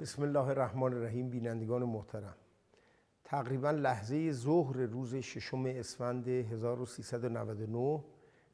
[0.00, 2.34] بسم الله الرحمن الرحیم بینندگان محترم.
[3.24, 8.04] تقریبا لحظه ظهر روز ششم اسفند 1399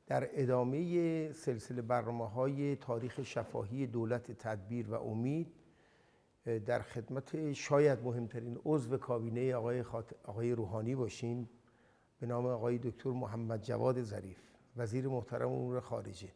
[0.06, 5.52] در ادامه سلسله برنامه های تاریخ شفاهی دولت تدبیر و امید
[6.66, 9.84] در خدمت شاید مهمترین عضو کابینه آقای,
[10.24, 11.48] آقای روحانی باشیم
[12.20, 14.38] به نام آقای دکتر محمد جواد ظریف
[14.77, 16.29] وزیر محترم امور خارجه.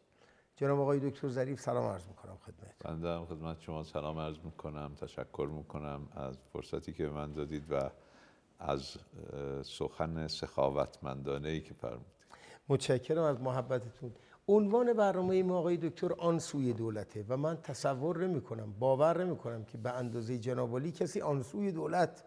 [0.57, 2.75] جناب آقای دکتر ظریف سلام عرض می‌کنم خدمت.
[2.85, 7.91] بنده خدمت شما سلام عرض می‌کنم تشکر می‌کنم از فرصتی که به من دادید و
[8.59, 8.97] از
[9.63, 12.17] سخن سخاوتمندانه ای که فرمودید.
[12.69, 14.13] متشکرم از محبتتون.
[14.49, 19.37] عنوان برنامه ما آقای دکتر آن سوی دولته و من تصور نمی کنم باور نمی
[19.37, 22.25] کنم که به اندازه جناب کسی آن سوی دولت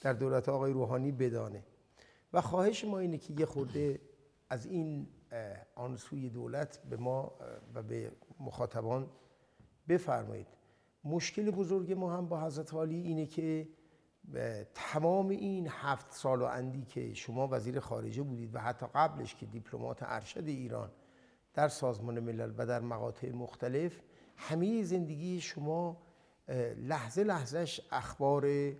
[0.00, 1.64] در دولت آقای روحانی بدانه.
[2.32, 4.00] و خواهش ما اینه که یه خورده
[4.50, 5.08] از این
[5.74, 7.32] آن سوی دولت به ما
[7.74, 9.10] و به مخاطبان
[9.88, 10.46] بفرمایید.
[11.04, 13.68] مشکل بزرگ ما هم با حضرت عالی اینه که
[14.74, 19.46] تمام این هفت سال و اندی که شما وزیر خارجه بودید و حتی قبلش که
[19.46, 20.90] دیپلمات ارشد ایران
[21.54, 24.00] در سازمان ملل و در مقاطع مختلف
[24.36, 26.02] همه زندگی شما
[26.76, 28.72] لحظه لحظهش اخبار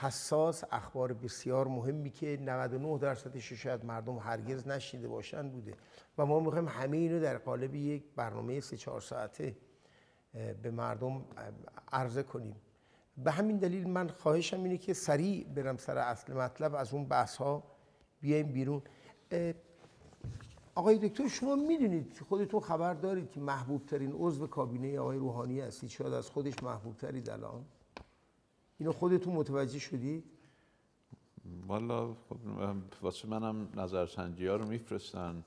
[0.00, 5.74] حساس اخبار بسیار مهمی که 99 درصدش شاید مردم هرگز نشیده باشند بوده.
[6.18, 9.56] و ما می‌خوایم همه اینو در قالب یک برنامه سه چهار ساعته
[10.62, 11.24] به مردم
[11.92, 12.56] عرضه کنیم.
[13.16, 17.36] به همین دلیل من خواهشم اینه که سریع برم سر اصل مطلب از اون بحث
[17.36, 17.62] ها
[18.20, 18.82] بیایم بیرون.
[20.74, 25.90] آقای دکتر شما می‌دونید خودتون خبر دارید که محبوب ترین عضو کابینه آقای روحانی هستید
[25.90, 27.64] شاید از خودش محبوب ترید الان.
[28.84, 30.24] اینو خودتون متوجه شدید؟
[31.66, 32.36] والا خب
[33.02, 35.44] واسه منم نظرسنجی ها رو میفرستن.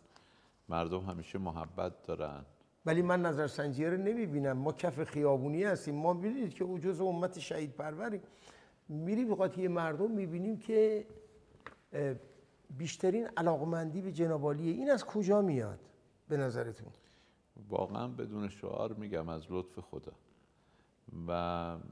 [0.69, 2.45] مردم همیشه محبت دارن.
[2.85, 4.57] ولی من نظرسنجی رو نمی‌بینم.
[4.57, 5.95] ما کف خیابونی هستیم.
[5.95, 8.21] ما ببینید که جز امت شهید پروریم
[8.89, 11.05] میری به قاطی مردم می‌بینیم که
[12.77, 15.79] بیشترین علاقمندی به جنابالیه این از کجا میاد؟
[16.27, 16.91] به نظرتون؟
[17.69, 20.11] واقعا بدون شعار میگم از لطف خدا.
[21.27, 21.31] و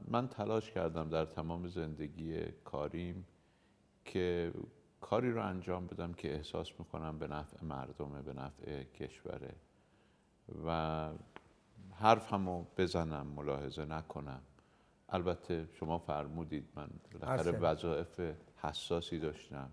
[0.08, 3.26] من تلاش کردم در تمام زندگی کاریم
[4.04, 4.52] که
[5.00, 9.54] کاری رو انجام بدم که احساس می‌کنم به نفع مردمه به نفع کشوره
[10.66, 11.10] و
[11.92, 14.42] حرف همو بزنم ملاحظه نکنم.
[15.08, 18.20] البته شما فرمودید من بالاخره وظایف
[18.56, 19.70] حساسی داشتم.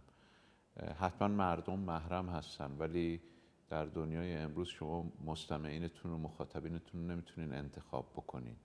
[1.00, 3.22] حتما مردم محرم هستن ولی
[3.70, 8.56] در دنیای امروز شما مستمعینتون و مخاطبینتون نمی‌تونین انتخاب بکنین.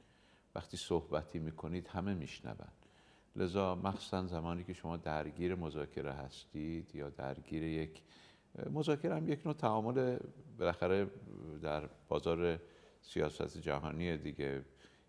[0.58, 2.56] وقتی صحبتی می‌کنید همه میشنون.
[3.36, 8.02] لذا مخصوصا زمانی که شما درگیر مذاکره هستید یا درگیر یک
[8.70, 10.18] مذاکره هم یک نوع تعامل
[10.58, 11.10] بالاخره
[11.62, 12.58] در بازار
[13.02, 14.64] سیاست جهانی دیگه.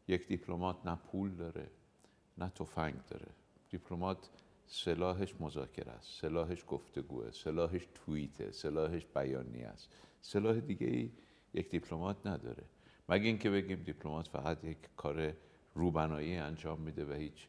[0.08, 1.68] یک دیپلمات نه پول داره
[2.38, 3.28] نه تفنگ داره.
[3.70, 4.30] دیپلمات
[4.68, 9.90] سلاحش مذاکره است سلاحش گفتگوه سلاحش توییته سلاحش بیانیه است.
[10.22, 11.12] سلاح دیگه ای
[11.54, 12.64] یک دیپلمات نداره.
[13.10, 15.34] مگه اینکه بگیم دیپلمات فقط یک کار
[15.76, 17.48] روبنایی انجام میده و هیچ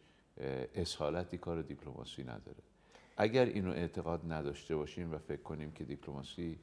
[0.75, 2.63] اصالتی کار دیپلماسی نداره.
[3.17, 6.59] اگر اینو اعتقاد نداشته باشیم و فکر کنیم که دیپلماسی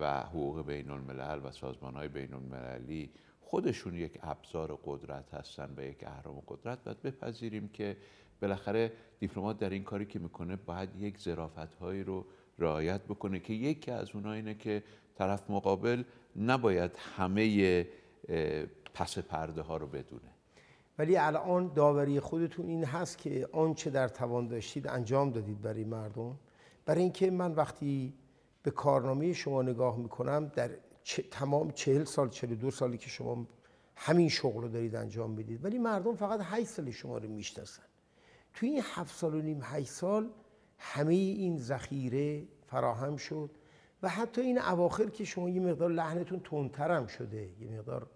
[0.00, 3.10] و حقوق بین الملل و سازمان های بین المللی
[3.40, 7.96] خودشون یک ابزار قدرت هستن و یک اهرام قدرت باید بپذیریم که
[8.42, 12.26] بالاخره دیپلمات در این کاری که می‌کنه باید یک ظرافت هایی رو
[12.58, 14.82] رعایت بکنه که یکی از اونها اینه که
[15.14, 16.02] طرف مقابل
[16.36, 17.86] نباید همه
[18.94, 20.30] پس پرده ها رو بدونه.
[20.98, 26.38] ولی الان داوری خودتون این هست که آنچه در توان داشتید انجام دادید برای مردم.
[26.86, 28.14] برای اینکه من وقتی
[28.62, 30.70] به کارنامه شما نگاه می‌کنم در
[31.30, 33.46] تمام چهل سال چهل دو سالی که شما
[33.96, 37.82] همین شغل رو دارید انجام می‌دید ولی مردم فقط هشت سال شما رو می‌شناسن.
[38.54, 40.30] توی این هفت سال و نیم هشت سال
[40.78, 43.50] همه این ذخیره فراهم شد.
[44.04, 48.06] و حتی این اواخر که شما یه مقدار لحنتون تندتر هم شده یه مقدار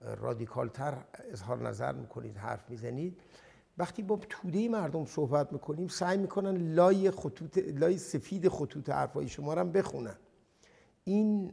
[0.00, 3.20] رادیکالتر اظهار نظر می‌کنید حرف می‌زنید.
[3.78, 9.54] وقتی با توده مردم صحبت می‌کنیم سعی می‌کنن لای خطوط لای سفید خطوط حرفای شما
[9.54, 10.16] رو هم بخونن.
[11.04, 11.52] این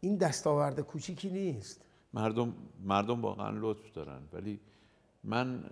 [0.00, 1.84] این دستاورد کوچیکی نیست.
[2.14, 2.54] مردم
[2.84, 4.22] مردم واقعا لطف دارن.
[4.32, 4.60] ولی
[5.24, 5.64] من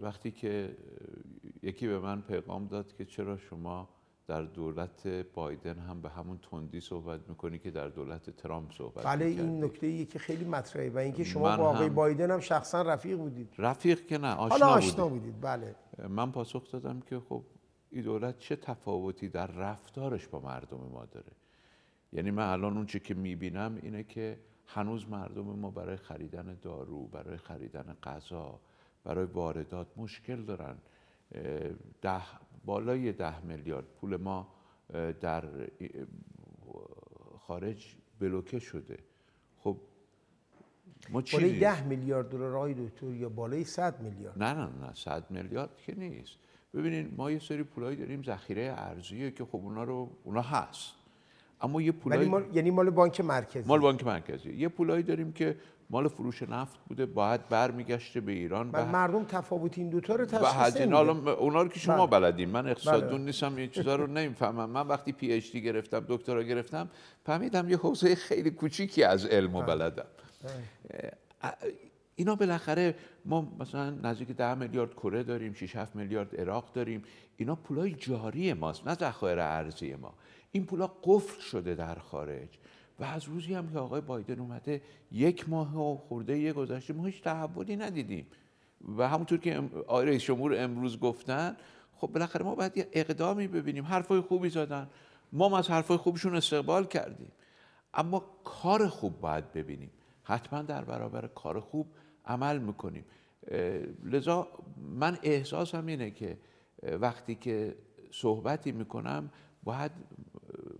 [0.00, 0.76] وقتی که
[1.62, 3.88] یکی به من پیغام داد که چرا شما
[4.26, 9.24] در دولت بایدن هم به همون تندی صحبت می‌کنی که در دولت ترامپ صحبت بله
[9.24, 13.18] این نکته ایه که خیلی مطرحه و اینکه شما با آقای بایدن هم شخصا رفیق
[13.18, 13.54] بودید.
[13.58, 15.74] رفیق که نه آشنا, حالا آشنا بودید بله.
[16.08, 17.42] من پاسخ دادم که خب
[17.90, 21.32] این دولت چه تفاوتی در رفتارش با مردم ما داره؟
[22.12, 27.06] یعنی من الان اون چه که می‌بینم اینه که هنوز مردم ما برای خریدن دارو
[27.06, 28.60] برای خریدن غذا
[29.04, 30.76] برای واردات مشکل دارن.
[32.02, 32.22] ده
[32.64, 33.84] بالای ده میلیارد.
[34.00, 34.48] پول ما
[35.20, 35.44] در
[37.46, 38.98] خارج بلوکه شده.
[39.58, 39.76] خب
[41.10, 45.30] ما بالای ده میلیارد دلار آقای دکتر یا بالای 100 میلیارد؟ نه نه نه 100
[45.30, 46.36] میلیارد که نیست.
[46.74, 50.92] ببینید ما یه سری پولایی داریم ذخیره ارزیه که خب اونا رو اونا هست.
[51.60, 52.56] اما یه پولایی مال...
[52.56, 53.68] یعنی مال بانک مرکزی.
[53.68, 54.52] مال بانک مرکزی.
[54.52, 55.56] یه پولایی داریم که
[55.90, 60.80] مال فروش نفت بوده باید برمیگشته به ایران و مردم تفاوت این دوتا رو تشخیص
[60.80, 62.20] حالا اونا رو که شما بله.
[62.20, 62.48] بلدین.
[62.48, 63.24] من اقتصاددون بله.
[63.24, 64.70] نیستم این چیزا رو نمی‌فهمم.
[64.70, 66.90] من وقتی پی اچ دی گرفتم دکترا گرفتم
[67.26, 69.76] فهمیدم یه حوزه خیلی کوچیکی از علم و بله.
[69.76, 70.06] بلدم.
[72.16, 72.94] اینا بالاخره
[73.24, 77.02] ما مثلا نزدیک ده میلیارد کره داریم 6 7 میلیارد عراق داریم.
[77.36, 80.14] اینا پولای جاری ماست نه ذخایر ارزی ما.
[80.52, 82.48] این پولا قفل شده در خارج.
[83.00, 84.82] و از روزی هم که آقای بایدن اومده
[85.12, 88.26] یک ماه و خورده یه گذشته ما هیچ تحولی ندیدیم.
[88.98, 91.56] و همونطور که آقای رئیس جمهور امروز گفتن
[91.96, 93.84] خب بالاخره ما باید یه اقدامی ببینیم.
[93.84, 94.90] حرفای خوبی زدن.
[95.32, 97.32] ما از حرفای خوبشون استقبال کردیم.
[97.94, 99.90] اما کار خوب باید ببینیم.
[100.22, 101.86] حتما در برابر کار خوب
[102.26, 103.04] عمل می‌کنیم.
[104.04, 104.48] لذا
[104.90, 106.38] من احساسم اینه که
[106.82, 107.76] وقتی که
[108.10, 109.30] صحبتی می‌کنم
[109.64, 109.92] باید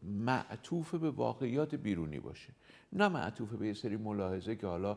[0.04, 2.52] معطوف به واقعیات بیرونی باشه.
[2.92, 4.96] نه معطوف به یه سری ملاحظه که حالا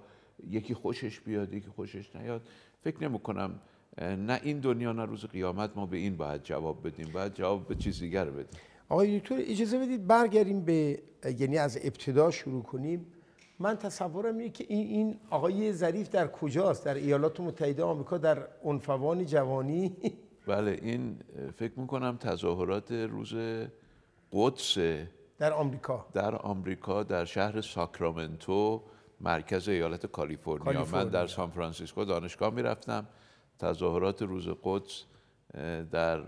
[0.49, 2.41] یکی خوشش بیاد یکی خوشش نیاد.
[2.79, 3.59] فکر نمی کنم
[4.01, 7.75] نه این دنیا نه روز قیامت ما به این باید جواب بدیم باید جواب به
[7.75, 8.59] چیز دیگر بدیم.
[8.89, 10.99] آقای دکتر اجازه بدید برگردیم به
[11.39, 13.05] یعنی از ابتدا شروع کنیم.
[13.59, 18.47] من تصورم اینه که این این آقای ظریف در کجاست؟ در ایالات متحده آمریکا در
[18.63, 19.95] عنفوان جوانی؟
[20.47, 21.15] بله این
[21.55, 23.33] فکر می‌کنم تظاهرات روز
[24.31, 24.77] قدس
[25.37, 26.05] در آمریکا.
[26.13, 28.83] در آمریکا در شهر ساکرامنتو
[29.21, 30.85] مرکز ایالت کالیفرنیا.
[30.91, 33.07] من در سان فرانسیسکو دانشگاه می‌رفتم.
[33.59, 35.03] تظاهرات روز قدس
[35.91, 36.23] در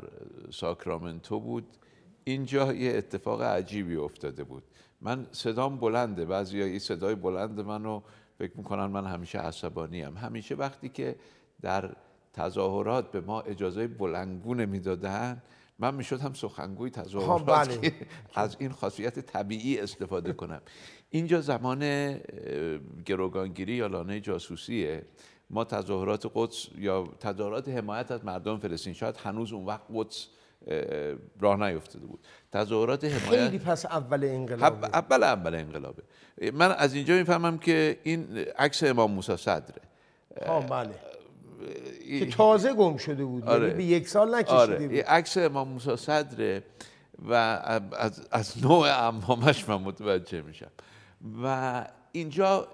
[0.52, 1.68] ساکرامنتو بود.
[2.24, 4.64] اینجا یه اتفاق عجیبی افتاده بود.
[5.02, 8.02] من صدام بلنده بعضی این صدای بلند منو
[8.38, 10.18] فکر می‌کنن من همیشه عصبانی هم.
[10.18, 11.16] همیشه وقتی که
[11.62, 11.96] در
[12.34, 15.42] تظاهرات به ما اجازه بلنگو نمی‌دادن
[15.80, 17.94] من می‌شد هم سخنگوی تظاهرات بله.
[18.36, 20.62] از این خاصیت طبیعی استفاده کنم.
[21.10, 22.14] اینجا زمان
[23.06, 25.06] گروگانگیری یا لانه جاسوسیه.
[25.50, 30.28] ما تظاهرات قدس یا تظاهرات حمایت از مردم فلسطین شاید هنوز اون وقت قدس
[31.40, 32.20] راه نیفتاده بود.
[32.52, 34.88] تظاهرات حمایت خیلی پس اول انقلابه.
[34.88, 36.04] اول اول انقلابه.
[36.54, 39.82] من از اینجا می‌فهمم که این عکس امام موسی صدره.
[40.70, 41.09] بله.
[42.20, 43.74] که تازه گم شده بود یعنی آره.
[43.74, 44.88] به یک سال نکشیده آره.
[44.88, 46.64] بود عکس امام موسی صدره
[47.30, 50.72] و از, از نوع امامش من متوجه میشم
[51.44, 52.68] و اینجا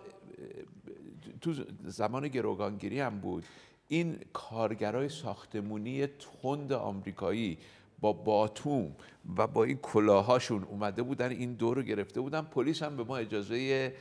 [1.41, 1.53] تو
[1.83, 3.43] زمان گروگانگیری هم بود
[3.87, 7.57] این کارگرای ساختمونی تند آمریکایی
[7.99, 8.95] با باتوم
[9.37, 13.17] و با این کلاهاشون اومده بودن این دور رو گرفته بودن پلیس هم به ما
[13.17, 13.93] اجازه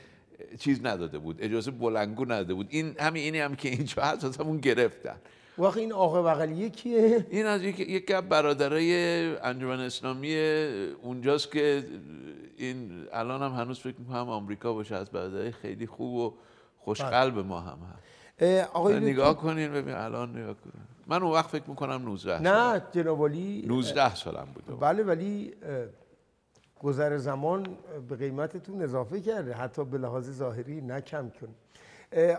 [0.58, 2.66] چیز نداده بود اجازه بلنگو نداده بود.
[2.70, 5.16] این همین اینی هم که اینجا هست همون گرفتن.
[5.58, 8.92] واقعا این آقا بغلی کیه این از یک یک برادرای
[9.36, 10.36] انجمن اسلامی
[11.02, 11.84] اونجاست که
[12.56, 16.34] این الان هم هنوز فکر می‌کنم آمریکا باشه از برادرای خیلی خوب و
[16.78, 18.68] خوشقلب ما هم هست.
[18.72, 20.84] آقای نگاه کنین ببین الان نگاه کنین.
[21.06, 24.80] من اون وقت فکر می‌کنم 19 نه جناب علی 19 سالم بود.
[24.80, 25.52] بله ولی
[26.84, 27.66] گذر زمان
[28.08, 29.52] به قیمتتون اضافه کرده.
[29.54, 31.48] حتی به لحاظ ظاهری نه کم کن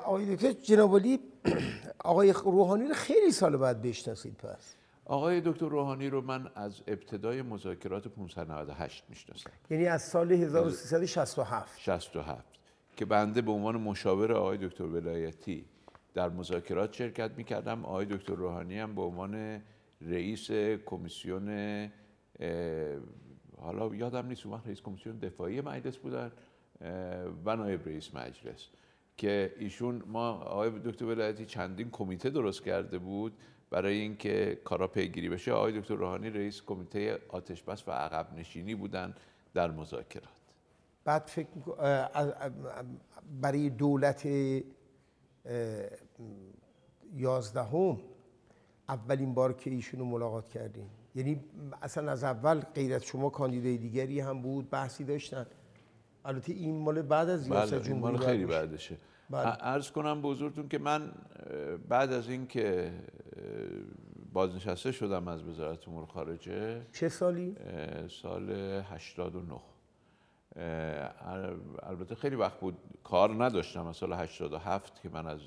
[0.06, 1.20] آقای دکتر جناب علی
[2.12, 4.76] آقای روحانی رو خیلی سال بعد بشناسید پس.
[5.06, 9.50] آقای دکتر روحانی رو من از ابتدای مذاکرات 598 می‌شناسم.
[9.70, 12.46] یعنی از سال 1367 67
[12.96, 15.66] که بنده به عنوان مشاور آقای دکتر ولایتی
[16.14, 17.86] در مذاکرات شرکت می‌کردم.
[17.86, 19.62] آقای دکتر روحانی هم به عنوان
[20.02, 20.52] رئیس
[20.86, 21.48] کمیسیون
[23.62, 26.32] حالا یادم نیست اون رئیس کمیسیون دفاعی مجلس بودن
[27.46, 28.68] و نایب رئیس مجلس
[29.18, 33.34] که ایشون ما آقای دکتر ولایتی چندین کمیته درست کرده بود
[33.70, 35.52] برای اینکه کارا پیگیری بشه.
[35.52, 39.16] آقای دکتر روحانی رئیس کمیته آتش بس و عقب نشینی بودن
[39.54, 40.30] در مذاکرات.
[41.04, 41.50] بعد فکر
[43.42, 44.28] برای دولت
[47.14, 47.98] یازدهم
[48.90, 50.90] اولین بار که ایشون رو ملاقات کردیم.
[51.16, 51.44] یعنی
[51.82, 55.46] اصلا از اول غیر از شما کاندیدای دیگری هم بود بحثی داشتن.
[56.26, 58.98] البته این مال بعد از ریاست بله جمهوری مال خیلی بعدشه.
[59.30, 59.48] بله.
[59.48, 61.12] عرض کنم به حضورتون که من
[61.90, 62.92] بعد از اینکه
[64.34, 66.82] بازنشسته شدم از وزارت امور خارجه.
[66.92, 67.56] چه سالی؟
[68.10, 69.60] سال 89
[71.84, 75.40] البته خیلی وقت بود کار نداشتم از سال 87 که من از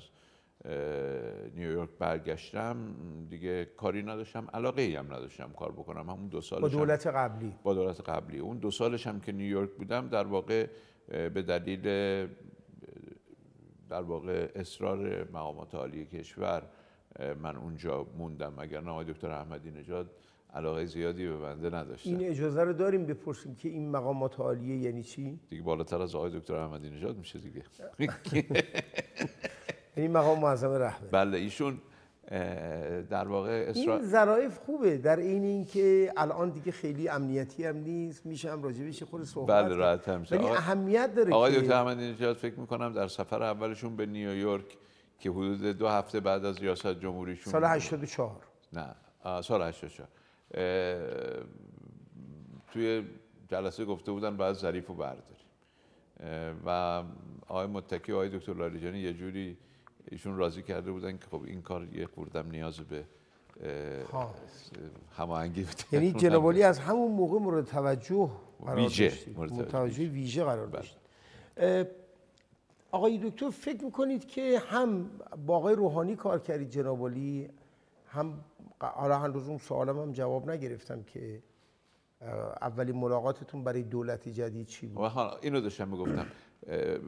[1.55, 2.77] نیویورک برگشتم
[3.29, 6.09] دیگه کاری نداشتم علاقه ای هم نداشتم کار بکنم.
[6.09, 7.55] همون دو سال با دولت قبلی.
[7.63, 8.39] با دولت قبلی.
[8.39, 10.67] اون دو سالش هم که نیویورک بودم در واقع
[11.07, 11.81] به دلیل
[13.89, 16.63] در واقع اصرار مقامات عالی کشور
[17.41, 18.53] من اونجا موندم.
[18.57, 20.11] اگر نه دکتر احمدی نژاد
[20.53, 25.03] علاقه زیادی به بنده نداشتن این اجازه رو داریم بپرسیم که این مقامات عالیه یعنی
[25.03, 27.63] چی؟ دیگه بالاتر از آقای دکتر احمدی نژاد میشه دیگه.
[29.99, 31.81] یعنی مقام معظم رهبری بله ایشون
[33.09, 34.97] در واقع اصرار این ظرایف خوبه.
[34.97, 39.75] در این اینکه الان دیگه خیلی امنیتی هم نیست میشه هم راجبش خود صحبت بله
[39.75, 44.05] راحت هم ولی اهمیت داره آقای دکتر احمدی نژاد فکر می‌کنم در سفر اولشون به
[44.05, 44.77] نیویورک
[45.19, 48.41] که حدود دو هفته بعد از ریاست جمهوریشون سال 84
[48.73, 48.95] نه
[49.41, 50.07] سال 84
[52.73, 53.03] توی
[53.47, 55.23] جلسه گفته بودن باید ظریف رو برداری
[56.65, 57.03] و
[57.47, 59.57] آقای متکی و آقای دکتر لاریجانی یه جوری
[60.11, 63.03] ایشون راضی کرده بودن که خب این کار یه خوردم نیاز به
[65.17, 68.29] هماهنگی یعنی جنابالی از همون موقع مورد توجه
[68.65, 70.03] قرار ویژه مورد توجه.
[70.03, 70.97] ویژه قرار داشت
[72.91, 75.09] آقای دکتر فکر می‌کنید که هم
[75.45, 77.49] با آقای روحانی کار کردید جنابالی
[78.07, 78.33] هم
[78.81, 81.43] حالا هنوز اون سوالم هم جواب نگرفتم که
[82.61, 85.11] اولین ملاقاتتون برای دولت جدید چی بود؟
[85.41, 86.25] اینو داشتم می‌گفتم.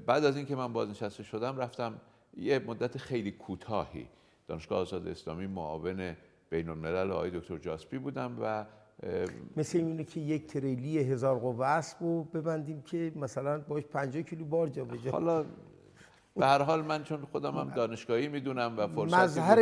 [0.06, 2.02] بعد از اینکه من بازنشسته شدم رفتم
[2.38, 4.08] یه مدت خیلی کوتاهی.
[4.48, 6.16] دانشگاه آزاد اسلامی معاون
[6.50, 8.66] بین الملل آقای دکتر جاسپی بودم و
[9.58, 14.46] مثل اینه که یک تریلی هزار قوه اسب رو ببندیم که مثلا باش 50 کیلو
[14.46, 15.46] بار جا بجا حالا
[16.36, 19.60] به هر حال من چون خودم هم دانشگاهی می‌دونم و فرصت مظهر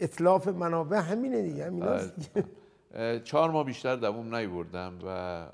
[0.00, 1.84] اطلاف منابع همینه دیگه همین
[3.24, 5.08] چهار ماه بیشتر دووم نیوردم و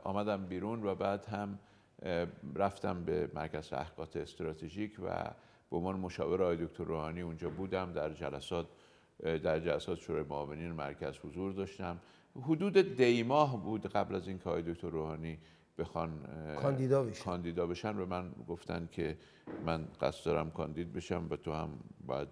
[0.04, 1.58] آمدم بیرون و بعد هم
[2.54, 5.30] رفتم به مرکز تحقیقات استراتژیک و
[5.70, 7.92] به عنوان مشاور آقای دکتر روحانی اونجا بودم.
[7.92, 8.66] در جلسات
[9.22, 11.98] در جلسات شورای معاونین مرکز حضور داشتم.
[12.42, 15.38] حدود دی ماه بود قبل از اینکه آقای دکتر روحانی
[15.78, 16.10] بخوان
[16.62, 17.24] کاندیدا بشن.
[17.24, 17.96] کاندیدا بشن.
[17.96, 19.18] به من گفتن که
[19.66, 21.70] من قصد دارم کاندید بشم و تو هم
[22.06, 22.28] باید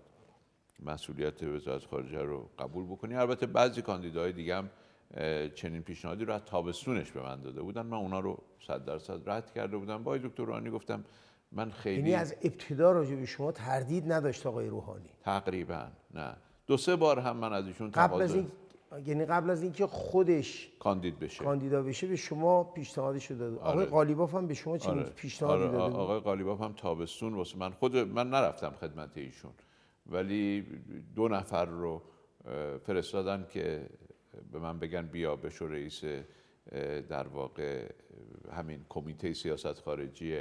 [0.80, 3.14] مسئولیت وزارت خارجه رو قبول بکنی.
[3.14, 4.70] البته بعضی کاندیداهای دیگه هم
[5.54, 7.82] چنین پیشنهادی رو از تابستونش به من داده بودن.
[7.82, 10.02] من اونا رو صد درصد رد کرده بودم.
[10.02, 11.04] با دکتر روحانی گفتم
[11.52, 15.10] من خیلی یعنی از ابتدا راجع به شما تردید نداشت آقای روحانی.
[15.20, 16.36] تقریبا نه.
[16.66, 18.50] دو سه بار هم من از ایشون قبل از این
[19.06, 21.44] یعنی قبل از اینکه خودش کاندید بشه.
[21.44, 23.84] کاندیدا بشه به شما پیشنهادی شده داد آقای آره.
[23.90, 25.10] قالیباف هم به شما چنین آره.
[25.10, 25.72] پیشنهادی آره.
[25.72, 27.70] داده آقای قالیباف هم تابستون واسه من.
[27.70, 29.52] خود من نرفتم خدمت ایشون.
[30.06, 30.66] ولی
[31.16, 32.02] دو نفر رو
[32.86, 33.86] فرستادن که
[34.52, 36.04] به من بگن بیا بشو رئیس
[37.08, 37.92] در واقع
[38.52, 40.38] همین کمیته سیاست خارجی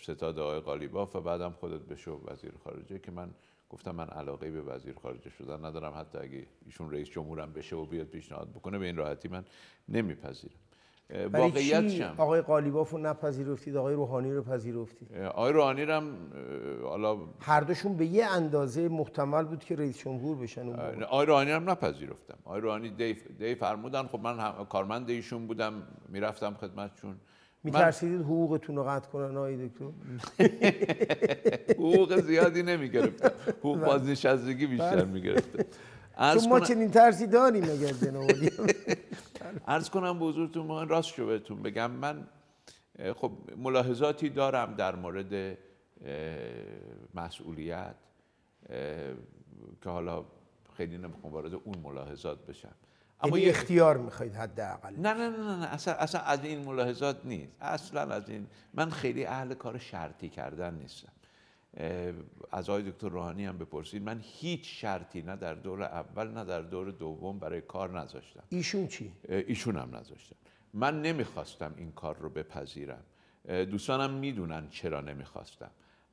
[0.00, 3.30] ستاد آقای قالیباف و بعدم خودت بشو وزیر خارجه که من
[3.70, 5.92] گفتم من علاقه به وزیر خارجه شدن ندارم.
[5.96, 9.44] حتی اگه ایشون رئیس جمهورم بشه و بیاد پیشنهاد بکنه به این راحتی من
[9.88, 10.58] نمیپذیرم.
[11.32, 12.14] واقعیت شم.
[12.18, 16.16] آقای قالیباف رو نپذیرفتید؟ آقای روحانی رو پذیرفتید؟ آقای روحانی رو هم
[16.82, 20.68] حالا هر دوشون به یه اندازه محتمل بود که رئیس جمهور بشن
[21.02, 22.38] آقای روحانی هم نپذیرفتم.
[22.44, 27.16] آقای روحانی دی, دی فرمودن خب من هم کارمند ایشون بودم می‌رفتم خدمتشون.
[27.64, 29.84] میترسیدید حقوقتون رو قطع کنن آقای دکتر؟
[31.78, 33.30] حقوق زیادی نمی‌گرفتم.
[33.58, 33.86] حقوق بله.
[33.86, 35.04] بازنشستگی بیشتر.
[35.04, 35.64] می‌گرفتم.
[36.18, 38.50] چون ما چنین ترسی داریم اگر جنابالی
[39.68, 41.90] عرض کنم به حضورتون من راست شو بهتون بگم.
[41.90, 42.28] من
[43.16, 45.58] خب ملاحظاتی دارم در مورد
[47.14, 47.94] مسئولیت
[49.82, 50.24] که حالا
[50.76, 52.74] خیلی نمی‌خوام وارد اون ملاحظات بشم.
[53.20, 54.94] اما یه اختیار می‌خواید حداقل.
[54.96, 57.52] نه نه نه نه اصلا, اصلا از این ملاحظات نیست.
[57.60, 61.12] اصلا از این من خیلی اهل کار شرطی کردن نیستم.
[62.52, 64.02] از آقای دکتر روحانی هم بپرسید.
[64.02, 68.42] من هیچ شرطی نه در دور اول نه در دور دوم برای کار نذاشتم.
[68.48, 70.36] ایشون چی؟ ایشون هم نذاشتم.
[70.74, 73.02] من نمی‌خواستم این کار رو بپذیرم.
[73.48, 75.70] دوستانم می‌دونن چرا نمی‌خواستم.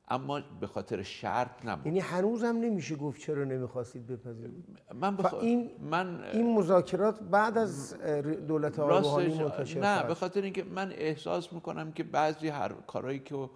[0.08, 5.34] اما به خاطر شرط نبود یعنی هنوزم نمیشه گفت چرا نمی‌خواستید بپذیرید؟ من بخ...
[5.34, 7.96] این من این مذاکرات بعد از
[8.48, 13.18] دولت آقای روحانی منتشر نه به خاطر اینکه من احساس می‌کنم که بعضی هر کارهایی
[13.18, 13.50] که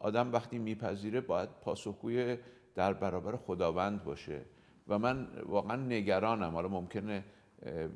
[0.00, 2.36] آدم وقتی میپذیره باید پاسخگوی
[2.74, 4.40] در برابر خداوند باشه.
[4.88, 6.52] و من واقعا نگرانم.
[6.52, 7.24] حالا ممکنه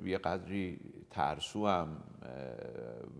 [0.05, 0.81] یه قدری
[1.11, 1.97] ترسو هم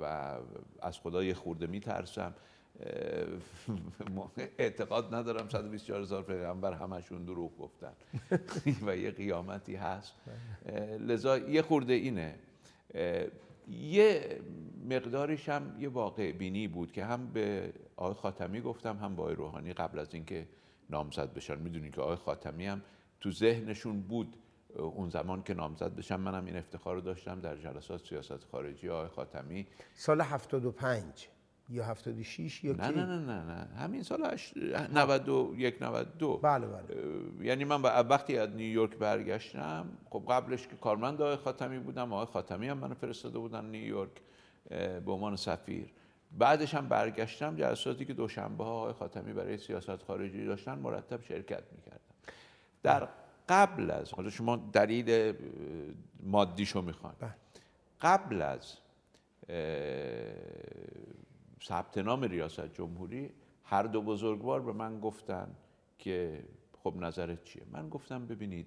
[0.01, 0.35] و
[0.83, 2.35] از خدا یه خورده میترسم.
[4.59, 7.93] اعتقاد ندارم 124 هزار پیغمبر همشون دروغ گفتن.
[8.87, 10.15] و یه قیامتی هست.
[11.01, 12.35] لذا یه خورده اینه.
[13.69, 14.41] یه
[14.91, 19.35] مقداریش هم یه واقع بینی بود که هم به آقای خاتمی گفتم هم به آقای
[19.35, 20.49] روحانی قبل از اینکه
[20.91, 21.59] نامزد بشن.
[21.59, 22.83] می‌دونین که آقای خاتمی هم
[23.21, 24.37] تو ذهنشون بود
[24.77, 26.17] اون زمان که نامزد بشن.
[26.17, 29.67] منم این افتخار رو داشتم در جلسات سیاست خارجی آقای خاتمی.
[29.95, 31.29] سال 75
[31.69, 33.69] یا 76 یا نه نه نه نه نه.
[33.77, 36.85] همین سال هشت- 91 92 بله بله.
[37.41, 42.27] یعنی من با- وقتی از نیویورک برگشتم خب قبلش که کارمند آقای خاتمی بودم آقای
[42.27, 44.11] خاتمی هم منو فرستاده بودن نیویورک
[45.05, 45.93] به عنوان سفیر.
[46.39, 51.63] بعدش هم برگشتم جلساتی که دوشنبه ها آقای خاتمی برای سیاست خارجی داشتن مرتب شرکت
[51.73, 52.15] می‌کردم.
[52.83, 53.09] در
[53.49, 55.35] قبل از حالا شما دلیل
[56.23, 57.35] مادیشو می‌خوان بله.
[58.01, 58.77] قبل از
[61.63, 63.31] ثبت نام ریاست جمهوری
[63.65, 65.57] هر دو بزرگوار به من گفتن
[65.99, 66.45] که
[66.83, 68.67] خب نظرت چیه؟ من گفتم ببینید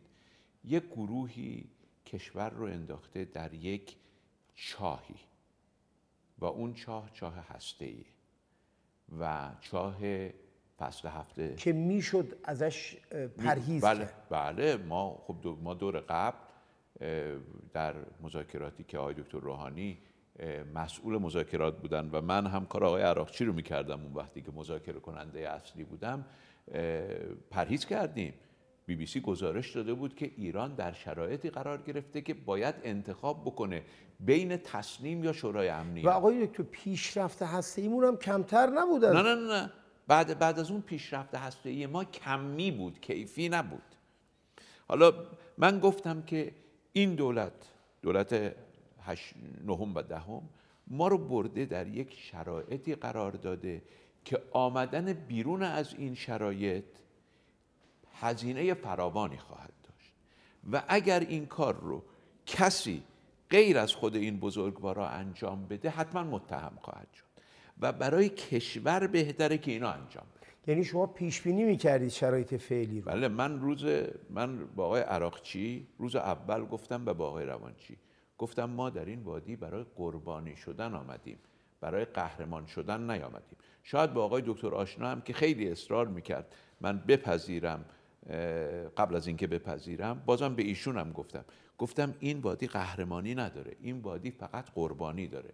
[0.65, 1.69] یک گروهی
[2.05, 3.95] کشور رو انداخته در یک
[4.55, 5.15] چاهی.
[6.46, 7.96] اون چاه چاه هسته
[9.20, 9.96] و چاه
[10.77, 11.56] فصل هفته.
[11.56, 12.98] که می‌شد ازش
[13.38, 14.27] پرهیز بله کرد.
[14.29, 14.77] بله.
[14.77, 16.38] ما خب دو ما دور قبل
[17.74, 19.98] در مذاکراتی که آقای دکتر روحانی
[20.75, 25.00] مسئول مذاکرات بودن و من هم کار آقای عراقچی رو می‌کردم اون وقتی که مذاکره
[25.00, 26.25] کننده اصلی بودم
[27.51, 28.34] پرهیز کردیم.
[28.88, 33.41] بی بی سی گزارش داده بود که ایران در شرایطی قرار گرفته که باید انتخاب
[33.46, 33.84] بکنه
[34.20, 39.22] بین تصمیم یا شورای امنیت و آقای دکتر پیشرفت هسته ایمون هم کمتر نبود نه
[39.22, 39.72] نه نه.
[40.08, 43.82] بعد بعد از اون پیشرفت هسته‌ای ما کمی بود کیفی نبود.
[44.88, 45.13] حالا
[45.58, 46.51] من گفتم که
[46.94, 47.53] این دولت
[48.01, 48.56] دولت
[49.03, 49.34] هش...
[49.65, 50.41] نهم و دهم
[50.88, 53.82] ما رو برده در یک شرایطی قرار داده
[54.25, 56.86] که آمدن بیرون از این شرایط
[58.21, 60.13] هزینه فراوانی خواهد داشت.
[60.71, 62.03] و اگر این کار رو
[62.45, 63.03] کسی
[63.50, 67.24] غیر از خود این بزرگوارا انجام بده حتما متهم خواهد شد.
[67.81, 70.47] و برای کشور بهتره که اینا انجام بده.
[70.67, 73.86] یعنی شما پیش بینی می‌کردید شرایط فعلی رو؟ بله من روز
[74.29, 77.98] من با آقای عراقچی روز اول گفتم به با آقای روانچی.
[78.37, 81.37] گفتم ما در این وادی برای قربانی شدن آمدیم.
[81.81, 83.57] برای قهرمان شدن نیامدیم.
[83.83, 87.85] شاید با آقای دکتر آشنا هم که خیلی اصرار می‌کرد من بپذیرم
[88.98, 91.46] قبل از اینکه بپذیرم بازم به ایشون هم گفتم.
[91.77, 95.50] گفتم این وادی قهرمانی نداره این وادی فقط قربانی داره.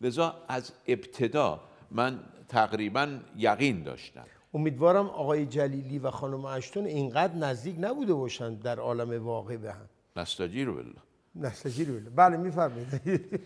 [0.00, 4.24] لذا از ابتدا من تقریبا یقین داشتم.
[4.54, 9.88] امیدوارم آقای جلیلی و خانم اشتون اینقدر نزدیک نبوده باشند در عالم واقع به هم.
[10.16, 11.02] نستجیر بالله
[11.34, 13.40] نسلجی رو بله بله میفرمایید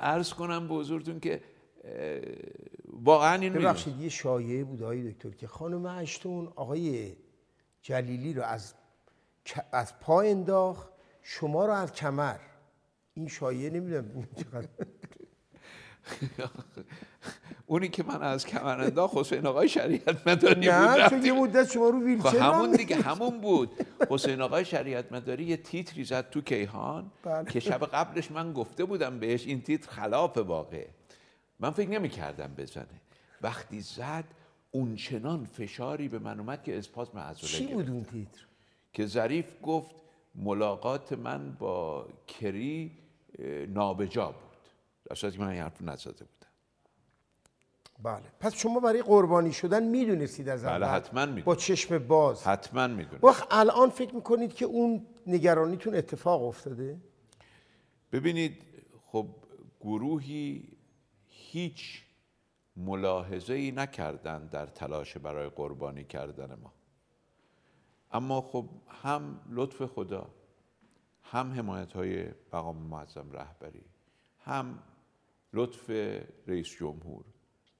[0.00, 1.40] عرض کنم به حضورتون که
[2.86, 3.52] واقعا این.
[3.52, 7.16] ببخشید یه شایعه بود آقای دکتر که خانم اشتون آقای
[7.82, 8.74] جلیلی رو از
[9.72, 10.88] از پا انداخت
[11.22, 12.38] شما رو از کمر
[13.14, 14.68] این شایعه نمی‌دونم چقدر
[17.66, 21.18] اونی که من از کمر انداخت حسین آقای شریعت مداری بود نه رفتیم.
[21.18, 23.70] چون یه مدت شما رو خب ویلچر همون دیگه همون بود
[24.10, 27.44] حسین آقای شریعت مداری یه تیتری زد تو کیهان بله.
[27.44, 30.86] که شب قبلش من گفته بودم بهش این تیتر خلاف واقع
[31.60, 33.00] من فکر نمی کردم بزنه.
[33.42, 34.24] وقتی زد
[34.70, 37.66] اونچنان فشاری به من اومد که اسپاسم عضله چی.
[37.66, 38.46] بود اون تیتر؟
[38.92, 39.94] که ظریف گفت
[40.34, 42.98] ملاقات من با کری
[43.68, 44.58] نابجا بود.
[45.04, 46.28] در صورتی که من این حرف نزده بودم.
[48.02, 48.24] بله.
[48.40, 51.44] پس شما برای قربانی شدن می‌دونستید از بله، حتما می‌دونم.
[51.44, 52.46] با چشم باز.
[52.46, 56.96] حتما می‌دونم وقت الان فکر می‌کنید که اون نگرانیتون اتفاق افتاده؟
[58.12, 58.62] ببینید
[59.06, 59.26] خب
[59.80, 60.68] گروهی
[61.50, 62.04] هیچ
[62.76, 66.72] ملاحظه ای نکردن در تلاش برای قربانی کردن ما.
[68.12, 70.30] اما خب هم لطف خدا
[71.22, 73.84] هم حمایت های مقام معظم رهبری
[74.40, 74.78] هم
[75.52, 75.90] لطف
[76.46, 77.24] رئیس جمهور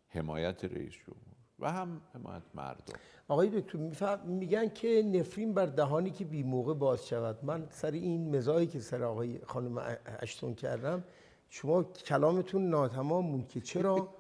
[0.09, 2.99] حمایت رئیس جمهور و هم حمایت مردم.
[3.29, 7.45] آقای دکتر میگن که نفرین بر دهانی که بی موقع باز شود.
[7.45, 11.05] من سر این مزاحی که سر آقای خانم اشتون کردم
[11.49, 14.15] شما کلامتون ناتمام بود که چرا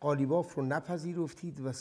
[0.00, 1.72] قالیباف رو نپذیرفتید و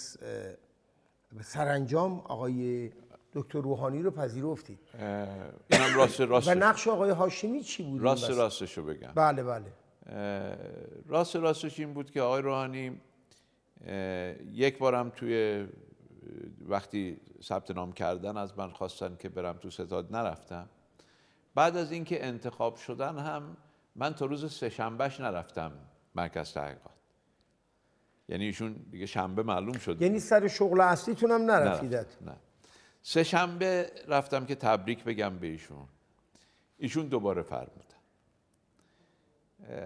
[1.41, 2.91] سرانجام آقای
[3.34, 4.79] دکتر روحانی رو پذیرفتید؟
[5.71, 9.12] اینم راست راست و نقش آقای هاشمی چی بود؟ راست؟ راستشو بگم.
[9.15, 9.71] بله بله.
[11.08, 13.01] راست راستش این بود که آقای روحانی
[14.51, 15.65] یک بارم توی
[16.67, 20.69] وقتی ثبت نام کردن از من خواستن که برم تو ستاد نرفتم.
[21.55, 23.58] بعد از اینکه انتخاب شدن هم
[23.95, 25.71] من تا روز سهشنبهش نرفتم
[26.15, 26.91] مرکز تحقیقات.
[28.29, 30.01] یعنی ایشون دیگه شنبه معلوم شد.
[30.01, 32.29] یعنی سر شغل اصلیتون هم نرفتید نرفتم.
[32.29, 32.36] نه.
[33.01, 35.88] سه شنبه رفتم که تبریک بگم به ایشون.
[36.77, 37.95] ایشون دوباره فرمودن.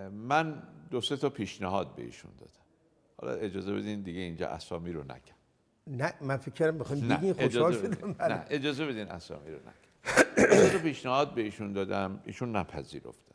[0.10, 2.52] من دو سه تا پیشنهاد به ایشون دادم.
[3.18, 5.40] حالا اجازه بدین دیگه اینجا اسامی رو نگم.
[5.88, 8.14] نه من فکر کردم نه بگین خوشحال شدم.
[8.14, 8.36] بله.
[8.36, 9.74] نه اجازه بدین اسامی رو نگم.
[10.62, 12.22] دو تا پیشنهاد به ایشون دادم.
[12.26, 13.29] ایشون نپذیرفتن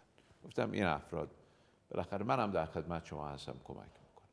[0.44, 1.30] گفتم این افراد
[1.90, 4.28] بالاخره منم در خدمت شما هستم کمک می‌کنم.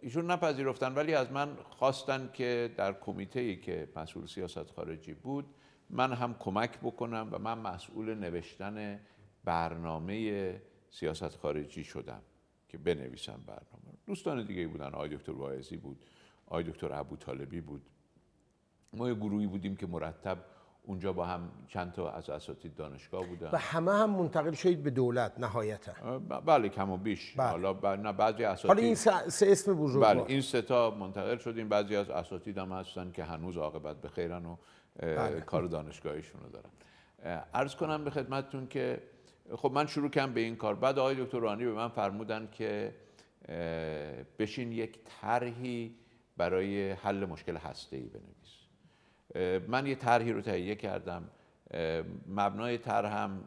[0.00, 5.54] ایشون نپذیرفتن ولی از من خواستن که در کمیته ای که مسئول سیاست خارجی بود
[5.90, 9.00] من هم کمک بکنم و من مسئول نوشتن
[9.44, 12.22] برنامه سیاست خارجی شدم
[12.68, 16.04] که بنویسم برنامه دوستان دیگه بودن آقای دکتر واعظی بود
[16.46, 17.82] آقای دکتر ابو طالبی بود.
[18.92, 20.38] ما یه گروهی بودیم که مرتب
[20.86, 23.50] اونجا با هم چند تا از اساتید دانشگاه بودن.
[23.52, 26.18] و همه هم منتقل شدید به دولت نهایتا.
[26.18, 27.34] بله کم و بیش.
[27.36, 27.48] بله.
[27.48, 27.86] حالا ب...
[27.86, 29.12] نه بعضی اساتید حالا این سه,
[29.46, 30.14] اسم بزرگوار.
[30.14, 31.68] بله این سه تا منتقل شدیم.
[31.68, 34.56] بعضی از اساتید هم هستن که هنوز عاقبت به خیرن و
[34.96, 35.40] بله.
[35.40, 36.70] کار دانشگاهیشون رو دارن.
[37.54, 39.02] عرض کنم به خدمتتون که
[39.56, 40.74] خب من شروع کردم به این کار.
[40.74, 42.94] بعد آقای دکتر روحانی به من فرمودن که
[44.38, 45.94] بشین یک طرحی
[46.36, 48.43] برای حل مشکل هسته‌ای بنویس.
[49.68, 51.24] من یه طرحی رو تهیه کردم.
[52.28, 53.44] مبنای طرح هم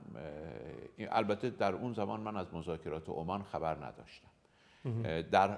[1.00, 4.28] البته در اون زمان من از مذاکرات عمان خبر نداشتم.
[5.32, 5.58] در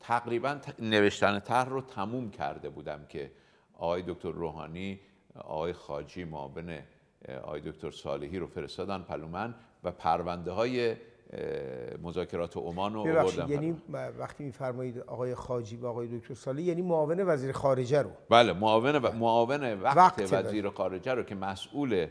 [0.00, 3.30] تقریبا نوشتن طرح رو تموم کرده بودم که
[3.74, 5.00] آقای دکتر روحانی
[5.34, 6.78] آقای خاجی معاون
[7.42, 10.96] آقای دکتر صالحی رو فرستادن پلومن و پرونده های
[12.02, 13.48] مذاکرات عمان رو آوردن.
[13.48, 13.76] یعنی.
[14.18, 18.96] وقتی میفرمایید آقای خاجی و آقای دکتر سالی یعنی معاون وزیر خارجه رو؟ بله معاون
[18.96, 22.06] و معاون وقت, وقت وزیر خارجه رو که مسئول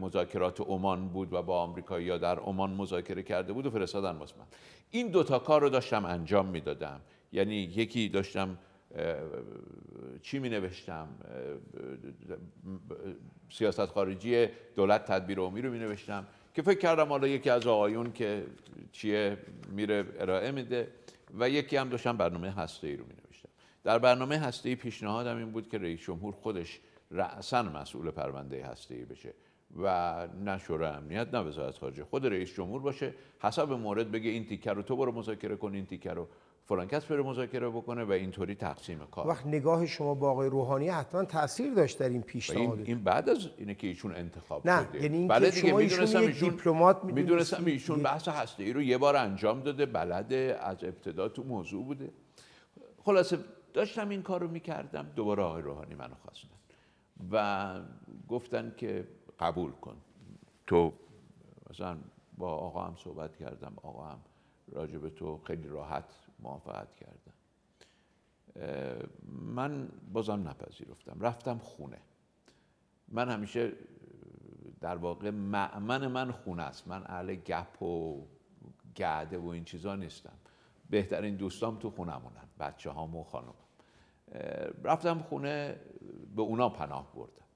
[0.00, 4.44] مذاکرات عمان بود و با آمریکایی‌ها در عمان مذاکره کرده بود و فرستادن واسه من
[4.90, 7.00] این دوتا کار رو داشتم انجام می‌دادم.
[7.32, 8.58] یعنی یکی داشتم
[10.22, 11.08] چی می نوشتم
[13.50, 18.12] سیاست خارجی دولت تدبیر عمومی رو می نوشتم که فکر کردم حالا یکی از آقایون
[18.12, 18.46] که
[18.92, 19.38] چیه
[19.70, 20.88] میره ارائه میده
[21.38, 23.48] و یکی هم داشتم برنامه هسته ای رو می نوشتم
[23.84, 28.94] در برنامه هسته ای پیشنهادم این بود که رئیس جمهور خودش رأسا مسئول پرونده هسته
[28.94, 29.34] ای بشه
[29.82, 34.46] و نه شورای امنیت نه وزارت خارجه خود رئیس جمهور باشه حسب مورد بگه این
[34.46, 36.28] تیکه رو تو برو مذاکره کن این تیکه رو
[36.68, 39.26] فلان کس بره مذاکره بکنه و اینطوری تقسیم کار.
[39.26, 43.04] وقت نگاه شما با آقای روحانی حتما تاثیر داشت در این و این, پیشنهاد این
[43.04, 45.02] بعد از اینه که ایشون انتخاب نه، شده.
[45.02, 47.04] یعنی اینکه بله شما ایشون می‌دونستم دیپلمات.
[47.04, 51.84] می‌دونستم ایشون بحث هسته ای رو یه بار انجام داده بلده از ابتدا تو موضوع
[51.84, 52.12] بوده.
[52.98, 53.38] خلاصه
[53.74, 56.48] داشتم این کار رو می‌کردم دوباره آقای روحانی منو خواستن
[57.32, 57.74] و
[58.28, 59.08] گفتن که
[59.40, 59.96] قبول کن.
[60.66, 60.92] تو
[61.70, 61.96] مثلا
[62.38, 64.18] با آقا هم صحبت کردم آقا هم
[64.72, 66.04] راجع به تو خیلی راحت
[66.38, 67.32] موافقت کردن.
[68.56, 71.20] اه، من بازم نپذیرفتم.
[71.20, 72.00] رفتم خونه.
[73.08, 73.72] من همیشه
[74.80, 76.88] در واقع معمن من خونه است.
[76.88, 78.26] من اهل گپ و
[78.96, 80.36] گعده و این چیزا نیستم.
[80.90, 83.54] بهترین دوستام تو خونمونن بچه هام و خانم
[84.84, 85.80] رفتم خونه
[86.36, 87.46] به اونا پناه بردم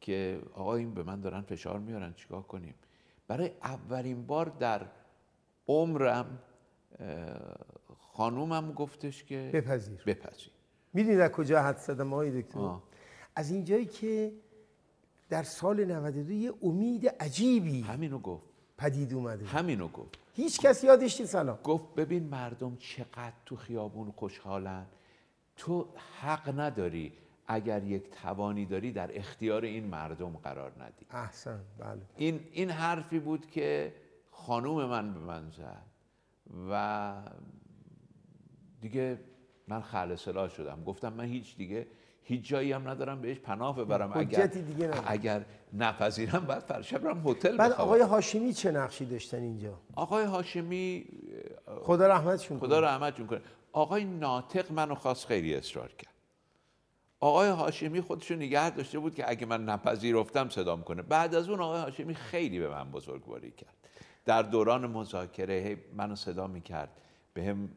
[0.00, 2.74] که آقا این به من دارن فشار میارن چیکار کنیم؟
[3.28, 4.86] برای اولین بار در
[5.68, 6.38] عمرم
[8.20, 10.02] خانومم گفتش که بپذیر.
[10.06, 10.50] بپذیر.
[10.92, 12.74] می‌دونید از کجا حد زدم آقای دکتر.
[13.36, 14.32] از اینجایی که
[15.28, 18.44] در سال 92 یه امید عجیبی همینو گفت.
[18.78, 19.46] پدید اومده.
[19.46, 20.18] همینو گفت.
[20.34, 21.58] هیچ کس یادش نیست الان.
[21.64, 24.86] گفت ببین مردم چقدر تو خیابون خوشحالن.
[25.56, 25.88] تو
[26.20, 27.12] حق نداری
[27.46, 31.06] اگر یک توانی داری در اختیار این مردم قرار ندی.
[31.10, 32.00] احسن بله.
[32.16, 33.94] این این حرفی بود که
[34.30, 35.86] خانوم من به من زد
[36.70, 37.12] و
[38.80, 39.18] دیگه
[39.68, 40.84] من خل سلاح شدم.
[40.84, 41.86] گفتم من هیچ دیگه
[42.22, 44.12] هیچ جایی هم ندارم بهش پناه ببرم.
[44.14, 44.90] اگر دیگه.
[45.06, 51.04] اگر نپذیرم بعد فرشب برم هتل بعد آقای هاشمی چه نقشی داشتن اینجا؟ آقای هاشمی
[51.82, 53.40] خدا رحمتشون خدا رحمتشون کنه.
[53.72, 56.14] آقای ناطق منو خواست خیلی اصرار کرد.
[57.20, 61.02] آقای هاشمی خودشو نگه داشته بود که اگه من نپذیرفتم صدام کنه.
[61.02, 63.74] بعد از اون آقای هاشمی خیلی به من بزرگواری کرد.
[64.24, 66.90] در دوران مذاکره منو صدا می‌کرد.
[67.34, 67.68] به هم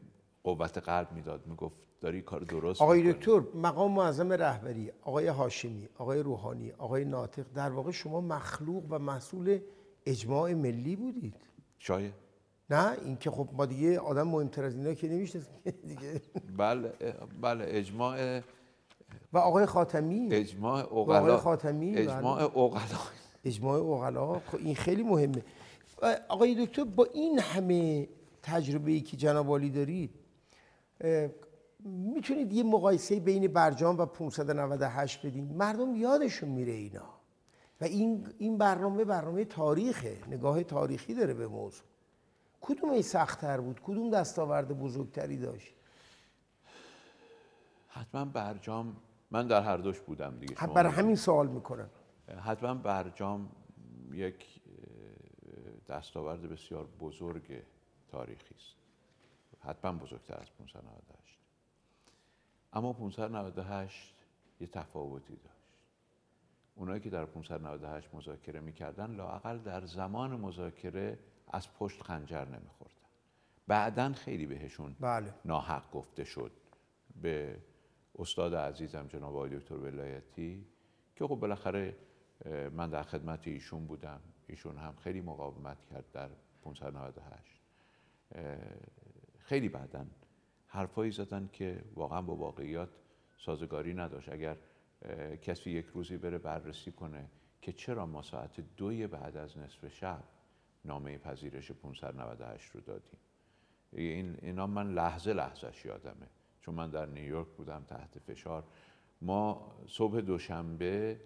[0.44, 1.46] قوت قلب می‌داد.
[1.46, 3.12] می‌گفت داری کار درست آقای.
[3.12, 8.98] دکتر مقام معظم رهبری آقای هاشمی آقای روحانی آقای ناطق در واقع شما مخلوق و
[8.98, 9.58] مسئول
[10.06, 11.34] اجماع ملی بودید.
[11.78, 12.14] شاید.
[12.70, 15.54] نه؟ اینکه خب ما دیگه آدم مهمتر از اینا که نمی‌شناسیم.
[15.88, 16.20] دیگه.
[16.56, 16.92] بله
[17.40, 18.40] بله اجماع
[19.32, 20.28] و آقای خاتمی.
[20.32, 21.36] اجماع آقای اوغلا.
[21.36, 22.02] خاتمی، بله.
[22.02, 22.98] اجماع اوغلا.
[23.44, 24.32] اجماع اوغلا.
[24.34, 25.44] خب این خیلی مهمه.
[26.28, 28.08] آقای دکتر با این همه
[28.42, 30.10] تجربه ای که جناب دارید
[31.84, 35.56] می‌تونید یه مقایسه بین برجام و 598 بدین.
[35.56, 37.14] مردم یادشون میره اینا.
[37.80, 40.18] و این این برنامه برنامه تاریخه.
[40.28, 41.84] نگاه تاریخی داره به موضوع.
[42.60, 45.74] کدوم ای سختتر بود؟ کدوم دستاورد بزرگتری داشت؟
[47.88, 48.96] حتما برجام
[49.30, 50.54] من در هر دوش بودم دیگه.
[50.54, 51.90] شما برای همین سوال می‌کنم.
[52.44, 53.48] حتما برجام
[54.12, 54.60] یک
[55.88, 57.62] دستاورد بسیار بزرگ
[58.08, 58.83] تاریخی است.
[59.66, 61.38] حتما بزرگتر از 598
[62.72, 64.14] اما 598
[64.60, 65.54] یه تفاوتی داشت.
[66.74, 72.94] اونایی که در 598 مذاکره می‌کردن لاقل در زمان مذاکره از پشت خنجر نمیخوردن.
[73.66, 75.34] بعدا خیلی بهشون بله.
[75.44, 76.52] ناحق گفته شد
[77.22, 77.58] به
[78.18, 80.66] استاد عزیزم جناب آقای دکتر ولایتی
[81.16, 81.96] که خب بالاخره
[82.72, 84.20] من در خدمت ایشون بودم.
[84.46, 86.28] ایشون هم خیلی مقاومت کرد در
[86.64, 87.60] 598
[88.34, 88.56] اه،
[89.44, 90.06] خیلی بعدا
[90.66, 92.88] حرفایی زدن که واقعا با واقعیات
[93.38, 94.28] سازگاری نداشت.
[94.28, 94.56] اگر
[95.42, 97.28] کسی یک روزی بره بررسی کنه
[97.62, 100.24] که چرا ما ساعت دوی بعد از نصف شب
[100.84, 103.18] نامه پذیرش 598 رو دادیم؟
[103.92, 106.26] این اینا من لحظه لحظهش یادمه.
[106.60, 108.64] چون من در نیویورک بودم تحت فشار.
[109.20, 111.20] ما صبح دوشنبه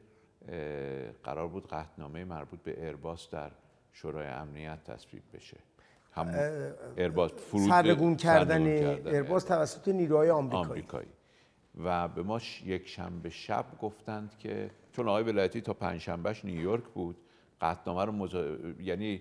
[1.24, 3.50] قرار بود قطعنامه مربوط به ارباس در
[3.92, 5.56] شورای امنیت تصویب بشه.
[6.96, 10.64] ارباس فرود سرنگون کردن سرنگون ارباز توسط نیروهای آمریکایی.
[10.66, 11.08] آمریکایی.
[11.84, 16.44] و به ما ش- یک شنبه شب گفتند که چون آقای ولایتی تا پنج شنبهش
[16.44, 17.16] نیویورک بود
[17.60, 18.44] قطعنامه رو مزا...
[18.80, 19.20] یعنی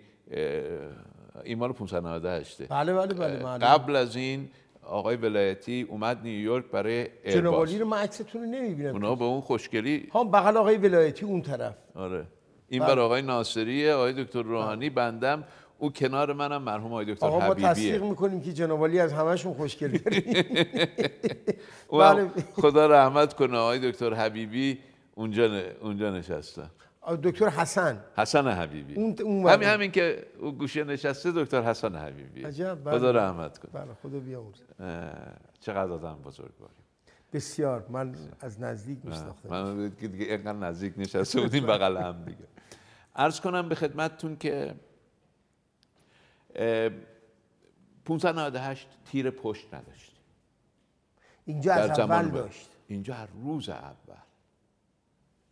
[1.44, 3.58] این مال 598 بله بله بله.
[3.58, 4.50] قبل از این
[4.84, 7.08] آقای ولایتی اومد نیویورک برای
[7.46, 11.42] عالی رو من عکستون رو نمی‌بینم اونا به اون خوشگلی ها بغل آقای ولایتی اون
[11.42, 11.76] طرف.
[11.96, 12.26] آره.
[12.70, 12.96] این بله.
[12.96, 15.44] بر آقای ناصریه آقای دکتر روحانی بندم.
[15.80, 19.14] او کنار منم مرحوم آقای دکتر آقا ما تصدیق حبیبیه می‌کنیم که جناب عالی از
[19.14, 19.98] همشون خوشگل
[21.92, 22.28] بله.
[22.54, 24.80] خدا رحمت کنه آقای دکتر حبیبی
[25.16, 26.70] اونجا اونجا نشستن
[27.24, 27.98] دکتر حسن.
[28.18, 28.96] حسن حبیبی.
[28.96, 29.68] اون- اون همین.
[29.68, 32.44] همین که او گوشه نشسته دکتر حسن حبیبی.
[32.44, 32.98] عجب، بله.
[32.98, 33.72] خدا رحمت کنه.
[33.84, 35.10] بله خدا بیامرزه اه،
[35.60, 36.74] چقدر آدم بزرگواری
[37.34, 37.86] بسیار.
[37.90, 42.38] من از نزدیک میشناختم من که دیگه اینقدر نزدیک نشسته بودیم بغل هم دیگه.
[43.16, 44.74] عرض کنم به خدمتتون که
[48.06, 50.18] 598 تیر پشت نداشت
[51.46, 52.30] اینجا از اول.
[52.30, 52.70] داشت.
[52.88, 54.18] اینجا هر روز اول.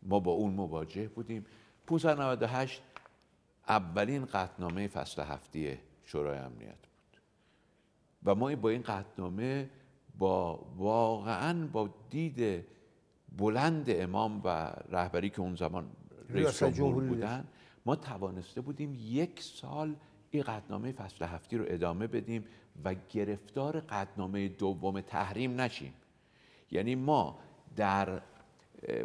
[0.04, 1.46] ما با اون مواجه بودیم.
[1.88, 2.82] 598
[3.68, 7.22] اولین قطعنامه فصل هفتی شورای امنیت بود.
[8.24, 9.70] و ما با این قطعنامه
[10.18, 12.66] با واقعا با دید
[13.38, 15.90] بلند امام و رهبری که اون زمان
[16.30, 17.48] رئیس جمهور بودن
[17.86, 19.96] ما توانسته بودیم یک سال
[20.36, 22.46] این قطعنامه فصل هفتی رو ادامه بدیم
[22.84, 25.94] و گرفتار قطعنامه دوم تحریم نشیم.
[26.72, 27.40] یعنی ما
[27.76, 28.22] در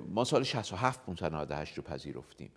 [0.08, 2.50] ما سال 67 598 رو پذیرفتیم.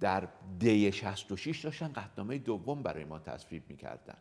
[0.00, 4.18] در دی 66 داشتن قطعنامه دوم برای ما تصویب می‌کردن.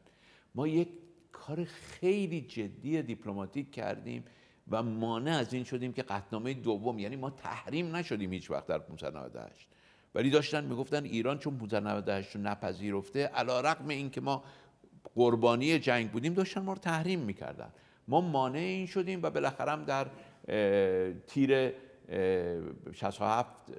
[0.55, 0.87] ما یک
[1.31, 4.25] کار خیلی جدی دیپلماتیک کردیم
[4.71, 8.79] و مانع از این شدیم که قطعنامه دوم یعنی ما تحریم نشدیم هیچ وقت در
[8.79, 9.70] 598
[10.15, 14.43] ولی داشتن می‌گفتن ایران چون 598 رو نپذیرفته علا رقم این که ما
[15.15, 17.69] قربانی جنگ بودیم داشتن ما رو تحریم می‌کردن.
[18.07, 20.07] ما مانع این شدیم و بالاخره هم در
[21.27, 21.53] تیر
[22.09, 23.71] اه، 67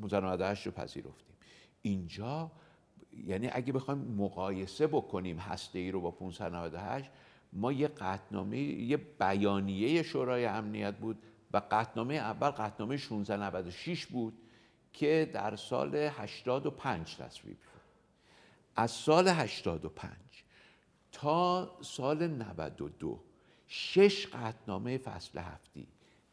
[0.00, 1.36] 598 رو پذیرفتیم.
[1.82, 2.50] اینجا
[3.26, 7.10] یعنی اگه بخوایم مقایسه بکنیم هسته ای رو با 598
[7.52, 11.18] ما یه قطنامه یه بیانیه شورای امنیت بود
[11.52, 14.38] و قطنامه اول قطنامه 1696 بود.
[14.96, 17.80] که در سال 85 تصویب شد.
[18.76, 20.12] از سال 85
[21.12, 23.20] تا سال 92
[23.66, 25.86] شش قطنامه فصل هفتی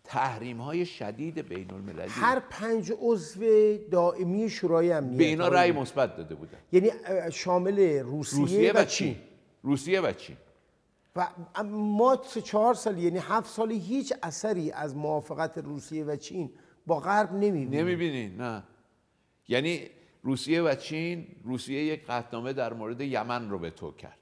[0.04, 5.18] تحریم های شدید بین المللی هر پنج عضو دائمی شورای امنیت.
[5.18, 5.72] به اینا رأی.
[5.72, 6.58] مثبت داده بودن.
[6.72, 6.92] یعنی
[7.32, 9.16] شامل روسیه, روسیه و, چین.
[9.64, 10.38] روسیه و چین.
[11.16, 11.28] و
[11.66, 16.50] ما چهار سال یعنی هفت سال هیچ اثری از موافقت روسیه و چین
[16.88, 18.64] با غرب نمی‌بینیم نمی‌بینی نه.
[19.48, 19.82] یعنی
[20.24, 24.18] روسیه و چین روسیه یک قطعنامه در مورد یمن رو به تو کرد.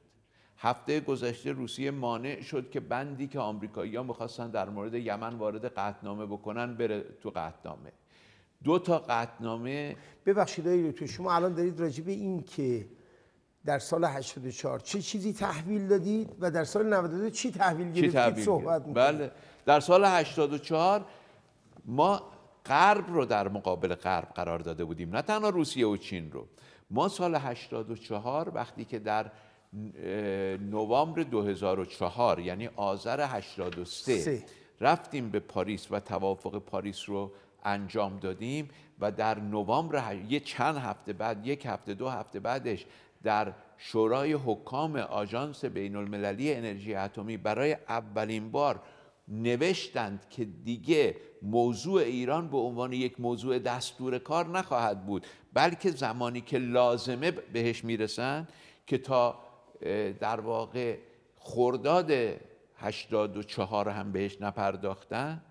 [0.57, 6.25] هفته گذشته روسیه مانع شد که بندی که آمریکایی‌ها می‌خواستن در مورد یمن وارد قطعنامه
[6.25, 7.91] بکنن بره تو قطعنامه
[8.63, 9.95] دو تا قطعنامه
[10.25, 12.87] ببخشید آقای دکتر شما الان دارید راجع به این که
[13.65, 18.87] در سال 84 چه چیزی تحویل دادید و در سال 92 چی تحویل گرفتید؟ صحبت؟
[18.87, 18.95] می‌کنید.
[18.95, 19.31] بله.
[19.65, 21.05] در سال 84
[21.85, 22.21] ما
[22.65, 26.47] غرب رو در مقابل غرب قرار داده بودیم نه تنها روسیه و چین رو
[26.89, 29.31] ما سال 84 وقتی که در
[30.69, 34.43] نوامبر 2004 یعنی آذر 83 سه.
[34.81, 37.31] رفتیم به پاریس و توافق پاریس رو
[37.63, 38.69] انجام دادیم
[38.99, 42.85] و در نوامبر یه چند هفته بعد یک هفته دو هفته بعدش
[43.23, 48.79] در شورای حکام آژانس بین المللی انرژی اتمی برای اولین بار
[49.31, 56.41] نوشتند که دیگه موضوع ایران به عنوان یک موضوع دستور کار نخواهد بود بلکه زمانی
[56.41, 58.47] که لازمه بهش می‌رسن
[58.87, 59.39] که تا
[60.19, 60.97] در واقع
[61.39, 62.11] خرداد
[62.77, 65.41] 84 هم بهش نپرداختن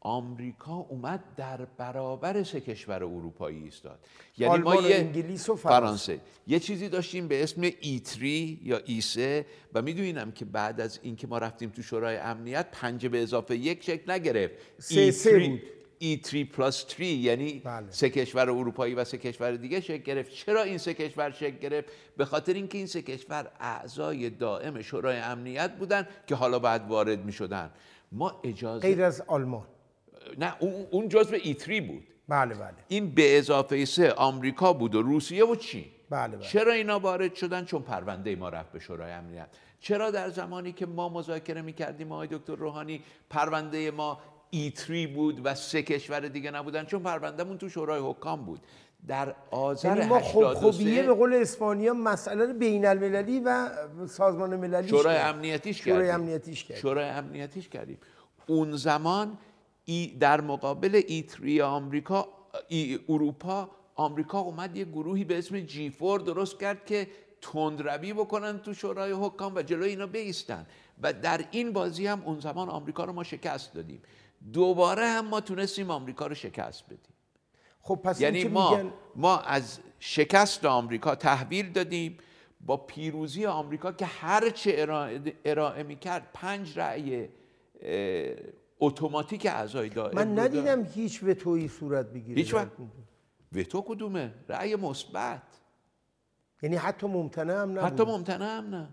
[0.00, 3.98] آمریکا اومد در برابر سه کشور اروپایی ایستاد.
[4.38, 6.20] یعنی ما یه انگلیس و فرانسه.
[6.46, 11.38] یه چیزی داشتیم به اسم ایتری یا ایسه و می‌دونیم که بعد از اینکه ما
[11.38, 14.54] رفتیم تو شورای امنیت پنج به اضافه یک شکل نگرفت.
[14.78, 15.60] سه سه بود.
[16.02, 17.86] E3 پلاس 3 یعنی بله.
[17.90, 20.32] سه کشور اروپایی و سه کشور دیگه شکل گرفت.
[20.32, 25.16] چرا این سه کشور شکل گرفت؟ به خاطر اینکه این سه کشور اعضای دائم شورای
[25.16, 27.70] امنیت بودن که حالا بعد وارد می شدن
[28.12, 29.66] ما اجازه غیر از آلمان.
[30.38, 30.54] نه
[30.90, 32.02] اون جزء ایتری بود.
[32.28, 32.74] بله بله.
[32.88, 35.84] این به اضافه سه آمریکا بود و روسیه و چین.
[36.10, 36.46] بله بله.
[36.46, 39.48] چرا اینا وارد شدن؟ چون پرونده ما رفت به شورای امنیت.
[39.80, 45.54] چرا در زمانی که ما مذاکره می‌کردیم آقای دکتر روحانی پرونده ما ایتری بود و
[45.54, 48.60] سه کشور دیگه نبودن؟ چون پروندهمون تو شورای حکام بود.
[49.08, 53.68] در آذر یعنی ما خوب خوبیه به قول اسپانیا مسئله بین المللی و
[54.08, 57.98] سازمان مللی شورای امنیتیش شورای امنیتیش کردیم شورای امنیتیش کردیم.
[58.46, 59.38] اون زمان
[60.20, 62.28] در مقابل ایتری آمریکا
[62.68, 67.08] ای اروپا آمریکا اومد یه گروهی به اسم جی فور درست کرد که
[67.40, 70.66] تندروی بکنن تو شورای حکام و جلوی اینا بیستن.
[71.02, 74.02] و در این بازی هم اون زمان آمریکا رو ما شکست دادیم.
[74.52, 77.14] دوباره هم ما تونستیم آمریکا رو شکست بدیم.
[77.82, 78.80] خب پس یعنی ما
[79.16, 82.18] ما از شکست آمریکا تحویل دادیم
[82.60, 87.28] با پیروزی آمریکا که هر چه ارائه, ارائه می کرد پنج رأی
[88.80, 92.72] اتوماتیک اعضای دائم من ندیدم هیچ وتویی صورت بگیره هیچ وقت.
[93.52, 95.42] وتو کدومه؟ رأی مثبت.
[96.62, 98.88] یعنی حتی ممتنع هم نه حتی ممتنع هم نه.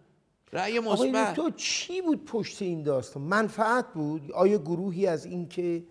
[0.54, 1.36] رأی مثبت.
[1.36, 5.84] تو چی بود پشت این داستان؟ منفعت بود؟ آیا گروهی از اینکه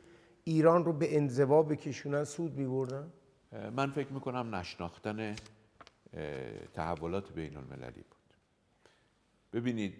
[0.45, 3.13] ایران رو به انزوا بکشونن سود میبردن؟
[3.77, 5.37] من فکر می‌کنم نشناختن
[6.75, 8.35] تحولات بین المللی بود.
[9.53, 9.95] ببینید.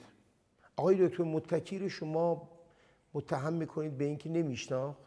[0.77, 2.56] آقای دکتر متکی شما
[3.17, 4.99] متهم می‌کنید به اینکه نمیشناخت؟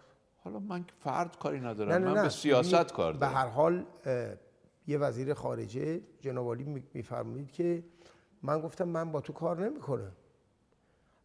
[0.43, 3.19] حالا من فرد کاری ندارم نه نه من به سیاست کار دارم.
[3.19, 3.85] به هر حال
[4.87, 6.57] یه وزیر خارجه جناب
[6.93, 7.83] میفرمایید که
[8.43, 10.11] من گفتم من با تو کار نمی‌کنم.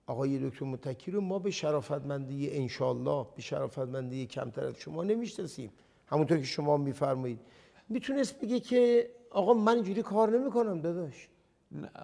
[0.06, 5.72] آقای دکتر متکی رو ما به شرافتمندی انشالله به شرافتمندی کمتر از شما نمی‌شناسیم.
[6.06, 7.40] همونطور که شما میفرمایید.
[7.88, 11.28] می‌تونست بگه که آقا من اینجوری کار نمی‌کنم داداش.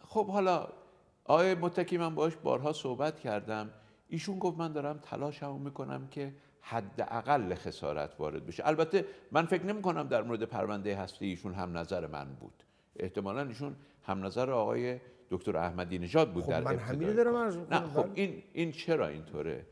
[0.03, 0.69] خب حالا
[1.25, 3.71] آقای متکی من باش بارها صحبت کردم.
[4.11, 8.67] ایشون گفت من دارم تلاشمو می‌کنم که حداقل خسارت وارد بشه.
[8.67, 12.65] البته من فکر نمی کنم در مورد پرونده هستی ایشون هم نظر من بود.
[12.97, 17.57] احتمالا ایشون هم نظر آقای دکتر احمدی نژاد بود خب در من همین دارم عرض
[17.57, 19.67] نه خب این این چرا اینطوره؟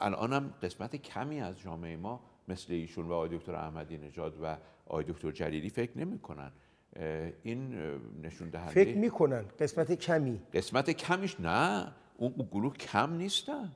[0.00, 5.04] الانم قسمت کمی از جامعه ما مثل ایشون و آقای دکتر احمدی نژاد و آقای
[5.08, 6.50] دکتر جلیلی فکر نمی‌کنن.
[7.42, 7.74] این
[8.22, 9.44] نشون دهنده فکر می‌کنن.
[9.58, 10.40] قسمت کمی.
[10.52, 11.92] قسمت کمیش نه.
[12.20, 13.72] اون گروه کم نیستن.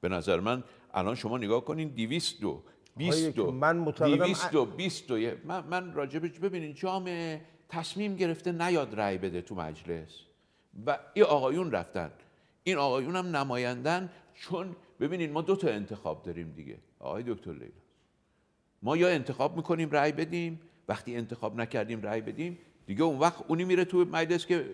[0.00, 2.62] به نظر من الان شما نگاه کنین 200 و
[2.96, 5.10] 20 من معتقدم 200 و 20
[5.44, 10.18] من من راجبش ببینین جامعه تصمیم گرفته نیاد رأی بده تو مجلس.
[10.86, 12.10] و این آقایون رفتن.
[12.64, 16.78] این آقایون هم نمایندن چون ببینین ما دو تا انتخاب داریم دیگه.
[16.98, 17.70] آقای دکتر لیلا.
[18.82, 23.64] ما یا انتخاب می‌کنیم رأی بدیم وقتی انتخاب نکردیم رأی بدیم دیگه اون وقت اونی
[23.64, 24.66] میره تو مجلس که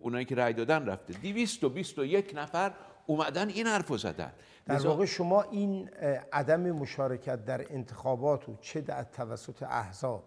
[0.00, 1.12] اونایی که رأی دادن رفته.
[1.12, 2.72] 221 نفر
[3.06, 4.32] اومدن این حرفو زدن.
[4.66, 5.90] در واقع شما این
[6.32, 10.24] عدم مشارکت در انتخابات و چه در توسط احزاب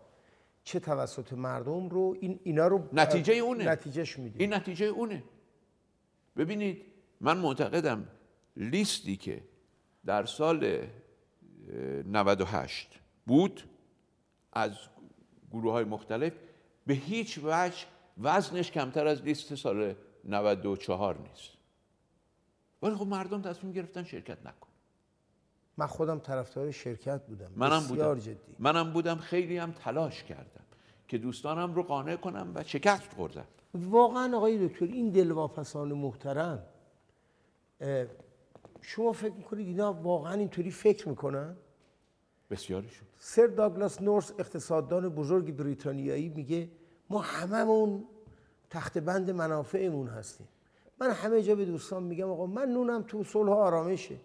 [0.63, 3.65] چه توسط مردم رو این اینا رو نتیجه اونه.
[3.65, 4.41] نتیجهش می‌دید.
[4.41, 5.23] این نتیجه اونه.
[6.37, 6.81] ببینید
[7.21, 8.07] من معتقدم
[8.57, 9.43] لیستی که
[10.05, 10.87] در سال
[12.05, 13.63] 98 بود
[14.53, 14.71] از
[15.51, 16.33] گروه های مختلف
[16.87, 17.85] به هیچ وجه
[18.17, 21.51] وزنش کمتر از لیست سال 94 نیست.
[22.81, 24.67] ولی خب مردم تصمیم گرفتن شرکت نکن
[25.77, 27.51] من خودم طرفدار شرکت بودم.
[27.55, 28.19] منم بودم.
[28.19, 28.55] جدی.
[28.59, 30.63] منم بودم خیلی هم تلاش کردم
[31.07, 33.45] که دوستانم رو قانع کنم و شکست خوردم.
[33.73, 36.65] واقعا آقای دکتر این دلواپسان محترم
[38.81, 41.57] شما فکر می‌کنید اینا واقعا اینطوری فکر می‌کنن؟
[42.49, 43.07] بسیاریشون.
[43.17, 46.69] سر داگلاس نورس اقتصاددان بزرگ بریتانیایی میگه
[47.09, 48.03] ما هممون
[48.69, 50.47] تخت بند منافعمون هستیم.
[51.01, 54.15] من همه جا به دوستان میگم آقا من نونم تو صلح آرامشه.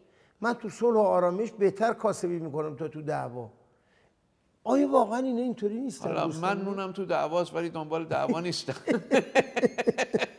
[0.40, 3.50] من تو صلح و آرامش بهتر کاسبی می‌کنم تا تو دعوا.
[4.64, 8.74] آیا واقعا اینا اینطوری نیستن حالا؟ من نونم تو دعواست ولی دنبال دعوا نیستم.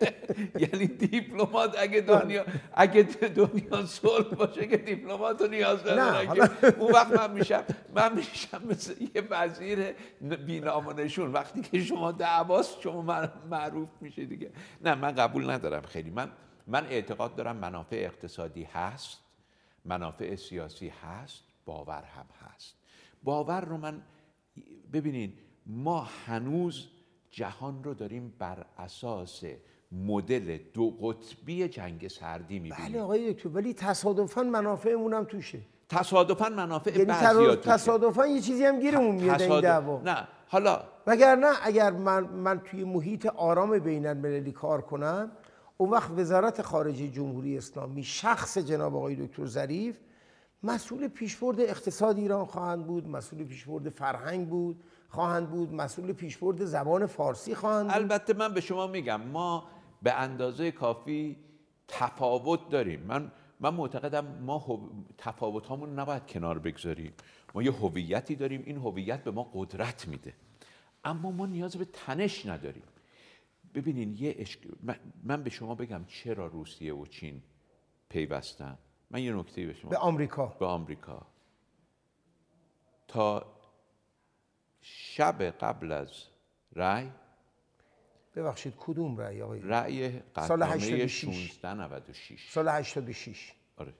[0.73, 3.03] یعنی دیپلمات اگه دنیا اگه
[3.35, 6.49] دنیا صلح باشه که دیپلمات رو نیاز ندارن که
[6.79, 7.63] اون وقت من میشم
[7.95, 11.33] من میشم مثل یه وزیر بینام و نشون.
[11.33, 14.51] وقتی که شما دعواست شما مع- معروف میشه دیگه.
[14.81, 16.09] نه من قبول ندارم خیلی.
[16.09, 16.31] من
[16.67, 19.19] من اعتقاد دارم منافع اقتصادی هست
[19.85, 22.75] منافع سیاسی هست باور هم هست.
[23.23, 24.01] باور رو من
[24.93, 26.87] ببینید ما هنوز
[27.31, 29.43] جهان رو داریم بر اساس
[29.91, 35.59] مدل دو قطبی جنگ سردی بله می‌بینیم آقای دکتر ولی تصادفا منافعمون هم توشه.
[35.89, 37.71] تصادفا منافع یعنی بعضی‌ها توشه.
[37.71, 40.01] تصادفا یه چیزی هم گیرمون میاد این تصادف- دعوا.
[40.01, 45.31] نه حالا وگرنه اگر من, من توی محیط آرام بین المللی کار کنم
[45.77, 49.99] اون وقت وزارت خارجه جمهوری اسلامی شخص جناب آقای دکتر ظریف
[50.63, 54.83] مسئول پیشبرد اقتصاد ایران خواهند بود مسئول پیشبرد فرهنگ بود.
[55.15, 57.95] خواهند بود مسئول پیشبرد زبان فارسی خواهند بود.
[57.95, 59.67] البته من به شما میگم ما
[60.01, 61.37] به اندازه کافی
[61.87, 62.99] تفاوت داریم.
[63.01, 67.13] من من معتقدم ما هو- تفاوت هامون نباید کنار بگذاریم.
[67.55, 70.33] ما یه هویتی داریم این هویت به ما قدرت میده.
[71.03, 72.83] اما ما نیاز به تنش نداریم.
[73.75, 74.59] ببینین یه اشک...
[74.83, 77.41] من, من به شما بگم چرا روسیه و چین
[78.09, 78.77] پیوستن؟
[79.11, 80.45] من یه نکته به شما به آمریکا.
[80.59, 81.21] به آمریکا.
[83.07, 83.54] تا
[84.87, 86.23] شب قبل از
[86.75, 87.11] رأی.
[88.35, 91.23] ببخشید کدوم رأی آقای؟ رأی سال قطعنامه 86.
[91.23, 93.93] 1696 سال 86 آره.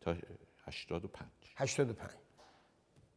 [0.00, 0.16] تا
[0.64, 2.10] 85 85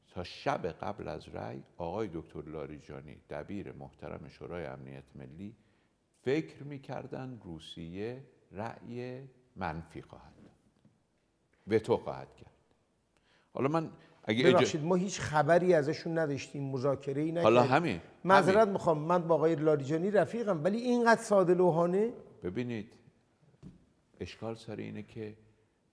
[0.09, 5.55] تا شب قبل از رأی آقای دکتر لاریجانی دبیر محترم شورای امنیت ملی
[6.21, 10.51] فکر می‌کردن روسیه رأی منفی خواهد داد.
[11.67, 12.51] وتو خواهد کرد.
[13.53, 13.91] حالا من
[14.27, 17.43] اگه ببخشید ما هیچ خبری ازشون نداشتیم مذاکره ای نکردیم.
[17.43, 18.67] حالا همین معذرت.
[18.67, 22.13] می‌خوام من با آقای لاریجانی رفیقم ولی اینقدر ساده لوحانه.
[22.43, 22.93] ببینید
[24.19, 25.37] اشکال سر اینه که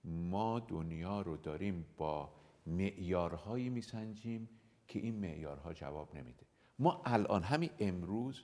[0.03, 2.29] ما دنیا رو داریم با
[2.67, 4.49] معیارهایی میسنجیم
[4.87, 6.45] که این معیارها جواب نمیده.
[6.79, 8.43] ما الان همین امروز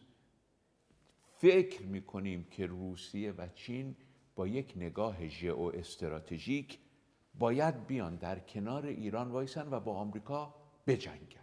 [1.38, 3.96] فکر می‌کنیم که روسیه و چین
[4.36, 6.80] با یک نگاه ژئو استراتژیک
[7.40, 10.54] باید بیان در کنار ایران وایسن و با آمریکا
[10.88, 11.42] بجنگن.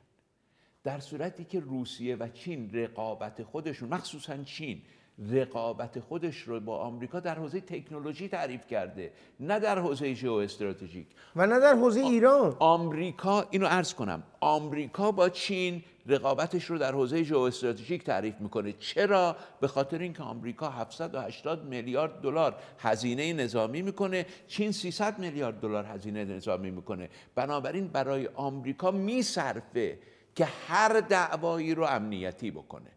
[0.85, 4.83] در صورتی که روسیه و چین رقابت خودشون مخصوصا چین
[5.31, 11.07] رقابت خودش رو با آمریکا در حوزه تکنولوژی تعریف کرده نه در حوزه ژئو استراتژیک
[11.37, 12.57] و نه در حوزه ایران.
[12.59, 18.73] آمریکا اینو عرض کنم آمریکا با چین رقابتش رو در حوزه ژئواستراتژیک تعریف می‌کنه.
[18.73, 25.85] چرا؟ به خاطر اینکه آمریکا 780 میلیارد دلار هزینه نظامی می‌کنه چین 300 میلیارد دلار
[25.85, 27.09] هزینه نظامی می‌کنه.
[27.35, 29.99] بنابراین برای آمریکا میصرفه
[30.35, 32.91] که هر دعوایی رو امنیتی بکنه.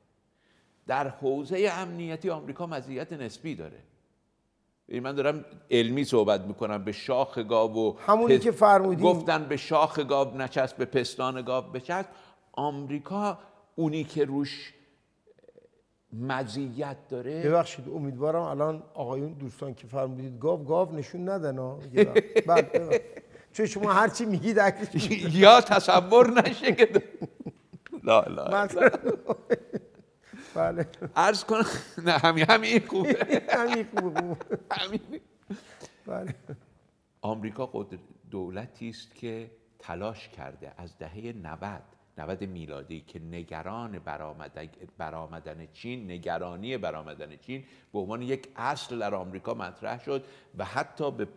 [0.88, 3.78] در حوزه امنیتی آمریکا مزیت نسبی داره.
[5.01, 9.05] من دارم علمی صحبت می‌کنم به شاخ گاو و همونی پس- که فرمودین.
[9.05, 12.05] گفتن به شاخ گاو نچسب به پستان گاو بچسب.
[12.53, 13.39] آمریکا
[13.75, 14.73] اونی که روش
[16.13, 21.55] مزیت داره ببخشید امیدوارم الان آقایون دوستان که فرمودید گاو گاو نشون ندن.
[22.47, 23.01] بله ببخشید.
[23.53, 24.57] چون شما هرچی میگید.
[25.35, 27.03] یا تصور نشه که
[28.03, 28.67] لا لا.
[30.55, 30.87] بله.
[31.15, 31.65] عرض کنم
[32.05, 33.17] نه همین همین خوبه.
[33.49, 34.35] همین خوبه.
[36.05, 36.35] بله.
[37.21, 37.97] آمریکا قدر-
[38.31, 41.81] دولتی است که تلاش کرده از دهه 90
[42.18, 43.99] 90 میلادی که نگران
[44.97, 50.24] برآمدن چین نگرانی برآمدن چین به عنوان یک اصل در آمریکا مطرح شد
[50.57, 51.28] و حتی به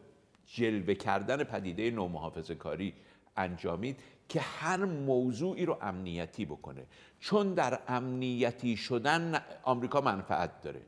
[0.47, 2.95] جلوه کردن پدیده نومحافظه کاری
[3.37, 6.87] انجامید که هر موضوعی رو امنیتی بکنه.
[7.21, 10.81] چون در امنیتی شدن آمریکا منفعت داره.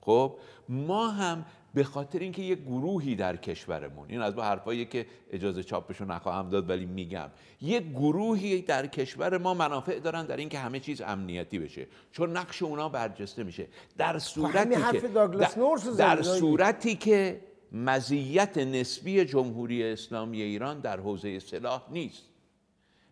[0.00, 0.38] خب؟
[0.68, 5.62] ما هم به خاطر اینکه یه گروهی در کشورمون این از با حرفایی که اجازه
[5.62, 10.80] چاپشو نخواهم داد ولی میگم یه گروهی در کشور ما منافع دارن در اینکه همه
[10.80, 11.86] چیز امنیتی بشه.
[12.12, 13.66] چون نقش اونا برجسته میشه.
[13.98, 15.08] در صورتی همین که
[15.38, 17.40] در- رو در صورتی که
[17.72, 22.22] مزیت نسبی جمهوری اسلامی ایران در حوزه سلاح نیست.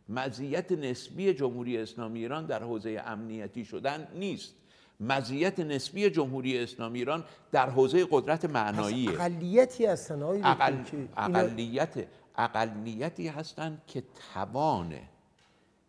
[0.08, 4.54] مزیت نسبی جمهوری اسلامی ایران در حوزه امنیتی شدن نیست.
[5.01, 9.11] مزیت نسبی جمهوری اسلامی ایران در حوزه قدرت معناییه.
[9.11, 10.84] اقلیتی هستن اقل،
[11.16, 14.94] اقلیت اقلیتی هستند که توان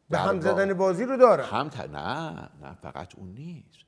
[0.09, 1.45] به هم زدن بازی رو دارن.
[1.45, 1.80] هم ت...
[1.80, 2.32] نه
[2.62, 3.86] نه فقط اون نیست.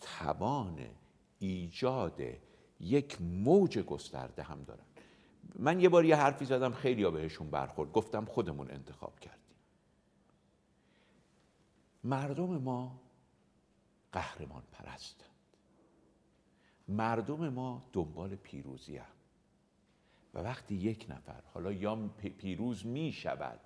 [0.00, 0.78] توان
[1.38, 2.20] ایجاد
[2.80, 4.80] یک موج گسترده هم دارن.
[5.58, 7.92] من یه بار یه حرفی زدم خیلی ها بهشون برخورد.
[7.92, 9.40] گفتم خودمون انتخاب کردیم.
[12.04, 13.00] مردم ما
[14.12, 15.26] قهرمان پرستند
[16.88, 19.06] مردم ما دنبال پیروزی هم.
[20.34, 23.60] و وقتی یک نفر حالا یا پیروز می شود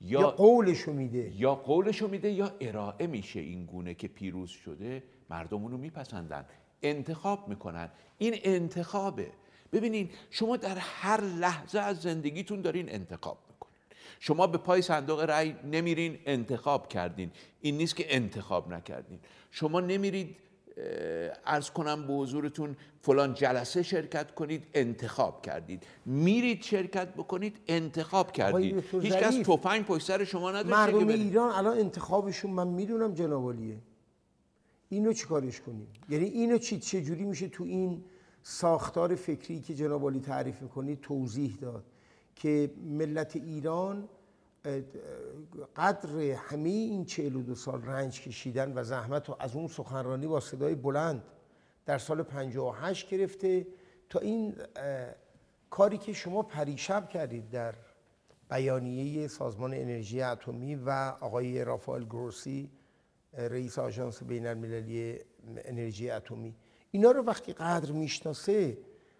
[0.00, 1.32] یا, یا قولشو میده.
[1.36, 6.46] یا قولشو میده یا ارائه میشه این گونه که پیروز شده مردم اونو میپسندن
[6.82, 7.90] انتخاب می‌کنن.
[8.18, 9.32] این انتخابه.
[9.72, 13.38] ببینین شما در هر لحظه از زندگیتون دارین انتخاب
[14.20, 17.30] شما به پای صندوق رأی نمیرین انتخاب کردین.
[17.60, 19.18] این نیست که انتخاب نکردین.
[19.50, 20.36] شما نمیرید
[21.46, 25.86] ارز کنم به حضورتون فلان جلسه شرکت کنید انتخاب کردید.
[26.06, 28.84] میرید شرکت بکنید انتخاب کردید.
[29.02, 33.78] هیچ کس توفنگ پشت سر شما نداشته مردم ایران الان انتخابشون من می‌دونم جنابالیه
[34.88, 38.04] اینو چیکارش کنیم؟ یعنی اینو چی چجوری میشه تو این
[38.42, 41.84] ساختار فکری که جنابالی تعریف می‌کنید توضیح داد؟
[42.36, 44.08] که ملت ایران
[45.76, 50.74] قدر همه این 42 سال رنج کشیدن و زحمت و از اون سخنرانی با صدای
[50.74, 51.22] بلند
[51.86, 53.66] در سال 58 گرفته
[54.08, 54.54] تا این
[55.70, 57.74] کاری که شما پریشب کردید در
[58.50, 62.70] بیانیه سازمان انرژی اتمی و آقای رافائل گروسی
[63.32, 65.18] رئیس آژانس بین المللی
[65.64, 66.54] انرژی اتمی.
[66.90, 68.78] اینا رو وقتی قدر می‌شناسه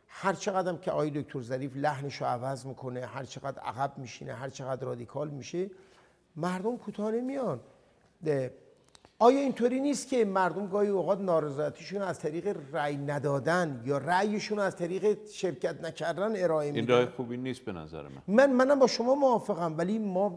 [0.09, 4.49] هر چقدر که آقای دکتر ظریف لحنش رو عوض می‌کنه هر چقدر عقب میشینه هر
[4.49, 5.71] چقدر رادیکال میشه
[6.37, 7.61] مردم کوتاه نمیان.
[9.19, 14.77] آیا اینطوری نیست که مردم گاهی اوقات نارضایتیشون از طریق رأی ندادن یا رأیشون از
[14.77, 18.23] طریق شرکت نکردن ارائه میدن؟ این راه خوبی نیست به نظر من.
[18.27, 20.29] من منم با شما موافقم ولی ما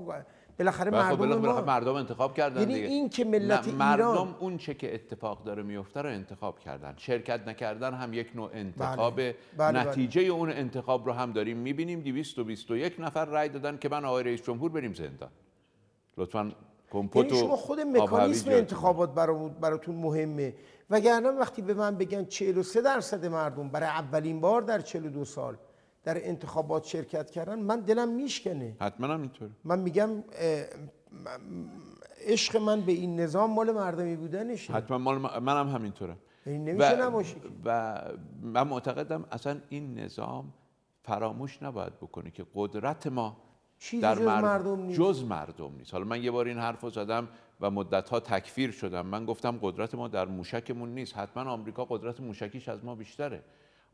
[0.60, 2.88] بالاخره مردم ما مردم انتخاب کردن یعنی دیگه.
[2.88, 7.48] این که ملت ایران مردم اون چه که اتفاق داره میفته رو انتخاب کردن شرکت
[7.48, 9.36] نکردن هم یک نوع انتخاب بله.
[9.58, 9.80] بله.
[9.80, 10.32] نتیجه بله.
[10.32, 14.72] اون انتخاب رو هم داریم می‌بینیم 221 نفر رای دادن که من آقای رئیس جمهور
[14.72, 15.30] بریم زندان
[16.18, 16.52] لطفا
[16.92, 19.14] کمپوت یعنی شما خود مکانیزم انتخابات
[19.62, 20.54] براتون مهمه
[20.90, 25.58] وگرنه وقتی به من بگن 43 درصد مردم برای اولین بار در 42 سال
[26.04, 28.78] در انتخابات شرکت کردن من دلم میشکنه.
[28.82, 29.52] حتما هم اینطوره.
[29.64, 30.10] من میگم
[32.28, 34.74] عشق من به این نظام مال مردمی بودنشه.
[34.74, 37.24] حتما مال منم هم همینطوره این نمیشه و,
[37.66, 38.02] و
[38.42, 40.54] من معتقدم اصلا این نظام
[41.04, 43.38] فراموش نباید بکنه که قدرت ما
[44.02, 45.00] در جز مردم نیست.
[45.00, 45.94] جز مردم نیست.
[45.94, 47.28] حالا من یه بار این حرف رو زدم
[47.62, 49.06] و مدت ها تکفیر شدم.
[49.06, 51.18] من گفتم قدرت ما در موشکمون نیست.
[51.18, 53.44] حتما آمریکا قدرت موشکیش از ما بیشتره.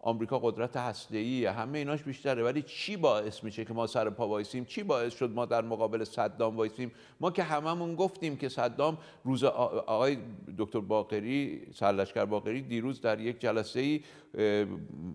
[0.05, 2.43] آمریکا قدرت هسته‌ای همه ایناش بیشتره.
[2.43, 6.03] ولی چی باعث میشه که ما سر پا وایسیم؟ چی باعث شد ما در مقابل
[6.03, 10.17] صدام وایسیم؟ ما که هممون گفتیم که صدام روز آقای
[10.57, 14.01] دکتر باقری سرلشکر باقری دیروز در یک جلسه ای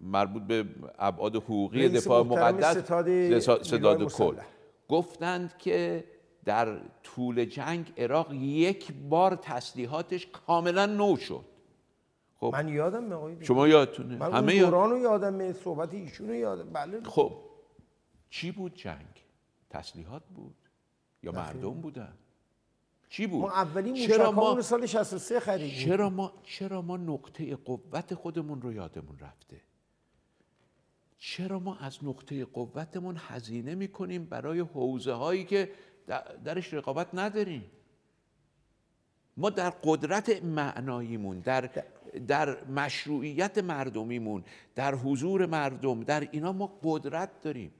[0.03, 0.65] مربوط به
[0.99, 2.79] ابعاد حقوقی دفاع مقدس
[3.63, 4.37] ستاد کل.
[4.89, 6.05] گفتند که
[6.45, 11.50] در طول جنگ عراق یک بار تسلیحاتش کاملا نو شد.
[12.41, 12.51] خب.
[12.53, 14.17] من یادم آقای شما یادتونه.
[14.17, 16.71] من همه دوران رو یادم صحبت ایشون رو یادم.
[16.73, 17.03] بله.
[17.03, 17.33] خب.
[18.31, 19.25] چی بود جنگ؟
[19.71, 20.57] تسلیحات بود
[21.23, 22.15] یا مردم بودن؟
[23.09, 25.87] چی بود؟ ما اولین چرا ما سال 63 خریدیم.
[25.87, 29.61] چرا ما چرا ما نقطه قوت خودمون رو یادمون رفته؟
[31.19, 35.71] چرا ما از نقطه قوتمون هزینه می‌کنیم برای حوزه هایی که
[36.45, 37.71] درش رقابت نداریم؟
[39.37, 41.71] ما در قدرت معناییمون در
[42.29, 44.45] در مشروعیت مردمیمون
[44.75, 47.73] در حضور مردم در اینا ما قدرت داریم.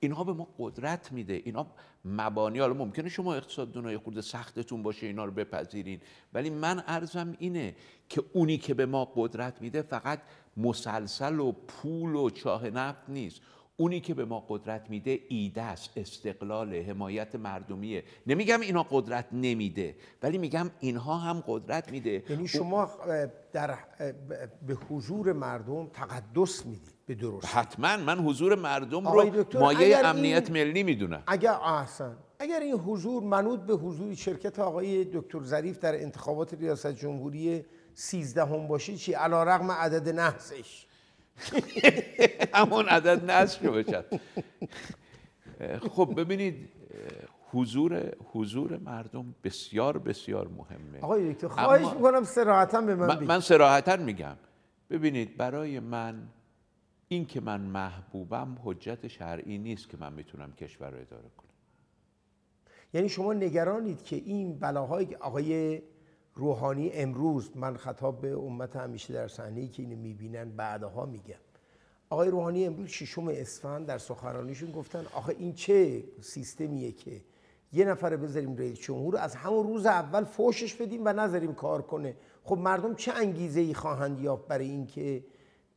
[0.00, 1.42] اینها به ما قدرت میده.
[1.44, 1.66] اینا
[2.04, 6.00] مبانی حالا ممکنه شما اقتصاد دنیای خورده سختتون باشه اینا رو بپذیرین.
[6.32, 7.76] ولی من ارزم اینه
[8.08, 10.20] که اونی که به ما قدرت میده فقط
[10.56, 13.40] مسلسل و پول و چاه نفت نیست.
[13.76, 18.04] اونی که به ما قدرت میده ایده است استقلال حمایت مردمیه.
[18.26, 22.22] نمیگم اینا قدرت نمیده ولی میگم اینها هم قدرت میده.
[22.28, 22.90] یعنی شما
[23.52, 23.78] در
[24.66, 27.96] به حضور مردم تقدس می‌دید به درست حتما.
[27.96, 31.22] من حضور مردم رو مایه امنیت ملی می‌دونم.
[31.26, 36.86] اگر احسن اگر این حضور منوط به حضور شرکت آقای دکتر ظریف در انتخابات ریاست
[36.86, 37.64] جمهوری
[37.94, 40.86] 13 هم باشه چی؟ علا رقم عدد نحسش.
[42.54, 44.20] همون عدد نصر بشد
[45.90, 46.68] خب ببینید
[47.52, 51.00] حضور حضور مردم بسیار بسیار مهمه.
[51.00, 54.36] آقای دکتر خواهش می‌کنم سراحتا به من من, من سراحتا میگم.
[54.90, 56.28] ببینید برای من
[57.08, 61.50] این که من محبوبم حجت شرعی نیست که من می‌تونم کشور رو اداره کنم.
[62.94, 65.82] یعنی شما نگرانید که این بلاهای آقای
[66.34, 71.34] روحانی امروز من خطاب به امت همیشه در صحنه که اینو می‌بینن بعدها میگم.
[72.10, 77.20] آقای روحانی امروز ششم اسفند در سخنرانیشون گفتن آخه این چه سیستمیه که
[77.72, 82.16] یه نفر بذاریم رئیس جمهور از همون روز اول فوشش بدیم و نذاریم کار کنه.
[82.44, 85.24] خب مردم چه انگیزه ای خواهند یافت برای اینکه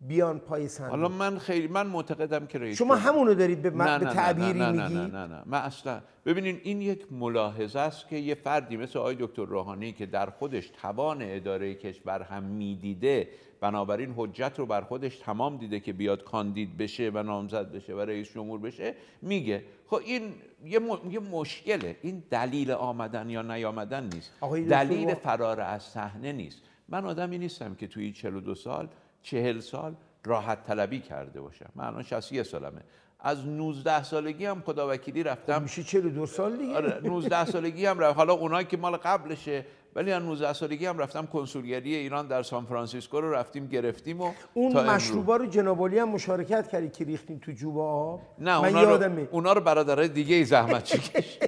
[0.02, 0.92] بیان پای صندوق.
[0.92, 4.14] حالا من خیلی من معتقدم که رئیس شما همونو دارید به, نه، به نه، نه،
[4.14, 5.44] تعبیری نه، نه، میگی نه نه نه.
[5.46, 10.06] من اصلا ببینین این یک ملاحظه است که یه فردی مثل آقای دکتر روحانی که
[10.06, 13.28] در خودش توان اداره کشور هم می‌دیده
[13.62, 18.00] بنابراین حجت رو بر خودش تمام دیده که بیاد کاندید بشه و نامزد بشه و
[18.00, 19.64] رئیس جمهور بشه میگه.
[19.88, 20.34] خب این
[20.66, 21.96] یه, م- یه مشکله.
[22.02, 24.32] این دلیل آمدن یا نیامدن نیست.
[24.70, 26.62] دلیل فرار از صحنه نیست.
[26.90, 28.88] من آدمی نیستم که توی 42 سال
[29.24, 29.96] 40 سال
[30.26, 31.70] راحت طلبی کرده باشم.
[31.76, 32.82] من الان 61 سالمه.
[33.20, 35.62] از 19 سالگی هم خدا وکیلی رفتم.
[35.62, 36.76] میشه 42 سال دیگه.
[36.76, 38.18] آره 19 سالگی هم رفت.
[38.18, 39.66] حالا اونایی که مال قبلشه
[39.96, 44.32] ولی از 19 سالگی هم رفتم کنسولگری ایران در سان فرانسیسکو رو رفتیم گرفتیم و
[44.54, 44.84] اون تا.
[44.84, 48.90] مشروبا رو جنابالی هم مشارکت کردی که ریختیم تو جوب آب؟ نه من اونا رو,
[48.90, 49.28] یادمه.
[49.32, 51.40] اونا رو برادرای دیگه ای زحمت چکش.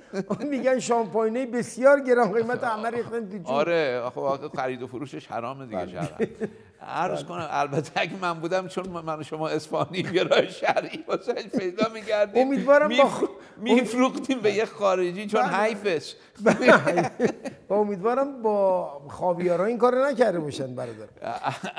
[0.50, 3.46] میگن شامپاینه بسیار گران قیمت همه ریختن تو جوب.
[3.46, 6.26] آره آخه خرید و فروشش حرامه دیگه شرعا
[6.82, 11.32] عرض کنم البته اگه من بودم چون من و شما اسپانی یه راه شرعی واسه
[11.32, 12.46] پیدا می‌کردیم.
[12.46, 13.10] امیدوارم با
[13.56, 15.62] میفروختیم به یه خارجی چون بله.
[15.62, 16.14] حیفش.
[17.68, 21.06] و امیدوارم با خاویارا این کارو نکرده باشن برادر.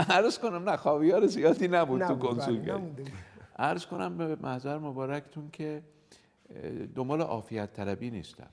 [0.10, 2.82] عرض کنم نه خاویار زیادی نبود تو بله، کنسولگری.
[3.60, 5.84] عرض کنم به محضر مبارکتون که
[6.96, 8.50] دنبال عافیت طلبی نیستم.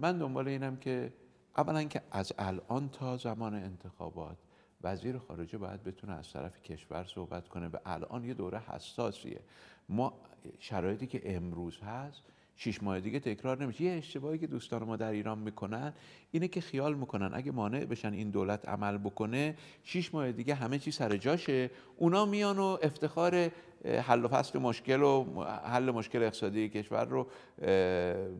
[0.00, 1.12] من دنبال اینم که
[1.56, 4.36] اولا که از الان تا زمان انتخابات
[4.82, 7.68] وزیر خارجه باید بتونه از طرف کشور صحبت کنه.
[7.68, 9.40] و الان یه دوره حساسیه.
[9.88, 10.12] ما
[10.58, 12.22] شرایطی که امروز هست
[12.56, 13.84] شش ماه دیگه تکرار نمیشه.
[13.84, 15.92] یه اشتباهی که دوستان ما در ایران می‌کنن
[16.30, 20.78] اینه که خیال می‌کنن اگه مانع بشن این دولت عمل بکنه شش ماه دیگه همه
[20.78, 21.70] چی سر جاشه.
[21.96, 23.50] اونا میان و افتخار
[23.84, 27.26] حل و فصل مشکل و حل مشکل اقتصادی کشور رو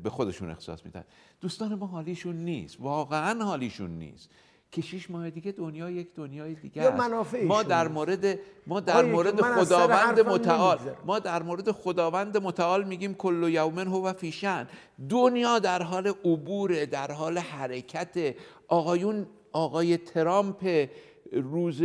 [0.03, 1.05] به خودشون اختصاص میدن.
[1.41, 2.81] دوستان ما حالیشون نیست.
[2.81, 4.31] واقعا حالیشون نیست.
[4.73, 6.89] که شش ماه دیگه دنیا یک دنیای دیگه یا
[7.21, 7.35] است.
[7.35, 7.89] ما در.
[7.89, 10.79] مورد ما در مورد خداوند متعال.
[11.05, 14.69] ما در مورد خداوند متعال میگیم کل یومن هو فیشن
[15.09, 18.35] دنیا در حال عبور در حال حرکت
[18.69, 20.89] آقایون آقای ترامپ
[21.33, 21.83] روز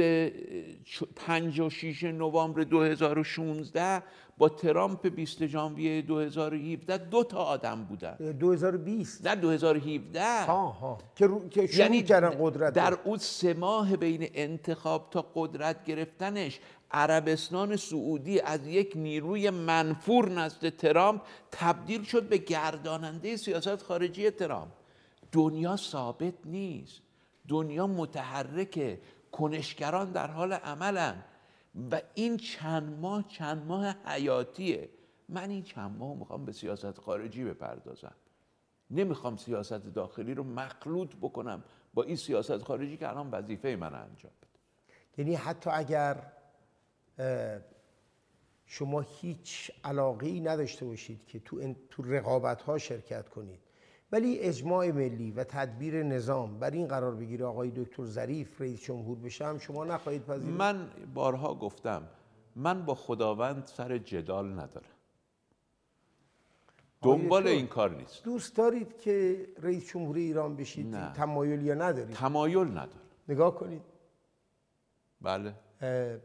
[1.15, 4.03] 5 و 6 نوامبر 2016
[4.37, 8.15] با ترامپ 20 ژانویه 2017 دو تا آدم بودن.
[8.39, 10.97] 2020 در 2017 ها ها.
[11.15, 11.49] که, رو...
[11.49, 16.59] که شروع کردن قدرت یعنی در اون سه ماه بین انتخاب تا قدرت گرفتنش
[16.91, 21.21] عربستان سعودی از یک نیروی منفور نزد ترامپ
[21.51, 24.71] تبدیل شد به گرداننده سیاست خارجی ترامپ.
[25.31, 27.01] دنیا ثابت نیست.
[27.47, 28.99] دنیا متحرکه.
[29.33, 31.23] کنشگران در حال عملن.
[31.91, 34.89] و این چند ماه چند ماه حیاتیه.
[35.29, 38.15] من این چند ماه می‌خوام به سیاست خارجی بپردازم.
[38.91, 41.63] نمی‌خوام سیاست داخلی رو مخلوط بکنم
[41.93, 44.59] با این سیاست خارجی که الان وظیفه من انجام بده.
[45.17, 46.31] یعنی حتی اگر
[48.65, 53.59] شما هیچ علاقه ای نداشته باشید که تو, تو رقابت ها شرکت کنید
[54.11, 59.17] ولی اجماع ملی و تدبیر نظام بر این قرار بگیره آقای دکتر ظریف رئیس جمهور
[59.17, 60.59] بشه هم شما نخواهید پذیرفت.
[60.59, 62.03] من بارها گفتم
[62.55, 64.87] من با خداوند سر جدال ندارم.
[67.01, 68.23] دنبال این کار نیست.
[68.23, 71.13] دوست دارید که رئیس جمهور ایران بشید؟ نه.
[71.13, 73.01] تمایل یا ندارید؟ تمایل ندارم.
[73.29, 73.81] نگاه کنید.
[75.21, 75.53] بله.
[75.81, 76.21] بله.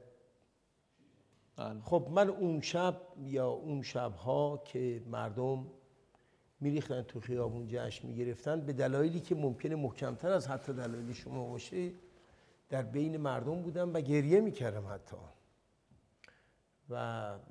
[1.83, 5.67] خب من اون شب یا اون شبها که مردم
[6.61, 11.91] میریختن تو خیابون جشن می‌گرفتن به دلایلی که ممکنه محکمتر از حتی دلایل شما باشه
[12.69, 15.17] در بین مردم بودم و گریه می‌کردم حتی.
[16.91, 16.95] و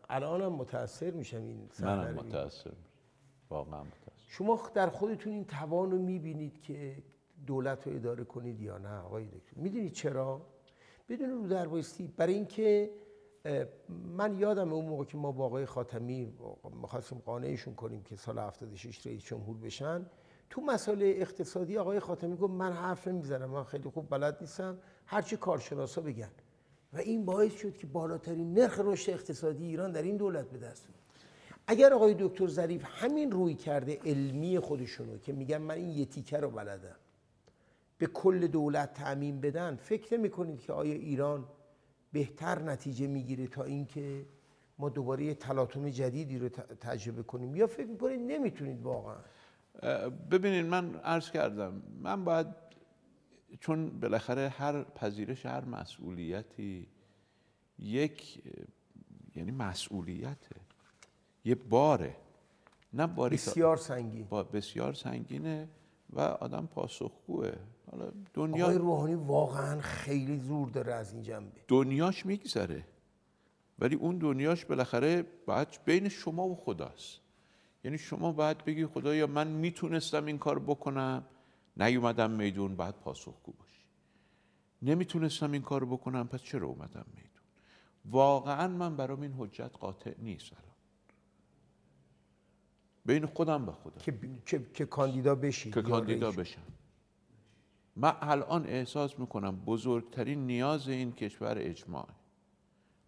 [0.10, 2.72] الانم متاثر میشم این منم میشم.
[3.50, 7.04] واقعا متاسف شما در خودتون این توان رو می‌بینید که
[7.48, 10.42] دولت رو اداره کنید یا نه آقای دکتر؟ می‌دونید چرا؟
[11.10, 12.90] بدون رو در بایستی برای اینکه
[14.18, 16.34] من یادم اون موقع که ما با آقای خاتمی
[16.82, 20.06] می‌خواستیم قانعشون کنیم که سال 76 رئیس جمهور بشن
[20.50, 25.38] تو مسائل اقتصادی آقای خاتمی گفت من حرف نمی‌زنم من خیلی خوب بلد نیستم هرچی
[25.38, 26.30] کارشناسا بگن.
[26.94, 30.86] و این باعث شد که بالاترین نرخ رشد اقتصادی ایران در این دولت به دست
[30.88, 31.00] اومد
[31.68, 36.38] اگر آقای دکتر ظریف همین روی کرده علمی خودشونو که میگن من این یه تیکه
[36.38, 36.96] رو بلدم
[37.98, 41.46] به کل دولت تعمین بدن فکر نمی کنید که آیا ایران
[42.12, 44.26] بهتر نتیجه می‌گیره تا اینکه
[44.80, 47.56] ما دوباره یه تلاطم جدیدی رو تجربه کنیم.
[47.56, 49.18] یا فکر می‌کنید نمی‌تونید واقعا؟
[50.32, 52.48] ببینید من عرض کردم من باید
[53.60, 56.88] چون بالاخره هر پذیرش هر مسئولیتی
[57.80, 58.44] یک
[59.36, 60.56] یعنی مسئولیته
[61.46, 62.16] یه باره
[62.94, 64.26] نه باری بسیار سنگین.
[64.26, 65.70] با بسیار سنگینه
[66.10, 67.52] و آدم پاسخگوه.
[67.92, 71.62] حالا دنیا آقای روحانی واقعا خیلی زور داره از این جنبه.
[71.68, 72.86] دنیاش میگذره.
[73.80, 77.20] ولی اون دنیاش بالاخره باید بین شما و خداست.
[77.84, 81.26] یعنی شما باید بگی خدایا من می‌تونستم این کار بکنم
[81.78, 83.84] نیومدم میدون باید پاسخگو باشی.
[84.82, 87.32] نمی‌تونستم این کار بکنم پس چرا اومدم میدون؟
[88.06, 90.76] واقعا من برام این حجت قاطع نیست الان.
[93.06, 94.02] بین خودم و خدا.
[94.02, 96.32] که, که, که کاندیدا بشید که کاندیدا.
[96.32, 96.62] بشم.
[98.00, 102.08] من الان احساس می‌کنم بزرگترین نیاز این کشور اجماع.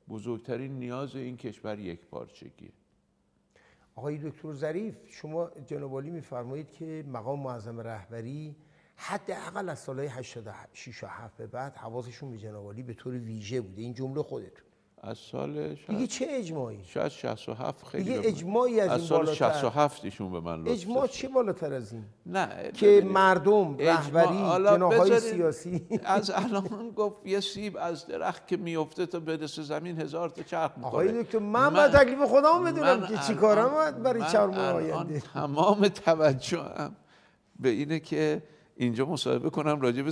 [0.10, 2.72] بزرگترین نیاز این کشور یک پارچگیه.
[3.96, 8.56] آقای دکتر ظریف شما جناب عالی میفرمایید که مقام معظم رهبری
[8.96, 13.62] حداقل از سالهای 86 و 7 به بعد حواسشون به جناب عالی به طور ویژه
[13.62, 13.82] بوده.
[13.82, 14.69] این جمله خودتون.
[15.04, 19.08] از سال دیگه شاید, چه اجماعی؟ شاید 67 خیلی دیگه من- اجماعی از از این
[19.10, 19.34] سال بالاتر.
[19.34, 21.14] 67 ایشون به من لطف اجماع داشت.
[21.14, 25.88] چه بالاتر از این؟ نه که مردم رهبری جناهای سیاسی.
[26.06, 30.72] از الان گفت یه سیب از درخت که میفته تا برسه زمین هزار تا چرخ
[30.78, 34.28] می‌کنه آقای دکتر من باید تکلیف خودم بدونم من که چی کارم باید برای من
[34.28, 35.20] چهار ماه آینده.
[35.20, 36.96] تمام توجهم
[37.60, 38.44] به اینه که
[38.76, 40.12] اینجا مصاحبه کنم راجع به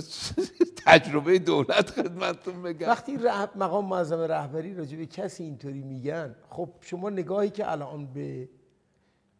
[0.88, 3.18] تجربه دولت خدمتتون بگم وقتی.
[3.56, 8.48] مقام معظم رهبری راجع به کسی اینطوری میگن خب شما نگاهی که الان به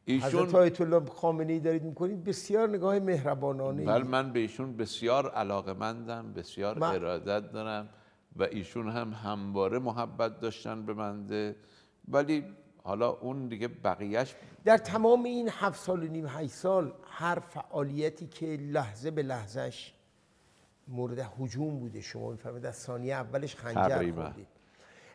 [0.08, 4.76] حضرت ایشون آیت الله خامنه ای دارید می‌کنید بسیار نگاه مهربانانه بل من به ایشون
[4.76, 7.88] بسیار علاقمندم بسیار من- ارادت دارم
[8.36, 11.56] و ایشون هم همواره محبت داشتن به منده
[12.08, 12.44] ولی
[12.82, 14.34] حالا اون دیگه بقیهش
[14.64, 19.94] در تمام این هفت سال و نیم هشت سال هر فعالیتی که لحظه به لحظهش
[20.88, 24.22] مورد هجوم بوده شما می‌فهمید از ثانیه اولش خنجر تقریباً.
[24.24, 24.46] خوردید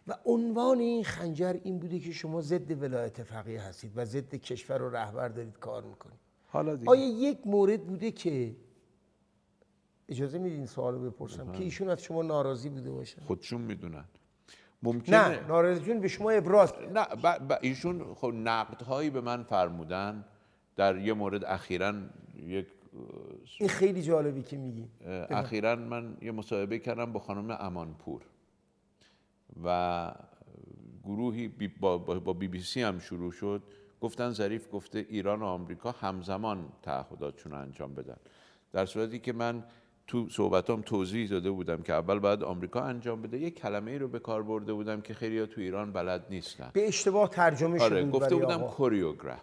[0.08, 4.82] و عنوان این خنجر این بوده که شما ضد ولایت فقیه هستید و ضد کشور
[4.82, 8.56] و رهبر دارید کار می‌کنید حالا دیگه آیا یک مورد بوده که
[10.10, 11.58] اجازه میدین سوالو بپرسم بله.
[11.58, 14.06] که ایشون از شما ناراضی بوده باشن خودشون می‌دونن
[14.84, 16.74] ممکنه نه ناراضیتون به شما ابراز.
[16.94, 20.26] نه ب- ب- ایشون خب نقدهایی به من فرمودن
[20.76, 21.94] در یه مورد اخیرا
[22.36, 22.68] یک
[23.60, 24.88] این خیلی جالبی که میگی.
[25.30, 28.22] اخیرا من یه مصاحبه کردم با خانم امانپور
[29.64, 30.12] و
[31.04, 33.64] گروهی بی- با, با, بی بی سی هم شروع شد.
[34.02, 38.18] گفتن ظریف گفته ایران و آمریکا همزمان تعهداتشون رو انجام بدن.
[38.72, 39.64] در صورتی که من
[40.08, 43.40] تو صحبتام توضیح داده بودم که اول باید آمریکا انجام بده.
[43.40, 46.70] یک کلمه ای رو به کار برده بودم که خیلی تو ایران بلد نیستن.
[46.74, 48.62] به اشتباه ترجمه شده آره بود گفته بودم.
[48.62, 49.40] کوریوگراف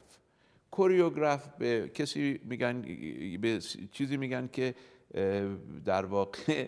[0.71, 2.83] کوریوگراف به کسی میگن
[3.41, 3.61] به
[3.93, 4.75] چیزی میگن که
[5.85, 6.67] در واقع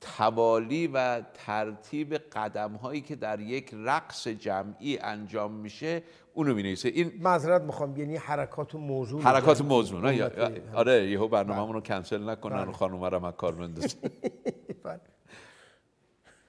[0.00, 6.02] توالی و ترتیب قدم هایی که در یک رقص جمعی انجام میشه
[6.34, 6.88] اونو می‌نویسه.
[6.88, 9.74] این معذرت می‌خوام یعنی حرکات و موضوع حرکات میگن.
[9.74, 10.30] موضوع نه؟
[10.74, 13.98] آره یهو برنامه‌مون رو کنسل نکنن و خانوما رو هم از کار بندازن.
[14.84, 15.00] بله.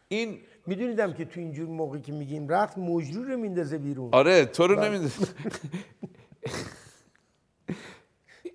[0.08, 4.10] این میدونیدم که تو اینجور موقعی که میگیم رقص مجرور رو میندازه بیرون.
[4.12, 5.12] آره تو رو نمی‌دونم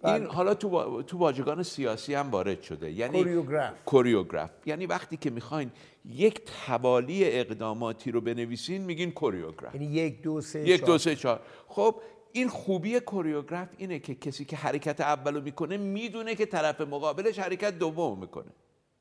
[0.04, 2.90] این حالا تو با- تو واژگان سیاسی هم وارد شده.
[2.92, 3.72] یعنی کوریوگراف.
[3.86, 4.50] کوریوگراف.
[4.66, 5.70] یعنی وقتی که می‌خواین
[6.04, 9.74] یک توالی اقداماتی رو بنویسین میگین کوریوگراف.
[9.74, 10.84] یعنی یک دو سه یک.
[10.84, 11.40] دو سه چهار.
[11.68, 11.94] خب
[12.32, 17.78] این خوبی کوریوگراف اینه که کسی که حرکت اولو می‌کنه می‌دونه که طرف مقابلش حرکت
[17.78, 18.50] دوم می‌کنه.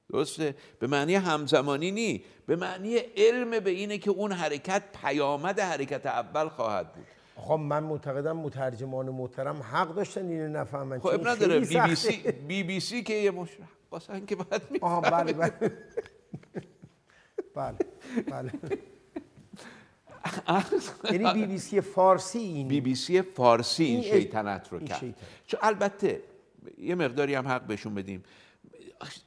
[0.10, 2.24] درسته؟ به معنی همزمانی نی.
[2.46, 7.06] به معنی علم به اینه که اون حرکت پیامد حرکت اول خواهد بود.
[7.36, 11.00] خب من معتقدم مترجمان محترم حق داشتن اینو نفهمن.
[11.00, 11.96] خب چون اب نداره بی بی.
[11.96, 15.34] سی بی بی سی که یه مشرق باسن که باید آها می‌فهمه.
[15.34, 15.54] بله.
[17.56, 17.78] بله
[18.32, 18.52] بله.
[18.52, 18.52] بله
[21.12, 25.16] یعنی بی بی سی فارسی این بی بی سی فارسی این شیطنت رو کرد.
[25.48, 26.22] چون البته
[26.78, 28.24] یه مقداری هم حق بهشون بدیم.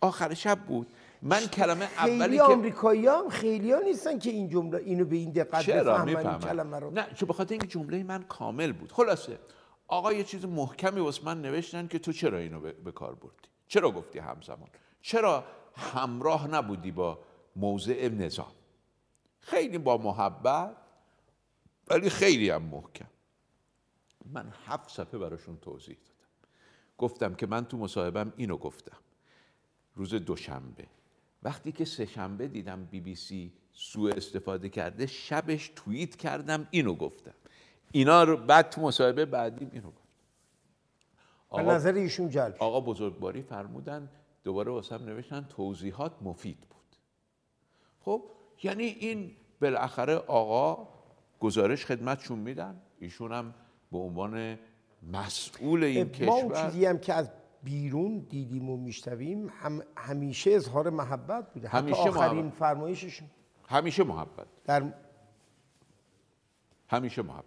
[0.00, 0.86] آخر شب بود.
[1.22, 5.16] من کلمه اولی خیلی که آمریکایی هم خیلی ها نیستن که این جمله اینو به
[5.16, 6.90] این دقت بفهمن این کلمه رو.
[6.90, 8.92] نه چون بخاطر اینکه جمله من کامل بود.
[8.92, 9.38] خلاصه
[9.88, 13.48] آقا یه چیز محکمی واسه من نوشتن که تو چرا اینو به, به کار بردی؟
[13.66, 14.68] چرا گفتی همزمان؟
[15.02, 15.44] چرا
[15.76, 17.18] همراه نبودی با
[17.56, 18.52] موضع نظام؟
[19.40, 20.76] خیلی با محبت
[21.88, 23.06] ولی خیلی هم محکم.
[24.32, 26.30] من هفت صفحه براشون توضیح دادم.
[26.98, 28.96] گفتم که من تو مصاحبم اینو گفتم.
[29.94, 30.86] روز دوشنبه.
[31.42, 37.34] وقتی که سهشنبه دیدم بی بی سی سوء استفاده کرده شبش توییت کردم اینو گفتم.
[37.92, 40.02] اینا رو بعد تو مصاحبه بعدیم اینو گفتم
[41.50, 42.56] به آقا, نظر ایشون جلب.
[42.58, 44.10] آقا بزرگواری فرمودن
[44.44, 46.96] دوباره واسم نوشتن توضیحات مفید بود.
[48.00, 48.24] خب
[48.62, 50.88] یعنی این بالاخره آقا
[51.40, 52.82] گزارش خدمتشون میدن.
[52.98, 53.54] ایشون هم
[53.92, 54.58] به عنوان
[55.12, 57.30] مسئول این ما اون کشور چیزی هم که از
[57.62, 61.68] بیرون دیدیم و میشنویم هم همیشه اظهار محبت بوده.
[61.68, 62.58] همیشه حتی آخرین محبت.
[62.58, 63.28] فرمایششون.
[63.68, 64.46] همیشه محبت.
[64.64, 64.92] در
[66.88, 67.44] همیشه محبت.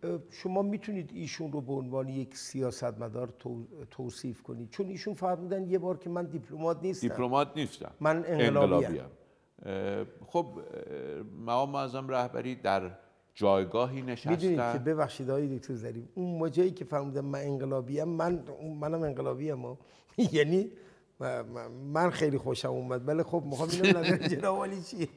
[0.00, 4.70] داشت شما می‌تونید ایشون رو به عنوان یک سیاستمدار تو- توصیف کنید.
[4.70, 7.08] چون ایشون فرمودن یه بار که من دیپلمات نیستم.
[7.08, 7.90] دیپلمات نیستم.
[8.00, 9.04] من انقلابیم.
[10.26, 10.60] خب
[11.46, 12.98] مقام معظم رهبری در
[13.34, 14.84] جایگاهی می‌دونید که نشستن.
[14.84, 18.44] ببخشید آقای دکتر ظریف اون موجهی که فرمودن من انقلابیم من
[18.80, 19.78] منم انقلابیم ها.
[20.32, 20.70] یعنی
[21.92, 25.08] من خیلی خوشم اومد ولی خب می‌خوام اینو نظر جناب عالی چیه.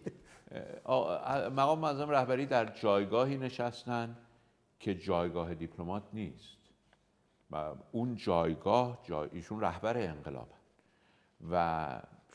[1.55, 4.17] مقام معظم رهبری در جایگاهی نشستن
[4.79, 6.57] که جایگاه دیپلمات نیست.
[7.51, 10.49] و اون جایگاه جای ایشون رهبر انقلاب
[11.51, 11.87] و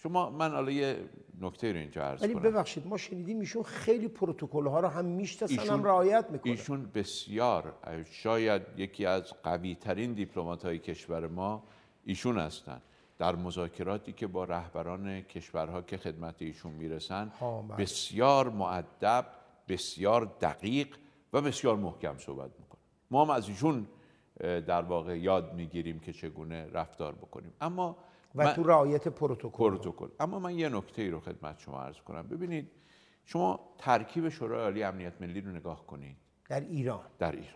[0.03, 1.09] شما من حالا یه
[1.41, 5.61] نکته رو اینجا عرض ولی ببخشید ما شنیدیم ایشون خیلی پروتکل ها رو هم می‌شناسن
[5.61, 6.53] ایشون- هم رعایت می‌کنن.
[6.53, 7.75] ایشون بسیار
[8.11, 11.63] شاید یکی از قوی ترین دیپلمات های کشور ما
[12.05, 12.83] ایشون هستند
[13.19, 17.77] در مذاکراتی که با رهبران کشورها که خدمت ایشون می‌رسن بله.
[17.79, 19.27] بسیار معدب
[19.69, 20.97] بسیار دقیق
[21.33, 22.81] و بسیار محکم صحبت می‌کنه.
[23.11, 23.87] ما هم از ایشون
[24.41, 27.53] در واقع یاد می‌گیریم که چگونه رفتار بکنیم.
[27.61, 27.97] اما
[28.35, 29.49] و من- تو رعایت پروتکل.
[29.49, 30.09] پروتکل.
[30.21, 32.23] اما من یه نکته ای رو خدمت شما عرض کنم.
[32.29, 32.71] ببینید
[33.25, 36.17] شما ترکیب شورای عالی امنیت ملی رو نگاه کنید.
[36.49, 37.01] در ایران.
[37.19, 37.47] در ایران.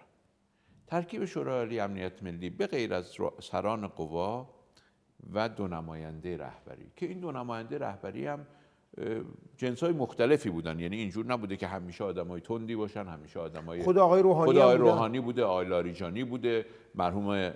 [0.86, 4.50] ترکیب شورای عالی امنیت ملی به غیر از را- سران قوا
[5.34, 8.46] و دو نماینده رهبری که این دو نماینده رهبری هم
[9.56, 10.80] جنس های مختلفی بودن.
[10.80, 14.62] یعنی اینجور نبوده که همیشه آدمای تندی باشن همیشه آدمای خود آقای روحانی خود هم
[14.62, 14.76] آقای.
[14.76, 17.52] روحانی بوده آقای لاریجانی بوده مرحوم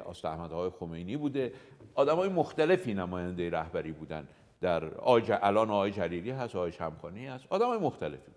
[0.00, 1.52] آست احمد آقای خمینی بوده.
[1.94, 4.28] آدمای مختلفی نماینده رهبری بودن.
[4.60, 7.44] در آقای ج- الان آقای جلیلی هست آقای شمخانی هست.
[7.50, 8.32] آدمای مختلفی.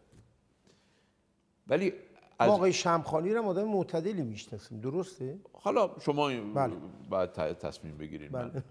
[1.68, 1.94] ولی
[2.40, 4.80] از آقای شمخانی رو آدم معتدلی می‌شناسیم.
[4.80, 6.74] درسته؟ حالا شما بله.
[7.10, 8.44] باید تصمیم بگیرید بله.
[8.44, 8.64] من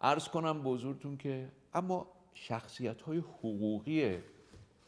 [0.00, 4.18] عرض کنم به حضورتون که اما شخصیت های حقوقی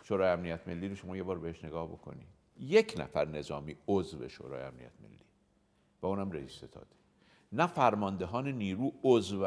[0.03, 2.27] شورای امنیت ملی رو شما یه بار بهش نگاه بکنید
[2.61, 5.19] یک نفر نظامی عضو شورای امنیت ملی.
[6.03, 6.97] و اونم رئیس ستاده
[7.53, 9.47] نه فرماندهان نیرو عضو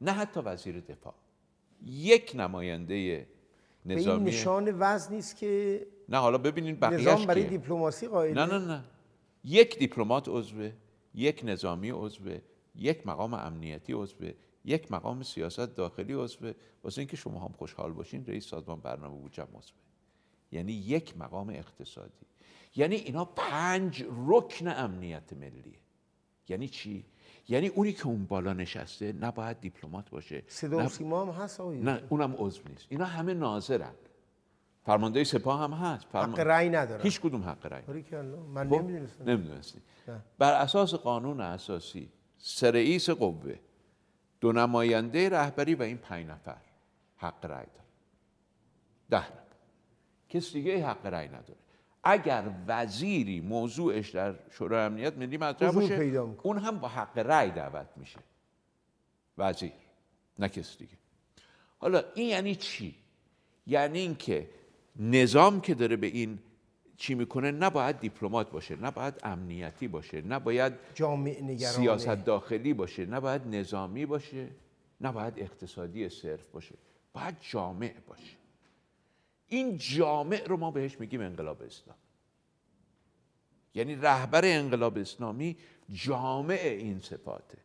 [0.00, 1.14] نه حتی وزیر دفاع.
[1.86, 2.94] یک نماینده
[3.86, 8.34] به این نظامی نشان وزن نیست که نه حالا ببینید بقیهش نظام برای؟ دیپلماسی قائل
[8.38, 8.84] نه نه نه.
[9.44, 10.72] یک دیپلمات عضوه
[11.14, 12.38] یک نظامی عضوه
[12.74, 14.32] یک مقام امنیتی عضوه
[14.64, 16.52] یک مقام سیاست داخلی عضوه
[16.84, 19.78] واسه اینکه شما هم خوشحال باشین رئیس سازمان برنامه بودجه عضوه
[20.52, 22.26] یعنی یک مقام اقتصادی.
[22.76, 25.78] یعنی اینا پنج رکن امنیت ملیه
[26.48, 27.04] یعنی چی؟
[27.48, 30.42] یعنی اونی که اون بالا نشسته نباید دیپلمات باشه.
[30.48, 32.86] صدا و سیما هم هست آقای نه اونم عضو نیست.
[32.88, 33.92] اینا همه ناظرن.
[34.84, 36.06] فرمانده سپاه هم هست.
[36.12, 37.02] فرمان- حق رأی ندارن.
[37.02, 38.42] هیچ کدوم حق رأی باریکلا.
[38.42, 39.24] من خب، نمی‌دونستم.
[39.30, 39.78] نمی‌دونستی.
[40.38, 42.08] بر اساس قانون اساسی
[42.38, 43.58] سه رئیس قوه
[44.40, 46.56] دو نماینده رهبری و این پنج نفر
[47.16, 47.86] حق رأی دارن.
[49.10, 49.40] ده نفر.
[50.28, 51.56] کس دیگه حق رأی نداره.
[52.08, 55.94] اگر وزیری موضوعش در شورای امنیت ملی مطرح باشه.
[56.42, 58.18] اون هم با حق رأی دعوت میشه.
[59.38, 59.72] وزیر
[60.38, 60.92] نه کس دیگه.
[61.78, 62.94] حالا این یعنی چی؟
[63.66, 64.50] یعنی اینکه
[64.96, 66.38] نظام که داره به این
[66.96, 71.56] چی می‌کنه نباید دیپلمات باشه نباید امنیتی باشه نباید نگرانه.
[71.56, 74.48] سیاست داخلی باشه نباید نظامی باشه
[75.00, 76.74] نباید اقتصادی صرف باشه
[77.12, 78.36] باید جامع باشه.
[79.48, 81.96] این جامع رو ما بهش میگیم انقلاب اسلام
[83.74, 85.56] یعنی رهبر انقلاب اسلامی
[85.92, 87.58] جامع این صفاته.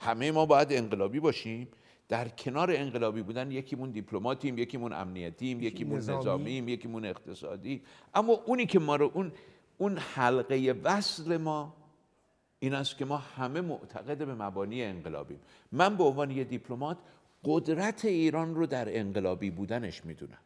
[0.00, 1.68] همه ما باید انقلابی باشیم.
[2.08, 6.20] در کنار انقلابی بودن یکیمون دیپلماتیم یکیمون امنیتیم یکیمون نظامی.
[6.20, 7.82] نظامیم یکیمون اقتصادی.
[8.14, 9.32] اما اونی که ما رو اون
[9.78, 11.76] اون حلقه وصل ما
[12.58, 15.40] این است که ما همه معتقد به مبانی انقلابیم.
[15.72, 16.98] من به عنوان یه دیپلمات
[17.44, 20.43] قدرت ایران رو در انقلابی بودنش می‌دونم.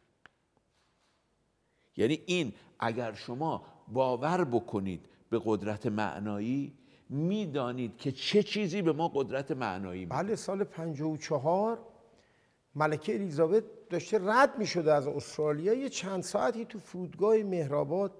[1.99, 6.73] یعنی این اگر شما باور بکنید به قدرت معنایی
[7.09, 10.15] می‌دانید که چه چیزی به ما قدرت معنایی میده.
[10.15, 11.79] بله سال 54
[12.75, 15.73] ملکه الیزابت داشته رد می شده از استرالیا.
[15.73, 18.11] یه چند ساعتی تو فرودگاه مهرآباد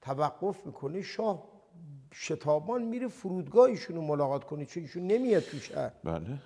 [0.00, 1.02] توقف می‌کنه.
[1.02, 1.48] شاه
[2.14, 5.92] شتابان میره فرودگاه ایشون رو ملاقات کنه چون ایشون نمیاد تو شهر.
[6.04, 6.38] بله.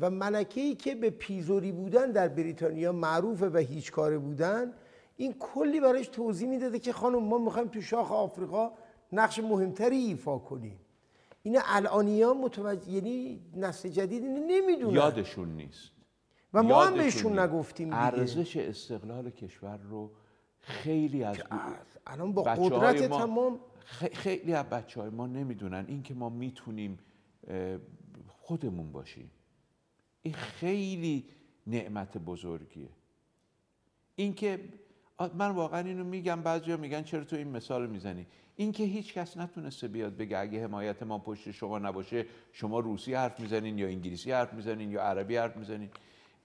[0.00, 4.72] و ملکه ای که به پیزوری بودن در بریتانیا معروفه و هیچ کاره بودن
[5.16, 8.72] این کلی براش توضیح می‌داده که خانم ما می‌خوایم تو شاخ آفریقا
[9.12, 10.80] نقش مهمتری ایفا کنیم.
[11.42, 14.94] این الانیا متوجه یعنی نسل جدید اینو نمی‌دونن.
[14.94, 15.90] یادشون نیست.
[16.54, 17.38] و ما هم بهشون.
[17.38, 17.92] نگفتیم.
[17.92, 20.10] ارزش استقلال کشور رو
[20.60, 21.36] خیلی از
[22.06, 23.60] الان با قدرت ما- تمام
[24.12, 25.84] خیلی از بچه های ما نمی‌دونن.
[25.88, 26.98] این که ما می‌تونیم
[28.28, 29.30] خودمون باشیم.
[30.22, 31.24] این خیلی
[31.66, 32.88] نعمت بزرگیه.
[34.16, 34.85] این که آ-
[35.34, 39.14] من واقعا اینو میگم بعضیا میگن چرا تو این مثال رو می‌زنی؟ این که هیچ
[39.14, 43.86] کس نتونسته بیاد بگه اگه حمایت ما پشت شما نباشه شما روسی حرف می‌زنین یا
[43.86, 45.90] انگلیسی حرف می‌زنین یا عربی حرف می‌زنین.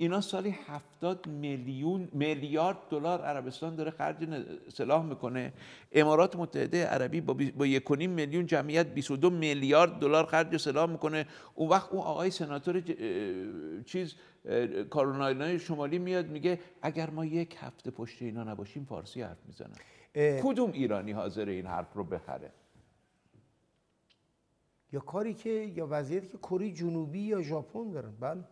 [0.02, 5.54] اینا سالی 70 میلیون میلیارد دلار عربستان داره خرج سلاح می‌کنه.
[5.92, 11.26] امارات متحده عربی با, با 1.5 میلیون جمعیت 22 میلیارد دلار خرج سلاح می‌کنه.
[11.56, 14.16] اون وقت اون آقای سناتور ج- چیز
[14.90, 19.76] کارولینای شمالی میاد میگه اگر ما یک هفته پشت اینا نباشیم فارسی حرف می‌زنن.
[20.44, 22.52] کدوم ایرانی حاضر این حرف رو بخره؟
[24.94, 28.14] یا کاری که یا وضعیتی که کره جنوبی یا ژاپن دارن.
[28.20, 28.44] بله.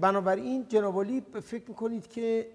[0.00, 2.50] بنابراین جناب عالی فکر می‌کنید که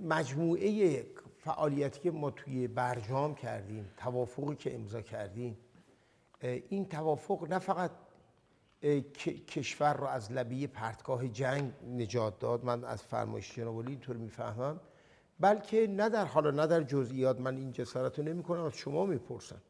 [0.00, 1.04] مجموعه
[1.38, 5.56] فعالیتی که ما توی برجام کردیم توافقی که امضا کردیم
[6.68, 7.90] این توافق نه فقط
[9.48, 14.80] کشور رو از لبه پرتگاه جنگ نجات داد من از فرمایش جناب عالی اینطور می‌فهمم
[15.40, 19.06] بلکه نه در حالا نه در جزئیات من این جسارت رو نمی کنم از شما
[19.06, 19.62] می‌پرسم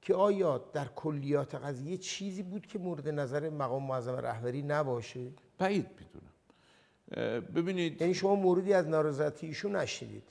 [0.00, 5.86] که آیا در کلیات قضیه چیزی بود که مورد نظر مقام معظم رهبری نباشه؟ بعید
[5.86, 7.40] می‌دونم.
[7.40, 10.28] ببینید یعنی شما موردی از نارضایتی ایشون نشنیدید.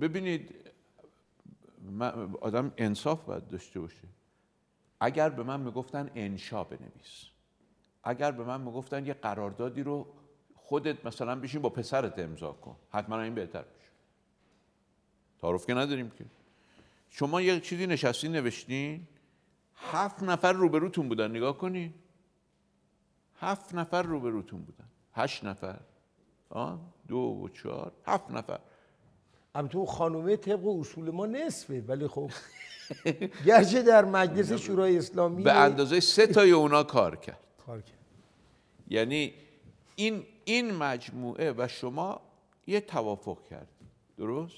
[0.00, 0.54] ببینید
[2.40, 4.08] آدم انصاف باید داشته باشه.
[5.00, 7.24] اگر به من می‌گفتن انشا بنویس.
[8.04, 10.06] اگر به من می‌گفتن یه قراردادی رو
[10.54, 12.76] خودت مثلا بشین با پسرت امضا کن.
[12.90, 13.90] حتما این بهتر میشه.
[15.40, 16.24] تعارف که نداریم که.
[17.10, 19.06] شما یه چیزی نشستی نوشتین
[19.76, 21.30] هفت نفر روبروتون بودن.
[21.30, 21.94] نگاه کنین.
[23.44, 24.88] هفت نفر روبروتون بودن.
[25.12, 25.80] هشت نفر.
[26.50, 27.92] آه؟ دو و چهار.
[28.06, 28.60] هفت نفر.
[29.54, 32.30] البته اون خانومه طبق اصول ما نصفه ولی خب
[33.46, 37.40] گرچه در مجلس شورای اسلامی به اندازه سه تای اونا کار کرد.
[37.66, 37.98] کار کرد.
[38.88, 39.34] یعنی
[39.96, 42.20] این این مجموعه و شما
[42.66, 44.56] یه توافق کردید درست؟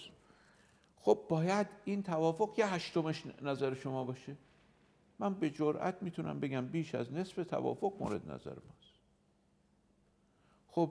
[0.97, 4.37] خب باید این توافق یه هشتمش نظر شما باشه.
[5.19, 8.76] من به جرئت می‌تونم بگم بیش از نصف توافق مورد نظر ماست
[10.77, 10.91] خب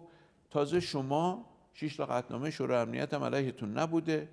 [0.52, 4.30] تازه شما شش تا قطعنامه شورای امنیت هم علیهتون نبوده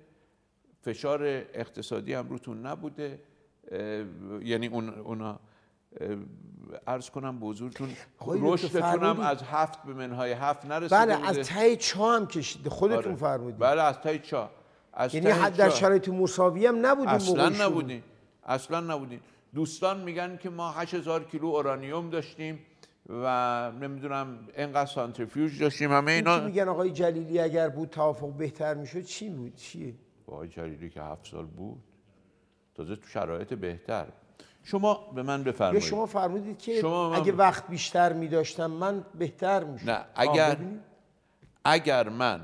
[0.81, 3.19] فشار اقتصادی هم روتون نبوده
[4.41, 5.39] یعنی اون اونا
[6.87, 9.19] عرض کنم به حضورتون دکتر رشدتون هم.
[9.19, 11.37] از هفت به منهای هفت نرسیده بله از.
[11.47, 13.15] ته چا هم کشیده خودتون آره.
[13.15, 14.49] فرمودید بله از تای چا
[14.93, 15.69] از یعنی حد در.
[15.69, 17.49] شرایط مساوی هم نبودیم اصلا.
[17.49, 18.03] نبودین
[18.45, 19.19] اصلا نبودین
[19.55, 22.59] دوستان میگن که ما 8000 کیلو اورانیوم داشتیم
[23.09, 26.39] و نمی‌دونم اینقدر سانتریفیوژ داشتیم همه اینا.
[26.39, 29.93] میگن آقای جلیلی اگر بود توافق بهتر می‌شد چی بود؟ چیه؟
[30.27, 31.83] آقای جلیلی که هفت سال بود
[32.75, 34.07] تازه تو شرایط بهتر.
[34.63, 35.83] شما به من بفرمایید.
[35.83, 39.89] شما فرمودید که شما من- اگه وقت بیشتر میداشتم من بهتر می‌شد.
[39.89, 40.57] نه اگر
[41.65, 42.41] اگر من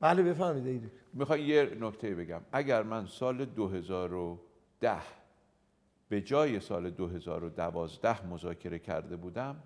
[0.00, 0.94] بله بفهمید دکتر.
[1.12, 2.40] می‌خوام یه نکته بگم.
[2.52, 4.96] اگر من سال 2010
[6.12, 9.56] به جای سال 2012 مذاکره کرده بودم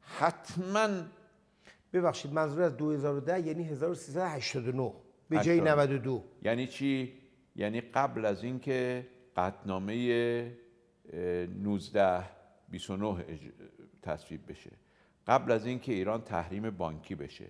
[0.00, 0.88] حتما
[1.92, 4.92] ببخشید منظور از 2010 یعنی 1389
[5.28, 5.70] به جای 89.
[5.72, 7.12] 92 یعنی چی؟
[7.56, 10.52] یعنی قبل از اینکه قطنامه
[11.62, 12.24] 19
[12.68, 13.52] 29 اج-
[14.02, 14.70] تصویب بشه.
[15.26, 17.46] قبل از اینکه ایران تحریم بانکی بشه.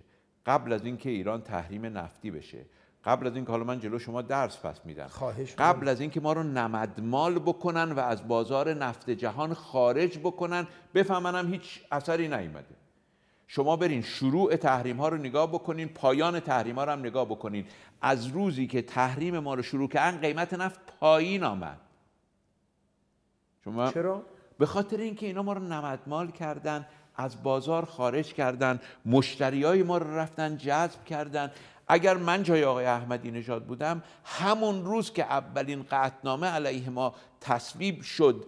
[0.47, 2.67] قبل از اینکه ایران تحریم نفتی بشه.
[3.05, 5.07] قبل از اینکه حالا من جلو شما درس پس میدم.
[5.59, 11.35] قبل از اینکه ما رو نمدمال بکنن و از بازار نفت جهان خارج بکنن بفهمن
[11.35, 12.75] هم هیچ اثری نیومده.
[13.47, 17.67] شما برین شروع تحریم ها رو نگاه بکنین پایان تحریم ها رو هم نگاه بکنین.
[18.03, 21.81] از روزی که تحریم ما رو شروع کردن قیمت نفت پایین آمد.
[23.65, 24.23] شما چرا؟
[24.59, 26.87] به خاطر اینکه اینا ما رو نمدمال کردن
[27.17, 31.51] از بازار خارج کردن مشتری های ما رو رفتن جذب کردن.
[31.89, 38.03] اگر من جای آقای احمدی نژاد بودم همون روز که اولین قطعنامه علیه ما تصویب
[38.03, 38.45] شد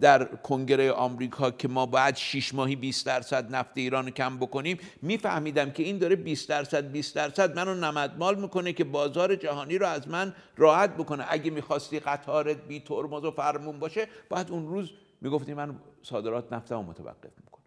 [0.00, 4.78] در کنگره آمریکا که ما باید 6 ماهی 20 درصد نفت ایران رو کم بکنیم
[5.02, 9.86] میفهمیدم که این داره 20 درصد 20 درصد منو نمدمال می‌کنه که بازار جهانی رو
[9.86, 11.24] از من راحت بکنه.
[11.28, 16.76] اگه می‌خواستی قطارت بی ترمز و فرمون باشه باید اون روز می‌گفتی من صادرات نفتم
[16.76, 17.64] رو متوقف می‌کنم.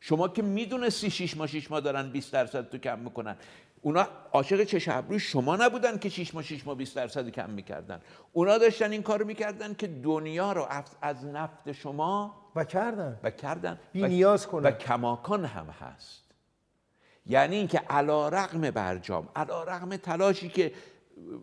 [0.00, 3.36] شما که می‌دونستی شیش ماه شیش ماه دارن 20 درصد تو کم می‌کنن.
[3.82, 8.00] اونا عاشق چش ابروی شما نبودن که شیش ماه شیش ماه 20 درصد کم می‌کردن.
[8.32, 10.66] اونا داشتن این کارو می‌کردن که دنیا رو
[11.00, 13.20] از- نفت شما و کردن.
[13.22, 13.78] و کردن.
[13.92, 14.66] بی نیاز کنن.
[14.66, 16.24] و کماکان هم هست.
[17.26, 20.72] یعنی اینکه علا رقم برجام علا رقم تلاشی که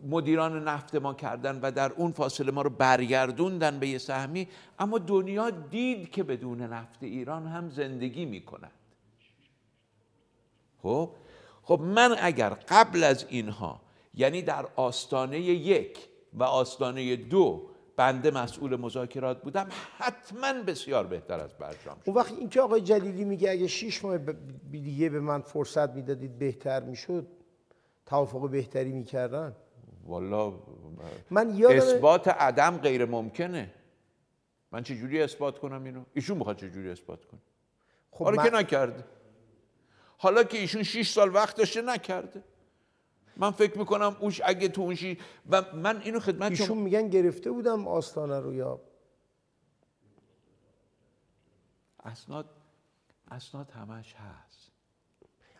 [0.09, 4.47] مدیران نفت ما کردن و در اون فاصله ما رو برگردوندن به یه سهمی
[4.79, 8.71] اما دنیا دید که بدون نفت ایران هم زندگی می‌کند.
[10.83, 11.09] خب؟
[11.67, 13.81] خب من اگر قبل از اینها
[14.13, 15.97] یعنی در آستانه یک
[16.33, 22.01] و آستانه دو بنده مسئول مذاکرات بودم حتما بسیار بهتر از برجام شد.
[22.05, 24.17] اون وقت اینکه آقای جلیلی میگه اگه شیش ماه
[24.71, 27.27] دیگه به من فرصت می‌دادید بهتر می‌شد
[28.05, 29.55] توافق بهتری می‌کردن؟
[30.05, 30.53] والا
[31.31, 33.73] من یادم اثبات عدم غیر ممکنه.
[34.71, 37.39] من چجوری اثبات کنم اینو؟ ایشون می‌خواد چجوری اثبات کنه؟
[38.11, 39.03] خب حالا من- که نکرده.
[40.17, 42.43] حالا که ایشون 6 سال وقت داشته نکرده.
[43.37, 45.17] من فکر می‌کنم اوش اگه تو اون شی-
[45.49, 48.79] و من اینو خدمت ایشون میگن گرفته بودم آستانه رو یا
[52.03, 52.49] اسناد
[53.31, 54.71] اسناد همش هست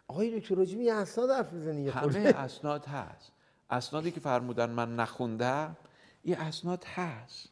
[0.07, 1.89] آقای دکتر راجبی اسناد حرف خورده.
[1.89, 3.31] همه اسناد هست
[3.69, 5.77] اسنادی که فرمودن من نخوندم
[6.25, 7.49] یه اسناد هست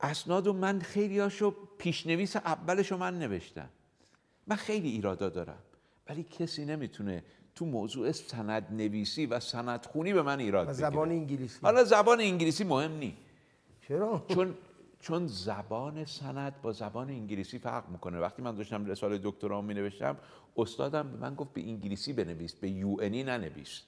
[0.00, 3.68] اسناد رو من خیلی هاشو پیشنویس اولشو من نوشتم.
[4.46, 5.62] من خیلی ایرادا دارم.
[6.10, 7.22] ولی کسی نمی‌تونه
[7.54, 10.90] تو موضوع سند نویسی و سند خونی به من ایراد بگیره.
[10.90, 11.58] زبان انگلیسی.
[11.62, 13.16] حالا زبان انگلیسی مهم نی.
[13.88, 14.54] چرا؟ چون
[15.00, 18.18] چون زبان سند با زبان انگلیسی فرق می‌کنه.
[18.18, 20.16] وقتی من داشتم رساله دکترام می نوشتم
[20.56, 23.82] استادم به من گفت به انگلیسی بنویس به یو انی ننویس.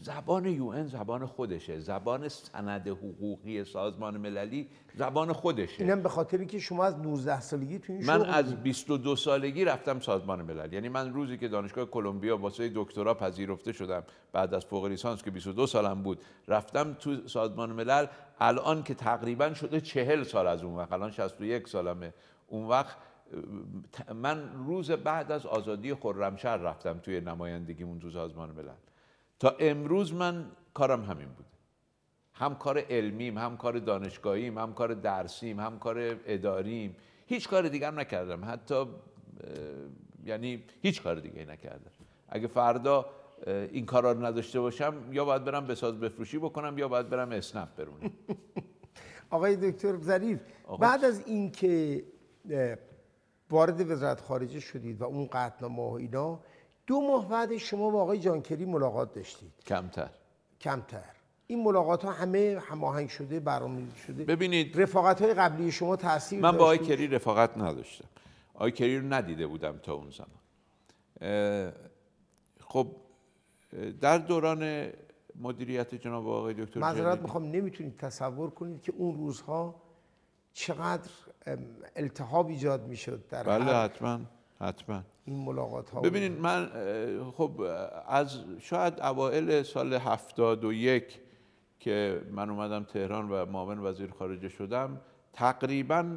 [0.00, 1.80] زبان یو ان زبان خودشه.
[1.80, 5.84] زبان سند حقوقی سازمان مللی زبان خودشه.
[5.84, 10.00] اینم به خاطر اینکه شما از 19 سالگی تو این من از 22 سالگی رفتم
[10.00, 10.72] سازمان ملل.
[10.72, 15.30] یعنی من روزی که دانشگاه کلمبیا واسه دکترا پذیرفته شدم بعد از فوق لیسانس که
[15.30, 18.06] 22 سالم بود رفتم تو سازمان ملل.
[18.40, 20.92] الان که تقریبا شده 40 سال از اون وقت.
[20.92, 22.14] الان 61 سالمه.
[22.46, 22.96] اون وقت
[24.14, 28.68] من روز بعد از آزادی خرمشهر رفتم توی نمایندگیمون تو سازمان ملل.
[29.42, 31.46] تا امروز من کارم همین بود
[32.32, 36.96] هم کار علمیم هم کار دانشگاهیم هم کار درسیم هم کار اداریم.
[37.26, 38.44] هیچ کار دیگه هم نکردم.
[38.44, 38.84] حتی
[40.24, 41.90] یعنی هیچ کار دیگه نکردم.
[42.28, 43.06] اگه فردا
[43.46, 47.68] این کارا رو نداشته باشم یا باید برم بساز بفروشی بکنم یا باید برم اسنپ
[47.76, 48.10] برونم.
[49.30, 50.40] آقای دکتر ظریف.
[50.80, 52.04] بعد از اینکه
[53.50, 56.40] وارد وزارت خارجه شدید و اون قطعنامه و اینا
[56.86, 59.52] دو ماه بعد شما با آقای جانکری ملاقات داشتید.
[59.66, 60.10] کمتر.
[60.60, 61.04] کمتر.
[61.46, 64.24] این ملاقات ها همه هماهنگ شده برنامه شده.
[64.24, 68.08] ببینید رفاقت های قبلی شما تاثیر من با آقای؟ کری رفاقت نداشتم.
[68.54, 71.72] آقای کری رو ندیده بودم تا اون زمان.
[72.60, 72.86] خب
[74.00, 74.92] در دوران
[75.40, 79.82] مدیریت جناب آقای دکتر معذرت می‌خوام نمی‌تونید تصور کنید که اون روزها
[80.52, 81.10] چقدر
[81.96, 84.20] التهاب ایجاد می‌شد در بله حتما.
[84.62, 85.02] حتما.
[85.24, 86.70] این ملاقات ها ببینید من
[87.36, 87.66] خب
[88.08, 91.20] از شاید اوائل سال هفتاد و یک
[91.80, 95.00] که من اومدم تهران و معاون وزیر خارجه شدم
[95.32, 96.16] تقریبا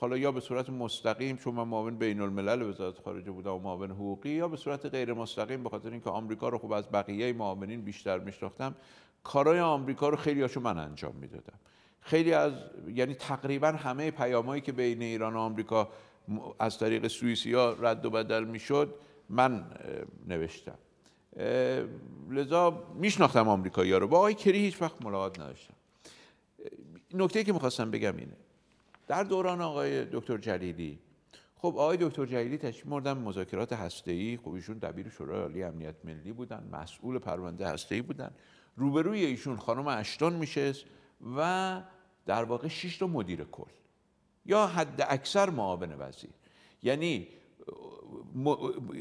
[0.00, 3.90] حالا یا به صورت مستقیم چون من معاون بین الملل وزارت خارجه بودم و معاون
[3.90, 7.80] حقوقی یا به صورت غیر مستقیم به خاطر اینکه آمریکا رو خب از بقیه معاونین
[7.80, 8.74] بیشتر میشناختم
[9.24, 11.58] کارهای آمریکا رو خیلی هاشو من انجام می‌دادم.
[12.00, 12.52] خیلی از
[12.94, 15.88] یعنی تقریبا همه پیامایی که بین ایران و آمریکا
[16.58, 18.94] از طریق سوئیسی ها رد و بدل می‌شد
[19.28, 19.64] من
[20.26, 20.78] نوشتم.
[22.30, 24.08] لذا میشناختم آمریکایی ها رو.
[24.08, 25.74] با آقای کری هیچ وقت ملاقات نداشتم.
[27.14, 28.36] نکته که می‌خواستم بگم اینه.
[29.06, 30.98] در دوران آقای دکتر جلیلی
[31.56, 36.32] خب آقای دکتر جلیلی تشریف بردن مذاکرات هسته‌ای خب ایشون دبیر شورای عالی امنیت ملی
[36.32, 38.30] بودن مسئول پرونده هسته‌ای بودن.
[38.76, 40.84] روبروی ایشون خانم اشتون میشست
[41.36, 41.82] و
[42.26, 43.70] در واقع شش تا مدیر کل.
[44.46, 46.30] یا حد اکثر معاون وزیر.
[46.82, 47.28] یعنی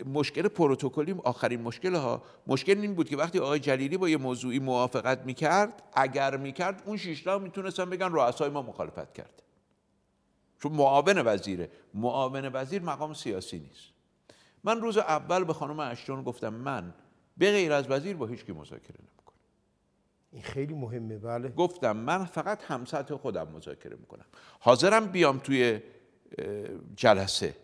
[0.06, 4.60] مشکل پروتکلی آخرین مشکل ها مشکل این بود که وقتی آقای جلیلی با یه موضوعی
[4.60, 9.42] موافقت می‌کرد اگر می‌کرد اون شیشتا می‌تونستن بگن رؤسای ما مخالفت کرد.
[10.60, 11.70] چون معاون وزیره.
[11.94, 13.94] معاون وزیر مقام سیاسی نیست.
[14.64, 16.94] من روز اول به خانم اشتون گفتم من
[17.38, 19.23] به غیر از وزیر با هیچ کی مذاکره نمی‌کنم.
[20.34, 21.50] این خیلی مهمه بله.
[21.50, 24.26] گفتم من فقط همسطح خودم مذاکره می‌کنم.
[24.60, 25.80] حاضرم بیام توی
[26.96, 27.56] جلسه.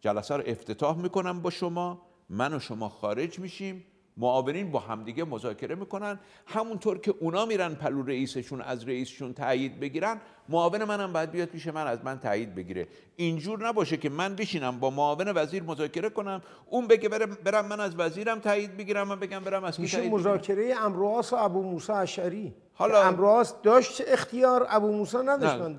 [0.00, 2.06] جلسه رو افتتاح می‌کنم با شما.
[2.30, 3.84] من و شما خارج میشیم.
[4.16, 10.20] معاونین با همدیگه مذاکره می‌کنن همونطور که اونا میرن پلو رئیسشون از رئیسشون تایید بگیرن
[10.48, 14.80] معاون منم باید بیاد پیش من از من تایید بگیره اینجور نباشه که من بشینم
[14.80, 19.40] با معاون وزیر مذاکره کنم اون بگه برم, من از وزیرم تایید بگیرم من بگم
[19.40, 20.12] برم از کی تایید.
[20.12, 25.54] مذاکره امرواس و ابو موسی اشعری حالا- امرواس داشت اختیار ابو موسی نداشت.
[25.54, 25.76] من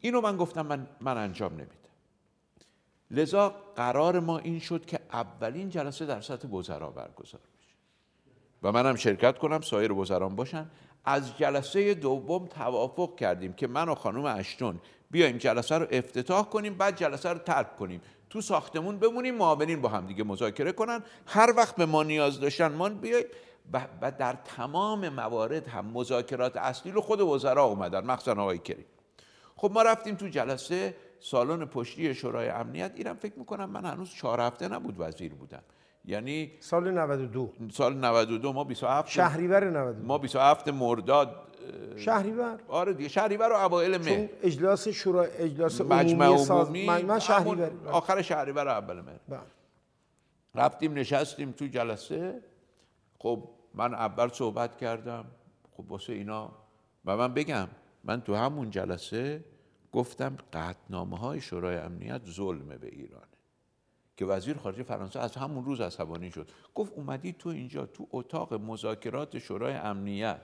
[0.00, 1.83] اینو من گفتم من, من انجام نمیدم
[3.14, 7.74] لذا قرار ما این شد که اولین جلسه در سطح وزرا برگزار بشه.
[8.62, 10.70] و منم شرکت کنم سایر وزران باشن.
[11.04, 14.80] از جلسه دوم توافق کردیم که من و خانم اشتون
[15.10, 18.00] بیایم جلسه رو افتتاح کنیم بعد جلسه رو ترک کنیم.
[18.30, 21.02] تو ساختمون بمونیم معاونین با هم دیگه مذاکره کنن.
[21.26, 23.24] هر وقت به ما نیاز داشتن ما بیایم.
[23.72, 28.84] و در تمام موارد هم مذاکرات اصلی رو خود وزرا اومدن مخصوصا آقای کریم.
[29.56, 30.94] خب ما رفتیم تو جلسه
[31.24, 35.62] سالن پشتی شورای امنیت اینم فکر می‌کنم من هنوز چهار هفته نبود وزیر بودم.
[36.04, 41.36] یعنی سال 92 سال 92 ما 27 شهریور 92 ما 27 مرداد
[41.96, 42.60] شهریور.
[42.68, 47.70] آره دیگه شهریور و اوایل مهر چون اجلاس شورا اجلاس مجمع عمومی ساز مجمع شهریور.
[47.86, 49.40] آخر شهریور اول مهر بله.
[50.54, 52.40] رفتیم نشستیم تو جلسه.
[53.18, 55.24] خب من اول صحبت کردم.
[55.76, 56.52] خب واسه اینا.
[57.04, 57.68] و من بگم
[58.04, 59.44] من تو همون جلسه
[59.94, 63.26] گفتم قطنامه های شورای امنیت ظلمه به ایرانه
[64.16, 66.50] که وزیر خارجه فرانسه از همون روز عصبانی شد.
[66.74, 70.40] گفت اومدی تو اینجا تو اتاق مذاکرات شورای امنیت.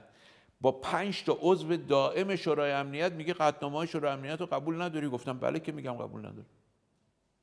[0.61, 5.09] با پنج تا عضو دائم شورای امنیت میگه قطنامه های شورای امنیت رو قبول نداری؟
[5.09, 6.49] گفتم بله که میگم قبول نداری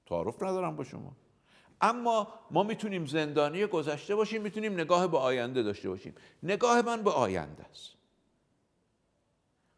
[0.05, 1.15] تعارف ندارم با شما.
[1.81, 6.15] اما ما می‌تونیم زندانی گذشته باشیم می‌تونیم نگاه به آینده داشته باشیم.
[6.43, 7.93] نگاه من به آینده است.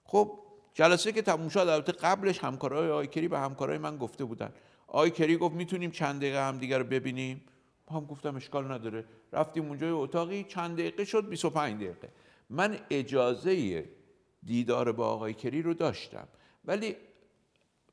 [0.04, 4.54] خب جلسه که تموم شد البته قبلش همکارای آقای کری به همکارای من گفته بودن.
[4.88, 7.42] آقای کری گفت می‌تونیم چند دقیقه هم دیگه رو ببینیم.
[7.92, 9.06] هم گفتم اشکال نداره.
[9.34, 12.10] رفتیم اونجا اتاقی چند دقیقه شد 25 دقیقه.
[12.50, 13.86] من اجازه
[14.44, 16.28] دیدار با آقای کری رو داشتم.
[16.66, 16.96] ولی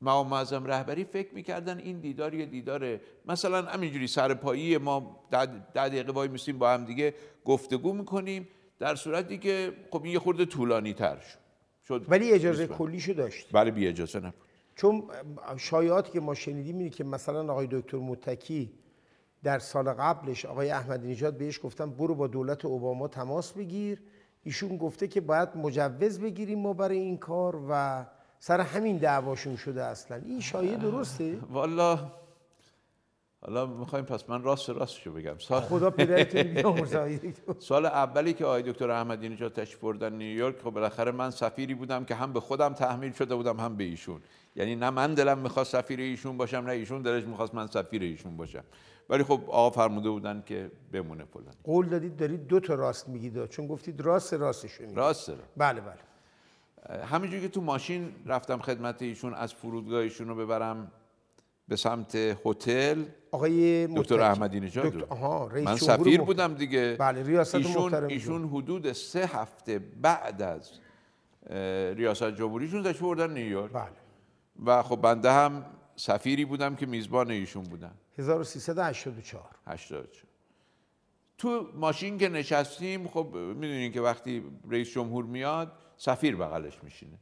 [0.01, 5.45] مقام معظم رهبری فکر می‌کردن این دیدار یه دیداره مثلا همینجوری سرپایی ما ده
[5.75, 7.13] دقیقه وای میسیم با هم دیگه
[7.45, 8.47] گفتگو می‌کنیم
[8.79, 11.46] در صورتی که خب این یه خورده طولانی تر شد.
[11.87, 12.67] شد ولی اجازه.
[12.67, 14.33] کلیشو داشت بله بی اجازه نبود.
[14.75, 15.03] چون
[15.57, 18.71] شایعاتی که ما شنیدیم اینه که مثلا آقای دکتر متکی
[19.43, 24.01] در سال قبلش آقای احمدی نژاد بهش گفتن برو با دولت اوباما تماس بگیر.
[24.43, 28.05] ایشون گفته که باید مجوز بگیریم ما برای این کار و
[28.39, 30.21] سر همین دعواشون شده اصلا.
[30.25, 32.11] این شایعه درسته؟ والا
[33.41, 35.37] حالا می‌خوایم پس من راست راستشو بگم.
[35.37, 35.93] سال, خدا.
[37.59, 37.85] سال.
[37.85, 42.15] اولی که آقای دکتر احمدی نژاد تشریف بردن نیویورک خب بالاخره من سفیری بودم که
[42.15, 44.21] هم به خودم تحمیل شده بودم هم به ایشون.
[44.55, 48.37] یعنی نه من دلم می‌خواست سفیر ایشون باشم نه ایشون دلش می‌خواست من سفیر ایشون
[48.37, 48.63] باشم.
[49.09, 51.53] ولی خب آقا فرموده بودن که بمونه فلان.
[51.63, 54.97] قول دادید دارید دو تا راست میگید چون گفتید راست راستشو میگید.
[54.97, 57.03] راسته بله بله.
[57.03, 60.91] همینجوری که تو ماشین رفتم خدمت ایشون از فرودگاه ایشون رو ببرم
[61.67, 63.03] به سمت هتل.
[63.37, 64.19] آقای دکتر.
[64.21, 65.05] احمدی نژاد دکتر-.
[65.09, 66.21] آها رئیس من سفیر.
[66.21, 66.95] بودم دیگه.
[66.99, 70.71] بله، ریاست ایشون محترم ایشون حدود سه هفته بعد از
[71.95, 73.71] ریاست جمهوریشون تشریف بردن نیویورک.
[73.71, 73.91] بله.
[74.65, 75.65] و خب بنده هم
[75.95, 77.95] سفیری بودم که میزبان ایشون بودم.
[78.17, 80.07] 1384 84
[81.37, 87.17] تو ماشین که نشستیم خب می‌دونین که وقتی رئیس جمهور میاد سفیر بغلش میشینه.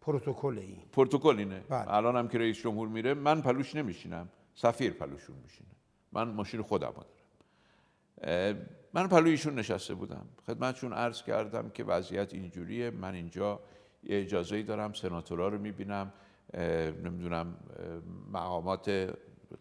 [0.00, 1.60] پروتکل این پروتکل اینه.
[1.68, 1.94] بله.
[1.94, 4.28] الان هم که رئیس جمهور میره من پلوش نمیشینم.
[4.58, 5.70] سفیر پلوشون میشینه.
[6.12, 8.66] من ماشین خودم دارم.
[8.94, 10.26] من پلوی ایشون نشسته بودم.
[10.46, 12.90] خدمتشون عرض کردم که وضعیت اینجوریه.
[12.90, 13.60] من اینجا
[14.02, 16.12] یه اجازه دارم سناتورا رو می‌بینم.
[17.04, 17.56] نمی‌دونم
[18.32, 19.14] مقامات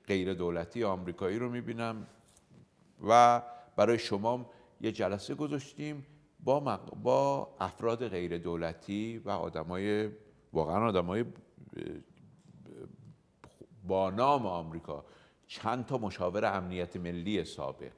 [0.07, 2.07] غیر دولتی آمریکایی رو می‌بینم.
[3.07, 3.41] و
[3.75, 4.49] برای شما
[4.81, 6.05] یه جلسه گذاشتیم
[6.43, 10.09] با, مق- با افراد غیر دولتی و آدمای
[10.53, 11.25] واقعا آدمای
[13.87, 15.05] با نام آمریکا.
[15.47, 17.91] چند تا مشاور امنیت ملی سابق.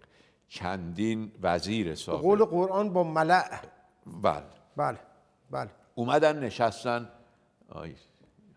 [0.47, 2.21] چندین وزیر سابق.
[2.21, 3.61] قول قرآن با ملع
[4.05, 4.43] بله.
[4.75, 4.99] بله
[5.51, 5.69] بله.
[5.95, 7.09] اومدن نشستن.
[7.69, 7.95] آی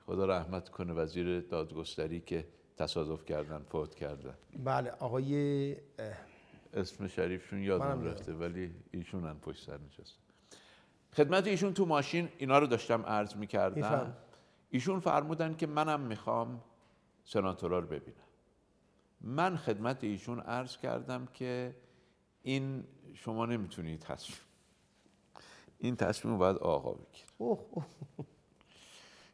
[0.07, 4.35] خدا رحمت کنه وزیر دادگستری که تصادف کردن فوت کردن.
[4.65, 5.77] بله آقای
[6.75, 10.23] اسم شریفشون یادم رفته ولی ایشونن پشت سر نشستن.
[11.13, 14.17] خدمت ایشون تو ماشین اینا رو داشتم عرض می‌کردم.
[14.71, 16.61] ایشون فرمودن که منم می‌خوام
[17.25, 18.17] سناتورا رو ببینم.
[19.21, 21.77] من خدمت ایشون عرض کردم که
[22.43, 22.85] این
[23.15, 24.39] شما نمی‌تونید تصمیم
[25.79, 27.25] این تصمیم باید آقا بگیر.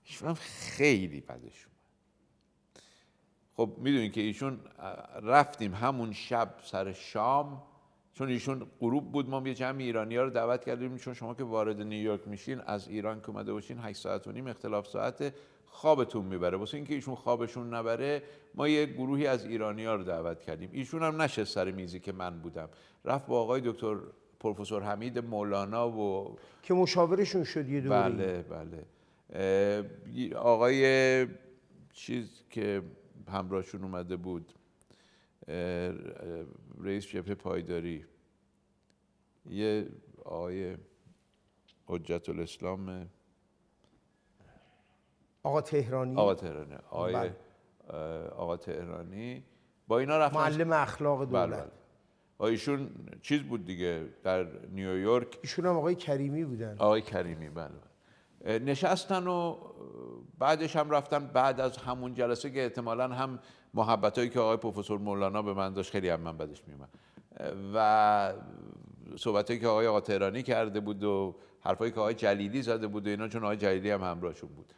[0.05, 1.78] ایشون خیلی بدش اومد.
[3.56, 4.60] خب می‌دونین که ایشون
[5.23, 7.62] رفتیم همون شب سر شام
[8.15, 11.44] چون ایشون غروب بود ما یه جمع ایرانی ها رو دعوت کردیم چون شما که
[11.44, 15.35] وارد نیویورک میشین از ایران که اومده باشین 8 ساعت و نیم اختلاف ساعت
[15.70, 16.57] خوابتون می‌بره.
[16.57, 18.23] واسه اینکه ایشون خوابشون نبره
[18.55, 20.70] ما یه گروهی از ایرانی ها رو دعوت کردیم.
[20.73, 22.69] ایشون هم نشست سر میزی که من بودم.
[23.05, 23.97] رفت با آقای دکتر
[24.40, 28.09] پروفسور حمید مولانا و که مشاورشون شد یه دوره.
[28.09, 28.85] بله بله.
[30.35, 31.27] آقای
[31.93, 32.82] چیز که
[33.28, 34.53] همراهشون اومده بود
[36.81, 38.05] رئیس جبهه پایداری
[39.51, 39.86] یه
[40.24, 40.77] آقای
[41.86, 43.09] حجت الاسلام
[45.49, 46.75] آقا تهرانی؟ آقا تهرانی.
[46.91, 47.35] آقای بله.
[48.29, 49.43] آقا تهرانی.
[49.89, 51.61] با اینا رفتن معلم اخلاق بله دولت.
[51.61, 51.70] بله
[52.39, 52.91] و ایشون
[53.23, 56.77] چیز بود دیگه در نیویورک؟ ایشون هم آقای کریمی بودن.
[56.79, 57.69] آقای کریمی بله
[58.45, 58.59] بله.
[58.59, 59.57] نشستن و
[60.39, 61.27] بعدش هم رفتن.
[61.27, 63.39] بعد از همون جلسه که احتمالا هم
[63.75, 66.89] محبت هایی که آقای پروفسور مولانا به من داشت خیلی هم من بدش میومد
[67.75, 68.33] و
[69.16, 73.11] صحبت که آقای آقا تهرانی کرده بود و حرفایی که آقای جلیلی زده بود و
[73.11, 74.73] اینا چون آقای جلیلی هم همراهشون بود.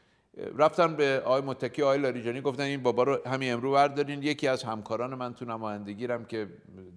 [0.59, 4.23] رفتن به آقای متکی آقای لاریجانی گفتن این بابا رو همین امرو بردارین.
[4.23, 6.49] یکی از همکاران من تو نمایندگیرم که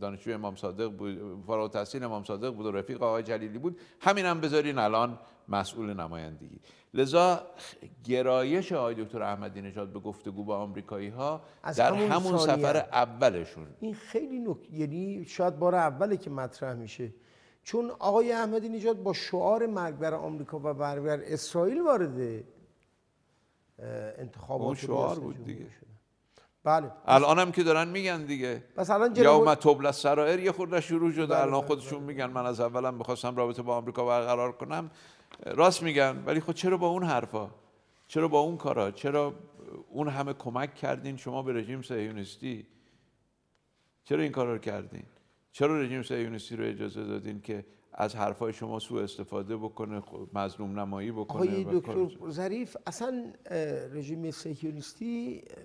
[0.02, 3.80] دانشجوی امام صادق بود فارغ التحصیل امام صادق بود و رفیق آقای جلیلی بود.
[4.00, 5.20] همین هم بذارین الان
[5.50, 6.60] مسئول نمایندگی.
[6.94, 7.48] لذا
[8.04, 11.42] گرایش آقای دکتر احمدی نژاد به گفتگو با آمریکایی ها
[11.78, 12.38] در همون همون.
[12.38, 13.68] سفر اولشون.
[13.80, 14.58] این خیلی نک...
[14.72, 17.14] یعنی شاید بار اوله که مطرح میشه.
[17.64, 22.40] چون آقای احمدی نژاد با شعار مرگ بر آمریکا و مرگ بر اسرائیل وارد اه،
[24.18, 25.66] انتخابات اون شعار بود دیگه.
[26.64, 26.92] بله.
[27.06, 28.64] الان هم که دارن میگن دیگه.
[28.76, 31.26] پس الان یوم تبل سرائر یه خورده شروع شده.
[31.26, 34.92] بله، الان بله، خودشون میگن من از اولم می‌خواستم رابطه با آمریکا برقرار کنم.
[35.46, 37.50] راست میگن ولی خب چرا با اون حرفا؟
[38.08, 39.34] چرا با اون کارا؟ چرا
[39.90, 42.68] اون همه کمک کردین؟ شما به رژیم صهیونیستی
[44.04, 45.04] چرا این کارا رو کردین؟
[45.52, 50.80] چرا رژیم صهیونیستی رو اجازه دادین که از حرفای شما سوء استفاده بکنه خب مظلوم
[50.80, 53.34] نمایی بکنه آقای دکتر ظریف اصلا
[53.92, 55.64] رژیم صهیونیستی اه،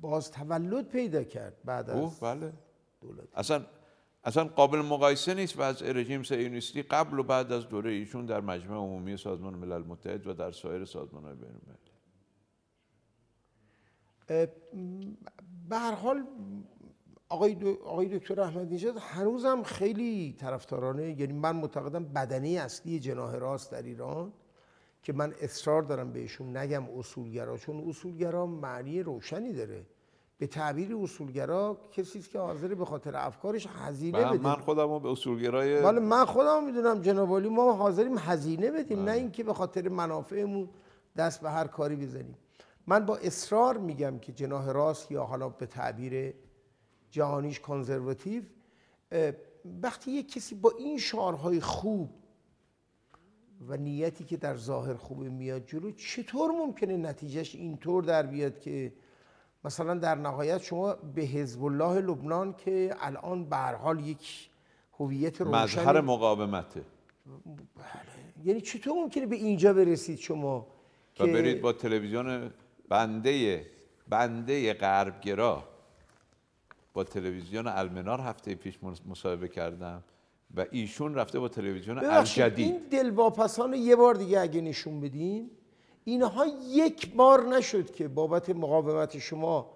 [0.00, 2.52] باز تولد پیدا کرد بعد از بله.
[3.00, 3.28] دولت.
[3.34, 3.64] اصلا
[4.24, 8.76] اصلا قابل مقایسه نیست وضع رژیم صهیونیستی قبل و بعد از دوره ایشون در مجمع
[8.76, 11.94] عمومی سازمان ملل متحد و در سایر سازمان های بین المللی.
[15.68, 16.26] به هر حال
[17.34, 23.36] آقای, دو- آقای دکتر احمد نژاد هنوزم خیلی طرفدارانه یعنی من معتقدم بدنه اصلی جناح
[23.36, 24.32] راست در ایران
[25.02, 29.86] که من اصرار دارم بهشون نگم اصولگرا چون اصولگرا معنی روشنی داره.
[30.38, 34.42] به تعبیر اصولگرا کسی است که حاضر به خاطر افکارش هزینه من, بده.
[34.42, 39.12] من خودم به اصولگرای بله من خودم می‌دونم جناب عالی ما حاضریم هزینه بدیم نه
[39.12, 40.68] اینکه به خاطر منافعمون
[41.16, 42.36] دست به هر کاری بزنیم.
[42.86, 46.34] من با اصرار میگم که جناح راست یا حالا به تعبیر
[47.14, 48.42] جهانیش کنزرواتیو
[49.82, 52.10] وقتی یک کسی با این شعارهای خوب
[53.68, 58.92] و نیتی که در ظاهر خوبه میاد جلو چطور ممکنه نتیجهش اینطور در بیاد که
[59.64, 64.50] مثلا در نهایت شما به حزب الله لبنان که الان به هر حال یک
[64.98, 66.82] هویت روشن مظهر مقاومته.
[68.44, 70.66] یعنی چطور ممکنه به اینجا برسید شما و
[71.14, 72.50] که برید با تلویزیون
[72.88, 73.66] بنده
[74.08, 75.73] بنده غربگرا؟
[76.94, 80.02] با تلویزیون المنار هفته پیش مصاحبه کردم
[80.56, 85.50] و ایشون رفته با تلویزیون الجدید این دلواپسان یه بار دیگه اگه نشون بدین
[86.04, 89.70] اینها یک بار نشد که بابت مقاومت شما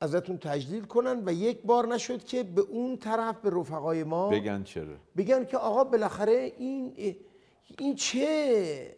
[0.00, 4.62] ازتون تجلیل کنن و یک بار نشد که به اون طرف به رفقای ما بگن
[4.62, 4.94] چرا.
[5.16, 6.92] بگن که آقا بالاخره این
[7.78, 8.96] این چه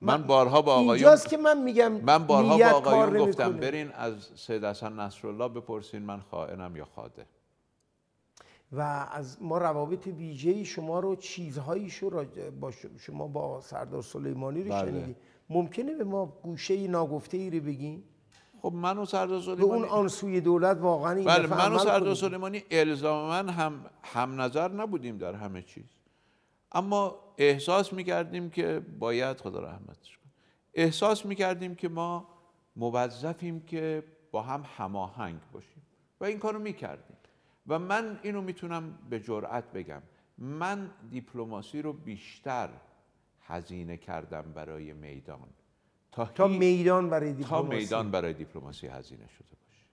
[0.00, 3.52] من بارها با آقایون اینجاست که من میگم من بارها با آقایون گفتم.
[3.52, 7.26] برین از سید حسن نصرالله بپرسین من خائنم یا خاده
[8.72, 12.24] و از ما روابط ویژه‌ای شما رو چیزهایی شو
[12.60, 14.90] با شما با سردار سلیمانی رو بله.
[14.90, 15.16] شنیدی
[15.50, 18.02] ممکنه به ما گوشه ناگفته ای رو بگین
[18.62, 22.14] خب من و سردار به اون سلیمانی آنسوی دولت واقعا این بله من و سردار.
[22.14, 25.84] سلیمانی الزاما هم هم نظر نبودیم در همه چیز
[26.72, 30.32] اما احساس می‌کردیم که باید خدا رحمتش کنه.
[30.74, 32.28] احساس می‌کردیم که ما
[32.76, 35.82] موظفیم که با هم هماهنگ باشیم.
[36.20, 37.16] و این کارو می‌کردیم.
[37.66, 40.02] و من اینو می‌تونم به جرأت بگم.
[40.38, 42.68] من دیپلماسی رو بیشتر
[43.40, 45.48] هزینه کردم برای میدان.
[46.12, 47.76] تا, تا میدان برای تا دیپلماسی.
[47.76, 49.86] میدان برای دیپلماسی هزینه شده باشه.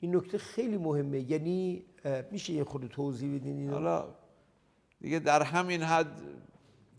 [0.00, 1.30] این نکته خیلی مهمه.
[1.30, 1.84] یعنی
[2.30, 4.14] میشه یه خود توضیح بدین حالا
[5.02, 6.20] دیگه در همین حد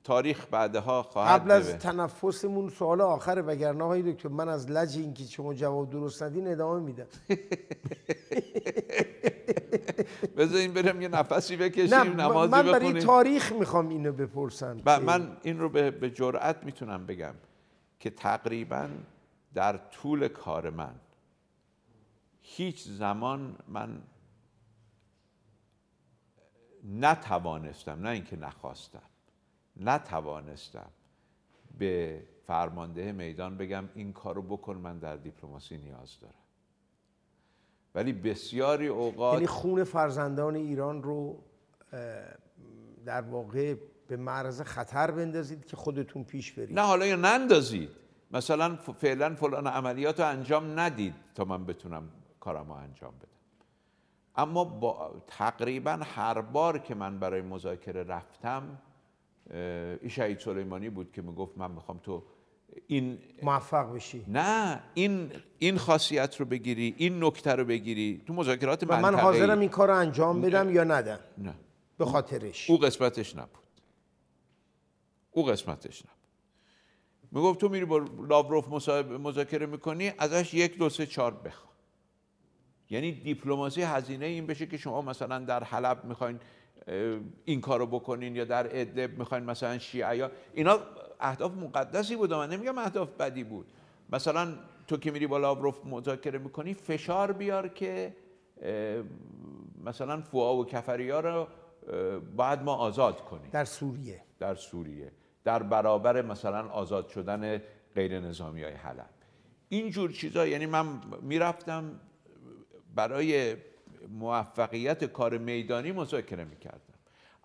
[0.04, 1.78] تاریخ بعدها خواهد قبل از.
[1.78, 6.80] تنفسمون سوال آخره وگرنه آقای دکتر من از لج اینکه شما جواب درست ندین ادامه
[6.80, 7.06] میدم.
[10.38, 13.04] بذارین بریم یه نفسی بکشیم نه نمازی من برای بخونیم.
[13.04, 14.12] تاریخ می‌خوام اینو
[15.00, 17.34] که- من این رو به, به جرأت می‌تونم بگم
[18.00, 18.90] که تقریبا
[19.54, 20.96] در طول کار من
[22.42, 24.02] هیچ زمان من
[26.84, 29.02] نتوانستم نه اینکه نخواستم
[29.78, 30.90] نتوانستم
[31.78, 36.34] به فرمانده میدان بگم این کارو بکن من در دیپلماسی نیاز دارم.
[37.96, 41.44] ولی بسیاری اوقات یعنی خون فرزندان ایران رو
[43.06, 43.76] در واقع
[44.08, 46.80] به معرض خطر بندازید که خودتون پیش برید.
[46.80, 47.90] نه حالا یا نندازید.
[48.32, 53.43] مثلا فعلا فلان عملیات رو انجام ندید تا من بتونم کارم رو انجام بدم.
[54.36, 58.82] اما با تقریبا هر بار که من برای مذاکره رفتم
[59.50, 62.24] این شهید سلیمانی بود که می‌گفت من می‌خوام تو
[62.88, 64.26] این موفق بشی.
[64.28, 68.24] نه این این خاصیت رو بگیری این نکته رو بگیری.
[68.28, 71.54] تو مذاکرات و من حاضرم این کار رو انجام بدم یا ندم؟ نه.
[71.98, 72.70] به خاطرش.
[72.70, 73.64] او قسمتش نبود.
[75.32, 76.18] او قسمتش نبود.
[77.32, 77.98] می‌گفت تو میری با
[78.30, 78.88] لاوروف
[79.20, 81.73] مذاکره می‌کنی ازش یک دو سه چهار بخوا
[82.94, 86.40] یعنی دیپلماسی هزینه این بشه که شما مثلا در حلب می‌خواین
[87.46, 90.80] این کارو بکنین یا در ادلب می‌خواین مثلا شیعه اینا
[91.20, 93.66] اهداف مقدسی بود من نمیگم اهداف بدی بود.
[94.10, 94.54] مثلا
[94.88, 98.16] تو که میری با لاوروف مذاکره می‌کنی فشار بیار که
[99.84, 101.48] مثلا فوا و کفریا رو
[102.36, 103.50] باید ما آزاد کنیم.
[103.52, 104.22] در سوریه.
[104.40, 105.12] در سوریه.
[105.44, 107.62] در برابر مثلا آزاد شدن
[107.96, 109.10] غیر نظامی های حلب.
[109.70, 110.86] اینجور چیزا یعنی من
[111.22, 112.00] می‌رفتم
[112.96, 113.56] برای
[114.10, 116.94] موفقیت کار میدانی مذاکره می‌کردم.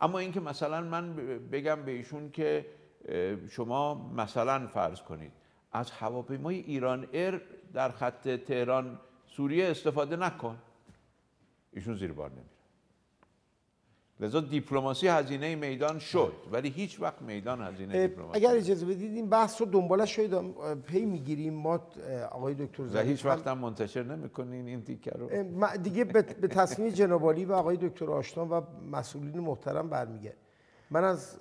[0.00, 1.16] اما اینکه مثلا من
[1.52, 2.66] بگم به ایشون که
[3.50, 5.32] شما مثلا فرض کنید
[5.72, 7.40] از هواپیمای ایران ایر
[7.72, 10.58] در خط تهران سوریه استفاده نکن.
[11.72, 12.57] ایشون زیر بار نمیره.
[14.20, 19.28] لذا دیپلماسی هزینه میدان شد ولی هیچ وقت میدان هزینه دیپلماسی اگر اجازه بدید این
[19.28, 20.32] بحث رو دنبالش شاید
[20.82, 21.54] پی می‌گیریم.
[21.54, 21.80] ما
[22.30, 25.30] آقای دکتر و هیچ وقت هم منتشر نمی‌کنین این تیکه رو.
[25.76, 30.34] دیگه به تصمیم جنابالی و آقای دکتر آشنا و مسئولین محترم برمیگه
[30.90, 31.38] من از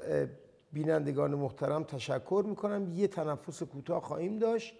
[0.74, 2.92] بینندگان محترم تشکر می‌کنم.
[2.92, 4.74] یه تنفس کوتاه خواهیم داشت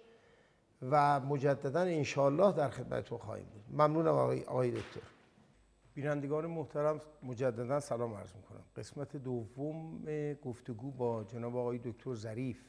[0.90, 3.80] و مجددا انشاءالله در خدمتتون خواهیم بود.
[3.80, 5.00] ممنونم آقای, آقای دکتر.
[5.98, 8.64] بینندگان محترم مجددا سلام عرض می‌کنم.
[8.76, 10.04] قسمت دوم
[10.34, 12.60] گفتگو با جناب آقای دکتر ظریف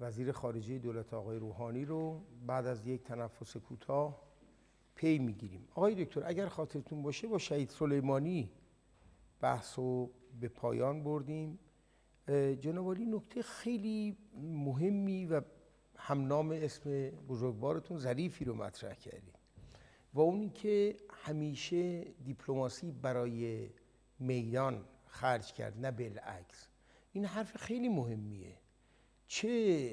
[0.00, 4.22] وزیر خارجه دولت آقای روحانی رو بعد از یک تنفس کوتاه
[4.94, 5.68] پی می‌گیریم.
[5.70, 8.50] آقای دکتر اگر خاطرتون باشه با شهید سلیمانی
[9.40, 11.58] بحث رو به پایان بردیم.
[12.60, 15.40] جناب نکته خیلی مهمی و
[15.96, 19.34] همنام اسم بزرگوارتون ظریفی رو مطرح کردیم
[20.14, 23.68] و اونی که همیشه دیپلماسی برای
[24.18, 26.68] میدان خرج کرد نه بالعکس.
[27.12, 28.56] این حرف خیلی مهمیه.
[29.26, 29.90] چه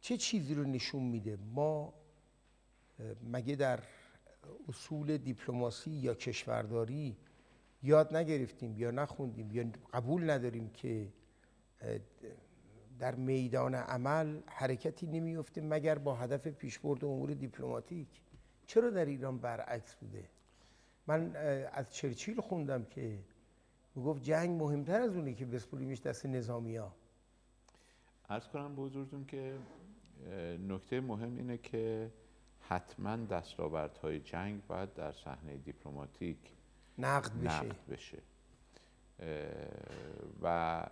[0.00, 1.94] چه چیزی رو نشون میده؟ ما
[3.32, 3.80] مگه در
[4.68, 7.16] اصول دیپلماسی یا کشورداری
[7.82, 11.12] یاد نگرفتیم یا نخوندیم یا قبول نداریم که
[12.98, 18.08] در میدان عمل حرکتی نمیفته مگر با هدف پیشبرد امور دیپلماتیک؟
[18.68, 20.28] چرا در ایران برعکس بوده؟
[21.06, 21.36] من
[21.72, 23.18] از چرچیل خوندم که
[23.94, 26.94] می‌گفت جنگ مهمتر از اونه که بسپولیمش دست نظامی ها
[28.28, 29.58] ارز کنم به حضورتون که
[30.68, 32.10] نکته مهم اینه که
[32.60, 36.38] حتما دستاوردهای جنگ باید در صحنه دیپلماتیک
[36.98, 38.18] نقد بشه, نقد بشه.
[40.42, 40.86] و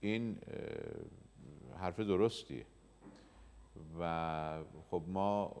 [0.00, 0.38] این
[1.78, 2.66] حرف درستیه.
[4.00, 5.56] و خب ما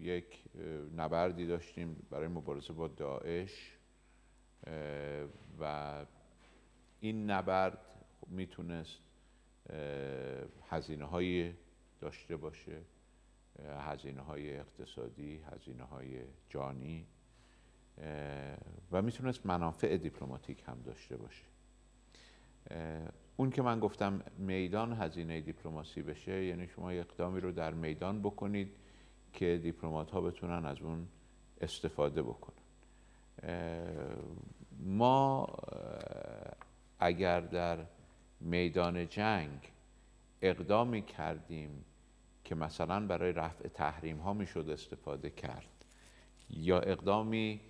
[0.00, 0.44] یک
[0.96, 3.76] نبردی داشتیم برای مبارزه با داعش
[5.60, 6.04] و
[7.00, 7.78] این نبرد
[8.26, 9.00] می‌تونست
[10.70, 11.52] هزینه های
[12.00, 12.82] داشته باشه
[13.68, 17.06] هزینه های اقتصادی هزینه های جانی
[18.92, 21.44] و می‌تونست منافع دیپلماتیک هم داشته باشه.
[23.36, 28.76] اون که من گفتم میدان هزینه دیپلماسی بشه یعنی شما اقدامی رو در میدان بکنید
[29.32, 31.06] که دیپلمات ها بتونن از اون
[31.60, 32.56] استفاده بکنن.
[34.78, 35.46] ما
[36.98, 37.78] اگر در
[38.40, 39.72] میدان جنگ
[40.42, 41.84] اقدامی کردیم
[42.44, 45.84] که مثلا برای رفع تحریم ها می‌شد استفاده کرد
[46.50, 47.60] یا اقدامی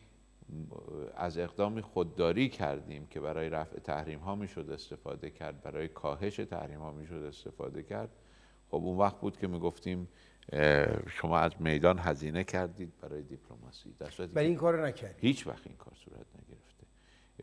[1.16, 6.78] از اقدامی خودداری کردیم که برای رفع تحریم ها می‌شد استفاده کرد برای کاهش تحریم
[6.78, 8.10] ها می‌شد استفاده کرد
[8.68, 10.08] خب اون وقت بود که می‌گفتیم
[11.06, 13.94] شما از میدان هزینه کردید برای دیپلماسی.
[13.98, 15.24] در ولی این کار نکردید.
[15.24, 16.86] هیچ وقت این کار صورت نگرفته.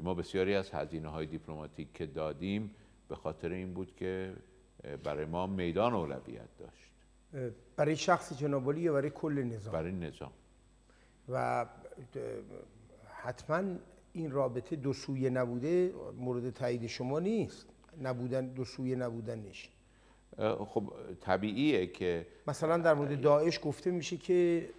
[0.03, 2.76] ما بسیاری از هزینه های دیپلماتیک که دادیم
[3.10, 4.34] به خاطر این بود که
[5.03, 6.91] برای ما میدان اولویت داشت.
[7.76, 10.32] برای شخص جنابالی یا برای کل نظام؟ برای نظام.
[11.30, 11.65] و
[13.14, 13.64] حتما
[14.14, 17.68] این رابطه دو سویه نبوده مورد تایید شما نیست.
[18.02, 19.69] نبودن دو سویه نبودنش
[20.68, 20.84] خب
[21.22, 24.69] طبیعیه که مثلا در مورد داعش گفته میشه که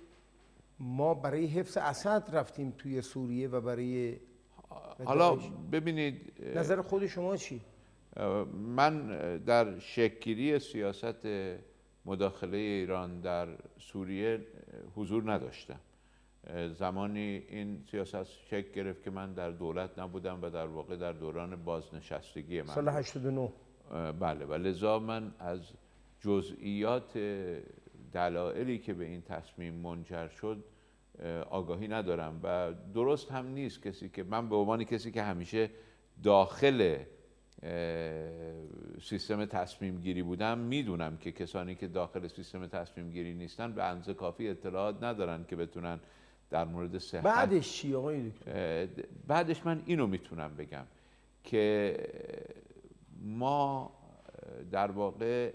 [0.80, 4.16] ما برای حفظ اسد رفتیم توی سوریه و برای
[5.04, 5.38] حالا
[5.72, 7.60] ببینید نظر خود شما چی؟
[8.54, 9.06] من
[9.38, 11.26] در شکلی سیاست
[12.04, 13.48] مداخله ایران در
[13.78, 14.46] سوریه
[14.96, 15.80] حضور نداشتم.
[16.78, 21.64] زمانی این سیاست شکل گرفت که من در دولت نبودم و در واقع در دوران
[21.64, 23.52] بازنشستگی من سال 89
[24.20, 24.44] بله.
[24.44, 25.60] و لذا من از
[26.20, 27.18] جزئیات
[28.12, 30.64] دلایلی که به این تصمیم منجر شد
[31.50, 35.70] آگاهی ندارم و درست هم نیست کسی که من به عنوان کسی که همیشه
[36.22, 36.96] داخل
[39.02, 44.14] سیستم تصمیم گیری بودم می‌دونم که کسانی که داخل سیستم تصمیم گیری نیستن به اندازه
[44.14, 46.00] کافی اطلاعات ندارن که بتونن
[46.50, 48.32] در مورد صحت بعدش چی آقای
[49.26, 50.84] بعدش من اینو می‌تونم بگم
[51.44, 51.96] که
[53.18, 53.92] ما
[54.70, 55.52] در واقع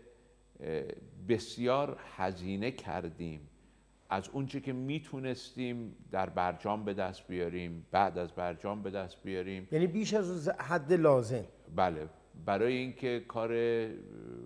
[1.30, 3.50] بسیار هزینه کردیم
[4.10, 9.68] از اونچه که می‌تونستیم در برجام به دست بیاریم بعد از برجام به دست بیاریم.
[9.72, 11.46] یعنی بیش از حد لازم.
[11.76, 12.10] بله.
[12.46, 13.52] برای اینکه کار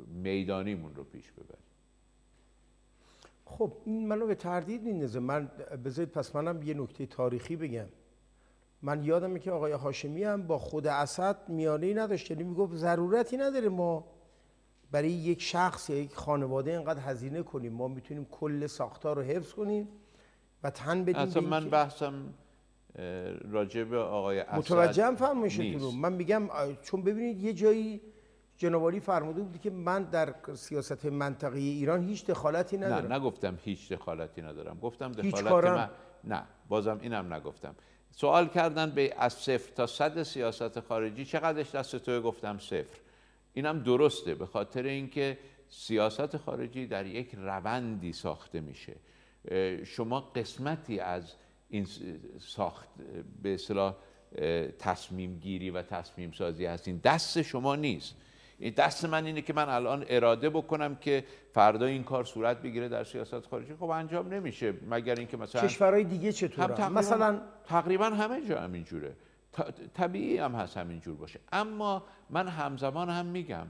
[0.08, 1.64] میدانیمون رو پیش ببریم.
[3.46, 5.20] خب این منو به تردید میندازه.
[5.20, 5.52] من
[5.86, 7.88] بذارید پس منم یه نکته تاریخی بگم.
[8.82, 12.32] من یادمه که آقای هاشمی هم با خود اسد میانه نداشت.
[12.32, 14.06] یعنی می‌گفت ضرورتی نداره ما
[14.92, 17.74] برای یک شخص یا یک خانواده اینقدر هزینه کنیم.
[17.74, 19.88] ما می‌تونیم کل ساختار رو حفظ کنیم
[20.64, 22.14] و تن بدیم اصلا من بحثم
[23.52, 25.92] راجع به آقای اسد متوجهم فرمایشتون رو.
[25.92, 26.50] من میگم
[26.82, 28.02] چون ببینید یه جایی
[28.58, 33.14] جنابالی فرموده بود که من در سیاست منطقه ایران هیچ دخالتی ندارم.
[33.14, 34.80] نه نگفتم هیچ دخالتی ندارم.
[34.80, 35.90] گفتم دخالت من
[36.24, 37.76] نه بازم اینم نگفتم.
[38.12, 43.00] سوال کردن به از صفر تا صد سیاست خارجی چقدرش دست تو؟ گفتم صفر.
[43.54, 45.38] اینم درسته به خاطر اینکه
[45.70, 48.96] سیاست خارجی در یک روندی ساخته میشه.
[49.86, 51.34] شما قسمتی از
[51.70, 51.88] این
[52.40, 52.90] ساخت
[53.44, 53.96] به اصطلاح
[54.80, 57.02] تصمیم گیری و تصمیم سازی هستین.
[57.04, 58.16] دست شما نیست.
[58.78, 63.04] دست من اینه که من الان اراده بکنم که فردا این کار صورت بگیره در
[63.04, 63.74] سیاست خارجی.
[63.74, 64.74] خب انجام نمیشه.
[64.90, 69.16] مگر اینکه مثلا کشورهای دیگه چطور مثلا تقریبا همه جا همینجوره.
[69.94, 71.40] طبیعی هم هست همینجور باشه.
[71.52, 73.68] اما من همزمان هم میگم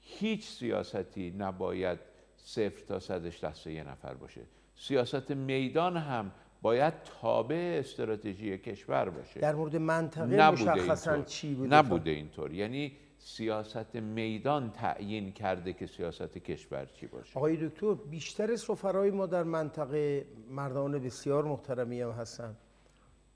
[0.00, 1.98] هیچ سیاستی نباید
[2.36, 4.40] صفر تا صدش دست یه نفر باشه.
[4.76, 6.30] سیاست میدان هم
[6.62, 9.40] باید تابع استراتژی کشور باشه.
[9.40, 12.52] در مورد منطقه مشخصا چی بوده نبوده اینطور.
[12.52, 12.92] یعنی
[13.26, 17.38] سیاست میدان تعیین کرده که سیاست کشور چی باشه.
[17.38, 22.56] آقای دکتر بیشتر سفرهای ما در منطقه مردان بسیار محترمی هم هستن.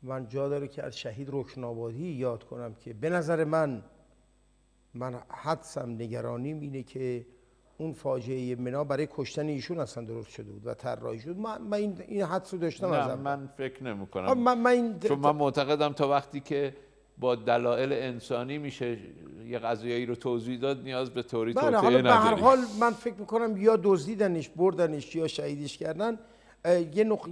[0.02, 3.82] من جا داره که از شهید رکنابادی یاد کنم که به نظر من
[4.94, 7.26] من حدسم نگرانیم اینه که
[7.78, 11.36] اون فاجعه منا برای کشتن ایشون اصلا درست شده بود و طراحی شد.
[11.36, 15.18] من, من این حدس رو داشتم نه من فکر نمی کنم من, من این چون
[15.18, 16.76] من معتقدم تا وقتی که
[17.20, 18.98] با دلایل انسانی میشه
[19.46, 23.14] یه قضیه‌ای رو توضیح داد نیاز به توری بله توطئه به هر حال من فکر
[23.14, 26.18] می‌کنم یا دزدیدنش بردنش یا شهیدش کردن
[26.94, 27.28] یه, نق...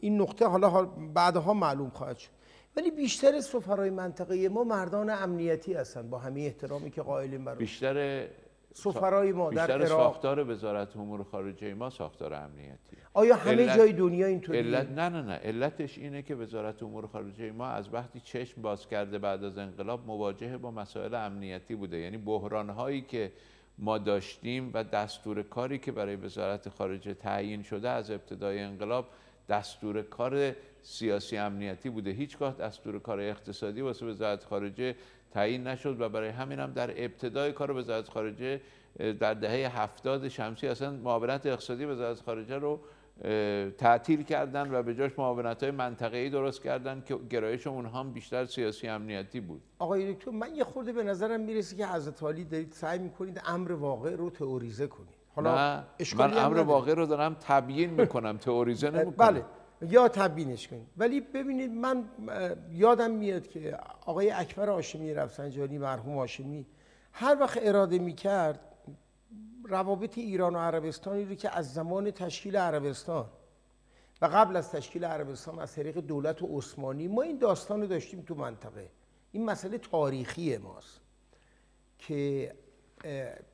[0.00, 0.84] این نقطه حالا
[1.14, 2.30] بعدها معلوم خواهد شد.
[2.76, 8.26] ولی بیشتر سفرهای منطقه ما مردان امنیتی هستن با همه احترامی که قائلیم برای بیشتر
[8.74, 13.76] سفرهای ما بیشتر در ساختار وزارت امور خارجه ما ساختار امنیتی آیا همه علت...
[13.76, 14.88] جای دنیا اینطوریه علت...
[14.88, 15.32] نه نه نه.
[15.32, 20.06] علتش اینه که وزارت امور خارجه ما از وقتی چشم باز کرده بعد از انقلاب
[20.06, 21.96] مواجه با مسائل امنیتی بوده.
[21.96, 23.32] یعنی بحران هایی که
[23.78, 29.08] ما داشتیم و دستور کاری که برای وزارت خارجه تعیین شده از ابتدای انقلاب
[29.48, 32.10] دستور کار سیاسی امنیتی بوده.
[32.10, 34.94] هیچگاه دستور کار اقتصادی واسه وزارت خارجه
[35.30, 38.60] تعیین نشد و برای همین هم در ابتدای کار وزارت خارجه
[38.98, 42.80] در دهه هفتاد شمسی اصلا معاونت اقتصادی وزارت خارجه رو
[43.78, 48.44] تعطیل کردن و به جاش معاونت های منطقه‌ای درست کردن که گرایش اونها هم بیشتر
[48.44, 49.62] سیاسی امنیتی بود.
[49.78, 53.72] آقای دکتر من یه خورده به نظرم می‌رسه که حضرت علی دارید سعی می‌کنید امر
[53.72, 55.14] واقع رو تئوریزه کنید.
[55.34, 55.84] حالا
[56.16, 59.26] من امر واقع رو دارم تبیین می‌کنم تئوریزه نمی‌کنم.
[59.26, 59.44] بله
[59.82, 60.86] یا تبیینش کنید.
[60.96, 62.04] ولی ببینید من
[62.72, 66.66] یادم میاد که آقای اکبر هاشمی رفسنجانی مرحوم هاشمی
[67.12, 68.60] هر وقت اراده می‌کرد
[69.70, 73.26] روابط ایران و عربستانی رو که از زمان تشکیل عربستان
[74.22, 78.34] و قبل از تشکیل عربستان از طریق دولت عثمانی ما این داستان رو داشتیم تو
[78.34, 78.90] منطقه.
[79.32, 81.00] این مسئله تاریخی ماست
[81.98, 82.54] که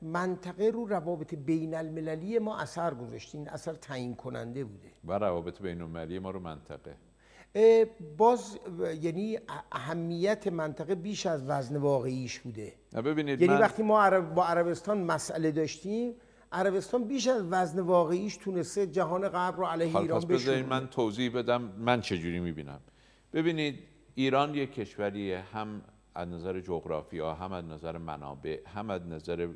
[0.01, 4.91] منطقه رو روابط بین المللی ما اثر گذاشته این اثر تعیین کننده بوده.
[5.05, 6.95] و روابط بین المللی ما رو منطقه.
[8.17, 8.59] باز
[9.01, 9.39] یعنی
[9.71, 12.73] اهمیت منطقه بیش از وزن واقعیش بوده.
[12.93, 13.59] ببینید یعنی من...
[13.59, 16.13] وقتی ما عرب با عربستان مسئله داشتیم
[16.51, 21.61] عربستان بیش از وزن واقعیش تونسته جهان غرب رو علیه ایران بشونه من توضیح بدم
[21.61, 22.79] من چجوری می‌بینم؟
[23.33, 23.79] ببینید
[24.15, 25.81] ایران یک کشوری هم
[26.15, 29.47] از نظر جغرافیا هم از نظر منابع هم از نظر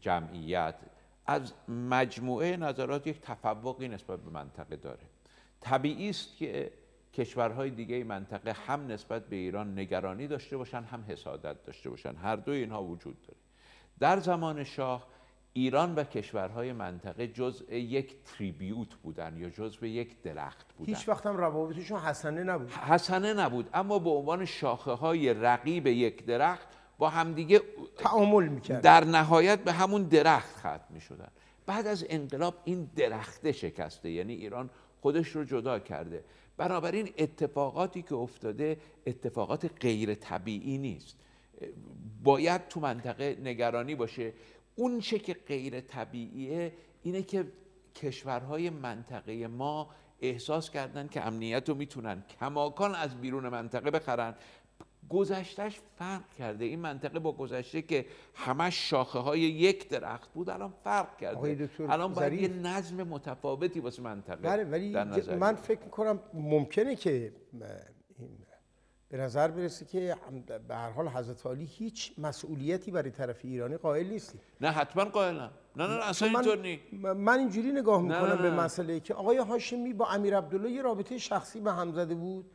[0.00, 0.74] جمعیت
[1.26, 5.09] از مجموعه نظرات یک تفوقی نسبت به منطقه داره.
[5.60, 6.72] طبیعی است که
[7.14, 12.16] کشورهای دیگه منطقه هم نسبت به ایران نگرانی داشته باشن هم حسادت داشته باشن.
[12.16, 13.38] هر دوی اینها وجود داره.
[13.98, 15.06] در زمان شاه
[15.52, 20.94] ایران و کشورهای منطقه جزء یک تریبیوت بودن یا جزء یک درخت بودن.
[20.94, 22.70] هیچ وقت هم روابطشون حسنه نبود.
[22.70, 23.70] حسنه نبود.
[23.74, 26.68] اما به عنوان شاخه های رقیب یک درخت
[26.98, 27.62] با همدیگه
[27.96, 31.28] تعامل می‌کرد در نهایت به همون درخت ختم می‌شدن.
[31.66, 34.10] بعد از انقلاب این درخته شکسته.
[34.10, 34.70] یعنی ایران
[35.00, 36.24] خودش رو جدا کرده.
[36.56, 41.16] بنابراین اتفاقاتی که افتاده اتفاقات غیر طبیعی نیست.
[42.22, 44.32] باید تو منطقه نگرانی باشه.
[44.76, 46.72] اون چه که غیر طبیعیه
[47.02, 47.52] اینه که
[47.94, 49.90] کشورهای منطقه ما
[50.20, 54.34] احساس کردن که امنیت رو می‌تونن کماکان از بیرون منطقه بخرن
[55.10, 56.64] گذشتهش فرق کرده.
[56.64, 61.68] این منطقه با گذشته که همش شاخه های یک درخت بود الان فرق کرده.
[61.78, 64.96] الان باید یه نظم متفاوتی واسه منطقه بله ولی
[65.34, 67.32] من فکر می‌کنم ممکنه که
[69.08, 70.16] به نظر برسه که
[70.68, 74.38] به هر حال حضرت علی هیچ مسئولیتی برای طرف ایرانی قائل نیستی.
[74.60, 75.50] نه حتما قائلم.
[75.76, 76.82] نه نه اصلا اینطور نیست.
[77.02, 81.60] من اینجوری نگاه می‌کنم به مسئله که آقای هاشمی با امیر عبدالله یه رابطه شخصی
[81.60, 82.50] به هم زده بود.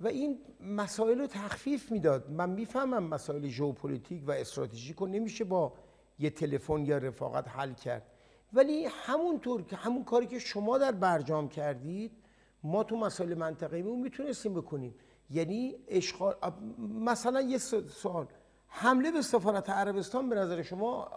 [0.00, 2.30] و این مسائل رو تخفیف می‌داد.
[2.30, 5.72] من می‌فهمم مسائل ژئوپلیتیک و استراتژیک رو نمیشه با
[6.18, 8.02] یه تلفن یا رفاقت حل کرد.
[8.52, 12.12] ولی همونطور که همون کاری که شما در برجام کردید
[12.62, 14.94] ما تو مسائل منطقه می‌تونستیم بکنیم.
[15.30, 16.34] یعنی اشغال
[16.78, 18.26] مثلا یه سوال.
[18.66, 21.08] حمله به سفارت عربستان به نظر شما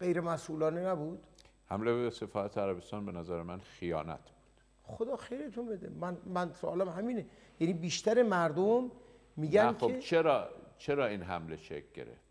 [0.00, 1.20] غیر مسئولانه نبود؟
[1.66, 4.32] حمله به سفارت عربستان به نظر من خیانت بود.
[4.82, 5.90] خدا خیرتون بده.
[6.00, 7.26] من من سوالم همینه.
[7.62, 8.90] یعنی بیشتر مردم
[9.36, 10.48] میگن خب که چرا
[10.78, 12.22] چرا این حمله شکل گرفت؟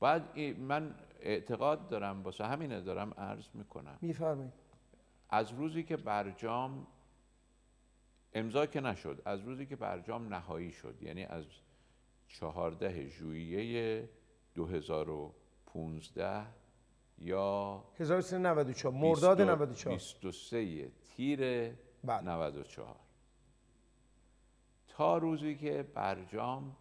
[0.00, 3.98] بعد من اعتقاد دارم واسه همینه دارم عرض می‌کنم.
[4.00, 4.52] میفرمایید.
[5.30, 6.86] از روزی که برجام
[8.32, 11.44] امضا که نشد از روزی که برجام نهایی شد یعنی از
[12.28, 14.08] چهارده ژوئیه
[14.54, 16.46] 2015
[17.18, 21.40] یا 1394 مرداد 94 23 تیر
[22.04, 23.03] 94 بله.
[24.96, 26.76] تا روزی که برجام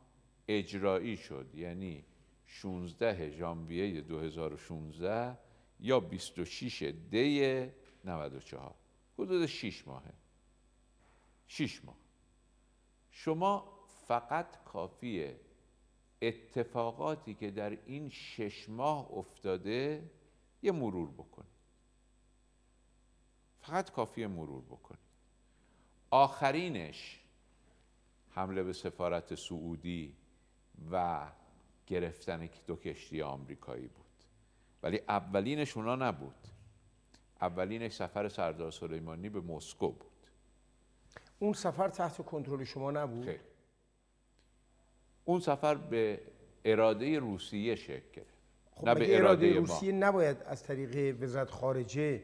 [0.47, 2.05] اجرایی شد یعنی
[2.45, 5.37] 16 ژانویه 2016
[5.79, 7.69] یا 26 دی
[8.05, 8.75] 94
[9.19, 10.13] حدود 6 ماهه.
[11.47, 11.95] 6 ماه.
[13.11, 15.39] شما فقط کافیه
[16.21, 20.09] اتفاقاتی که در این شش ماه افتاده
[20.61, 21.53] یه مرور بکنید.
[23.61, 24.99] فقط کافیه مرور بکنید.
[26.11, 27.22] آخرینش
[28.35, 30.15] حمله به سفارت سعودی
[30.91, 31.27] و
[31.87, 34.03] گرفتن دو کشتی آمریکایی بود.
[34.83, 36.47] ولی اولینش اونا نبود.
[37.41, 40.11] اولینش سفر سردار سلیمانی به مسکو بود.
[41.39, 43.39] اون سفر تحت کنترل شما نبود؟ خیر.
[45.25, 46.21] اون سفر به
[46.65, 48.33] اراده روسیه شکل گرفت.
[48.71, 52.23] خب نه به اراده, اراده روسیه نباید از طریق وزارت خارجه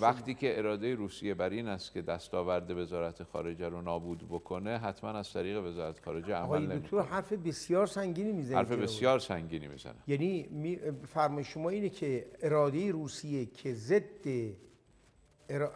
[0.00, 5.10] وقتی که اراده روسیه بر این است که دستاورد وزارت خارجه رو نابود بکنه حتما
[5.10, 7.02] از طریق وزارت خارجه عمل نمی‌کنه.
[7.02, 9.94] حرف بسیار سنگینی می‌زنه حرف بسیار سنگینی می‌زنه.
[10.06, 14.26] یعنی می فرمای شما اینه که اراده روسیه که ضد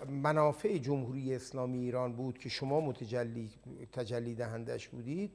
[0.09, 3.51] منافع جمهوری اسلامی ایران بود که شما متجلی
[3.93, 5.30] تجلی دهندش بودید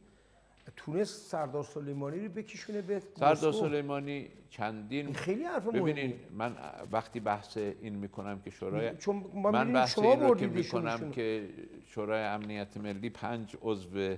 [0.77, 6.55] تونست سردار سلیمانی رو بکشونه به سردار سلیمانی چندین خیلی حرف ببینید من
[6.91, 11.49] وقتی بحث این می‌کنم که شورای چون من بحث شما این رو که می‌کنم که
[11.85, 14.15] شورای امنیت ملی پنج عضو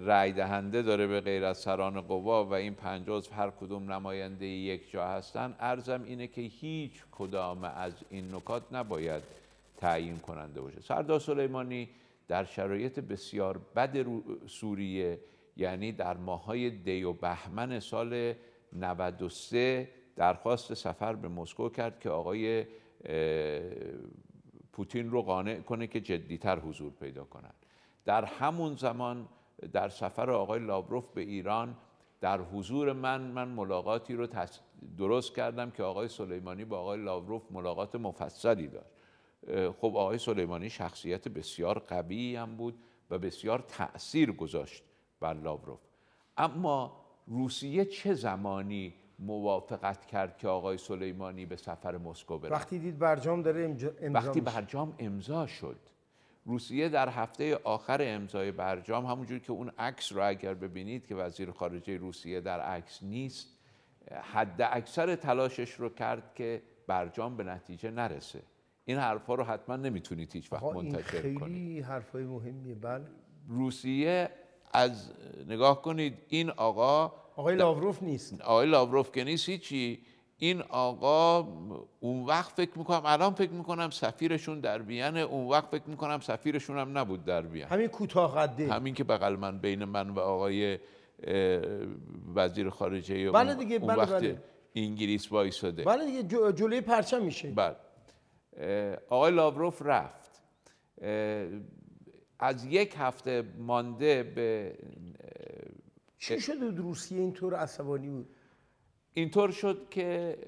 [0.00, 4.46] رای دهنده داره به غیر از سران قوا و این پنج عضو هر کدوم نماینده
[4.46, 5.56] یک جا هستن.
[5.60, 9.22] ارزم اینه که هیچ کدام از این نکات نباید
[9.76, 10.80] تعیین کننده باشه.
[10.80, 11.88] سردار سلیمانی
[12.28, 14.06] در شرایط بسیار بد
[14.46, 15.18] سوریه
[15.56, 18.34] یعنی در ماهای دی و بهمن سال
[18.72, 22.66] 93 درخواست سفر به مسکو کرد که آقای
[24.72, 27.54] پوتین رو قانع کنه که جدیتر حضور پیدا کنند
[28.04, 29.28] در همون زمان
[29.72, 31.76] در سفر آقای لاوروف به ایران
[32.20, 34.26] در حضور من من ملاقاتی رو
[34.98, 38.90] درست کردم که آقای سلیمانی با آقای لاوروف ملاقات مفصلی داشت.
[39.72, 42.74] خب آقای سلیمانی شخصیت بسیار قوی هم بود
[43.10, 44.82] و بسیار تأثیر گذاشت
[45.20, 45.80] بر لاوروف
[46.36, 52.98] اما روسیه چه زمانی موافقت کرد که آقای سلیمانی به سفر مسکو بره؟ وقتی دید
[52.98, 55.78] برجام داره امضا وقتی برجام امضا شد
[56.44, 61.50] روسیه در هفته آخر امضای برجام همونجور که اون عکس رو اگر ببینید که وزیر
[61.50, 63.48] خارجه روسیه در عکس نیست
[64.22, 68.42] حد اکثر تلاشش رو کرد که برجام به نتیجه نرسه.
[68.84, 71.38] این حرفا رو حتما نمی‌تونید هیچ وقت منتشر کنید.
[71.38, 72.74] خیلی حرفای مهمیه.
[72.74, 73.04] بله.
[73.48, 74.30] روسیه
[74.76, 75.10] از
[75.48, 78.40] نگاه کنید این آقا آقای لاوروف نیست.
[78.40, 79.98] آقای لاوروف که نیست هیچی.
[80.38, 81.38] این آقا
[82.00, 86.78] اون وقت فکر می‌کنم الان فکر می‌کنم سفیرشون در بیانه اون وقت فکر می‌کنم سفیرشون
[86.78, 88.72] هم نبود در بیان همین کوتاه قده.
[88.72, 90.78] همین که بغل من بین من و آقای
[92.34, 94.42] وزیر خارجه بله دیگه اون بله وقت بله.
[94.74, 95.84] انگلیس وایساده.
[95.84, 97.50] بله دیگه جلوی پرچم میشه.
[97.50, 97.76] بله.
[99.08, 100.42] آقای لاوروف رفت.
[102.38, 104.78] از یک هفته مانده به
[106.18, 108.36] چی شد روسیه اینطور عصبانی بود؟
[109.12, 110.38] اینطور شد که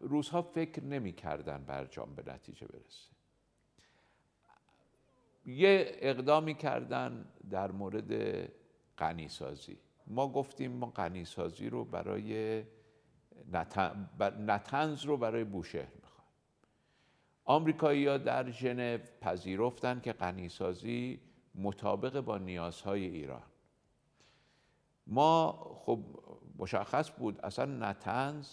[0.00, 3.08] روزها فکر نمی کردن برجام به نتیجه برسه.
[5.46, 8.12] یه اقدامی کردن در مورد
[8.98, 9.78] غنیسازی.
[10.06, 12.64] ما گفتیم ما غنیسازی رو برای
[14.38, 15.97] نتنز رو برای بوشهر
[17.48, 21.20] آمریکایی ها در ژنو پذیرفتن که غنیسازی
[21.54, 23.42] مطابق با نیازهای ایران.
[25.06, 25.52] ما
[25.84, 25.98] خب
[26.58, 28.48] مشخص بود اصلا نتنز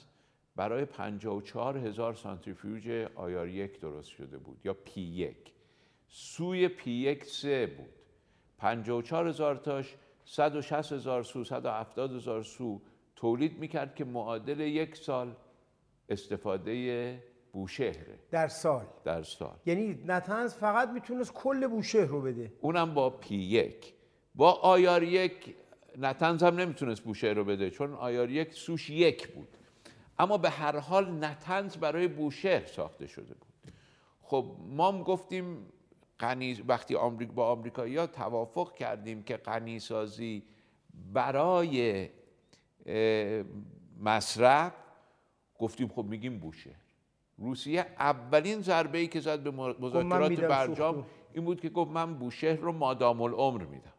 [0.56, 5.54] برای 54 هزار سانتریفیوژ IR یک درست شده بود یا P یک.
[6.07, 7.94] SWU ی P یک سه بود.
[8.58, 9.96] 54 هزار تاش
[10.26, 12.82] 160 هزار SWU 170 هزار SWU
[13.16, 15.36] تولید می‌کرد که معادل یک سال
[16.10, 18.86] استفاده بوشهره در سال.
[19.03, 19.56] در سال.
[19.65, 22.53] یعنی نتنز فقط می‌تونست کل بوشهر رو بده.
[22.61, 23.94] اونم با P یک.
[24.36, 25.56] با آیار یک
[25.98, 29.48] نتنز هم نمی‌تونست بوشهر رو بده چون آیار یک سوش یک بود.
[30.19, 33.72] اما به هر حال نتنز برای بوشهر ساخته شده بود.
[34.22, 35.65] خب ما گفتیم
[36.19, 40.44] قنی وقتی آمریک با آمریکایی ها توافق کردیم که قنیسازی
[41.14, 42.10] برای
[43.99, 44.73] مصرف
[45.60, 46.85] گفتیم خب میگیم بوشهر.
[47.38, 52.56] روسیه اولین ضربه ای که زد به مذاکرات برجام این بود که گفت من بوشهر
[52.56, 53.94] رو مادام العمر میدم.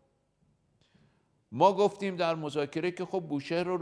[1.53, 3.77] ما گفتیم در مذاکره که خب بوشهر رو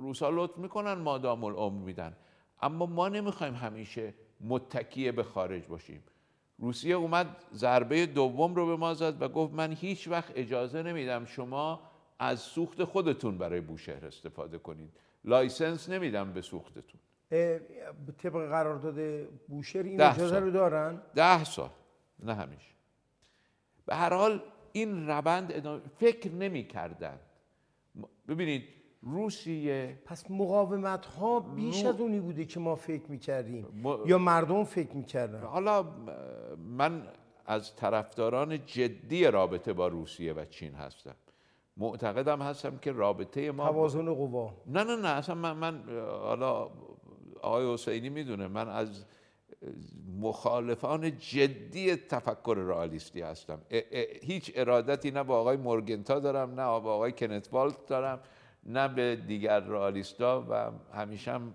[0.00, 2.16] روسا لطف می‌کنن مادام العمر میدن.
[2.62, 6.02] اما ما نمی‌خوایم همیشه متکیه به خارج باشیم.
[6.58, 11.24] روسیه اومد ضربه دوم رو به ما زد و گفت من هیچ وقت اجازه نمیدم
[11.24, 11.80] شما
[12.18, 14.90] از سوخت خودتون برای بوشهر استفاده کنید.
[15.24, 17.00] license نمیدم به سوختتون.
[18.18, 20.38] طبق قرارداد بوشهر این اجازه.
[20.38, 21.70] رو دارن؟ ده سال.
[22.22, 22.74] نه همیشه.
[23.86, 24.42] به هر حال
[24.72, 27.18] این روند ادامه فکر نمی کردن.
[28.28, 28.64] ببینید
[29.02, 33.82] روسیه پس مقاومت ها بیش از اونی بوده که ما فکر می‌کردیم.
[34.06, 35.42] یا مردم فکر می‌کردن.
[35.42, 35.86] حالا
[36.58, 37.02] من
[37.46, 41.14] از طرفداران جدی رابطه با روسیه و چین هستم.
[41.76, 44.54] معتقدم هستم که رابطه ما توازن قوا.
[44.66, 45.82] نه نه نه اصلا من, من
[46.22, 46.70] حالا
[47.42, 49.04] آقای حسینی می‌دونه من از
[50.20, 53.60] مخالفان جدی تفکر رئالیستی هستم.
[54.22, 58.20] هیچ ارادتی نه با آقای مورگنتا دارم نه با آقای کنت والت دارم
[58.66, 61.52] نه به دیگر رئالیستا و همیشه هم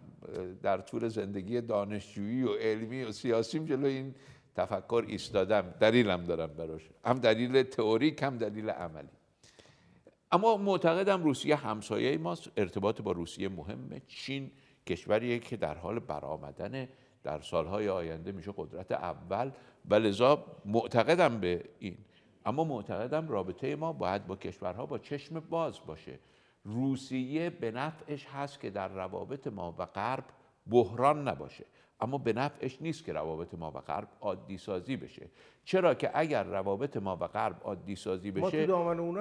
[0.63, 4.15] در طول زندگی دانشجویی و علمی و سیاسیم جلو این
[4.55, 5.73] تفکر ایستادم.
[5.79, 6.89] دلیلم دارم براش.
[7.05, 9.09] هم دلیل تئوریک هم دلیل عملی.
[10.31, 12.49] اما معتقدم روسیه همسایه ماست.
[12.57, 14.01] ارتباط با روسیه مهمه.
[14.07, 14.51] چین
[14.87, 16.87] کشوریه که در حال برآمدن
[17.23, 19.51] در سالهای آینده میشه قدرت اول
[19.89, 21.97] و لذا معتقدم به این.
[22.45, 26.19] اما معتقدم رابطه ما باید با کشورها با چشم باز باشه.
[26.63, 30.23] روسیه به نفعش هست که در روابط ما و غرب
[30.71, 31.65] بحران نباشه.
[31.99, 35.29] اما به نفعش نیست که روابط ما و غرب عادی سازی بشه.
[35.65, 38.65] چرا که اگر روابط ما و غرب عادی سازی بشه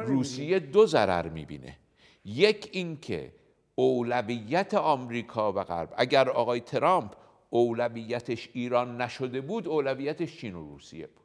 [0.07, 1.77] روسیه دو ضرر می‌بینه.
[2.25, 3.33] یک اینکه
[3.75, 5.95] اولویت آمریکا و غرب.
[5.97, 7.13] اگر آقای ترامپ
[7.51, 11.25] اولویتش ایران نشده بود اولویتش چین و روسیه بود.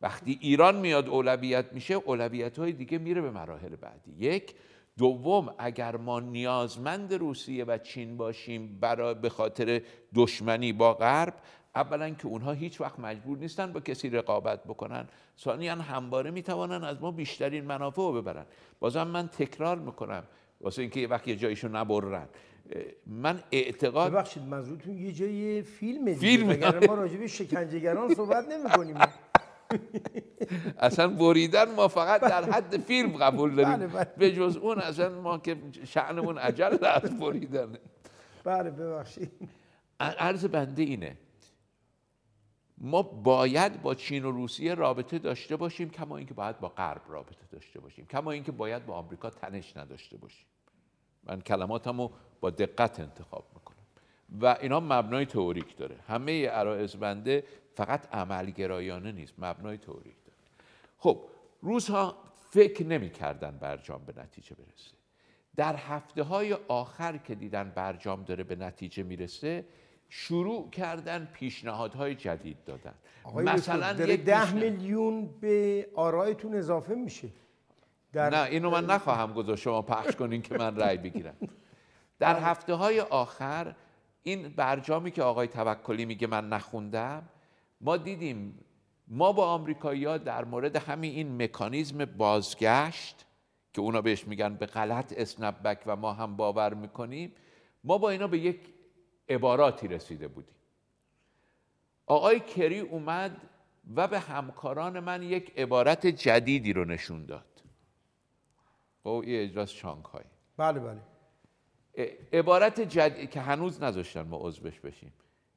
[0.00, 4.14] وقتی ایران میاد اولویت میشه اولویت های دیگه میره به مراحل بعدی.
[4.18, 4.54] یک
[4.98, 9.82] دوم اگر ما نیازمند روسیه و چین باشیم برای به خاطر
[10.14, 11.34] دشمنی با غرب
[11.74, 15.08] اولا که اونها هیچ وقت مجبور نیستن با کسی رقابت بکنن.
[15.38, 18.46] ثانیا همواره می‌توانن از ما بیشترین منافع رو ببرن.
[18.80, 20.24] بازم من تکرار می‌کنم.
[20.60, 22.28] واسه اینکه یه وقت یه جایشو نبرن.
[23.06, 26.18] من اعتقاد ببخشید منظورتون یه جای فیلم دیگه.
[26.18, 26.86] فیلم.
[26.86, 28.96] ما راجع به شکنجهگران صحبت نمی کنیم
[30.78, 33.76] اصلا بریدن ما فقط در حد فیلم قبول داریم.
[33.76, 34.06] بله، بله.
[34.18, 37.78] به جز اون اصلا ما که شعنمون عجل از بریدن.
[38.44, 39.30] بله ببخشید.
[40.00, 41.16] عرض بنده اینه.
[42.84, 47.46] ما باید با چین و روسیه رابطه داشته باشیم کما اینکه باید با غرب رابطه
[47.52, 50.46] داشته باشیم کما اینکه باید با آمریکا تنش نداشته باشیم.
[51.24, 53.76] من کلماتمو با دقت انتخاب می‌کنم.
[54.40, 55.96] و اینا مبنای تئوریک داره.
[56.08, 57.44] همه عرایز بنده
[57.74, 60.38] فقط عملگرایانه نیست مبنای تئوریک داره.
[60.98, 61.20] خب
[61.62, 62.16] روزها
[62.50, 64.94] فکر نمی‌کردن برجام به نتیجه برسه.
[65.56, 69.64] در هفته های آخر که دیدن برجام داره به نتیجه می‌رسه
[70.16, 72.94] شروع کردن پیشنهادهای جدید دادن.
[73.24, 77.28] آقای مثلا یک ده میلیون به آرایتون اضافه میشه.
[78.12, 79.62] در نه اینو من نخواهم گذاشت.
[79.62, 81.34] شما پخش کنین که من رأی بگیرم.
[82.18, 83.74] در هفته های آخر
[84.22, 87.22] این برجامی که آقای توکلی میگه من نخوندم
[87.80, 88.58] ما دیدیم
[89.08, 93.26] ما با آمریکایی‌ها در مورد همین این مکانیزم بازگشت
[93.72, 97.32] که اونا بهش میگن به غلط اسنپ بک و ما هم باور می‌کنیم
[97.84, 98.60] ما با اینا به یک
[99.28, 100.54] عباراتی رسیده بودیم.
[102.06, 103.36] آقای کری اومد
[103.96, 107.62] و به همکاران من یک عبارت جدیدی رو نشون داد.
[109.02, 110.24] او این اجلاس شانگهای.
[110.56, 111.00] بله بله.
[112.32, 115.12] عبارت جدید که هنوز نذاشتن ما عضوش بشیم.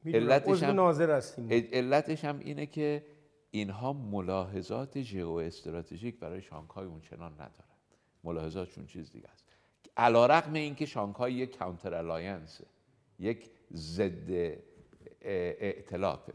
[0.06, 1.48] علتش هم- ناظر هستیم.
[1.52, 3.06] علتش هم اینه که
[3.52, 7.52] اینها ملاحظات ژئو استراتژیک برای شانگهای اونچنان ندارن.
[8.23, 9.45] ملاحظاتشون چیز دیگه است.
[9.98, 12.65] علیرغم اینکه شانگهای یک کانتر الاینسه
[13.19, 14.56] یک ضد ا-
[15.22, 16.34] ائتلافه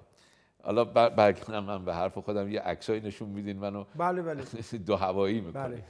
[0.63, 3.85] حالا بر- برگردم من به حرف خودم یه عکسایی نشون میدین منو.
[3.97, 4.45] بله بله.
[4.87, 5.63] دو هوایی می‌کنه.
[5.69, 5.85] بله.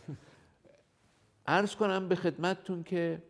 [1.46, 3.22] عرض کنم به خدمتتون که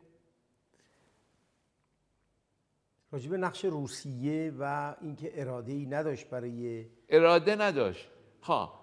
[3.12, 8.08] راجب نقش روسیه و اینکه اراده ای نداشت برای اراده نداشت.
[8.42, 8.80] ها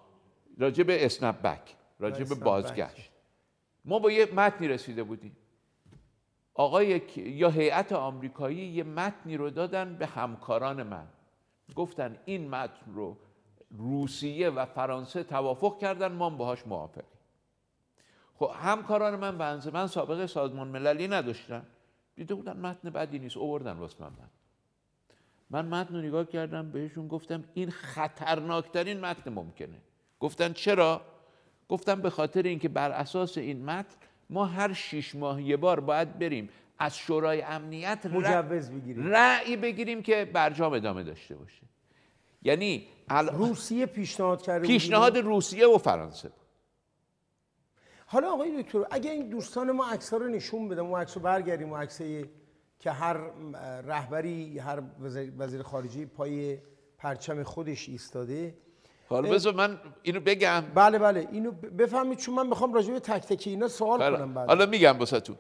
[0.58, 3.12] راجع به اسنپ بک اسنپ بازگشت.
[3.86, 5.38] ما با یه متنی رسیده بودیم.
[6.60, 11.08] آقای یا هیئت آمریکایی یه متنی رو دادن به همکاران من
[11.76, 13.18] گفتن این متن رو
[13.72, 17.20] روسیه و فرانسه توافق کردن ما باهاش موافقیم
[18.36, 21.66] خب همکاران من بنزه من سابقه سازمان مللی نداشتن
[22.16, 24.12] دیده بودن متن بدی نیست اووردن واسه من.
[25.50, 29.78] من متن رو نگاه کردم بهشون گفتم این خطرناکترین متن ممکنه
[30.20, 31.02] گفتن چرا؟
[31.70, 33.96] گفتم به خاطر اینکه بر اساس این متن
[34.30, 36.50] ما هر شیش ماه یه بار باید بریم
[36.80, 39.08] از شورای امنیت مجوز بگیریم.
[39.08, 41.62] رأی بگیریم که برجام ادامه داشته باشه.
[42.42, 46.32] یعنی ال- روسیه پیشنهاد کرده پیشنهاد روسیه و فرانسه.
[48.06, 51.74] حالا آقای دکتر اگه این دوستان ما عکس رو نشون بدم اون عکس رو برگردیم
[51.74, 52.26] عکسایی
[52.80, 53.14] که هر
[53.82, 56.58] رهبری هر وزیر- وزیر خارجه پای
[56.98, 58.58] پرچم خودش ایستاده
[59.10, 60.64] حالا بذار من اینو بگم.
[60.76, 61.28] بله بله.
[61.32, 64.48] اینو بفهمید چون من می‌خوام راجع به تک تک اینا سوال کنم بعد.
[64.48, 65.36] حالا میگم واسهتون.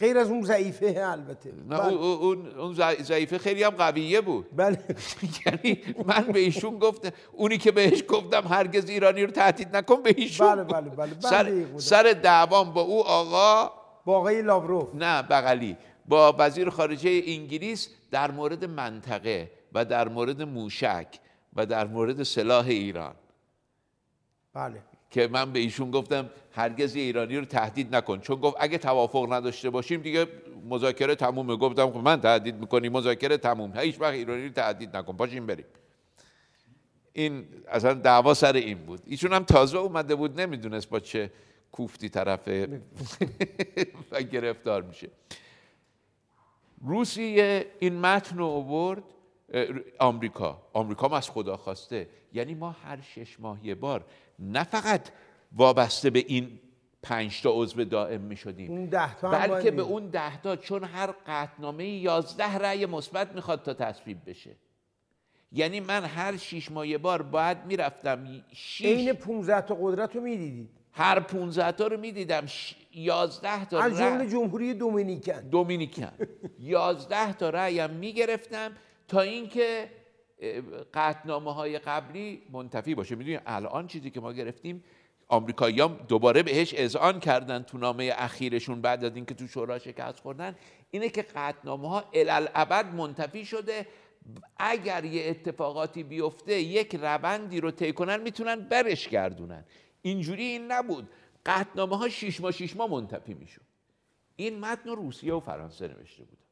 [0.00, 1.52] غیر از اون ضعیفه البته.
[1.68, 1.92] نه بله.
[1.92, 4.46] اون- اون اون ضع- ضعیفه خیلی هم قویه بود.
[4.56, 4.78] بله.
[5.46, 10.14] یعنی من به ایشون گفتم اونی که بهش گفتم هرگز ایرانی رو تهدید نکن به
[10.16, 11.14] ایشون بله، بله، بله.
[11.14, 11.78] بله، سر, دقیق بودم.
[11.78, 13.72] سر دعوام با او آقا
[14.04, 14.94] با آقای لاوروف.
[14.94, 15.76] نه بغلی.
[16.08, 21.06] با وزیر خارجه انگلیس در مورد منطقه و در مورد موشک.
[21.56, 23.14] و در مورد سلاح ایران.
[24.54, 24.82] بله.
[25.10, 28.20] که من به ایشون گفتم هرگز ایرانی رو تهدید نکن.
[28.20, 30.26] چون گفت اگه توافق نداشته باشیم دیگه
[30.68, 31.56] مذاکره تمومه.
[31.56, 33.76] گفتم خب من تهدید می‌کنی مذاکره تموم.
[33.76, 35.16] هیچ وقت ایرانی رو تهدید نکن.
[35.16, 35.64] پاشیم بریم.
[37.12, 39.00] این اصلا دعوا سر این بود.
[39.06, 41.30] ایشون هم تازه اومده بود نمی‌دونست با چه
[41.72, 42.48] کوفتی طرف
[44.12, 45.08] و گرفتار میشه.
[46.80, 49.02] روسیه این متن رو آورد.
[49.98, 50.62] آمریکا.
[50.72, 52.08] آمریکا هم از خدا خواسته.
[52.32, 54.04] یعنی ما هر شش ماه یه بار
[54.38, 55.08] نه فقط
[55.56, 56.60] وابسته به این
[57.02, 59.82] پنج تا عضو دائم می شدیم ده تا بلکه به.
[59.82, 64.56] اون ده تا چون هر قطعنامه یازده رأی مثبت می‌خواد تا تصویب بشه.
[65.52, 70.22] یعنی من هر شش ماه یه بار باید می‌رفتم شیش عین 15 تا قدرت رو
[70.22, 70.70] می‌دیدید.
[70.92, 72.46] هر 15 تا رو می‌دیدم
[72.94, 75.40] 11 تا از جمله جمهوری دومینیکن.
[75.40, 76.12] دومینیکن.
[76.58, 78.72] یازده تا رأیم می‌گرفتم.
[79.08, 79.90] تا اینکه
[80.40, 80.60] اه،
[80.94, 83.14] قطعنامه های قبلی منتفی باشه.
[83.14, 84.84] می‌دونید الان چیزی که ما گرفتیم
[85.28, 90.56] آمریکایی‌ها دوباره بهش اذعان کردن تو نامه اخیرشون بعد از اینکه تو شورا شکست خوردن.
[90.90, 93.86] اینه که قطعنامه ها الالعبد منتفی شده.
[94.56, 99.64] اگر یه اتفاقاتی بیفته یک روندی رو طی کنن می‌تونن برش گردونن.
[100.02, 101.10] اینجوری این نبود.
[101.46, 103.62] قطعنامه ها شیش ماه شیش ماه منتفی می‌شد.
[104.36, 106.47] این متن رو روسیه و فرانسه نوشته بودن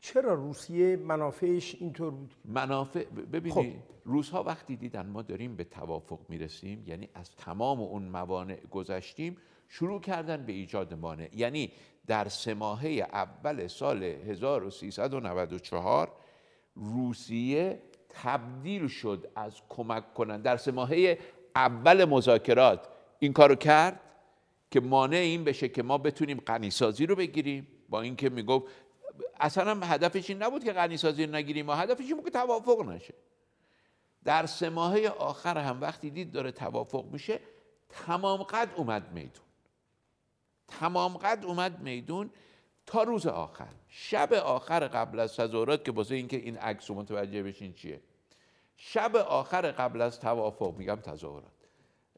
[0.00, 3.64] چرا روسیه منافعش اینطور بود؟ منافع ببینید خب.
[4.04, 9.36] روس ها وقتی دیدن ما داریم به توافق می‌رسیم یعنی از تمام اون موانع گذشتیم
[9.68, 11.28] شروع کردن به ایجاد مانع.
[11.36, 11.72] یعنی
[12.06, 16.12] در سه ماهه اول سال 1394
[16.74, 21.18] روسیه تبدیل شد از کمک کنند در سه ماهه
[21.56, 22.88] اول مذاکرات
[23.18, 24.00] این کارو کرد
[24.70, 27.66] که مانع این بشه که ما بتونیم غنیسازی رو بگیریم.
[27.88, 28.66] با اینکه می‌گفت
[29.40, 31.66] اصلا هدفش این نبود که غنیسازی رو نگیریم.
[31.66, 33.14] ما هدفش این بود که توافق نشه.
[34.24, 37.40] در سه ماهه آخر هم وقتی دید داره توافق میشه
[37.88, 39.44] تمام قد اومد میدون.
[40.68, 42.30] تمام قد اومد میدون
[42.86, 43.74] تا روز آخر.
[43.88, 48.00] شب آخر قبل از تظاهرات که واسه اینکه این عکس رو متوجه بشین چیه؟
[48.76, 51.52] شب آخر قبل از توافق میگم تظاهرات.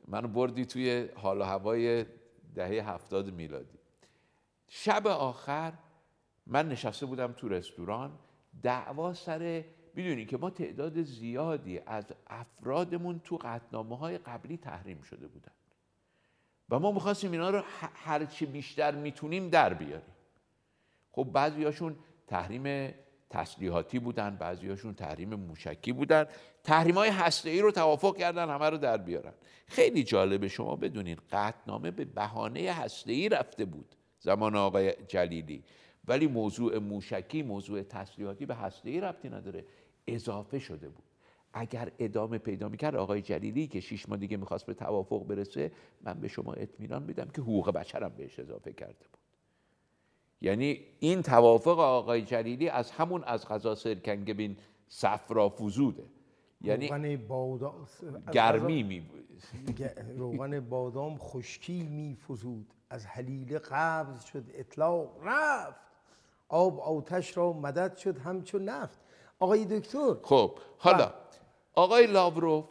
[0.08, 2.06] منو بردی توی حال و هوای
[2.54, 3.78] دهه هفتاد میلادی.
[4.68, 5.72] شب آخر
[6.50, 8.10] من نشسته بودم تو رستوران
[8.62, 9.64] دعوا سر
[9.94, 15.52] می‌دونی که ما تعداد زیادی از افرادمون تو قطنامه های قبلی تحریم شده بودن.
[16.70, 17.62] و ما می‌خواستیم اینا رو
[17.94, 20.14] هرچی بیشتر می‌تونیم در بیاریم.
[21.12, 21.96] خب بعضیاشون
[22.26, 22.94] تحریم
[23.30, 26.26] تسلیحاتی بودن بعضیاشون تحریم موشکی بودن.
[26.64, 29.32] تحریم های هسته ای رو توافق کردن همه رو در بیارن.
[29.66, 35.64] خیلی جالبه شما بدونید قطنامه به بهانه هسته ای رفته بود زمان آقای جلیلی.
[36.04, 39.64] ولی موضوع موشکی موضوع تسلیحاتی به هسته ربطی نداره.
[40.06, 41.04] اضافه شده بود.
[41.52, 45.72] اگر ادامه پیدا می‌کرد آقای جلیلی که شیش ماه دیگه می‌خواست به توافق برسه
[46.02, 49.20] من به شما اطمینان میدم که حقوق بشرم بهش اضافه کرده بود.
[50.40, 54.56] یعنی این توافق آقای جلیلی از همون از غذا سرکنگبین
[54.88, 56.04] صفرا فزوده
[56.60, 57.86] یعنی روغن بادام
[58.32, 59.10] گرمی می
[60.16, 65.89] روغن بادام خشکی می فزود از حلیله قبض شد اطلاق رفت.
[66.50, 68.98] آب آتش را مدد شد همچون نفت.
[69.38, 70.14] آقای دکتر.
[70.22, 71.14] خب حالا بله.
[71.74, 72.64] آقای لاوروف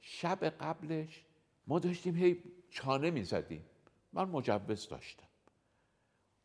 [0.00, 1.24] شب قبلش
[1.66, 3.64] ما داشتیم هی چانه می‌زدیم.
[4.12, 5.26] من مجوز داشتم.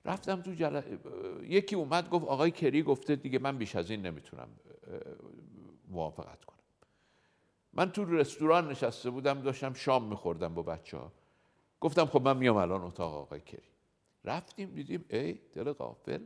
[0.05, 0.81] رفتم تو جل...
[1.43, 4.47] یکی اومد گفت آقای کری گفته دیگه من بیش از این نمی‌تونم
[5.87, 6.57] موافقت کنم.
[7.73, 11.11] من تو رستوران نشسته بودم داشتم شام میخوردم با بچه ها
[11.81, 13.69] گفتم خب من میام الان اتاق آقای کری.
[14.25, 16.25] رفتیم دیدیم ای دل غافل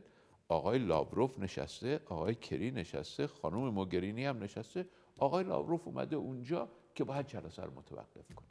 [0.52, 4.86] آقای لاوروف نشسته آقای کری نشسته خانم موگرینی هم نشسته.
[5.18, 8.50] آقای لاوروف اومده اونجا که باید جلسه رو متوقف کنیم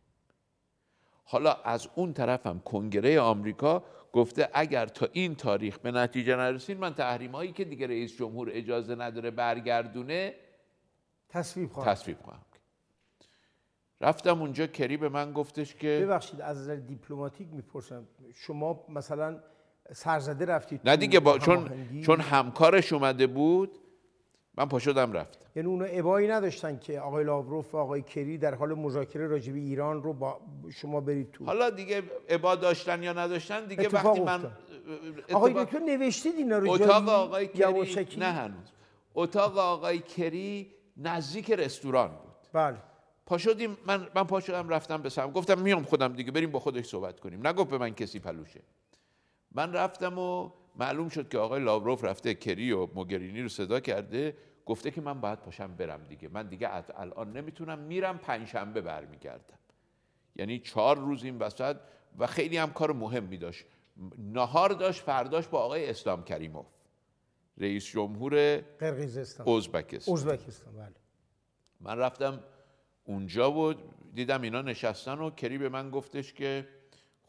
[1.23, 3.84] حالا از اون طرف هم کنگره آمریکا
[4.14, 8.49] گفته اگر تا این تاریخ به نتیجه نرسین من تحریم هایی که دیگه رئیس جمهور
[8.52, 10.36] اجازه نداره برگردونه
[11.30, 12.45] تصویب خواهم تصویب خواهم
[14.02, 18.07] رفتم اونجا کری به من گفتش که ببخشید از نظر دیپلماتیک می‌پرسم.
[18.34, 19.40] شما مثلا
[19.94, 21.70] سرزده رفتید نه دیگه با چون
[22.02, 23.80] چون همکارش اومده بود
[24.58, 28.56] من پا شدم رفتم یعنی اونا ابایی نداشتن که آقای لاوروف و آقای کری در
[28.56, 30.41] حال مذاکره راجع ایران رو با
[30.74, 31.45] شما برید تو.
[31.45, 34.52] حالا دیگه ابا داشتن یا نداشتن دیگه وقتی من
[35.34, 38.72] آقای دکتر نوشتید اینا رو اتاق آقای کری نه هنوز.
[39.16, 42.32] اتاق آقای کری نزدیک رستوران بود.
[42.53, 42.78] بله.
[43.26, 46.60] پا شدیم من من پا شدم رفتم به سم گفتم میام خودم دیگه بریم با
[46.60, 47.48] خودش صحبت کنیم.
[47.48, 48.62] نگفت به من کسی پلوشه.
[49.52, 54.38] من رفتم و معلوم شد که آقای لاوروف رفته کری و موگرینی رو صدا کرده
[54.65, 56.30] گفته که من باید پاشم برم دیگه.
[56.30, 56.69] من دیگه
[56.99, 59.60] الان نمی‌تونم میرم پنجشنبه برمیگردم.
[60.36, 61.76] یعنی چهار روز این وسط
[62.19, 63.65] و خیلی هم کار مهمی داشت
[64.18, 66.65] نهار داشت فرداش با آقای اسلام کریموف.
[67.57, 70.15] رئیس جمهور قرقیزستان ازبکستان.
[70.15, 70.95] ازبکستان بله.
[71.80, 72.40] من رفتم
[73.03, 73.78] اونجا بود
[74.14, 76.68] دیدم اینا نشستن و کری به من گفتش که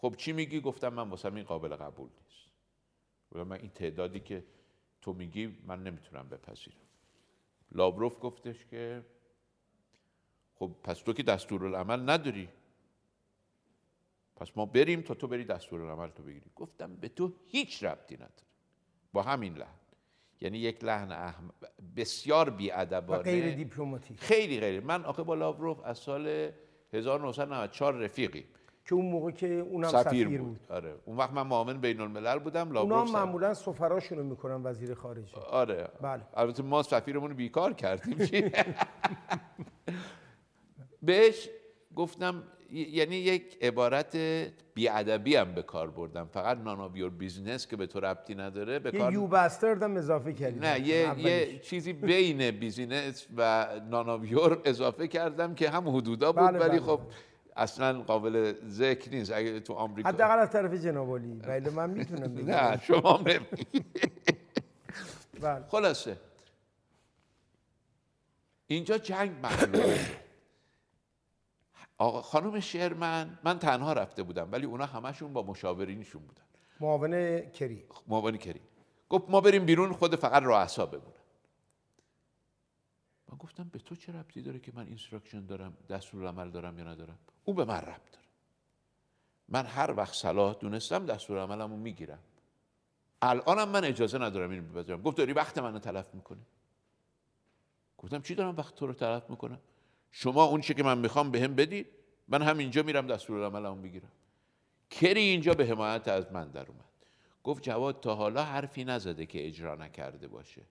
[0.03, 2.51] خب چی میگی؟ گفتم من واسه این قابل قبول نیست.
[3.33, 4.45] و من این تعدادی که
[5.03, 6.77] تو میگی من نمی‌تونم بپذیرم.
[7.73, 9.05] لابروف گفتش که
[10.55, 12.49] خب پس تو که دستورالعمل نداری.
[14.37, 16.51] پس ما بریم تا تو بری دستورالعمل تو بگیری.
[16.57, 18.47] گفتم به تو هیچ ربطی نداره.
[19.13, 19.79] با همین لحن.
[20.41, 21.51] یعنی یک لحن احم...
[21.97, 23.23] بسیار بیادبانه.
[23.23, 24.21] غیر دیپلماتیک.
[24.21, 24.81] خیلی غیر.
[24.81, 26.53] من آخه با لاوروف از سال
[26.93, 28.45] 1994 رفیقی
[28.85, 30.39] که اون موقع که اونم سفیر, بود.
[30.39, 30.61] بود.
[30.71, 30.95] آره.
[31.05, 35.37] اون وقت من معاون بین الملل بودم اونا هم معمولا سفراشون رو می‌کنن وزیر خارجه.
[35.37, 35.89] آره.
[36.01, 36.23] بله.
[36.35, 38.17] البته ما سفیرمون رو بیکار کردیم.
[41.03, 41.49] بهش
[41.97, 42.43] گفتم
[42.73, 44.17] یعنی یک عبارت
[44.75, 46.29] بیادبی هم به کار بردم.
[46.33, 49.97] فقط none of your business که به تو ربطی نداره به کار you bastard هم
[49.97, 55.71] اضافه کردی نه یه, یه چیزی بین business و none of your اضافه کردم که
[55.71, 56.81] هم حدودا بود بله ولی بله.
[56.81, 57.01] خب
[57.57, 59.33] اصلا قابل ذکر نیست.
[59.33, 62.47] اگه تو آمریکا حداقل از طرف جناب بله من می‌تونم بگم.
[62.55, 63.19] نه شما
[65.43, 65.65] بله.
[65.69, 66.17] خلاصه.
[68.67, 69.77] اینجا جنگ شد
[71.99, 76.43] آقا خانم شرمن من تنها رفته بودم ولی اونا همشون با مشاورینشون بودن.
[76.81, 77.85] معاون کری.
[78.07, 78.61] معاون کری.
[79.09, 81.22] گفت ما بریم بیرون خود فقط رؤسا بمونن
[83.33, 86.85] من گفتم به تو چه ربطی داره که من instruction دارم دستور عمل دارم یا
[86.85, 88.27] ندارم؟ او به من ربط داره.
[89.49, 92.19] من هر وقت صلاح دونستم دستور عملمو می‌گیرم.
[93.23, 95.03] الانم من اجازه ندارم اینو بپذیرم.
[95.03, 96.47] گفت داری وقت منو تلف می‌کنی.
[97.99, 99.61] گفتم چی دارم وقت تو رو تلف می‌کنم؟
[100.11, 101.87] شما اون چی که من می‌خوام به هم بدید
[102.29, 104.13] من همینجا میرم دستور عملمو می‌گیرم.
[104.91, 106.85] کری اینجا به حمایت از من در اومد.
[107.45, 110.63] گفت جواد تا حالا حرفی نزده که اجرا نکرده باشه.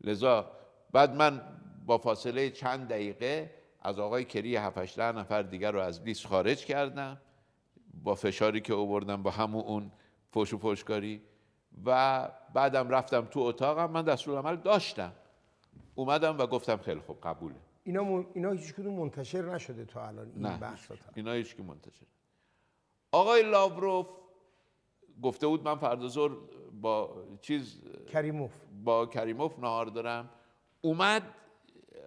[0.00, 0.52] لذا
[0.96, 1.40] بعد من
[1.86, 3.50] با فاصله چند دقیقه
[3.82, 7.20] از آقای کری 7 نفر دیگر رو از لیست خارج کردم
[8.04, 9.92] با فشاری که اووردم با همون اون
[10.30, 11.22] فوش و فوشکاری
[11.84, 15.12] و بعدم رفتم تو اتاقم من دستور عمل داشتم.
[15.94, 17.54] اومدم و گفتم خیلی خوب قبوله.
[17.84, 18.26] اینا من...
[18.34, 22.06] اینا هیچ کدوم منتشر نشده تا الان این نه بحث اینا هیچ که منتشر
[23.12, 24.06] آقای لاوروف
[25.22, 26.28] گفته بود من فردا
[26.80, 27.80] با چیز
[28.12, 28.52] کریموف.
[28.84, 30.30] با کریموف نهار دارم.
[30.86, 31.22] اومد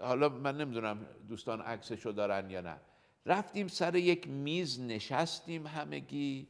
[0.01, 2.77] حالا من نمی‌دونم دوستان عکسشو دارن یا نه.
[3.25, 6.47] رفتیم سر یک میز نشستیم همگی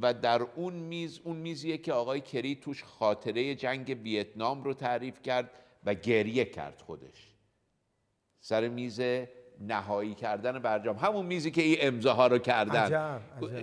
[0.00, 5.22] و در اون میز اون میزیه که آقای کری توش خاطره جنگ ویتنام رو تعریف
[5.22, 5.50] کرد
[5.84, 7.34] و گریه کرد خودش.
[8.40, 9.00] سر میز
[9.66, 13.20] نهایی کردن برجام همون میزی که این امضاها رو کردن.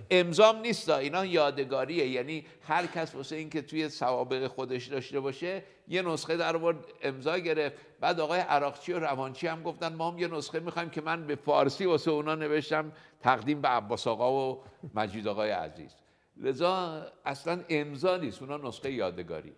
[0.10, 2.08] امضام نیست اینا یادگاریه.
[2.08, 7.38] یعنی هر کس واسه اینکه توی سوابق خودش داشته باشه یه نسخه در آورد امضا
[7.38, 7.76] گرفت.
[8.00, 11.36] بعد آقای عراقچی و روانچی هم گفتن ما هم یه نسخه می‌خوایم که من به
[11.36, 12.92] فارسی واسه اونا نوشتم.
[13.22, 14.64] تقدیم به عباس آقا و
[14.94, 15.96] مجید آقای عزیز.
[16.38, 18.42] لذا اصلا امضا نیست.
[18.42, 19.54] اونا نسخه یادگاری.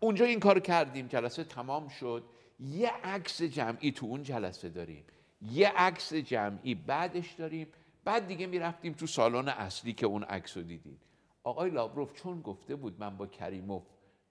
[0.00, 1.06] اونجا این کار کردیم.
[1.06, 2.24] جلسه تمام شد.
[2.60, 5.04] یه عکس جمعی تو اون جلسه داریم.
[5.42, 7.68] یه عکس جمعی بعدش داریم.
[8.04, 11.00] بعد دیگه می‌رفتیم تو سالن اصلی که اون عکس رو دیدیم.
[11.42, 13.82] آقای لاوروف چون گفته بود من با کریموف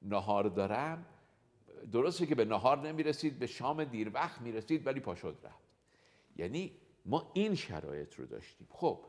[0.02, 1.06] نهار دارم
[1.92, 5.66] درسته که به نهار نمی‌رسید به شام دیر وقت می‌رسید ولی پاشد رفت.
[6.36, 6.72] یعنی
[7.06, 8.68] ما این شرایط رو داشتیم.
[8.70, 9.00] خب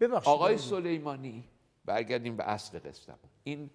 [0.00, 1.44] ببخشید آقای سلیمانی
[1.84, 3.14] برگردیم به اصل قصه
[3.44, 3.70] این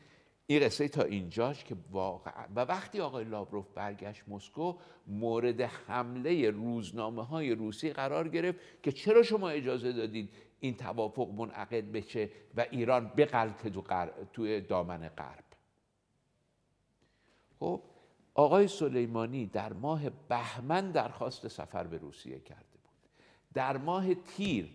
[0.52, 4.76] این قصه تا اینجاش که واقعا و وقتی آقای لابروف برگشت مسکو
[5.08, 11.92] مورد حمله روزنامه های روسی قرار گرفت که چرا شما اجازه دادید این توافق منعقد
[11.92, 13.84] بشه و ایران بغلطه تو
[14.34, 15.44] توی دامن غرب.
[17.60, 17.82] خب
[18.34, 23.10] آقای سلیمانی در ماه بهمن درخواست سفر به روسیه کرده بود.
[23.54, 24.70] در ماه تیر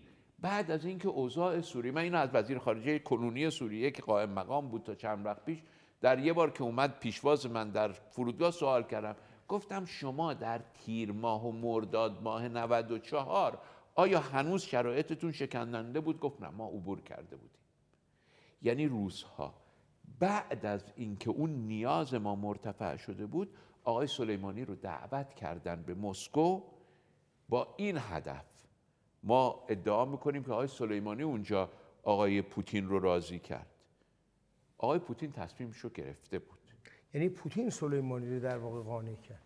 [0.45, 4.69] بعد از اینکه اوضاع سوریه من اینو از وزیر خارجه کنونی سوریه که قائم مقام
[4.69, 5.59] بود تا چند وقت پیش
[6.01, 9.16] در یه بار که اومد پیشواز من در فرودگاه سوال کردم.
[9.49, 13.59] گفتم شما در تیر ماه و مرداد ماه 94
[13.95, 17.61] آیا هنوز شرایطتون شکننده بود؟ گفت نه ما عبور کرده بودیم.
[18.62, 19.55] یعنی روزها.
[20.19, 25.95] بعد از اینکه اون نیاز ما مرتفع شده بود آقای سلیمانی رو دعوت کردن به
[25.95, 26.62] مسکو
[27.49, 28.53] با این هدف
[29.25, 31.71] ما ادعا می‌کنیم که آقای سلیمانی اونجا
[32.03, 33.67] آقای پوتین رو راضی کرد.
[34.79, 36.59] آقای پوتین تصمیمش رو گرفته بود.
[37.15, 39.43] یعنی پوتین سلیمانی رو در واقع قانع کرد.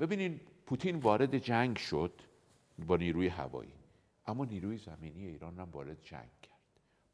[0.00, 2.12] ببینین پوتین وارد جنگ شد
[2.86, 3.72] با نیروی هوایی
[4.26, 6.58] اما نیروی زمینی ایران هم وارد جنگ کرد.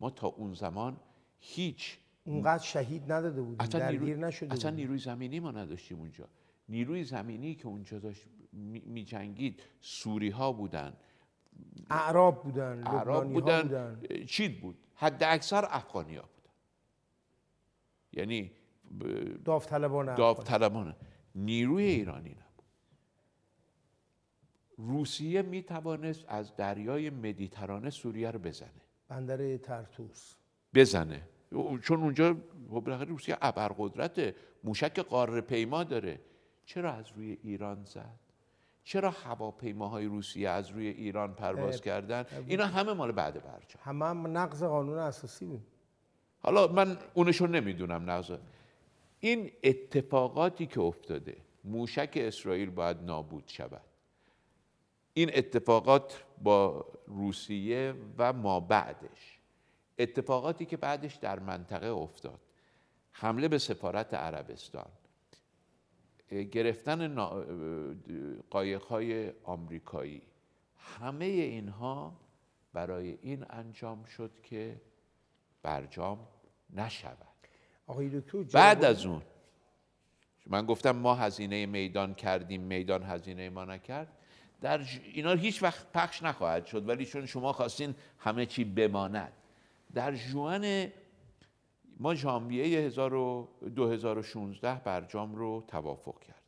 [0.00, 0.96] ما تا اون زمان
[1.38, 4.70] هیچ اونقدر شهید نداده بودیم اصلا نیروی, نشده اصلا.
[4.70, 6.28] نیروی زمینی ما نداشتیم اونجا.
[6.68, 8.22] نیروی زمینی که اونجا داشت
[8.52, 10.96] می, می جنگید سوری ها بودن
[11.90, 14.24] اعراب بودن لبنانی بودن, بودن.
[14.24, 16.50] چید بود؟ حد اکثر افغانی ها بودن.
[18.12, 18.50] یعنی
[19.00, 20.16] ب- داوطلبان افغان.
[20.34, 20.96] داوطلبانه
[21.34, 22.42] نیروی ایرانی نبود.
[24.76, 28.70] روسیه می توانست از دریای مدیترانه سوریه رو بزنه.
[29.08, 30.34] بندر ترتوس.
[30.74, 31.28] بزنه.
[31.82, 32.36] چون اونجا
[32.70, 34.34] خب بالاخره روسیه ابرقدرت
[34.64, 36.20] موشک قاره پیما داره.
[36.64, 38.18] چرا از روی ایران زد؟
[38.86, 44.38] چرا هواپیماهای روسیه از روی ایران پرواز کردن؟ اینا همه مال بعد برجام همه هم
[44.38, 45.66] نقض قانون اساسی بود.
[46.38, 48.32] حالا من اونشو نمی‌دونم نقض.
[49.20, 53.80] این اتفاقاتی که افتاده موشک اسرائیل باید نابود شود.
[55.14, 59.38] این اتفاقات با روسیه و ما بعدش.
[59.98, 62.40] اتفاقاتی که بعدش در منطقه افتاد.
[63.12, 64.88] حمله به سفارت عربستان.
[66.30, 67.14] گرفتن
[68.50, 70.22] قایق‌های آمریکایی.
[70.76, 72.16] همه اینها
[72.72, 74.80] برای این انجام شد که
[75.62, 76.18] برجام
[76.74, 77.26] نشود.
[77.86, 79.22] آقای دکتر بعد از اون
[80.46, 84.08] من گفتم ما هزینه میدان کردیم میدان هزینه ما نکرد.
[84.60, 84.80] در
[85.12, 89.32] اینا هیچ وقت پخش نخواهد شد ولی چون شما خواستین همه چی بماند.
[89.94, 90.92] در جوان
[91.96, 96.42] ما ژانویه 1000 و 2016 برجام رو توافق کردیم.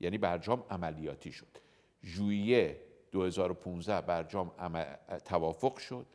[0.00, 1.58] یعنی برجام عملیاتی شد.
[2.02, 2.80] ژوئیه
[3.12, 4.52] 2015 برجام
[5.24, 6.06] توافق شد.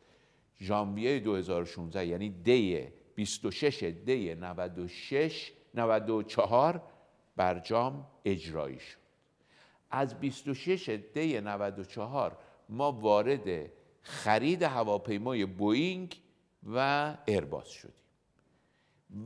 [0.60, 6.82] ژانویه 2016 یعنی دی 26 دی 96 94
[7.36, 8.98] برجام اجرایی شد.
[9.92, 12.38] از 26 دی 94
[12.70, 13.70] ما وارد
[14.02, 16.23] خرید هواپیمای بوئینگ
[16.66, 17.94] و ایرباس شدیم.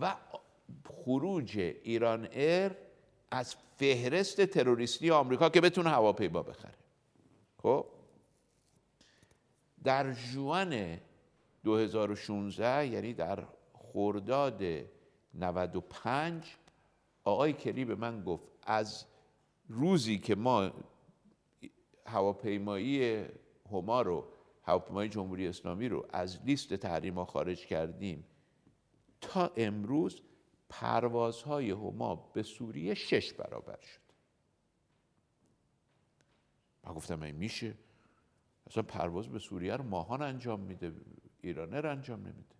[0.02, 0.16] و
[0.90, 2.72] خروج ایران ایر
[3.32, 6.74] از فهرست تروریستی آمریکا که بتونه هواپیما بخره.
[7.64, 7.86] خب؟
[9.84, 10.98] در جوان
[11.64, 13.44] 2016 یعنی در
[13.74, 14.64] خرداد
[15.34, 16.56] 95
[17.24, 19.06] آقای کلی به من گفت از
[19.70, 20.72] روزی که ما
[22.06, 23.26] هواپیمایی
[23.72, 24.28] هما رو
[24.68, 28.26] هواپیمای جمهوری اسلامی رو از لیست تحریما خارج کردیم.
[29.22, 30.22] تا امروز
[30.70, 34.02] پروازهای هما به سوریه شش برابر شد.
[36.84, 37.78] من گفتم این میشه؟
[38.68, 40.94] اصلا پرواز به سوریه رو ماهان انجام میده
[41.42, 42.56] ایرانر انجام نمیده.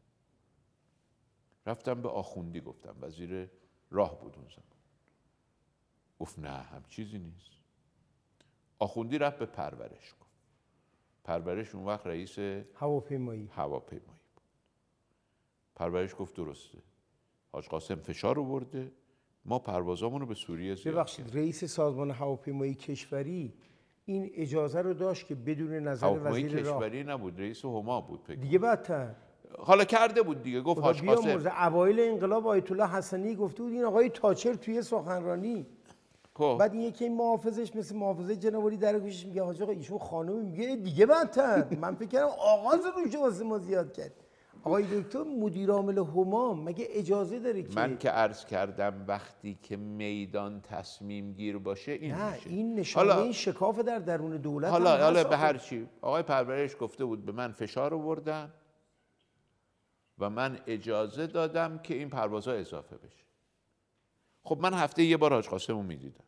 [1.66, 3.50] رفتم به آخوندی گفتم وزیر
[3.92, 4.64] راه بود اون زمان.
[6.20, 7.52] گفت نه هم چیزی نیست.
[8.80, 10.14] آخوندی رفت به پرورش
[11.28, 12.40] پرورش اون وقت رئیس
[12.76, 13.50] هواپیمایی.
[13.54, 14.42] هواپیمایی بود.
[15.76, 16.78] پرورش گفت درسته.
[17.52, 18.92] حاج قاسم فشار آورده.
[19.46, 23.54] ما پروازامون رو به سوریه زیاد ببخشید رئیس سازمان هواپیمایی کشوری
[24.06, 28.40] این اجازه رو داشت که بدون نظر وزیر راه کشوری نبود رئیس هما بود فکر
[28.40, 29.16] دیگه بدتر.
[29.60, 33.84] حالا کرده بود دیگه گفت حاج قاسم اوایل انقلاب آیت الله حسنی گفته بود این
[33.84, 35.66] آقای تاچر توی سخنرانی.
[36.38, 36.58] خب.
[36.60, 40.76] بعد این یکی محافظش مثل محافظه جنابالی در گوشش میگه حاج آقا ایشون خانم میگه
[40.76, 44.14] دیگه بدتر من فکر کردم آغاز روش واسه ما زیاد کرد.
[44.64, 49.78] آقای دکتر مدیر عامل همام مگه اجازه داره که من که عرض کردم وقتی که
[49.78, 52.50] میدان تصمیم گیر باشه این نه میشه.
[52.50, 55.38] این نشانه حالا- این شکاف در درون دولت حالا حالا به.
[55.38, 58.54] هر چی آقای پرورش گفته بود به من فشار آوردن
[60.20, 63.26] و من اجازه دادم که این پروازها اضافه بشه.
[64.44, 66.24] خب من هفته یه بار حاج قاسم رو می‌دیدم.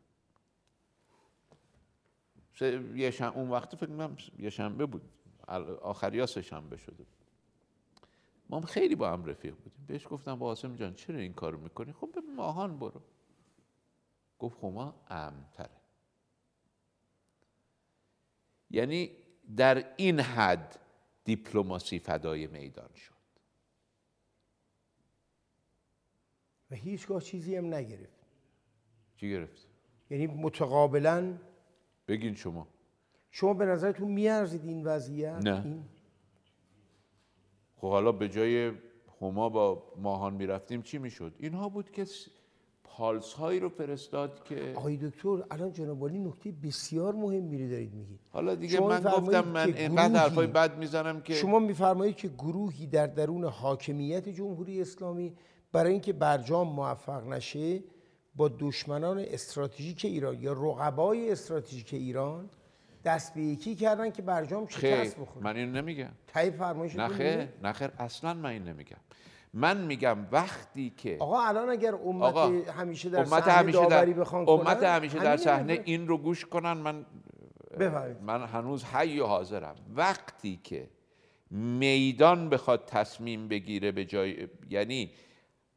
[2.62, 3.24] یه شن...
[3.24, 5.02] اون وقت فکر کنم یه شنبه بود.
[5.82, 7.06] آخریا سه شنبه شده.
[8.50, 9.84] ما خیلی با هم رفیق بودیم.
[9.86, 13.02] بهش گفتم با قاسم جان چرا این کارو می‌کنی؟ خب به ماهان برو.
[14.38, 15.70] گفت خب امتره
[18.70, 19.10] یعنی
[19.56, 20.78] در این حد
[21.24, 23.14] دیپلماسی فدای میدان شد.
[26.70, 28.26] و هیچگاه چیزی هم نگرفت.
[29.16, 29.68] چی گرفت؟
[30.10, 31.38] یعنی متقابلا
[32.10, 32.66] بگین شما.
[33.30, 35.62] شما به نظرتون میارزید این وضعیت؟ نه.
[35.64, 35.82] این؟
[37.76, 38.72] خب حالا به جای
[39.20, 42.06] هما با ماهان می‌رفتیم چی می‌شد؟ اینها بود که
[42.84, 48.20] پالس هایی رو فرستاد که آقای دکتر الان جناب نکته بسیار مهم میری دارید میگید.
[48.30, 53.06] حالا دیگه من گفتم من اینقدر حرفای بد می‌زنم که شما میفرمایید که گروهی در
[53.06, 55.36] درون حاکمیت جمهوری اسلامی
[55.72, 57.82] برای اینکه برجام موفق نشه
[58.34, 62.50] با دشمنان استراتژیک ایران یا رقبای استراتژیک ایران
[63.04, 65.44] دست به یکی کردن که برجام شکست بخوره.
[65.44, 66.10] من اینو نمیگم.
[66.26, 68.96] تایید فرمایشتون نه خیر اینه؟ نه خیر اصلا من این نمیگم.
[69.54, 74.06] من میگم وقتی که آقا الان اگر امت آقا همیشه در امت صحنه همیشه در
[74.06, 75.82] بخوان امت همیشه در صحنه.
[75.84, 77.06] این رو گوش کنن من
[77.80, 78.22] بفرمایید.
[78.22, 79.74] من هنوز حی و حاضرم.
[79.94, 80.88] وقتی که
[81.50, 85.10] میدان بخواد تصمیم بگیره به جای یعنی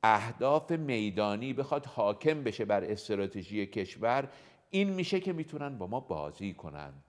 [0.04, 4.28] اهداف میدانی بخواد حاکم بشه بر استراتژی کشور
[4.70, 7.04] این میشه که می‌تونن با ما بازی کنند.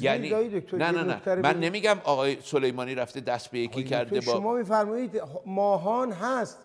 [0.00, 0.30] یعنی
[0.72, 1.34] نه نه نه.
[1.34, 1.60] من.
[1.60, 6.58] نمیگم آقای سلیمانی رفته دست به یکی کرده با شما میفرمایید ماهان هست.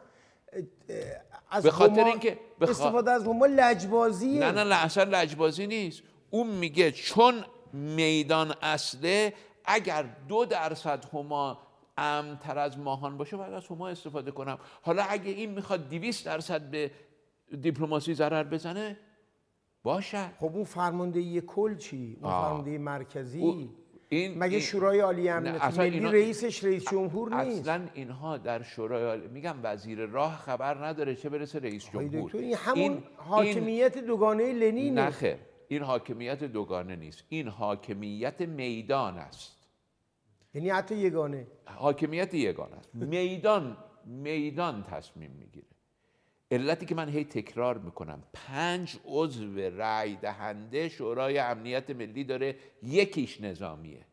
[1.51, 4.39] از به خاطر اینکه- به خا- استفاده از هما لجبازیه.
[4.39, 6.01] نه نه نه اصلا لجبازی نیست.
[6.29, 7.33] اون میگه چون
[7.73, 9.33] میدان اصله
[9.65, 11.59] اگر دو درصد هما
[11.97, 14.57] امتر از ماهان باشه باید از هما استفاده کنم.
[14.81, 16.91] حالا اگه این می‌خواد 200 درصد به
[17.61, 18.97] دیپلماسی ضرر بزنه
[19.83, 20.29] باشه.
[20.39, 22.31] خب اون فرماندهی کل چی؟ اون.
[22.31, 23.69] فرماندهی مرکزی؟ او-
[24.09, 29.03] این مگه این- شورای عالی امنیت ملی رئیسش رئیس جمهور نیست؟ اصلا اینها در شورای
[29.03, 32.31] عالی- میگم وزیر راه خبر نداره چه برسه رئیس جمهور.
[32.35, 35.01] این همون این- حاکمیت دوگانه لنینه.
[35.01, 35.35] نه خیر
[35.67, 37.23] این حاکمیت دوگانه نیست.
[37.29, 39.56] این حاکمیت میدان است.
[40.57, 41.47] یعنی حتی یگانه.
[41.65, 42.75] حاکمیت یگانه.
[42.75, 45.67] است میدان میدان تصمیم می‌گیره.
[46.51, 53.41] علتی که من هی تکرار می‌کنم پنج عضو رأی دهنده شورای امنیت ملی داره یکیش
[53.41, 54.05] نظامیه.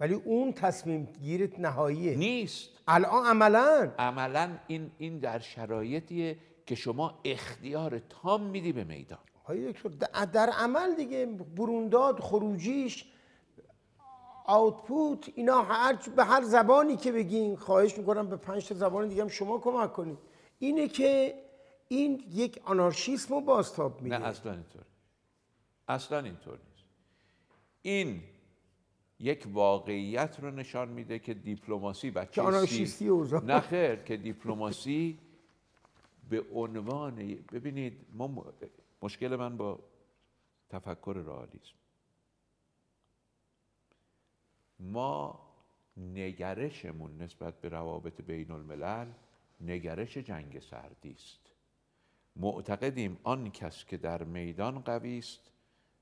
[0.00, 2.16] ولی اون تصمیم گیرت نهاییه.
[2.16, 2.68] نیست.
[2.88, 3.90] الان عملا.
[3.98, 9.18] عملا این این در شرایطیه که شما اختیار تام میدی به میدان.
[9.46, 11.26] های دکتر در- در عمل دیگه
[11.56, 13.04] برونداد خروجیش
[14.50, 19.22] آوتپوت اینا هر به هر زبانی که بگین خواهش می‌کنم به پنج تا زبان دیگه
[19.22, 20.18] هم شما کمک کنید
[20.58, 21.34] اینه که
[21.88, 24.18] این یک آنارشیسم رو بازتاب میده.
[24.18, 24.82] نه اصلا اینطور.
[25.88, 26.84] اصلا اینطور نیست.
[27.82, 28.22] این
[29.20, 33.08] یک واقعیت رو نشان میده که دیپلماسی بچه که آنارشیستی.
[33.46, 35.18] نه خیر که دیپلماسی
[36.30, 37.16] به عنوان
[37.52, 38.44] ببینید ما م-
[39.02, 39.78] مشکل من با
[40.70, 41.74] تفکر رئالیسم.
[44.80, 45.40] ما
[45.96, 49.06] نگرشمون نسبت به روابط بین الملل
[49.60, 51.40] نگرش جنگ سردی است.
[52.36, 55.50] معتقدیم آن کس که در میدان قوی است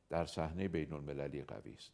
[0.09, 1.93] در صحنه بین المللی قوی است.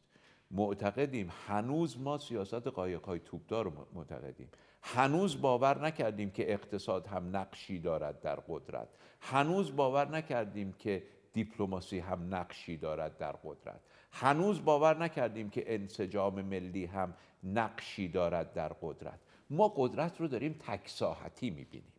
[0.51, 4.49] معتقدیم هنوز ما سیاست قایق‌های توپدار رو معتقدیم.
[4.83, 8.89] هنوز باور نکردیم که اقتصاد هم نقشی دارد در قدرت.
[9.21, 11.03] هنوز باور نکردیم که
[11.33, 13.81] دیپلماسی هم نقشی دارد در قدرت.
[14.13, 17.15] هنوز باور نکردیم که انسجام ملی هم
[17.45, 19.19] نقشی دارد در قدرت.
[19.51, 21.93] ما قدرت رو داریم تک ساحتی می‌بینیم.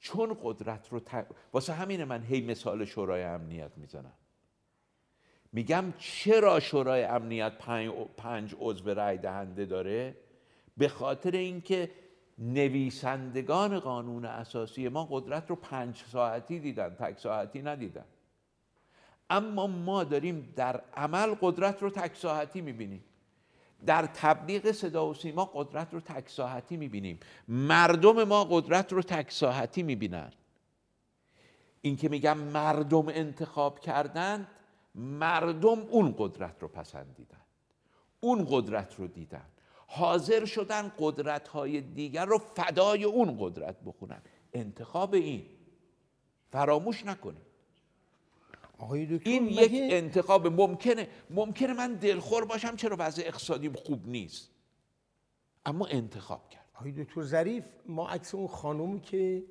[0.00, 1.26] چون قدرت رو ت...
[1.52, 4.12] واسه همین من هی مثال شورای امنیت می‌زنم.
[5.52, 10.16] میگم چرا شورای امنیت پنج, پنج عضو رأی دهنده داره؟
[10.76, 11.90] به خاطر اینکه
[12.38, 18.04] نویسندگان قانون اساسی ما قدرت رو پنج ساعتی دیدن تک ساعتی ندیدن.
[19.30, 23.04] اما ما داریم در عمل قدرت رو تک ساعتی می‌بینیم.
[23.86, 27.20] در تبلیغ صدا و سیما قدرت رو تک ساحتی می‌بینیم.
[27.48, 30.32] مردم ما قدرت رو تک ساحتی می‌بینن.
[31.80, 34.46] این که میگم مردم انتخاب کردند
[34.94, 37.40] مردم اون قدرت رو پسندیدن.
[38.20, 39.44] اون قدرت رو دیدن.
[39.86, 44.22] حاضر شدن قدرت های دیگر رو فدای اون قدرت بخونن.
[44.52, 45.46] انتخاب این.
[46.52, 47.42] فراموش نکنیم
[48.84, 54.50] آقای دکتر این یک انتخاب ممکنه ممکنه من دلخور باشم چرا وضع اقتصادیم خوب نیست؟
[55.66, 56.64] اما انتخاب کرد.
[56.74, 59.44] آقای دکتر ظریف ما عکس اون خانومی که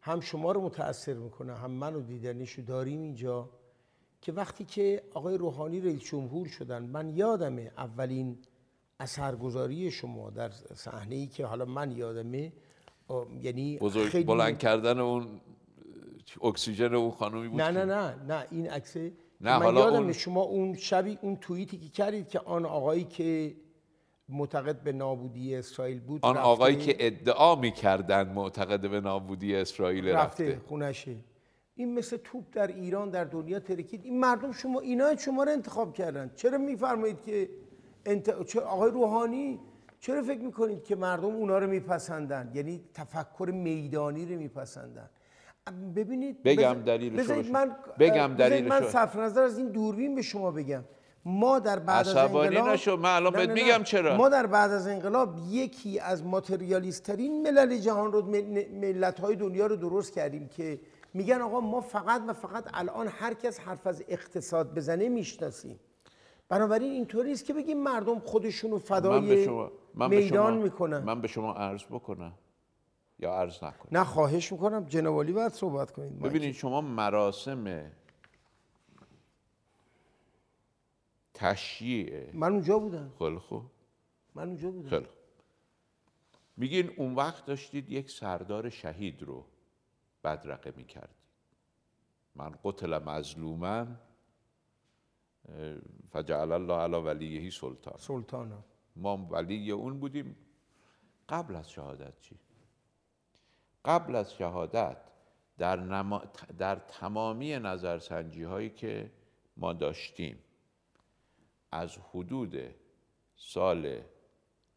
[0.00, 3.50] هم شما رو متاثر می‌کنه هم منو دیدنشو داریم اینجا
[4.20, 8.38] که وقتی که آقای روحانی رئیس جمهور شدن من یادمه اولین
[9.00, 12.52] اثرگذاری شما در صحنه ای که حالا من یادمه
[13.42, 15.40] یعنی بزرگ خیلی بلند کردن اون
[16.42, 20.12] اکسیژن اون خانومی بود نه نه نه نه این عکسه نه، من حالا یادمه اون-
[20.12, 23.54] شما اون شبی اون توییتی که کردید که آن آقایی که
[24.28, 30.08] معتقد به نابودی اسرائیل بود آن رفته- آقایی که ادعا می‌کردن معتقد به نابودی اسرائیل
[30.08, 31.16] رفته, رفته خونشه.
[31.74, 34.04] این مثل توپ در ایران در دنیا ترکید.
[34.04, 36.30] این مردم شما اینا شما رو انتخاب کردن.
[36.36, 37.48] چرا میفرمایید که
[38.06, 38.44] انت...
[38.46, 39.60] چرا آقای روحانی
[40.00, 45.10] چرا فکر می‌کنید که مردم اونا رو میپسندن؟ یعنی تفکر میدانی رو میپسندن.
[45.96, 47.52] ببینید بگم بذارید بشه.
[47.52, 48.82] من بگم بذارید من.
[48.82, 50.84] صرف نظر از این دوربین به شما بگم
[51.24, 53.50] ما در بعد از انقلاب نشو، من الان بهت.
[53.50, 54.16] میگم چرا.
[54.16, 58.22] ما در بعد از انقلاب یکی از ماتریالیست ترین ملل جهان رو
[58.80, 60.80] ملت های دنیا رو درست کردیم که
[61.14, 65.80] میگن آقا ما فقط و فقط الان هر کس حرف از اقتصاد بزنه می‌شناسیم
[66.48, 70.52] بنابراین اینطوری است که بگیم مردم خودشون رو من به فدای شما من به میدان
[70.52, 72.32] شما می‌کنن من به شما عرض بکنم
[73.18, 74.84] یا عرض نکنم نه خواهش می‌کنم.
[74.84, 76.18] جناب باید صحبت کنید.
[76.18, 77.92] ببینید شما مراسم
[81.34, 83.12] تشییع من اونجا بودم.
[83.18, 83.62] خیلی خوب.
[84.34, 84.88] من اونجا بودم.
[84.88, 85.06] خیلی.
[86.56, 89.44] میگین اون وقت داشتید یک سردار شهید رو
[90.24, 91.18] بدرقه می‌کردید.
[92.34, 93.86] من قتل مظلوما
[95.48, 95.76] اه،
[96.12, 97.94] فجعل الله علی ولیهی سلطان.
[97.98, 98.64] سلطانا
[98.96, 100.36] ما ولی اون بودیم.
[101.28, 102.38] قبل از شهادت چی؟
[103.88, 104.96] قبل از شهادت
[105.58, 106.22] در, نما...
[106.58, 109.10] در تمامی نظرسنجی هایی که
[109.56, 110.38] ما داشتیم.
[111.72, 112.74] از حدود
[113.36, 114.00] سال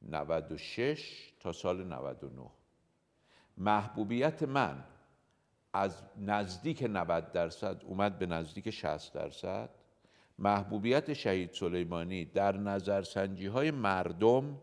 [0.02, 2.50] 96 تا سال 99
[3.58, 4.84] محبوبیت من
[5.74, 9.70] از نزدیک 90 درصد اومد به نزدیک 60 درصد.
[10.40, 14.62] محبوبیت شهید سلیمانی در نظرسنجی های مردم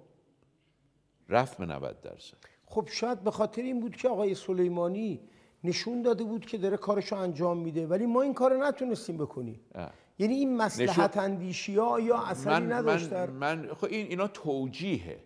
[1.29, 2.58] رفت به 90 درصد.
[2.71, 5.21] خب شاید به خاطر این بود که آقای سلیمانی
[5.65, 9.61] نشون داده بود که داره کارشو انجام میده ولی ما این کار نتونستیم بکنیم.
[9.75, 9.91] اه.
[10.19, 15.25] یعنی این مسلحت اندیشی ها یا اثری من, نداشت من, من خب این اینا توجیهه.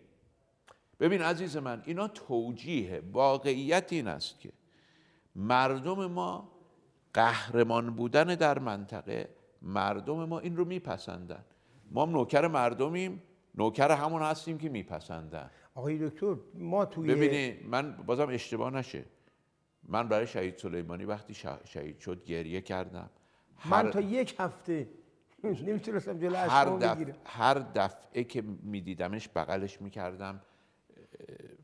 [0.99, 4.51] ببین عزیز من اینا توجیه واقعیت این است که
[5.35, 6.51] مردم ما
[7.13, 9.29] قهرمان بودن در منطقه
[9.61, 11.45] مردم ما این رو میپسندن.
[11.91, 13.23] ما هم نوکر مردمیم
[13.55, 15.49] نوکر همون هستیم که میپسندن.
[15.75, 19.03] آقای دکتر ما توی ببینی من بازم اشتباه نشه.
[19.83, 21.33] من برای شهید سلیمانی وقتی
[21.65, 23.09] شهید شد گریه کردم.
[23.65, 24.87] من تا یک هفته
[25.43, 26.97] نمی‌تونستم جلو هر, دف...
[27.25, 30.41] هر دفعه که میدیدمش بغلش می‌کردم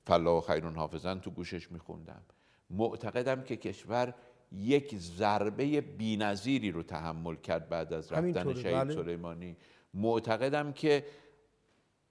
[0.06, 2.22] فلا خیرون حافظن تو گوشش میخوندم.
[2.70, 4.14] معتقدم که کشور
[4.52, 8.94] یک ضربه بینظیری رو تحمل کرد بعد از رفتن شهید بله.
[8.94, 9.58] سلیمانی.
[9.94, 11.06] معتقدم که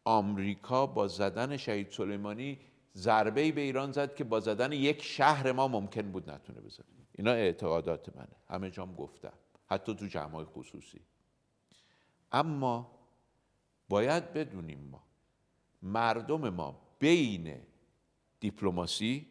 [0.09, 2.59] آمریکا با زدن شهید سلیمانی
[2.95, 6.87] ضربه به ایران زد که با زدن یک شهر ما ممکن بود نتونه بزنه.
[7.15, 8.37] اینا اعتقادات منه.
[8.49, 9.33] همه جام گفتم
[9.67, 11.01] حتی تو جمعای خصوصی.
[12.33, 12.91] اما
[13.89, 15.03] باید بدونیم ما
[15.83, 17.61] مردم ما بین
[18.41, 19.27] دیپلماسی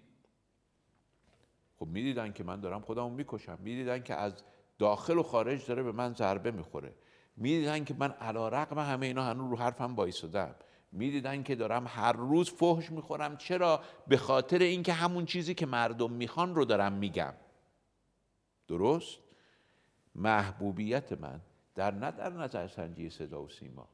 [1.80, 3.58] خب می‌دیدن که من دارم خودمو می‌کشم.
[3.62, 4.34] می‌دیدن که از
[4.78, 6.94] داخل و خارج داره به من ضربه می‌خوره.
[7.38, 10.56] می‌دیدن که من علا رقم همه اینا هنوز رو حرفم بایستادم
[10.92, 13.38] می‌دیدن که دارم هر روز فحش می‌خورم.
[13.38, 17.34] چرا؟ به خاطر اینکه همون چیزی که مردم می‌خوان رو دارم میگم.
[18.68, 19.20] درست؟
[20.16, 21.42] محبوبیت من
[21.76, 23.88] در نه در نظرسنجی صدا و سیما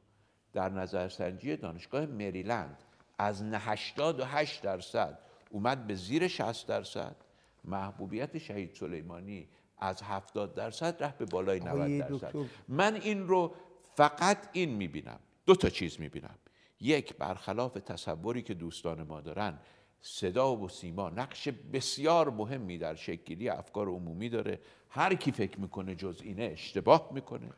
[0.52, 2.82] در نظرسنجی دانشگاه مریلند
[3.18, 5.18] از 88 درصد
[5.50, 7.16] اومد به زیر 60 درصد.
[7.64, 12.34] محبوبیت شهید سلیمانی از 70 درصد رفت به بالای 90 درصد.
[12.68, 13.54] من این رو
[13.96, 15.20] فقط این می‌بینم.
[15.46, 16.34] دو تا چیز می‌بینم.
[16.80, 19.58] یک برخلاف تصوری که دوستان ما دارن
[20.00, 24.60] صدا و سیما نقش بسیار مهمی در شکلی افکار عمومی داره.
[24.88, 27.50] هر کی فکر می‌کنه جز اینه اشتباه می‌کنه.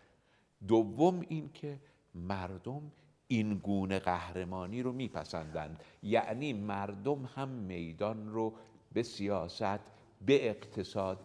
[0.69, 1.81] دوم این که
[2.15, 2.93] مردم
[3.29, 5.83] این گونه قهرمانی رو میپسندند.
[6.03, 8.55] یعنی مردم هم میدان رو
[8.93, 9.81] به سیاست
[10.27, 11.19] به اقتصاد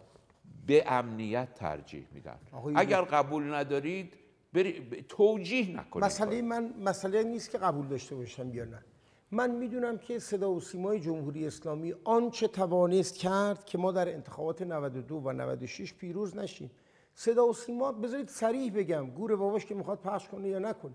[0.66, 2.38] به امنیت ترجیح میدن.
[2.74, 4.14] اگر قبول ندارید
[4.52, 8.82] بری توجیه نکنید مسئله من مسئله نیست که قبول داشته باشم یا نه.
[9.30, 14.62] من می‌دونم که صدا و سیمای جمهوری اسلامی آنچه توانست کرد که ما در انتخابات
[14.62, 16.70] 92 و 96 پیروز نشیم.
[17.14, 19.10] صدا و سیما بذارید سریح بگم.
[19.10, 20.92] گور باباش که می‌خواد پخش کنه یا نکنه.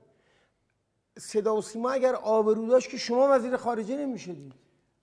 [1.17, 4.53] صدا و سیما اگر آبرو داشت که شما وزیر خارجه نمی‌شدید.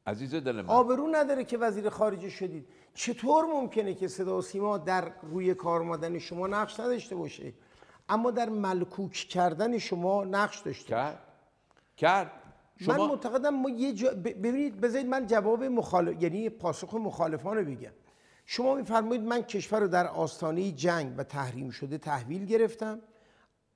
[0.06, 0.68] عزیز دل من.
[0.68, 2.68] آبرو نداره که وزیر خارجه شدید.
[2.94, 7.52] چطور ممکنه که صدا و سیما در روی کار آمدن شما نقش نداشته باشه؟
[8.08, 11.18] اما در ملکوک کردن شما نقش داشته کرد.
[11.96, 12.30] کرد.
[12.76, 12.96] شما...
[12.96, 14.10] من معتقدم ما یه جا...
[14.14, 17.92] ببینید بذارید من جواب مخالف یعنی پاسخ مخالفان رو بگم.
[18.46, 23.00] شما میفرمایید من کشور رو در آستانه جنگ و تحریم شده تحویل گرفتم.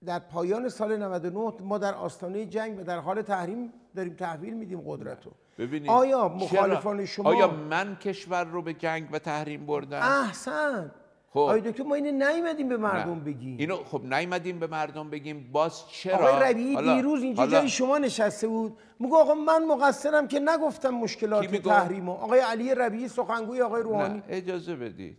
[0.05, 4.81] در پایان سال 99 ما در آستانه جنگ و در حال تحریم داریم تحویل میدیم
[4.87, 5.33] قدرت رو.
[5.59, 10.91] ببینید آیا مخالفان شما آیا من کشور رو به جنگ و تحریم بردم؟ احسن.
[11.31, 11.39] خب.
[11.39, 15.53] آقای دکتر ما اینو نیومدیم به مردم بگیم؟ اینو خب نیومدیم به مردم بگیم.
[15.53, 18.79] باز چرا؟ آقای ربیعی دیروز اینجا جای شما نشسته بود.
[18.99, 24.15] میگه آقا من مقصرم که نگفتم مشکلات تحریم آقای علی ربیعی سخنگوی آقای روحانی.
[24.15, 24.23] نه.
[24.29, 25.19] اجازه بدید.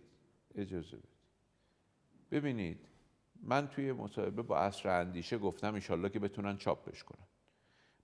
[0.56, 1.10] اجازه بدید.
[2.32, 2.80] ببینید
[3.44, 7.29] من توی مصاحبه با اصر اندیشه گفتم ایشالله که بتونن چاپش کنن.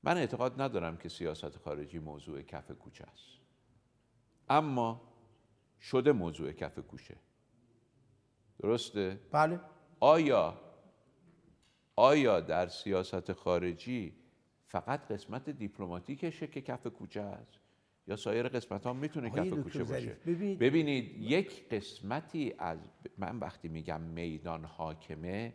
[0.06, 3.40] من اعتقاد ندارم که سیاست خارجی موضوع کف کوچه است.
[4.50, 5.02] اما
[5.82, 7.16] شده موضوع کف کوچه.
[8.60, 9.60] درسته؟ بله.
[10.00, 10.62] آیا
[11.96, 14.16] آیا در سیاست خارجی
[14.68, 17.60] فقط قسمت دیپلماتیکشه که کف کوچه است؟
[18.08, 20.18] یا سایر قسمت ها می‌تونه کف کوچه باشه؟
[20.56, 22.80] ببینید یک قسمتی از
[23.18, 25.54] من وقتی میگم میدان حاکمه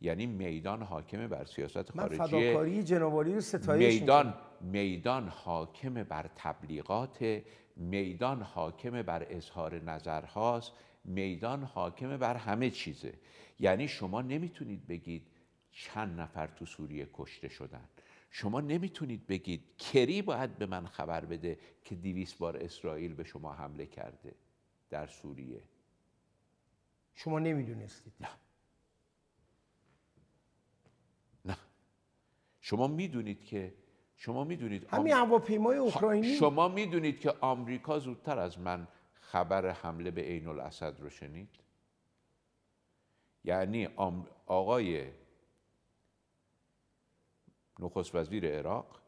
[0.00, 6.30] یعنی میدان حاکمه بر سیاست خارجی من فداکاری جنابالی رو ستایش میدان میدان حاکمه بر
[6.36, 7.42] تبلیغات
[7.76, 10.72] میدان حاکمه بر اظهار نظرهاست
[11.04, 13.14] میدان حاکمه بر همه چیزه.
[13.58, 15.26] یعنی شما نمی‌تونید بگید
[15.70, 17.84] چند نفر تو سوریه کشته شدن.
[18.30, 23.52] شما نمی‌تونید بگید کری باید به من خبر بده که دیویس بار اسرائیل به شما
[23.52, 24.34] حمله کرده
[24.90, 25.62] در سوریه.
[27.14, 28.12] شما نمی‌دونستید.
[28.20, 28.28] نه.
[32.70, 33.74] شما می‌دونید که
[34.16, 36.34] شما می‌دونید همین هواپیمای اوکراینی.
[36.34, 41.48] شما می‌دونید که آمریکا زودتر از من خبر حمله به عین الاسد رو شنید؟
[43.44, 43.88] یعنی
[44.46, 45.06] آقای
[47.78, 49.00] نخست وزیر عراق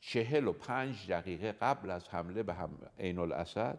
[0.00, 3.78] چهل و پنج دقیقه قبل از حمله به هم عین الاسد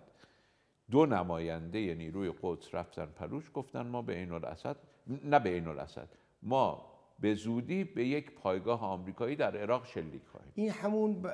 [0.92, 6.10] دو نماینده نیروی قدس رفتن پلوش گفتن ما به عین الاسد نه به عین الاسد
[6.42, 6.89] ما
[7.22, 11.26] به زودی به یک پایگاه آمریکایی در عراق شلیک خواهیم این همون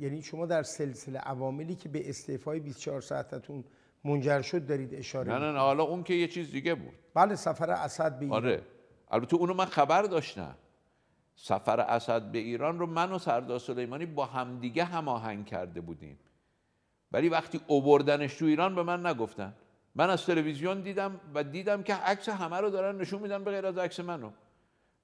[0.00, 3.64] یعنی شما در سلسله عواملی که به استعفای 24 ساعتتون
[4.04, 6.94] منجر شد دارید اشاره نه نه نه حالا اون که یه چیز دیگه بود.
[7.14, 8.44] بله سفر اسد به ایران.
[8.44, 8.62] آره
[9.10, 10.54] البته اونو من خبر داشتم.
[11.34, 16.18] سفر اسد به ایران رو من و سردار سلیمانی با همدیگه هماهنگ کرده بودیم.
[17.12, 19.54] ولی وقتی اووردنش تو ایران به من نگفتن.
[19.94, 23.66] من از تلویزیون دیدم و دیدم که عکس همه رو دارن نشون میدن به غیر
[23.66, 24.30] از عکس منو.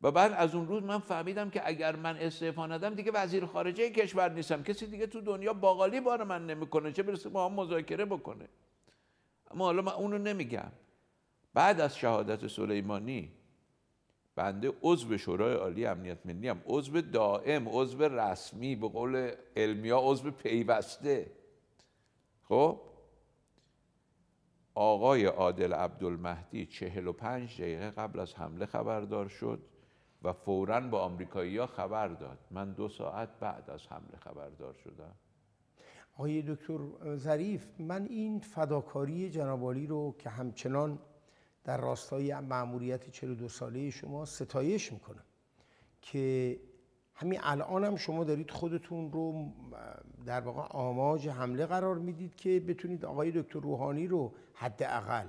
[0.02, 3.90] و بعد از اون روز من فهمیدم که اگر من استعفا ندم دیگه وزیر خارجه
[3.90, 4.62] کشور نیستم.
[4.62, 6.92] کسی دیگه تو دنیا باقالی بار من نمی‌کنه.
[6.92, 8.48] چه برسه با هم مذاکره بکنه؟
[9.50, 10.72] اما حالا من اونو نمیگم.
[11.54, 13.32] بعد از شهادت سلیمانی
[14.34, 20.30] بنده عضو شورای عالی امنیت ملی هم عضو دائم عضو رسمی به قول علمیا عضو
[20.30, 21.30] پیوسته.
[22.42, 22.80] خب؟
[24.74, 29.60] آقای عادل عبدالمهدی 45 دقیقه قبل از حمله خبردار شد.
[30.22, 32.38] و فوراً با آمریکایی‌ها خبر داد.
[32.50, 35.14] من دو ساعت بعد از حمله خبردار شدم.
[36.14, 36.78] آقای دکتر
[37.16, 40.98] ظریف من این فداکاری جنابالی رو که همچنان
[41.64, 45.24] در راستای معمولیت 42 ساله شما ستایش می‌کنم
[46.02, 46.60] که
[47.14, 49.52] همین الان هم شما دارید خودتون رو
[50.26, 55.26] در واقع آماج حمله قرار می‌دید که بتونید آقای دکتر روحانی رو حداقل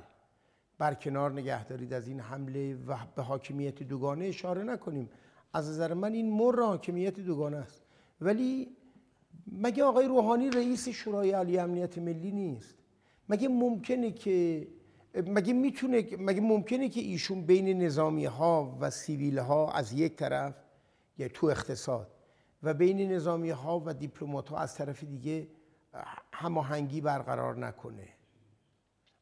[0.80, 5.10] برکنار نگه دارید از این حمله و به حاکمیت دوگانه اشاره نکنیم.
[5.53, 7.81] از نظر من این مر حاکمیت دوگانه است.
[8.22, 8.68] ولی
[9.51, 12.76] مگه آقای روحانی رئیس شورای عالی امنیت ملی نیست؟
[13.30, 14.68] مگه ممکنه که
[15.15, 20.56] مگه می‌تونه مگه ممکنه که ایشون بین نظامی ها و سیویل ها از یک طرف
[21.18, 22.07] یا تو اقتصاد
[22.64, 25.47] و بین نظامی ها و دیپلمات ها از طرف دیگه
[26.34, 28.07] هماهنگی برقرار نکنه؟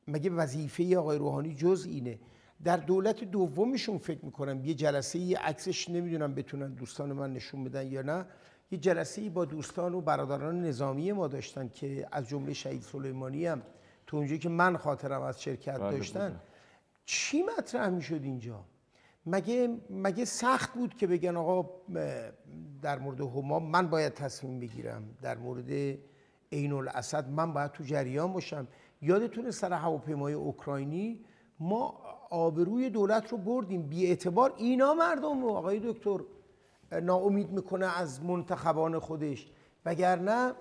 [0.08, 2.20] مگه وظیفه آقای روحانی جز اینه؟
[2.64, 7.88] در دولت دومشون فکر می‌کنم یه جلسه یه عکسش نمی‌دونم بتونن دوستان من نشون بدن
[7.88, 8.26] یا نه.
[8.72, 13.62] یه جلسه با دوستان و برادران نظامی ما داشتن که از جمله شهید سلیمانی هم
[14.08, 16.30] تو اونجایی که من خاطرم از شرکت بله، داشتن.
[16.30, 16.40] بله.
[17.06, 18.64] چی مطرح می‌شد اینجا؟
[19.26, 21.70] مگه مگه سخت بود که بگن آقا
[22.82, 25.98] در مورد هما من باید تصمیم بگیرم در مورد
[26.52, 28.68] عین الاسد من باید تو جریان باشم؟
[29.02, 31.26] یادتونه سر هواپیمای اوکراینی
[31.60, 33.82] ما آبروی دولت رو بردیم.
[33.82, 36.20] بی اعتبار اینا مردم رو آقای دکتر
[37.02, 39.48] ناامید می‌کنه از منتخبان خودش.
[39.86, 40.54] وگرنه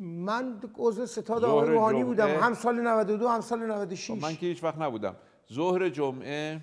[0.00, 2.28] من عضو ستاد آقای روحانی بودم.
[2.28, 5.16] هم سال 92 هم سال 96 خب من که هیچ وقت نبودم.
[5.52, 6.60] ظهر جمعه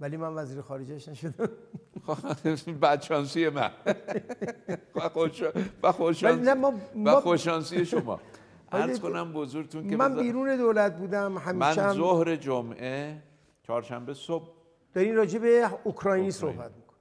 [0.00, 1.48] ولی من وزیر خارجهش نشدم.
[2.82, 3.70] بدشانسی من.
[7.04, 8.20] و خوششانسی شما.
[8.82, 13.22] عرض کنم بزرگتون که من بیرون دولت بودم همیشه من ظهر جمعه
[13.62, 14.54] چهارشنبه صبح
[14.94, 16.30] دارین راجع به اوکراینی اوکراین.
[16.30, 16.96] صحبت میکن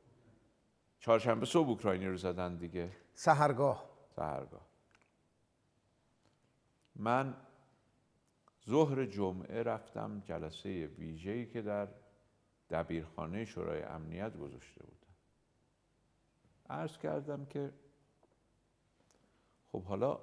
[1.00, 2.90] چهارشنبه صبح اوکراینی رو زدن دیگه.
[3.14, 3.90] سهرگاه.
[4.16, 4.68] سهرگاه.
[6.96, 7.34] من
[8.70, 11.88] ظهر جمعه رفتم جلسه ویژه‌ای که در
[12.70, 15.14] دبیرخانه شورای امنیت گذاشته بودم.
[16.70, 17.74] عرض کردم که
[19.72, 20.20] خب حالا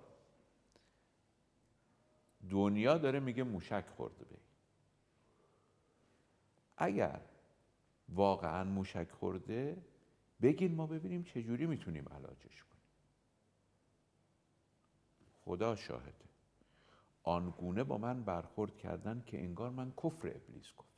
[2.51, 4.37] دنیا داره میگه موشک خورده به.
[6.77, 7.21] اگر
[8.09, 9.77] واقعا موشک خورده
[10.43, 12.83] بگین ما ببینیم چجوری می‌تونیم علاجش کنیم.
[15.45, 16.15] خدا شاهده.
[17.23, 20.91] آنگونه با من برخورد کردن که انگار من کفر ابلیس گفت.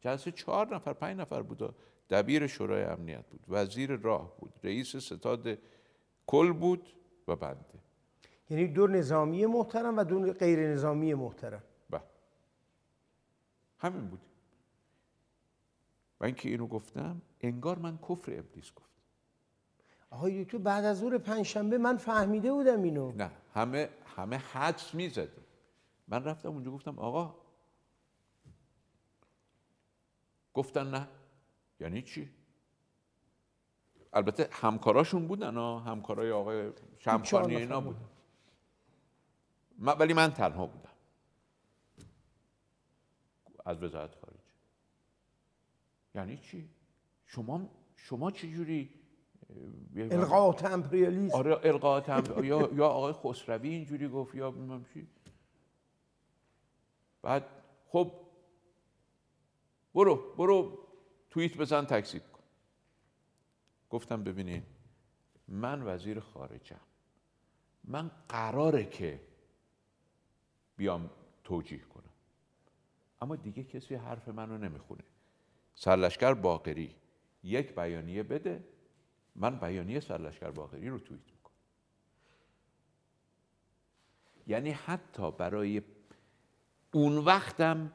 [0.00, 1.74] جلسه چهار نفر پنج نفر بود
[2.10, 3.44] دبیر شورای امنیت بود.
[3.48, 5.58] وزیر راه بود رئیس ستاد
[6.26, 6.88] کل بود
[7.28, 7.87] و بنده.
[8.50, 11.62] یعنی دو نظامی محترم و دو غیر نظامی محترم.
[11.90, 12.02] بله.
[13.78, 14.20] همین بود.
[16.20, 18.88] و اینکه اینو گفتم انگار من کفر ابلیس گفتم
[20.10, 23.12] آقای دکتر بعد از ظهر پنجشنبه من فهمیده بودم اینو.
[23.12, 25.42] نه همه همه حدس می‌زده
[26.08, 27.34] من رفتم اونجا گفتم آقا
[30.54, 31.08] گفتن نه.
[31.80, 32.30] یعنی چی؟
[34.12, 38.04] البته همکاراشون بودن ها همکارای آقای شمخانی اینا بودن.
[39.78, 40.88] ولی من تنها بودم.
[43.66, 44.38] از وزارت خارجه.
[46.14, 46.68] یعنی چی؟
[47.26, 48.90] شما شما چه جوری
[49.96, 55.08] القاءات امپریالیسم آره القاءات هم یا یا آقای خسروی اینجوری گفت یا نمی‌دونم چی.
[57.22, 57.46] بعد
[57.88, 58.12] خب
[59.94, 60.88] برو برو
[61.30, 62.42] توییت بزن تکذیب کن.
[63.90, 64.62] گفتم ببینین
[65.48, 66.80] من وزیر خارجم.
[67.84, 69.27] من قراره که
[70.78, 71.10] بیام
[71.44, 72.12] توجیه کنم.
[73.20, 75.02] اما دیگه کسی حرف منو نمی‌خونه.
[75.74, 76.94] سرلشکر باقری
[77.42, 78.64] یک بیانیه بده
[79.36, 81.54] من بیانیه سرلشکر باقری رو توییت می‌کنم.
[84.46, 85.82] یعنی حتی برای
[86.92, 87.92] اون وقتم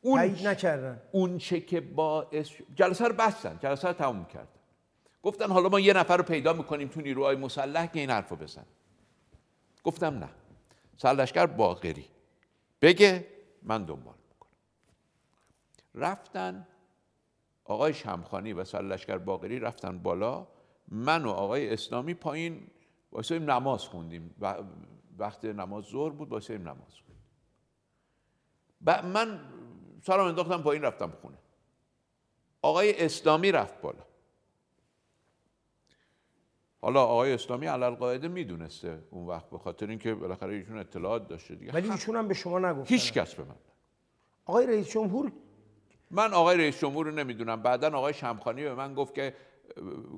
[0.00, 1.02] اون نکردن.
[1.12, 4.60] اون چه که باعث جلسه رو بستن جلسه رو تموم کردن.
[5.22, 8.36] گفتن حالا ما یه نفر رو پیدا می‌کنیم تو نیروهای مسلح که این حرف رو
[8.36, 8.64] بزن
[9.84, 10.28] گفتم نه.
[11.02, 12.04] سرلشکر باقری.
[12.82, 13.26] بگه
[13.62, 14.50] من دنبال می‌کنم.
[15.94, 16.66] رفتن
[17.64, 20.46] آقای شمخانی و سرلشکر باقری رفتن بالا
[20.88, 22.66] من و آقای اسلامی پایین
[23.12, 24.34] واسه نماز خوندیم.
[24.40, 24.62] و
[25.18, 27.24] وقت نماز ظهر بود واسه نماز خوندیم.
[29.12, 29.40] من
[30.02, 31.38] سلام انداختم پایین رفتم خونه.
[32.62, 34.09] آقای اسلامی رفت بالا.
[36.82, 41.54] حالا آقای اسلامی علل قاعده می‌دونسته اون وقت به خاطر اینکه بالاخره ایشون اطلاعات داشته
[41.54, 41.72] دیگه.
[41.72, 42.94] ولی ایشون هم به شما نگفتن.
[42.94, 43.54] هیچ کس به من
[44.46, 45.32] آقای رئیس جمهور
[46.10, 47.62] من آقای رئیس جمهور رو نمی‌دونم.
[47.62, 49.34] بعدا آقای شمخانی به من گفت که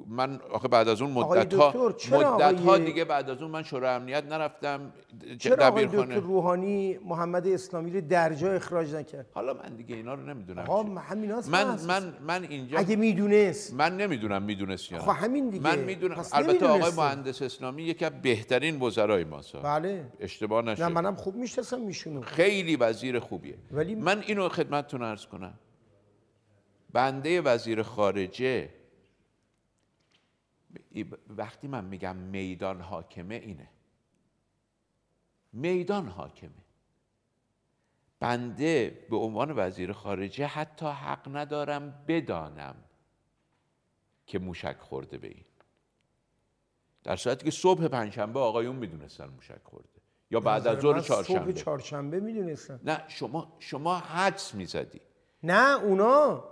[0.09, 1.73] من آخه بعد از اون مدت ها
[2.13, 4.93] مدت ها دیگه بعد از اون من شورای امنیت نرفتم
[5.39, 5.87] چرا آقای.
[5.87, 10.65] دکتر روحانی محمد اسلامی رو در جا اخراج نکرد حالا من دیگه اینا رو نمی‌دونم.
[10.99, 11.79] همین من.
[11.87, 15.05] من من اینجا اگه می‌دونست من نمی‌دونم می‌دونست یا نه.
[15.05, 15.65] خب همین دیگه.
[15.65, 16.93] من می‌دونم البته آقای.
[16.97, 22.21] مهندس اسلامی یکی از بهترین وزرای ماست بله اشتباه نه نشه منم خوب می‌شناسم میشونو
[22.21, 25.55] خیلی وزیر خوبیه ولی- من اینو خدمتتون عرض کنم
[26.93, 28.69] بنده وزیر خارجه
[31.29, 33.69] وقتی من میگم میدان حاکمه اینه.
[35.53, 36.51] میدان حاکمه.
[38.21, 42.75] بنده به عنوان وزیر خارجه حتی حق ندارم بدانم
[44.27, 45.45] که موشک خورده به این.
[47.05, 49.89] در صورتی که صبح پنجشنبه آقایون می‌دونستن موشک خورده.
[50.31, 51.53] یا بعد از ظهر من صبح چهارشنبه.
[51.53, 55.01] چهارشنبه می‌دونستم نه شما شما حدس می‌زدی.
[55.43, 56.45] نه اونا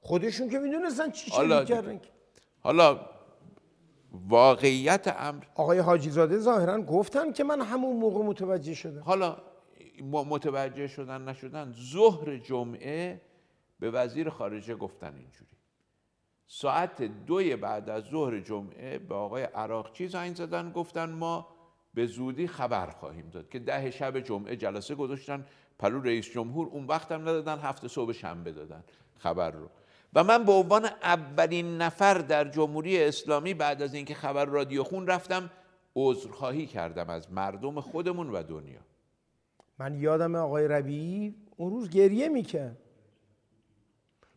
[0.00, 2.00] خودشون که می‌دونستن چی حالا چه کردن
[2.60, 3.17] حالا
[4.12, 5.44] واقعیت امر.
[5.54, 9.02] آقای حاجی زاده ظاهرا گفتن که من همون موقع متوجه شدم.
[9.02, 9.36] حالا
[10.02, 13.20] متوجه شدن نشدن ظهر جمعه
[13.80, 15.50] به وزیر خارجه گفتن اینجوری.
[16.46, 21.48] ساعت دوی بعد از ظهر جمعه به آقای عراقچی زنگ زدن؟ گفتن ما
[21.94, 25.46] به زودی خبر خواهیم داد که ده شب جمعه جلسه گذاشتن
[25.78, 28.84] پلو رئیس جمهور اون وقت هم ندادن هفته صبح شنبه دادن
[29.18, 29.70] خبر رو.
[30.14, 35.06] و من به عنوان اولین نفر در جمهوری اسلامی بعد از اینکه خبر رادیو خون
[35.06, 35.50] رفتم
[35.96, 38.80] عذرخواهی کردم از مردم خودمون و دنیا.
[39.78, 42.78] من یادم آقای ربیعی اون روز گریه می‌کرد.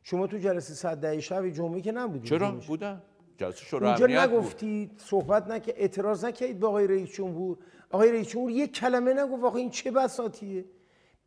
[0.03, 2.51] شما تو جلسه صد ده شب جمعه که نبودید چرا.
[2.51, 3.01] بودن
[3.37, 4.15] جلسه شورای اونجا بود.
[4.15, 7.57] نگفتید صحبت نکرد اعتراض نکردید به آقای رئیس جمهور؟
[7.89, 10.65] آقای رئیس جمهور یک کلمه نگفت آقا این چه بساتیه؟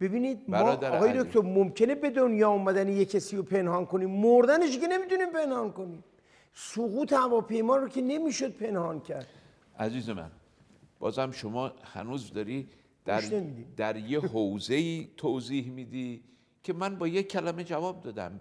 [0.00, 1.22] ببینید ما آقای.
[1.22, 6.04] دکتر ممکنه به دنیا اومدن یک کسی رو پنهان کنیم؟ مردنش که نمی‌تونیم پنهان کنیم.
[6.54, 9.26] سقوط هواپیما رو که نمی‌شد پنهان کرد.
[9.78, 10.30] عزیز من
[10.98, 12.68] بازم شما هنوز داری
[13.04, 13.22] در.
[13.76, 16.24] در یه حوزه توضیح میدی
[16.62, 18.40] که من با یک کلمه جواب دادم.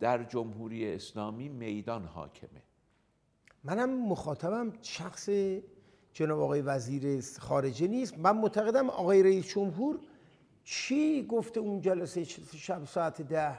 [0.00, 2.62] در جمهوری اسلامی میدان حاکمه.
[3.64, 5.28] منم مخاطبم شخص
[6.12, 8.18] جناب آقای وزیر خارجه نیست.
[8.18, 9.98] من معتقدم آقای رئیس جمهور
[10.64, 12.24] چی گفته اون جلسه
[12.56, 13.58] شب ساعت ده؟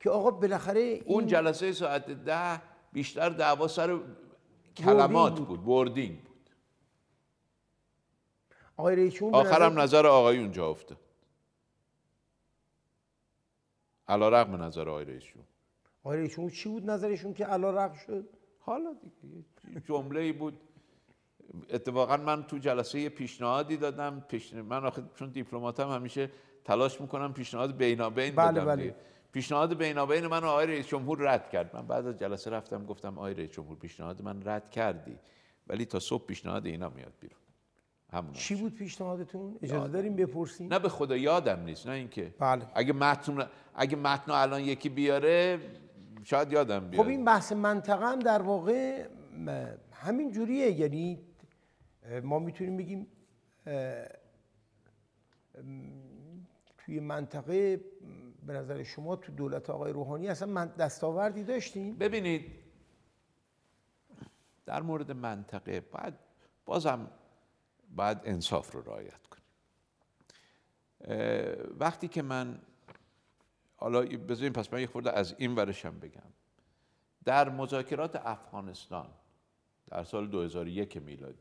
[0.00, 4.00] که آقا بالاخره این اون جلسه ساعت ده بیشتر دعوا سر
[4.76, 5.48] کلمات بود.
[5.48, 6.50] بود wording بود.
[8.76, 10.98] آقای رئیس جمهور به آخرم نظر- نظر آقای اونجا افتاد.
[14.08, 15.46] علی رغم نظر آقای رئیس جمهور
[16.04, 18.94] آقای رئیس جمهور چی بود نظرشون که علی رغم شد؟ حالا
[19.62, 20.60] دیگه جمله ای بود.
[21.70, 24.54] اتفاقا من تو جلسه یه پیشنهادی دادم پیش...
[24.54, 26.30] من آخه چون دیپلماتم همیشه
[26.64, 28.94] تلاش می‌کنم پیشنهاد بینابین بله، بدم بله.
[29.32, 31.76] پیشنهاد بینابین من آقای رئیس جمهور رد کرد.
[31.76, 35.18] من بعد از جلسه رفتم گفتم آقای رئیس جمهور پیشنهاد من رد کردی.
[35.66, 37.38] ولی تا صبح پیشنهاد اینا میاد بیرون.
[38.12, 42.34] همون چی بود پیشنهادتون؟ اجازه داریم بپرسیم؟ نه به خدا یادم نیست نه اینکه.
[42.38, 42.66] بله.
[42.74, 45.58] اگه متن اگه متن الان یکی بیاره
[46.24, 47.02] شاید یادم بیاد.
[47.02, 49.06] خب این بحث منطقه هم در واقع
[49.92, 50.70] همین جوریه.
[50.70, 51.18] یعنی
[52.22, 53.06] ما می‌تونیم بگیم
[56.86, 57.84] توی منطقه
[58.46, 62.52] به نظر شما تو دولت آقای روحانی اصلا من دستاوردی داشتین؟ ببینید
[64.66, 66.14] در مورد منطقه باید
[66.66, 67.10] بازم
[67.96, 69.44] باید انصاف رو رعایت کنیم.
[71.78, 72.60] وقتی که من
[73.76, 76.32] حالا بذاریم پس من یه خورده از این ورشم بگم.
[77.24, 79.08] در مذاکرات افغانستان
[79.86, 81.38] در سال 2001 میلادی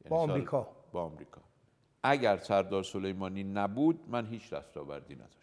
[0.00, 0.68] یعنی با آمریکا.
[0.92, 1.49] با آمریکا.
[2.02, 5.40] اگر سردار سلیمانی نبود من هیچ دستاوردی نداشتم.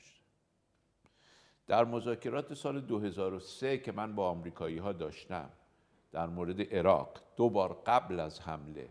[1.68, 5.50] در مذاکرات سال 2003 که من با آمریکایی ها داشتم
[6.12, 8.90] در مورد عراق دو بار قبل از حمله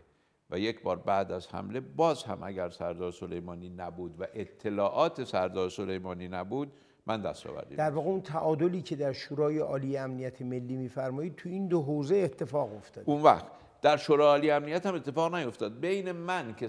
[0.49, 5.69] و یک بار بعد از حمله باز هم اگر سردار سلیمانی نبود و اطلاعات سردار
[5.69, 6.71] سلیمانی نبود
[7.05, 11.67] من دستاوردی در واقع اون تعادلی که در شورای عالی امنیت ملی میفرمایید تو این
[11.67, 13.45] دو حوزه اتفاق افتاد اون وقت
[13.81, 15.79] در شورای عالی امنیت هم اتفاق نیفتاد.
[15.79, 16.67] بین من که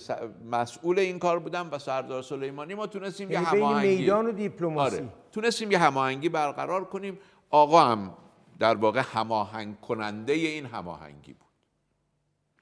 [0.50, 3.96] مسئول این کار بودم و سردار سلیمانی ما تونستیم یه یعنی هماهنگی.
[3.96, 4.96] میدان و دیپلماسی.
[4.96, 5.08] آره.
[5.32, 7.18] تونستیم یه هماهنگی برقرار کنیم.
[7.50, 8.14] آقا هم
[8.58, 11.48] در واقع هماهنگ کننده این هماهنگی بود.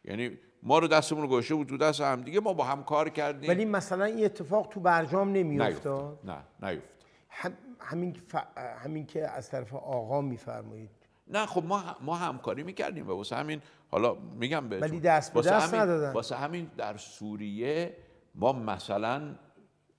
[0.04, 3.08] یعنی ما رو دستمون رو گوشه بود تو دست هم دیگه ما با هم کار
[3.08, 3.50] کردیم.
[3.50, 6.92] ولی مثلا این اتفاق تو برجام نمیافتاد؟ نه نیفتاد.
[7.28, 8.36] هم همین ف...
[8.84, 10.90] همین که از طرف آقا میفرمایید.
[11.28, 13.08] نه خب ما ما همکاری می‌کردیم.
[13.08, 16.12] و واسه همین حالا میگم به ولی دست به دست همین ندادن.
[16.12, 17.96] واسه همین در سوریه
[18.34, 19.34] ما مثلا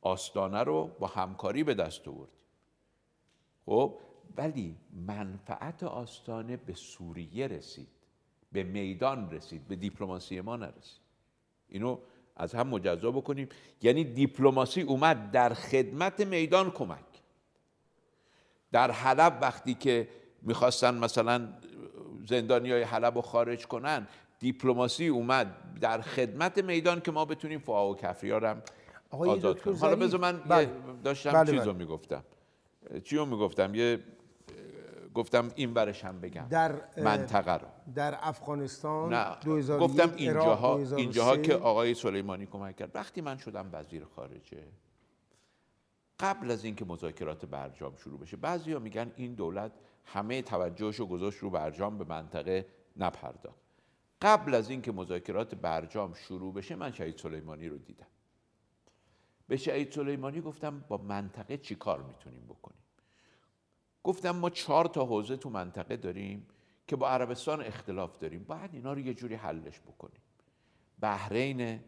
[0.02, 2.38] آستانه رو با همکاری به دست آوردیم.
[3.66, 3.98] خب
[4.38, 4.76] ولی
[5.08, 7.88] منفعت آستانه به سوریه رسید.
[8.52, 11.02] به میدان رسید به دیپلماسی ما نرسید.
[11.70, 11.98] اینو
[12.36, 13.50] از هم مجزا بکنیم.
[13.82, 17.06] یعنی دیپلماسی اومد در خدمت میدان کمک.
[18.72, 20.08] در حلب وقتی که
[20.42, 21.48] می‌خواستن مثلا
[22.28, 24.08] زندانی های حلب رو خارج کنن
[24.40, 28.62] دیپلماسی اومد در خدمت میدان که ما بتونیم فعا و کفریار هم
[29.10, 30.70] آزاد کنیم حالا بذار من بله.
[31.04, 31.72] داشتم بله، چیز بله.
[31.72, 32.24] رو می‌گفتم
[33.04, 34.00] چی رو می‌گفتم یه
[35.14, 40.96] گفتم این برش هم بگم در منطقه رو در افغانستان نه 2001 گفتم اینجاها 2003.
[40.96, 44.64] اینجاها که آقای سلیمانی کمک کرد وقتی من شدم وزیر خارجه
[46.20, 49.72] قبل از اینکه مذاکرات برجام شروع بشه بعضیا میگن این دولت
[50.08, 52.66] همه توجهش رو گذاشت رو برجام به منطقه
[52.98, 53.68] نپرداخت.
[54.22, 58.08] قبل از اینکه مذاکرات برجام شروع بشه من شهید سلیمانی رو دیدم.
[59.48, 62.84] به شهید سلیمانی گفتم با منطقه چی کار می‌تونیم بکنیم؟
[64.04, 66.48] گفتم ما چهار تا حوزه تو منطقه داریم
[66.88, 68.44] که با عربستان اختلاف داریم.
[68.44, 70.22] باید اینا رو یه جوری حلش بکنیم.
[71.00, 71.80] بحرین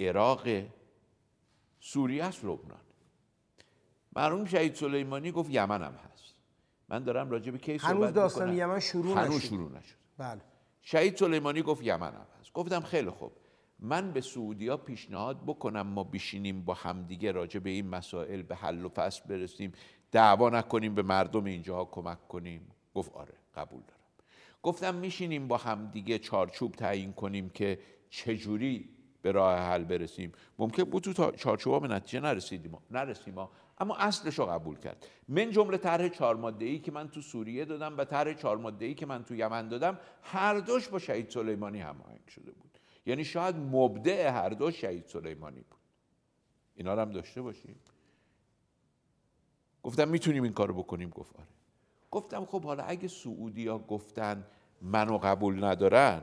[0.00, 0.48] عراق
[1.80, 2.80] سوریه است لبنان.
[4.16, 6.23] مرحوم شهید سلیمانی گفت یمن هم هست.
[6.94, 8.68] من دارم راجع به کی هنوز داستان می‌کنم.
[8.68, 9.46] یمن شروع هنوز نشد.
[9.48, 9.94] شروع نشد.
[10.18, 10.40] بله.
[10.82, 12.52] شهید سلیمانی گفت یمن هم هست.
[12.52, 13.32] گفتم خیلی خوب.
[13.78, 18.84] من به سعودیا پیشنهاد بکنم ما بشینیم با همدیگه راجع به این مسائل به حل
[18.84, 19.72] و فصل برسیم.
[20.12, 22.70] دعوا نکنیم به مردم اینجاها کمک کنیم.
[22.94, 24.00] گفت آره قبول دارم.
[24.62, 27.78] گفتم میشینیم با همدیگه چارچوب تعیین کنیم که
[28.10, 28.88] چجوری
[29.22, 30.32] به راه حل برسیم.
[30.58, 32.78] ممکن بود تو چارچوبا به نتیجه نرسیدیم.
[32.90, 33.34] نرسیم.
[33.78, 35.06] اما اصلش رو قبول کرد.
[35.28, 38.84] من جمله طرح چهار ماده ای که من تو سوریه دادم و طرح چهار ماده
[38.84, 42.78] ای که من تو یمن دادم هر دوش با شهید سلیمانی هماهنگ شده بود.
[43.06, 45.80] یعنی شاید مبدع هر دو شهید سلیمانی بود.
[46.74, 47.76] اینا رو هم داشته باشیم.
[49.82, 51.48] گفتم می‌تونیم این کارو بکنیم گفت آره.
[52.10, 54.46] گفتم خب حالا اگه سعودی ها گفتن
[54.82, 56.22] منو قبول ندارن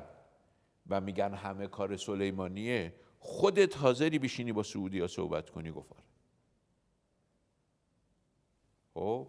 [0.90, 6.11] و میگن همه کار سلیمانیه خودت حاضری بشینی با سعودی ها صحبت کنی گفت آره.
[8.94, 9.28] خب؟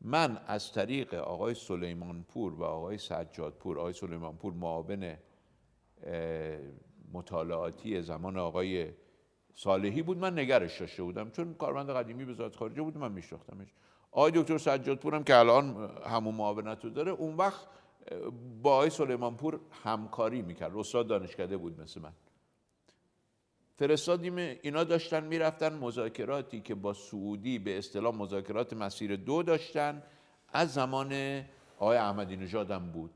[0.00, 5.16] من از طریق آقای سلیمانپور و آقای سجادپور آقای سلیمانپور معاون
[6.02, 6.58] اه،
[7.12, 8.92] مطالعاتی زمان آقای
[9.54, 10.18] صالحی بود.
[10.18, 11.30] من نگرش داشته بودم.
[11.30, 13.68] چون کارمند قدیمی وزارت خارجه بود من میشناختمش.
[14.10, 17.66] آقای دکتر سجادپور هم که الان همون معاونت رو داره اون وقت
[18.62, 20.76] با آقای سلیمانپور همکاری می‌کرد.
[20.76, 22.12] استاد دانشکده بود مثل من.
[23.80, 30.02] فرستادیم اینا داشتن می‌رفتن مذاکراتی که با سعودی به اصطلاح مذاکرات مسیر دو داشتن.
[30.52, 31.42] از زمان
[31.78, 33.10] آقای احمدی نژاد هم بود.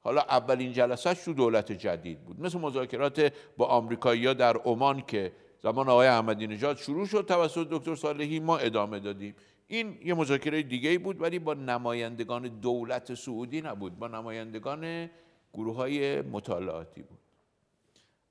[0.00, 2.40] حالا اولین جلسهش تو دولت جدید بود.
[2.40, 5.32] مثل مذاکرات با آمریکایی‌ها در عمان که
[5.62, 9.34] زمان آقای احمدی نژاد شروع شد توسط دکتر صالحی ما ادامه دادیم.
[9.68, 15.10] این یه مذاکره دیگه بود ولی با نمایندگان دولت سعودی نبود با نمایندگان
[15.54, 17.19] گروه های مطالعاتی بود.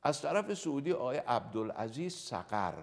[0.03, 2.73] از طرف سعودی آقای عبدالعزیز سقر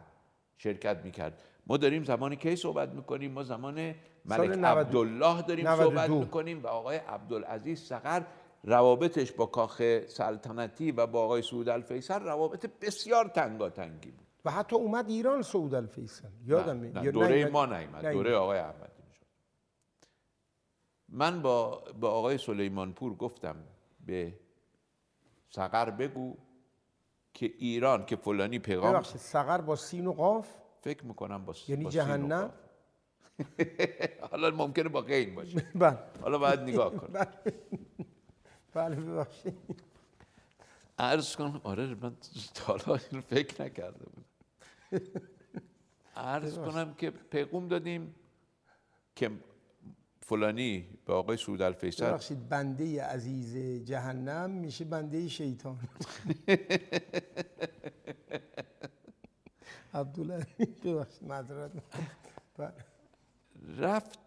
[0.56, 4.66] شرکت می‌کرد ما داریم زمان کی صحبت می‌کنیم ما زمان ملک 92.
[4.66, 5.90] عبدالله داریم 92.
[5.90, 8.22] صحبت می‌کنیم و آقای عبدالعزیز سقر
[8.64, 14.76] روابطش با کاخ سلطنتی و با آقای سعود الفیصل روابط بسیار تنگاتنگی بود و حتی
[14.76, 16.88] اومد ایران سعود الفیصل یادم نه،.
[16.88, 18.06] نه، دوره؟ ما نیومد.
[18.06, 19.26] دوره آقای احمدی نژاد
[21.08, 23.56] من با با آقای سلیمانپور گفتم
[24.06, 24.34] به
[25.50, 26.36] سقر بگو
[27.36, 30.48] که ایران که فلانی پیغام ببخشید سقر با سین و قاف؟
[30.80, 32.50] فکر می‌کنم با یعنی با جهنم؟
[34.30, 35.60] حالا ممکنه با غین باشه.
[35.74, 35.98] بله.
[36.22, 37.28] حالا باید نگاه کن بله.
[38.74, 39.54] بله ببخشید.
[40.98, 42.16] عرض کنم آره من
[42.66, 42.96] حالا
[43.30, 44.24] فکر نکرده بودم.
[46.16, 48.14] عرض کنم که پیغام دادیم
[49.16, 49.30] که
[50.26, 55.78] فلانی به آقای سعود الفیصل ببخشید بنده عزیز جهنم میشه بنده شیطان.
[59.94, 60.46] عبدالله
[60.84, 61.70] ببخشید معذرت.
[62.56, 62.74] بله.
[63.78, 64.18] رفت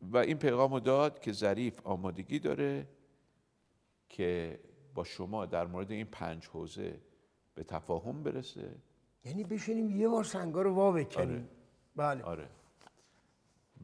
[0.00, 2.86] و این پیغام رو داد که ظریف آمادگی داره
[4.08, 4.60] که
[4.94, 7.00] با شما در مورد این پنج حوزه
[7.54, 8.74] به تفاهم برسه.
[9.24, 11.48] یعنی بشینیم یه بار سنگا رو وا بکنیم.
[11.96, 12.22] بله.
[12.22, 12.48] آره.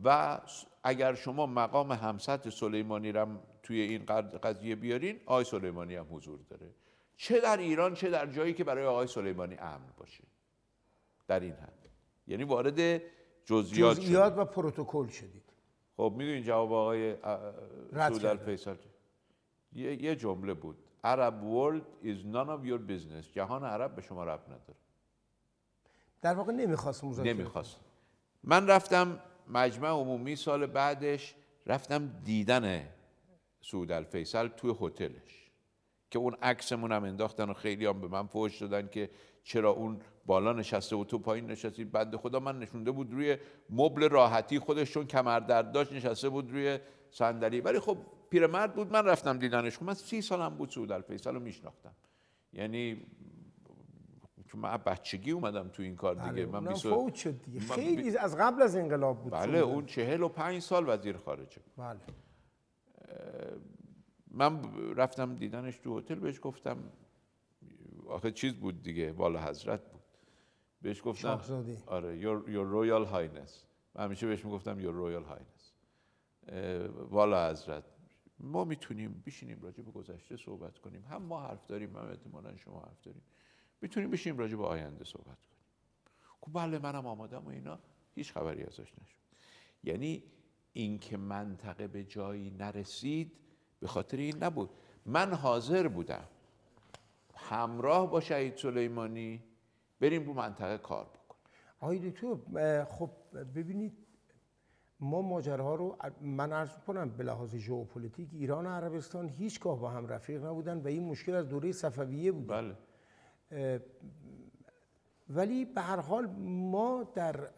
[0.04, 0.40] و
[0.88, 6.40] اگر شما مقام همسط سلیمانی هم توی این قض- قضیه بیارین آقای سلیمانی هم حضور
[6.50, 6.74] داره.
[7.16, 10.24] چه در ایران چه در جایی که برای آقای سلیمانی امن باشه.
[11.28, 11.88] در این حد.
[12.26, 13.02] یعنی وارد
[13.44, 15.52] جزئیات جزئیات و پروتکل شدید.
[15.96, 17.16] خب می‌دونین جواب آقای
[17.92, 18.28] کردن.
[18.28, 18.76] الفیصل
[19.72, 20.76] یه, یه جمله بود.
[21.04, 23.32] Arab world is none of your business.
[23.32, 24.78] جهان عرب به شما رب نداره.
[26.22, 27.80] در واقع نمی‌خواست مذاکره نمی‌خواست.
[28.44, 31.34] من رفتم مجمع عمومی سال بعدش
[31.66, 32.88] رفتم دیدن
[33.60, 35.50] سعود الفیصل توی هتلش
[36.10, 39.10] که اون عکسمون هم انداختن و خیلی هم به من فوش دادن که
[39.42, 41.84] چرا اون بالا نشسته و تو پایین نشستی.
[41.84, 43.36] بند خدا من نشونده بود روی
[43.70, 46.78] مبل راحتی خودش چون کمر درد داشت نشسته بود روی
[47.10, 47.60] صندلی.
[47.60, 47.98] ولی خب
[48.30, 49.76] پیرمرد بود من رفتم دیدنش.
[49.76, 51.94] خب من سی سالم بود سعود الفیصل رو میشناختم.
[52.52, 53.06] یعنی
[54.56, 56.26] چون من از بچگی اومدم تو این کار دیگه.
[56.26, 57.60] بله، من اونم بیست و- فوت شد دیگه.
[57.60, 59.58] من خیلی از قبل از انقلاب بود بله.
[59.58, 61.60] اون چهل و پنج سال وزیر خارجه.
[61.76, 62.00] بله.
[64.30, 64.60] من
[64.96, 66.78] رفتم دیدنش تو هتل بهش گفتم
[68.08, 70.02] آخه چیز بود دیگه والا حضرت بود.
[70.82, 71.78] بهش گفتم شاهزاده.
[71.86, 73.52] آره your, your royal highness.
[73.94, 75.64] من همیشه بهش می‌گفتم your royal highness.
[76.48, 77.84] اه، والا حضرت.
[78.38, 81.04] ما می‌تونیم بشینیم راجع به گذشته صحبت کنیم.
[81.10, 83.22] هم ما حرف داریم هم احتمالا شما حرف داریم.
[83.80, 85.58] می‌تونیم بشینیم راجع به آینده صحبت کنیم.
[86.40, 87.78] خب بله منم آمادم و اینا.
[88.14, 89.16] هیچ خبری ازش نشد.
[89.84, 90.22] یعنی
[90.72, 93.32] اینکه منطقه به جایی نرسید
[93.80, 94.70] به خاطر این نبود.
[95.06, 96.24] من حاضر بودم
[97.34, 99.42] همراه با شهید سلیمانی
[100.00, 101.42] بریم رو منطقه کار بکنیم.
[101.80, 103.10] آقای دکتر اه، خب
[103.54, 103.92] ببینید
[105.00, 110.06] ما ماجراها رو من عرض کنم به لحاظ ژئوپلیتیک ایران و عربستان هیچگاه با هم
[110.06, 112.46] رفیق نبودن و این مشکل از دوره صفویه بود.
[112.46, 112.76] بله.
[115.28, 117.50] ولی به هر حال ما در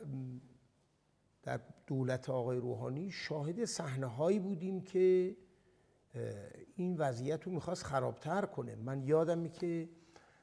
[1.42, 5.36] در دولت آقای روحانی شاهد صحنه هایی بودیم که
[6.76, 9.88] این وضعیت رو می‌خواست خرابتر کنه من یادمه که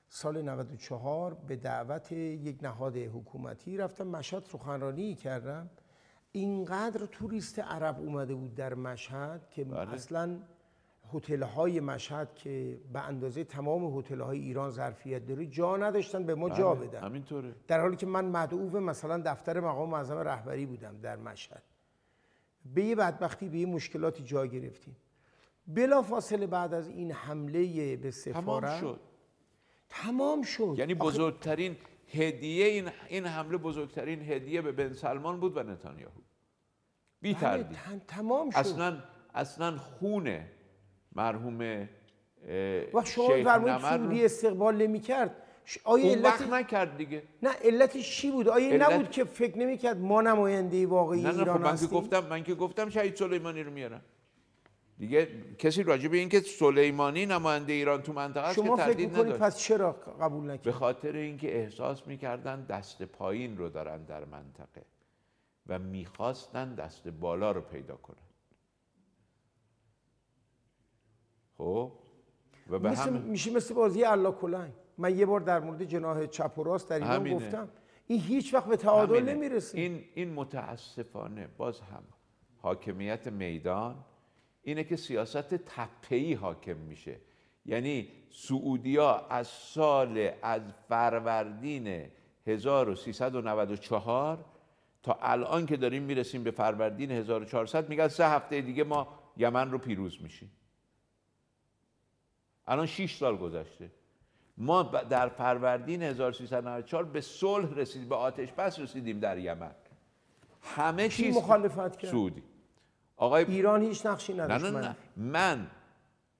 [0.07, 5.69] سال 94 به دعوت یک نهاد حکومتی رفتم مشهد سخنرانی کردم
[6.31, 9.89] اینقدر توریست عرب اومده بود در مشهد که بله.
[9.89, 10.39] اصلا
[11.13, 16.35] هتل های مشهد که به اندازه تمام هتل های ایران ظرفیت داره جا نداشتن به
[16.35, 17.03] ما جا بله، بدن.
[17.03, 17.55] همینطوره.
[17.67, 21.63] در حالی که من مدعو مثلا دفتر مقام معظم رهبری بودم در مشهد.
[22.75, 24.95] به یه بدبختی به یه مشکلاتی جا گرفتیم.
[25.67, 28.99] بلا فاصله بعد از این حمله به تمام سفارت شد.
[29.89, 30.75] تمام شد.
[30.77, 31.77] یعنی بزرگترین
[32.07, 36.21] هدیه این این حمله بزرگترین هدیه به بن سلمان بود و نتانیاهو.
[37.21, 37.77] بی بله، تردید.
[38.07, 38.57] تمام شد.
[38.57, 38.97] اصلا
[39.33, 40.39] اصلا خون
[41.15, 41.87] مرحوم
[42.93, 45.35] وقت شما فرمودید سعودی استقبال نمی‌کرد.
[45.83, 47.23] آیا اون علت وقت نکرد دیگه.
[47.43, 51.33] نه علتش چی بود؟ آیا علت- نبود که فکر نمی‌کرد ما نماینده واقعی نه نه
[51.33, 54.01] خب ایران من که گفتم من که گفتم شهید سلیمانی رو میارم
[54.97, 55.27] دیگه
[55.57, 59.33] کسی راجع به اینکه سلیمانی نماینده ایران تو منطقه است که شما فکر تردید می‌کنید
[59.33, 59.43] نداشت.
[59.43, 64.85] پس چرا قبول به نکرد خاطر اینکه احساس می‌کردن دست پایین رو دارن در منطقه
[65.67, 68.24] و می‌خواستن دست بالا رو پیدا کنن.
[71.57, 71.91] خب؟
[72.69, 74.71] و به مثل همه میشه مثل بازی الله کلنگ.
[74.97, 77.33] من یه بار در مورد جناح چپ و راست در ایران.
[77.33, 77.69] گفتم.
[78.07, 79.33] این هیچ وقت به تعادل همینه.
[79.33, 79.77] نمی‌رسه.
[79.77, 82.03] این این متاسفانه باز هم
[82.61, 83.95] حاکمیت میدان
[84.63, 87.17] اینه که سیاست تپه‌ای حاکم میشه.
[87.65, 92.05] یعنی سعودیا از سال از فروردین
[92.47, 94.45] 1394
[95.03, 99.77] تا الان که داریم می‌رسیم به فروردین 1400 میگن سه هفته دیگه ما یمن رو
[99.77, 100.51] پیروز میشیم.
[102.67, 103.91] الان 6 سال گذشته.
[104.57, 109.75] ما در فروردین 1394 به صلح رسیدیم به آتش بس رسیدیم در یمن.
[110.61, 112.43] همه چیز مخالفت کرد؟ سعودی.
[113.17, 114.81] آقای ایران هیچ نقشی نه نداشت نه من.
[114.81, 114.95] نه.
[115.17, 115.67] من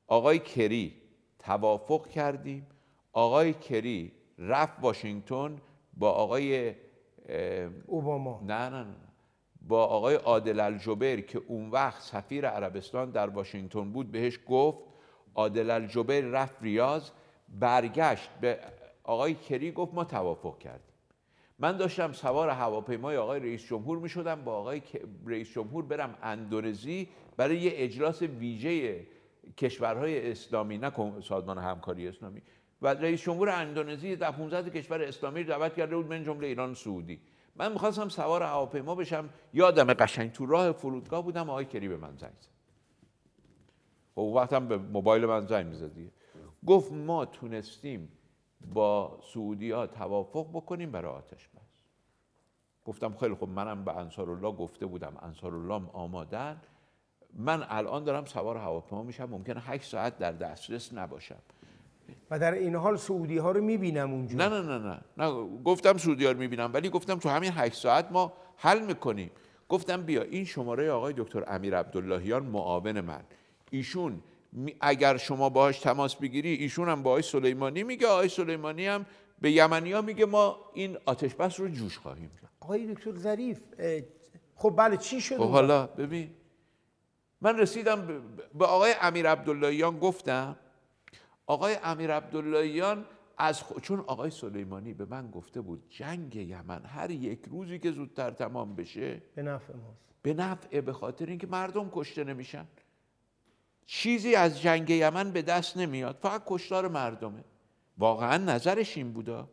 [0.08, 0.94] آقای کری
[1.40, 2.68] توافق کردیم.
[3.14, 5.58] آقای کری رفت واشنگتن
[5.94, 6.76] با آقای
[7.86, 8.42] اوباما.
[8.44, 8.96] نه نه نه نه.
[9.62, 14.80] با آقای عادل الجبر که اون وقت سفیر عربستان در واشنگتن بود بهش گفت
[15.36, 17.10] عادل الجبر رفت ریاض
[17.60, 18.60] برگشت به
[19.04, 20.96] آقای کری گفت ما توافق کردیم.
[21.60, 24.82] من داشتم سوار هواپیمای آقای رئیس جمهور می شدم با آقای
[25.26, 27.08] رئیس جمهور برم اندونزی
[27.38, 29.08] برای یه اجلاس ویژه
[29.58, 30.92] کشورهای اسلامی نه
[31.22, 32.42] سازمان همکاری اسلامی.
[32.82, 37.20] و رئیس جمهور اندونزی در 15 کشور اسلامی دعوت کرده بود من جمله ایران سعودی.
[37.56, 42.18] من می‌خواستم سوار هواپیما بشم یادم قشنگ تو راه فرودگاه بودم آقای کری به من
[42.18, 42.55] زنگ زد.
[44.16, 45.92] خب وقتم به موبایل من زنگ می‌زد
[46.66, 48.10] گفت ما تونستیم
[48.74, 51.84] با سعودی ها توافق بکنیم برای آتش بس.
[52.86, 55.18] گفتم خیلی خب منم به انصار الله گفته بودم.
[55.22, 56.62] انصار الله آمادن.
[57.34, 59.26] من الان دارم سوار هواپیما میشم.
[59.26, 61.40] ممکنه 8 ساعت در دسترس نباشم.
[62.32, 64.38] و در این حال سعودی ها رو می‌بینم اونجا.
[64.38, 65.02] نه نه نه نه.
[65.18, 69.32] نه گفتم سعودی ها رو می‌بینم ولی گفتم تو همین 8 ساعت ما حل می‌کنیم.
[69.70, 73.24] گفتم بیا این شماره آقای دکتر امیر عبداللهیان معاون من.
[73.76, 74.22] ایشون
[74.82, 79.06] اگر شما باهاش تماس بگیری ایشون هم با آقای سلیمانی میگه آقای سلیمانی هم
[79.42, 83.60] به یمنی ها میگه ما این آتش بس رو جوش خواهیم آقای دکتر ظریف
[84.56, 86.30] خب بله چی شد؟ خب حالا ببین
[87.42, 88.08] من رسیدم
[88.54, 90.56] به آقای امیر عبداللهیان گفتم.
[91.48, 93.06] آقای امیر عبداللهیان
[93.38, 98.32] از چون آقای سلیمانی به من گفته بود جنگ یمن هر یک روزی که زودتر
[98.32, 100.06] تمام بشه به نفع ماست.
[100.22, 102.66] به نفع به خاطر اینکه مردم کشته نمیشن.
[103.86, 106.16] چیزی از جنگ یمن به دست نمیاد.
[106.16, 107.44] فقط کشتار مردمه.
[107.98, 109.50] واقعا نظرش این بودا.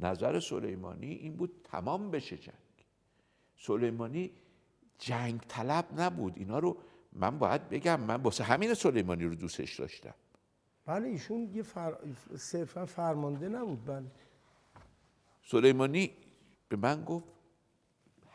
[0.00, 2.54] نظر سلیمانی این بود تمام بشه جنگ.
[3.56, 4.32] سلیمانی
[4.98, 6.32] جنگ طلب نبود.
[6.36, 6.76] اینا رو
[7.12, 10.14] من باید بگم من واسه همین سلیمانی رو دوستش داشتم.
[10.86, 11.96] بله ایشون یه فر...
[12.36, 13.84] صرفا فرمانده نبود.
[13.84, 14.10] بله.
[15.42, 16.10] سلیمانی
[16.68, 17.24] به من گفت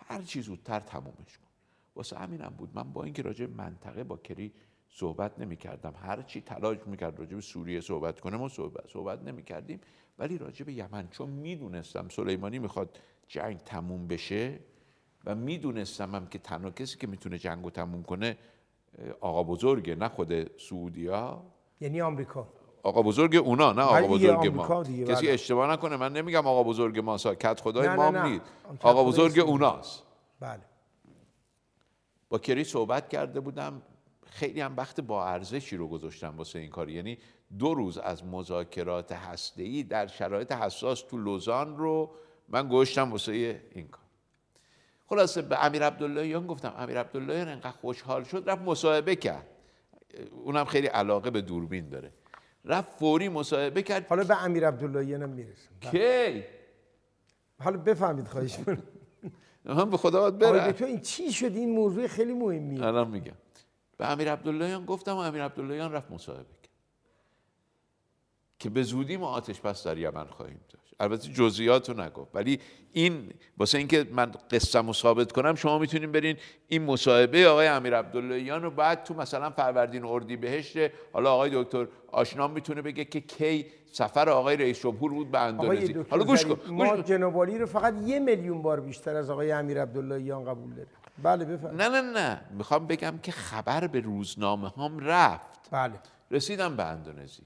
[0.07, 1.47] هر چی زودتر تمومش کن.
[1.95, 2.69] واسه همینم بود.
[2.73, 4.53] من با اینکه راجع منطقه با کری
[4.93, 9.21] صحبت نمی کردم هر چی تلاش می‌کرد راجع به سوریه صحبت کنه ما صحبت, صحبت
[9.21, 9.81] نمی کردیم
[10.19, 14.59] ولی راجع به یمن چون می‌دونستم سلیمانی می‌خواد جنگ تموم بشه
[15.25, 18.37] و می‌دونستم هم که تنها کسی که می‌تونه جنگ رو تموم کنه
[19.21, 21.43] آقا بزرگه نه خود سعودیا.
[21.81, 22.47] یعنی آمریکا.
[22.83, 24.83] آقا بزرگ اونا نه آقا بزرگ ما.
[24.83, 25.31] کسی بله.
[25.33, 28.45] اشتباه نکنه من نمیگم آقا بزرگ ما کت خدای ما نیست.
[28.81, 30.03] آقا بزرگ اوناست.
[30.39, 30.61] بله.
[32.29, 33.81] با کری صحبت کرده بودم.
[34.31, 36.89] خیلی هم وقت با ارزشی رو گذاشتم واسه این کار.
[36.89, 37.17] یعنی
[37.59, 42.11] دو روز از مذاکرات هسته‌ای در شرایط حساس تو لوزان رو
[42.49, 44.01] من گذاشتم واسه این کار.
[45.07, 49.47] خلاصه به امیر عبداللهیان گفتم امیر عبداللهیان انقدر خوشحال شد رفت مصاحبه کرد.
[50.31, 52.11] اونم خیلی علاقه به دوربین داره.
[52.65, 54.07] رفت فوری مصاحبه کرد.
[54.07, 56.43] حالا به امیر عبداللهیان هم می‌رسم کی؟
[57.59, 58.57] حالا بفهمید خواهش
[59.65, 60.71] من به خدا برم.
[60.71, 62.85] تو این چی شد؟ این موضوع خیلی مهمیه.
[62.85, 63.33] الان میگم.
[64.01, 66.71] به امیر عبداللهیان گفتم و امیر عبداللهیان رفت مصاحبه کرد.
[68.59, 70.93] که به زودی ما آتش بس در یمن خواهیم داشت.
[70.99, 72.31] البته جزئیات رو نگفت.
[72.33, 72.59] ولی
[72.91, 77.97] این واسه اینکه من قصه رو ثابت کنم شما می‌تونین برین این مصاحبه آقای امیر
[77.97, 80.77] عبداللهیان رو بعد تو مثلا فروردین اردی بهشت
[81.13, 86.05] حالا آقای دکتر آشنام می‌تونه بگه که کی سفر آقای رئیس جمهور بود به اندونزی.
[86.09, 90.45] حالا گوش کن ما جنابالی رو فقط یه میلیون بار بیشتر از آقای امیر عبداللهیان
[90.45, 90.91] قبول داریم.
[91.17, 91.81] بله بفرمایید.
[91.81, 92.45] نه نه نه.
[92.51, 95.69] می‌خوام بگم که خبر به روزنامه هام رفت.
[95.71, 95.99] بله.
[96.31, 97.43] رسیدم به اندونزی.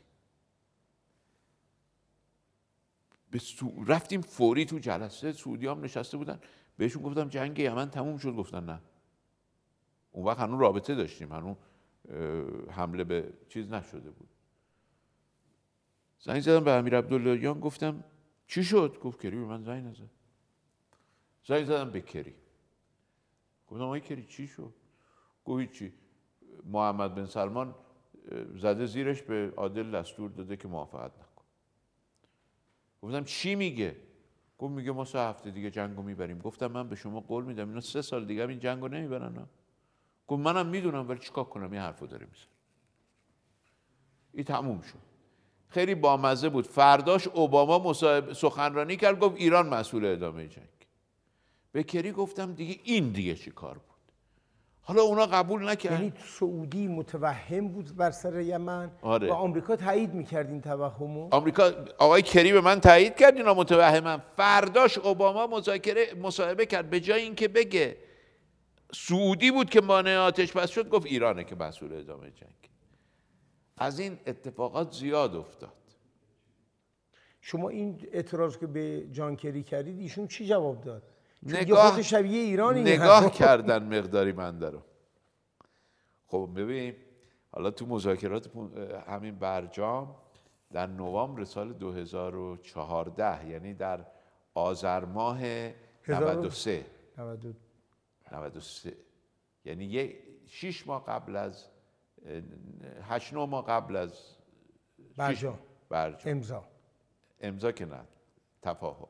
[3.32, 3.42] به
[3.88, 6.40] رفتیم فوری تو جلسه سعودی هم نشسته بودن.
[6.78, 8.32] بهشون گفتم جنگ یمن تموم شد.
[8.32, 8.82] گفتن نه.
[10.12, 11.34] اون وقت هنوز رابطه داشتیم.
[11.34, 11.58] هنوز
[12.72, 14.30] حمله به چیز نشده بود.
[16.20, 17.60] زنگ زدم به امیر عبداللهیان.
[17.60, 18.04] گفتم
[18.48, 20.10] چی شد؟ گفت کری به من زنگ نزد.
[21.48, 22.36] زنگ زدم به کری.
[23.76, 24.74] گفتم آقای کری چی شد؟
[25.46, 25.94] گفت چی
[26.66, 27.76] محمد بن سلمان
[28.58, 31.44] زده زیرش به عادل دستور داده که موافقت نکن.
[33.02, 33.96] گفتم چی میگه؟
[34.58, 36.40] گفت میگه ما سه هفته دیگه جنگو می‌بریم.
[36.40, 39.48] گفتم من به شما قول میدم اینا سه سال دیگه این جنگو نمی‌برن.
[40.28, 42.48] گفت منم می‌دونم ولی چیکار کنم؟ این حرفو داره میزن
[44.34, 45.00] این تموم شد.
[45.68, 46.68] خیلی بامزه بود.
[46.68, 47.94] فرداش اوباما
[48.34, 50.68] سخنرانی کرد گفت ایران مسئول ادامه جنگ.
[51.76, 54.12] به کری گفتم دیگه این دیگه چی کار بود؟
[54.82, 55.92] حالا اونا قبول نکرد.
[55.92, 59.30] یعنی سعودی متوهم بود بر سر یمن آره.
[59.30, 61.28] و آمریکا تایید می‌کرد این توهمو.
[61.32, 64.22] آمریکا آقای کری به من تایید کرد اینا متوهمن.
[64.38, 66.90] فرداش اوباما مذاکره مصاحبه کرد.
[66.90, 67.98] به جای اینکه بگه
[68.94, 72.70] سعودی بود که مانع آتش بس شد گفت ایرانه که مسئول ادامه جنگ.
[73.78, 75.74] از این اتفاقات زیاد افتاد.
[77.42, 81.15] شما این اعتراض که به جان کری کردید ایشون چی جواب داد؟
[81.46, 84.82] نگاه شبیه ایرانی نگاه کردن مقداری من رو
[86.28, 86.96] خب ببین
[87.52, 88.50] حالا تو مذاکرات
[89.08, 90.16] همین برجام
[90.72, 94.06] در نوامبر سال 2014 یعنی در
[94.54, 95.40] آذر ماه
[96.04, 96.86] هزار و- 93
[97.18, 97.54] 92
[98.32, 98.94] 93
[99.66, 100.18] یعنی یه
[100.48, 101.66] شیش ماه قبل از
[102.26, 102.42] اه،
[103.02, 104.36] هشت نه ماه قبل از
[105.18, 105.60] برجام.
[105.90, 106.32] برجام.
[106.36, 106.64] امضا.
[107.42, 108.00] امضا که نه
[108.62, 109.08] تفاهم.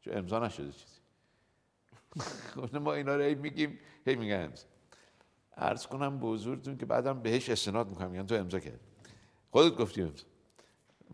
[0.00, 1.01] چون امضا نشده چیزی.
[2.80, 4.66] ما اینا رو هی میگیم هی میگن امضا.
[5.56, 8.80] عرض کنم به حضورتون که بعدم بهش استناد می‌کنم میگن تو امضا کرد
[9.50, 10.24] خودت گفتی امضا.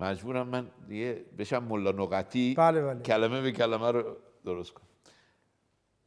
[0.01, 2.55] مجبورم من دیگه بشم ملا نقطی.
[2.55, 3.03] بله، بله.
[3.03, 4.87] کلمه به کلمه رو درست کنم.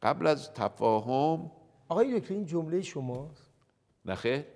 [0.02, 1.50] قبل از تفاهم
[1.88, 3.50] آقای دکتر این جمله شماست؟
[4.04, 4.46] نخه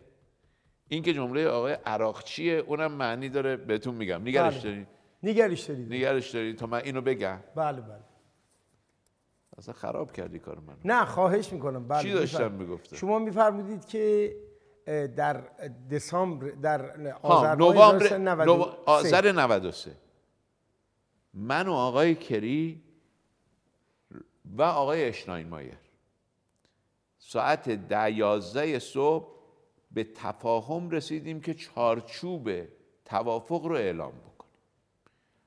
[0.89, 4.23] این که جمله آقای عراقچیه اونم معنی داره بهتون میگم.
[4.23, 4.62] نگرش بله.
[4.62, 4.86] دارین
[5.23, 5.92] نگرش دارید.
[5.92, 7.40] نگرش دارین تا من اینو بگم.
[7.55, 8.00] بله بله.
[9.59, 12.52] اصلا خراب کردی کار منو نه خواهش می‌کنم بله چی داشتم.
[12.52, 14.36] می‌گفتم؟ شما میفرمودید که
[15.17, 15.43] در
[15.91, 19.93] دسامبر در آذر ماه نوامبر 1993 نو- آذر 93
[21.35, 22.83] من و آقای کری
[24.44, 25.78] و آقای اشناینمایر
[27.18, 29.28] ساعت ده یازده صبح
[29.91, 32.51] به تفاهم رسیدیم که چارچوب
[33.05, 34.52] توافق رو اعلام بکنیم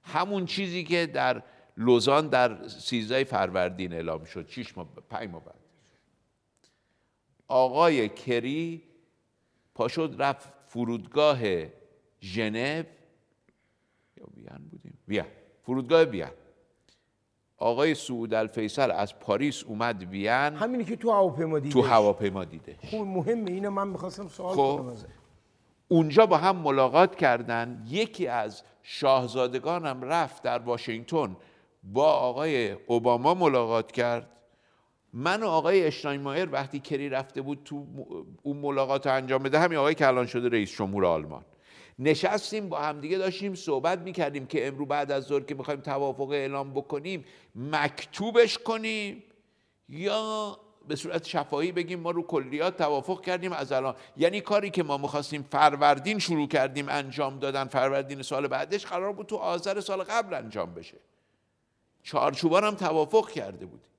[0.03, 1.43] همون چیزی که در
[1.77, 5.55] لوزان در سیزده فروردین اعلام شد شیش ماه پنج ماه بعد.
[7.47, 8.83] آقای کری
[9.75, 11.39] پاشد رفت فرودگاه
[12.21, 12.83] ژنو.
[14.17, 15.25] یا وین بودیم؟ وین.
[15.63, 16.27] فرودگاه وین.
[17.57, 20.29] آقای سعود الفیصل از پاریس اومد وین.
[20.29, 24.83] همینی که تو هواپیما دیدی تو هواپیما دیده خوب مهمه اینو من می‌خواستم سوال خب.
[24.83, 24.95] کنم.
[25.87, 27.85] اونجا با هم ملاقات کردن.
[27.87, 31.35] یکی از شاهزادگانم رفت در واشنگتن.
[31.83, 34.29] با آقای اوباما ملاقات کرد.
[35.13, 37.85] من و آقای اشتاینمایر وقتی کری رفته بود تو
[38.43, 41.45] اون ملاقات رو انجام بده همین آقای که الان شده رئیس جمهور آلمان.
[41.99, 46.73] نشستیم با همدیگه داشتیم صحبت می‌کردیم که امرو بعد از ظهر که می‌خوایم توافق اعلام
[46.73, 47.25] بکنیم
[47.55, 49.23] مکتوبش کنیم.
[49.89, 53.95] یا به صورت شفاهی بگیم ما رو کلیات توافق کردیم از الان.
[54.17, 59.25] یعنی کاری که ما می‌خواستیم فروردین شروع کردیم انجام دادن فروردین سال بعدش قرار بود
[59.25, 60.97] تو آذر سال قبل انجام بشه.
[62.03, 63.89] چارچوبان هم توافق کرده بودیم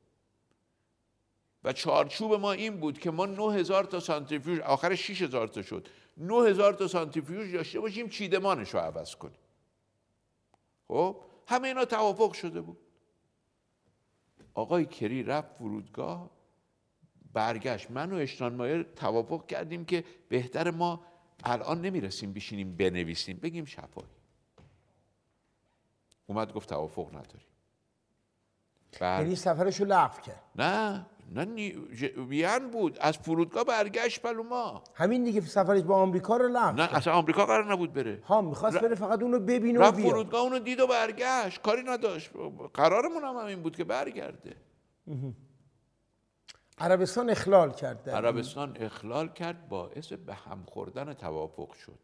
[1.64, 5.88] و چارچوب ما این بود که ما 9000 تا سانتریفیوژ آخر 6000 تا شد.
[6.16, 9.38] 9000 تا سانتریفیوژ داشته باشیم چیدمانش رو عوض کنیم.
[10.88, 12.78] خب همه اینا توافق شده بود.
[14.54, 16.30] آقای کری رفت فرودگاه
[17.32, 17.90] برگشت.
[17.90, 21.04] من و اشتان مایر توافق کردیم که بهتر ما
[21.44, 24.08] الان نمی‌رسیم بشینیم بنویسیم بگیم شفاهی.
[26.26, 27.49] اومد گفت توافق نداریم.
[29.00, 30.42] بعد یعنی سفرشو لغو کرد.
[30.56, 31.70] نه نه نی...
[32.28, 32.98] وین بود.
[33.00, 37.72] از فرودگاه برگشت پلوما همین دیگه سفرش با آمریکا رو لغو نه اصلا آمریکا قرار
[37.72, 38.22] نبود بره.
[38.26, 40.10] ها می‌خواست بره فقط اونو ببینه و بیاد.
[40.10, 41.62] فرودگاه اونو دید و برگشت.
[41.62, 42.30] کاری نداشت.
[42.74, 44.56] قرارمون هم همین بود که برگرده.
[46.78, 48.10] عربستان اخلال کرد.
[48.10, 51.98] عربستان اخلال کرد باعث به هم خوردن توافق شد.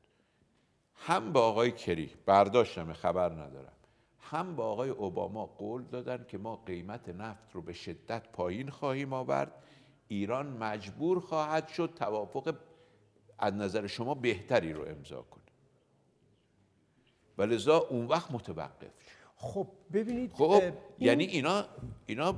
[0.95, 3.73] هم با آقای کری برداشتم خبر ندارم.
[4.31, 9.13] هم با آقای اوباما قول دادن که ما قیمت نفت رو به شدت پایین خواهیم
[9.13, 9.53] آورد.
[10.09, 12.55] ایران مجبور خواهد شد توافق
[13.39, 15.43] از نظر شما بهتری رو امضا کنه.
[17.39, 19.17] و لذا اون وقت متوقف شد.
[19.37, 21.65] خب ببینید خب این- یعنی اینا
[22.07, 22.35] اینا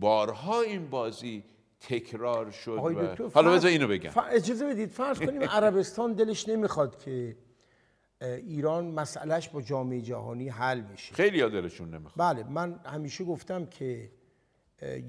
[0.00, 1.44] بارها این بازی
[1.80, 2.80] تکرار شد و
[3.34, 4.10] حالا بذار اینو بگم.
[4.30, 7.36] اجازه بدید فرض کنیم عربستان دلش نمی‌خواد که
[8.22, 12.36] ایران مسئلهش با جامعه جهانی حل بشه خیلی ها دلشون نمی‌خواد.
[12.36, 14.10] بله من همیشه گفتم که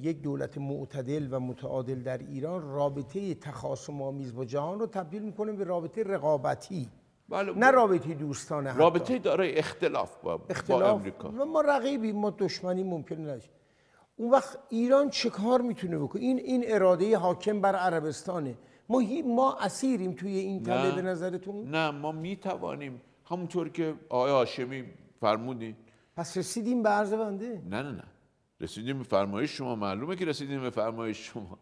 [0.01, 5.51] یک دولت معتدل و متعادل در ایران رابطه تخاصم آمیز با جهان رو تبدیل می‌کنه
[5.51, 6.89] به رابطه رقابتی.
[7.29, 8.79] بله نه رابطه دوستانه حتی.
[8.79, 10.99] رابطه دارای اختلاف با, با اختلاف.
[10.99, 11.29] امریکا.
[11.29, 13.49] و ما رقیبی ما دشمنی ممکن نشه
[14.17, 18.55] اون وقت ایران چه کار می‌تونه بکنه؟ این این اراده حاکم بر عربستانه.
[18.89, 24.31] ما ما اسیریم توی این تله به نظرتون؟ نه ما می توانیم همونطور که آقای
[24.31, 24.83] هاشمی
[25.21, 25.75] فرمودین.
[26.15, 28.03] پس رسیدیم به عرض بنده؟ نه نه نه.
[28.61, 29.75] رسیدیم به فرمایش شما.
[29.75, 31.59] معلومه که رسیدیم به فرمایش شما.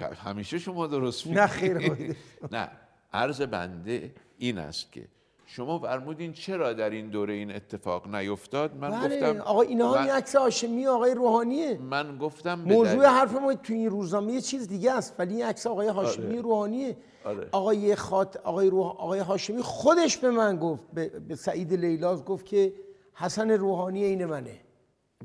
[0.26, 1.78] همیشه شما درست میگید نه خیر
[2.52, 2.70] نه.
[3.12, 5.08] عرض بنده این است که
[5.48, 10.00] شما فرمودین چرا در این دوره این اتفاق نیفتاد؟ من بله گفتم آقا اینها من,
[10.00, 11.78] این عکس هاشمی آقای روحانیه.
[11.78, 15.44] من گفتم موضوع دلیل- حرف ما تو این روزنامه یه چیز دیگه است ولی این
[15.44, 16.40] عکس آقای هاشمی آره.
[16.40, 16.96] روحانیه.
[17.24, 17.48] آره.
[17.52, 18.86] آقای خات آقای روح...
[18.86, 22.72] آقای هاشمی خودش به من گفت به, به سعید لیلاز گفت که
[23.14, 24.60] حسن روحانی عین منه.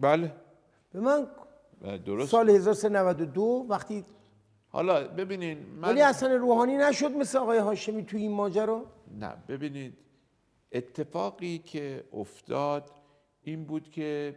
[0.01, 0.32] بله.
[0.93, 1.27] به من
[1.82, 2.32] بله، درست.
[2.32, 4.06] سال 1392 وقتی
[4.69, 8.85] حالا ببینین من ولی حسن روحانی نشد مثل آقای هاشمی تو این ماجرا؟
[9.19, 9.93] نه ببینید
[10.72, 12.91] اتفاقی که افتاد
[13.41, 14.35] این بود که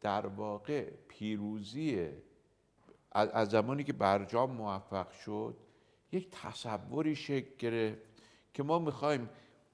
[0.00, 2.08] در واقع پیروزی
[3.12, 5.56] از زمانی که برجام موفق شد
[6.12, 8.02] یک تصوری شکل گرفت
[8.54, 9.28] که ما می‌خوایم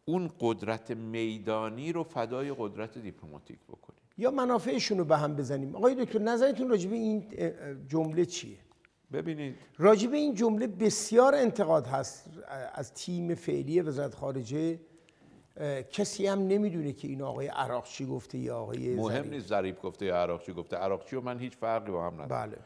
[0.05, 4.01] اون قدرت میدانی رو فدای قدرت دیپلماتیک بکنیم.
[4.19, 5.77] یا منافعشون رو به هم بزنیم.
[5.77, 7.25] آقای دکتر نظرتون راجبه این
[7.89, 8.59] جمله چیه؟
[9.13, 9.55] ببینید.
[9.79, 12.31] راجبه این جمله بسیار انتقاد هست
[12.75, 14.81] از تیم فعلی وزارت خارجه.
[15.91, 20.17] کسی هم نمی‌دونه که این آقای عراقچی گفته یا آقای مهم نیست ظریف گفته یا
[20.17, 20.77] عراقچی گفته.
[20.77, 22.51] عراقچی و من هیچ فرقی با هم ندارم.
[22.51, 22.59] بله.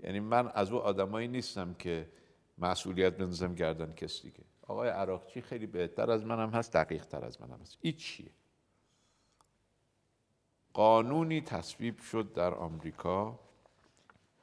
[0.00, 2.08] یعنی من از او آدمایی نیستم که
[2.58, 4.44] مسئولیت بنزم گردن کسی دیگه.
[4.62, 7.78] آقای عراقچی خیلی بهتر از منم هست دقیق تر از منم هست.
[7.80, 8.30] این چیه؟
[10.72, 13.38] قانونی تصویب شد در آمریکا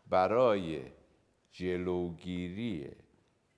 [0.10, 0.82] برای
[1.52, 2.92] جلوگیری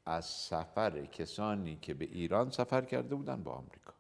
[0.06, 3.95] از سفر کسانی که به ایران سفر کرده بودن با آمریکا.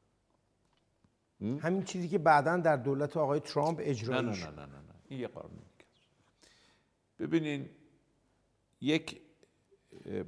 [1.42, 4.96] همین چیزی که بعدا در دولت آقای ترامپ اجرا نه نه نه نه نه, نه.
[5.08, 5.62] این یه قانون
[7.20, 7.70] ببینین
[8.82, 9.22] یک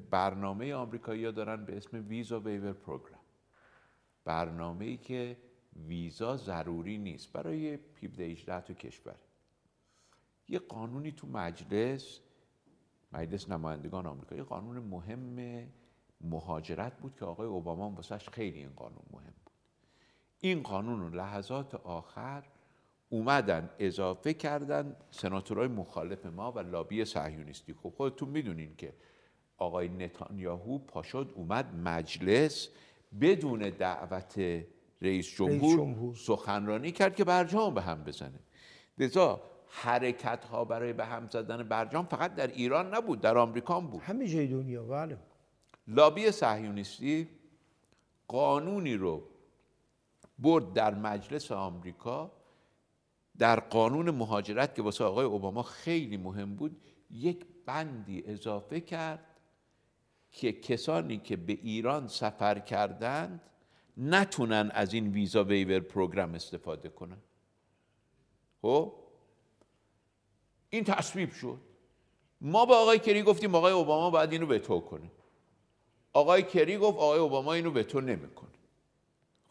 [0.10, 3.19] برنامه آمریکایی دارن به اسم ویزا ویور پروگرام.
[4.26, 5.38] برنامه ای که
[5.88, 9.16] ویزا ضروری نیست برای 17 18 تا کشور.
[10.48, 12.19] یه قانونی تو مجلس
[13.11, 15.68] مجلس نمایندگان آمریکا یه قانون مهم
[16.22, 19.34] مهاجرت بود که آقای اوباما واسش خیلی این قانون مهم
[20.40, 22.43] این قانون رو لحظات آخر
[23.09, 27.74] اومدن اضافه کردن سناتورهای مخالف ما و لابی صهیونیستی.
[27.74, 28.93] خب خودتون می‌دونین که
[29.57, 32.69] آقای نتانیاهو پاشد اومد مجلس
[33.22, 34.40] بدون دعوت
[35.01, 38.40] رئیس جمهور, سخنرانی کرد که برجام به هم بزنه.
[38.98, 44.01] لذا حرکت ها برای به هم زدن برجام فقط در ایران نبود در آمریکا بود.
[44.01, 45.17] همه جای دنیا بله.
[45.88, 47.27] لابی صهیونیستی
[48.27, 49.24] قانونی رو
[50.40, 52.32] برد در مجلس آمریکا
[53.38, 59.25] در قانون مهاجرت که واسه آقای اوباما خیلی مهم بود یک بندی اضافه کرد
[60.32, 63.41] که کسانی که به ایران سفر کردند
[63.98, 67.17] نتونن از این ویزا ویور پروگرام استفاده کنن.
[68.61, 68.93] خب؟
[70.69, 71.57] این تصویب شد.
[72.41, 75.11] ما با آقای کری گفتیم آقای اوباما باید اینو به تو کنه.
[76.14, 78.49] آقای کری گفت آقای اوباما اینو به تو نمی‌کنه.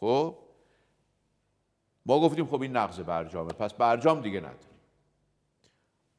[0.00, 0.39] خب؟
[2.07, 4.81] ما گفتیم خب این نقض برجامه پس برجام دیگه نداریم.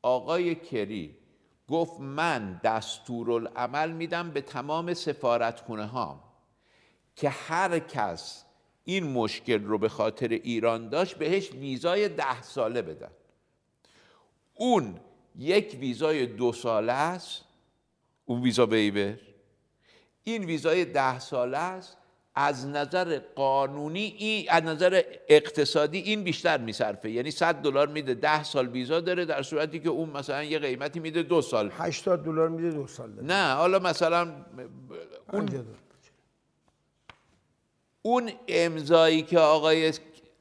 [0.02, 1.18] آقای کری
[1.68, 6.24] گفت من دستورالعمل میدم به تمام سفارتخونه ها
[7.16, 8.46] که هر کس
[8.84, 13.12] این مشکل رو به خاطر ایران داشت بهش ویزای ده ساله بدن.
[14.54, 15.00] اون
[15.36, 17.46] یک ویزای دو ساله است
[18.26, 19.20] اون ویزا بیبر
[20.24, 21.98] این ویزای ده ساله است
[22.40, 27.12] از نظر قانونی این از نظر اقتصادی این بیشتر میصرفه.
[27.12, 31.00] یعنی 100 دلار میده 10 سال ویزا داره در صورتی که اون مثلا یه قیمتی
[31.00, 31.72] میده دو سال.
[31.74, 33.28] 80 دلار میده دو سال داره.
[33.28, 34.32] نه حالا مثلا
[35.34, 35.50] اون
[38.02, 39.94] اون امضایی که آقای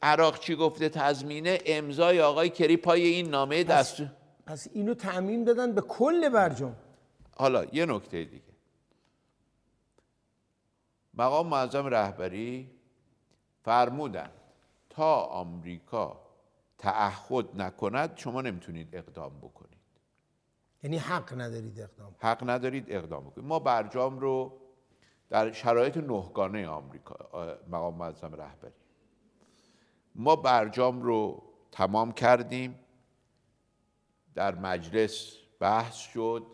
[0.02, 4.02] عراق چی گفته تضمینه امضای آقای کری پای این نامه دست
[4.46, 6.76] پس اینو تعمین دادن به کل برجام.
[7.36, 8.55] حالا یه نکته دیگه.
[11.16, 12.70] مقام معظم رهبری
[13.64, 14.30] فرمودن
[14.90, 16.20] تا آمریکا
[16.78, 19.76] تعهد نکند شما نمی‌تونید اقدام بکنید.
[20.82, 23.46] یعنی حق ندارید اقدام حق ندارید اقدام بکنید.
[23.48, 24.60] ما برجام رو
[25.28, 27.14] در شرایط نهگانه آمریکا
[27.68, 28.72] مقام معظم رهبری.
[30.14, 32.78] ما برجام رو تمام کردیم.
[34.34, 36.46] در مجلس بحث شد.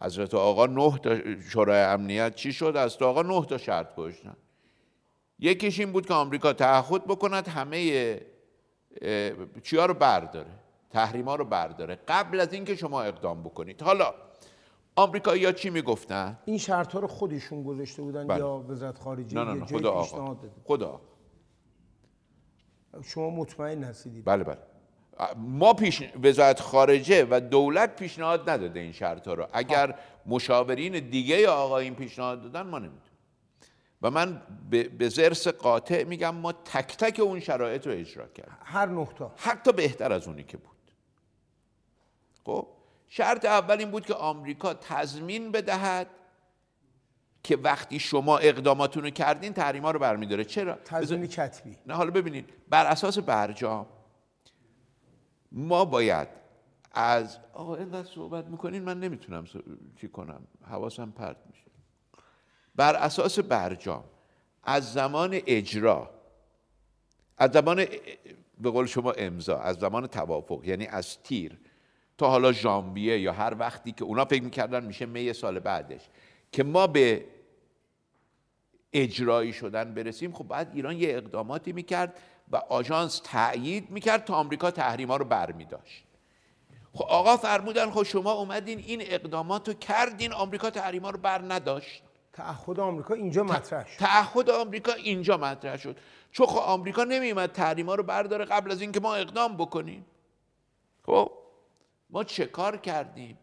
[0.00, 4.36] حضرت آقا نه تا شورای امنیت چی شد؟ از آقا نه تا شرط گذاشتن
[5.38, 8.20] یکیش این بود که آمریکا تعهد بکند همه
[9.62, 10.50] چیا رو برداره؟
[10.90, 11.98] تحریما رو برداره.
[12.08, 13.82] قبل از اینکه شما اقدام بکنید.
[13.82, 14.14] حالا
[14.96, 18.38] آمریکا یا چی می‌گفتن؟ این شرط ها رو خودشون گذاشته بودن بله.
[18.38, 20.36] یا وزارت خارجه نه نه نه خدا آقا.
[20.64, 21.00] خدا
[23.02, 24.58] شما مطمئن هستید؟ بله بله.
[25.36, 29.94] ما پیش وزارت خارجه و دولت پیشنهاد نداده این شرط ها رو اگر
[30.26, 33.02] مشاورین دیگه آقا این پیشنهاد دادن ما نمی‌دونیم
[34.02, 34.42] و من
[34.98, 38.56] به زرس قاطع میگم ما تک تک اون شرایط رو اجرا کردیم.
[38.64, 40.76] هر نقطه حتی بهتر از اونی که بود.
[42.44, 42.68] خب؟
[43.08, 46.06] شرط اول این بود که آمریکا تضمین بدهد
[47.42, 50.44] که وقتی شما اقداماتون رو کردین تحریما رو برمیداره.
[50.44, 51.78] چرا؟ تضمین کتبی.
[51.86, 53.86] نه حالا ببینید بر اساس برجام
[55.52, 56.28] ما باید
[56.92, 59.44] از آقا اینقدر صحبت می‌کنین من نمی‌تونم
[60.00, 60.46] چی کنم.
[60.64, 61.66] حواسم پرت میشه.
[62.74, 64.04] بر اساس برجام
[64.62, 66.10] از زمان اجرا
[67.38, 67.86] از زمان
[68.60, 71.58] به قول شما امضا از زمان توافق یعنی از تیر
[72.18, 76.08] تا حالا ژانویه یا هر وقتی که اونا فکر می‌کردن میشه می سال بعدش
[76.52, 77.24] که ما به
[78.92, 82.18] اجرایی شدن برسیم خب بعد ایران یه اقداماتی می‌کرد
[82.52, 86.04] و آژانس تأیید می‌کرد تا آمریکا تحریما رو برمیداشت.
[86.92, 92.02] خب آقا فرمودن خب شما اومدین این اقدامات رو کردین آمریکا تحریما رو بر نداشت.
[92.32, 93.98] تعهد آمریکا اینجا مطرح شد.
[93.98, 95.96] تعهد آمریکا اینجا مطرح شد.
[96.32, 100.06] چون خب آمریکا نمیومد تحریما رو برداره قبل از اینکه ما اقدام بکنیم.
[101.06, 101.30] خب
[102.10, 103.38] ما چه کار کردیم؟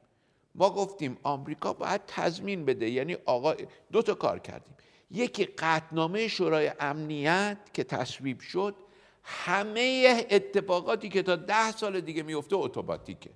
[0.55, 2.89] ما گفتیم آمریکا باید تضمین بده.
[2.89, 3.53] یعنی آقا
[3.91, 4.73] دو تا کار کردیم.
[5.11, 8.75] یکی قطنامه شورای امنیت که تصویب شد
[9.23, 13.29] همه اتفاقاتی که تا ده سال دیگه میفته اتوماتیکه.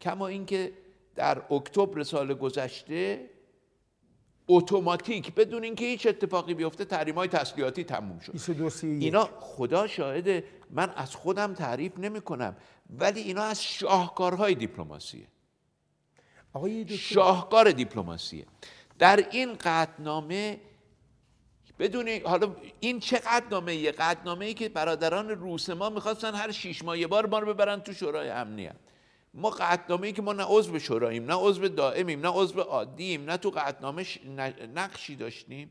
[0.00, 0.72] کما اینکه
[1.14, 3.30] در اکتبر سال گذشته
[4.48, 8.32] اتوماتیک بدون اینکه هیچ اتفاقی بیفته تحریم های تسلیحاتی تموم شد.
[8.32, 12.56] 22 اینا خدا شاهده من از خودم تعریف نمی کنم
[12.90, 15.26] ولی اینا از شاهکارهای دیپلماسیه.
[16.88, 18.46] شاهکار دیپلماسیه.
[18.98, 20.60] در این قطنامه
[21.78, 26.84] بدون حالا این چه قطنامه یه؟ قطنامه ای که برادران روس ما می‌خواستن هر شیش
[26.84, 28.76] ماه یه بار ما رو ببرن تو شورای امنیت.
[29.34, 33.36] ما قطنامه ای که ما نه عضو شوراییم نه عضو دائمیم نه عضو عادیم نه
[33.36, 34.06] تو قطنامه
[34.74, 35.70] نقشی داشتیم.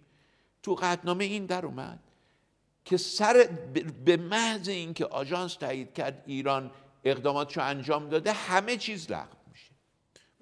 [0.63, 1.99] تو قطنامه این در اومد
[2.85, 3.49] که سر
[4.05, 6.71] به محض اینکه آژانس تایید کرد ایران
[7.03, 9.71] اقداماتشو انجام داده همه چیز لغو میشه.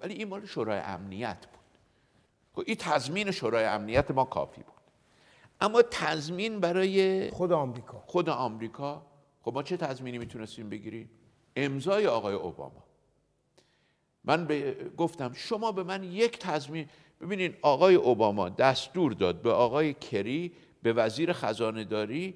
[0.00, 1.78] ولی این مال شورای امنیت بود.
[2.54, 4.75] خب این تضمین شورای امنیت ما کافی بود.
[5.60, 8.02] اما تضمین برای خود آمریکا.
[8.06, 9.06] خود آمریکا
[9.42, 11.10] خب ما چه تضمینی می‌تونستیم بگیریم؟
[11.56, 12.84] امضای آقای اوباما.
[14.24, 16.88] من به گفتم شما به من یک تضمین
[17.20, 20.52] ببینین آقای اوباما دستور داد به آقای کری
[20.82, 22.34] به وزیر خزانه داری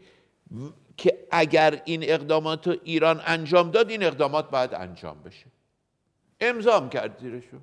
[0.97, 5.47] که اگر این اقدامات رو ایران انجام داد این اقدامات باید انجام بشه.
[6.41, 7.59] امضام کرد زیرشو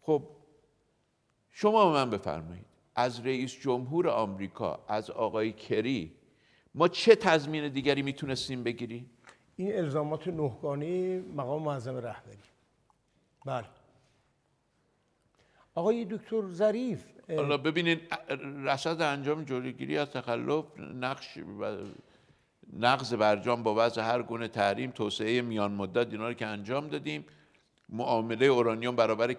[0.00, 0.22] خب
[1.50, 2.71] شما به من بفرمایید.
[2.94, 6.12] از رئیس جمهور آمریکا از آقای کری
[6.74, 9.10] ما چه تضمین دیگری می‌تونستیم بگیریم؟
[9.56, 12.38] این الزامات نهگانه مقام معظم رهبری.
[13.46, 13.66] بله.
[15.74, 18.00] آقای دکتر ظریف حالا ببینید
[18.64, 21.76] رصد انجام جلوگیری از تخلف نقش و
[22.72, 27.24] نقض برجام با وضع هر گونه تحریم توسعه میان مدت اینا رو که انجام دادیم.
[27.88, 29.32] معامله اورانیوم برابر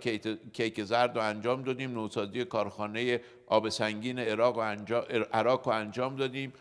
[0.54, 1.92] کیک زرد رو انجام دادیم.
[1.92, 6.54] نوسازی کارخانه آب سنگین عراق رو انجام, عراق رو انجام دادیم.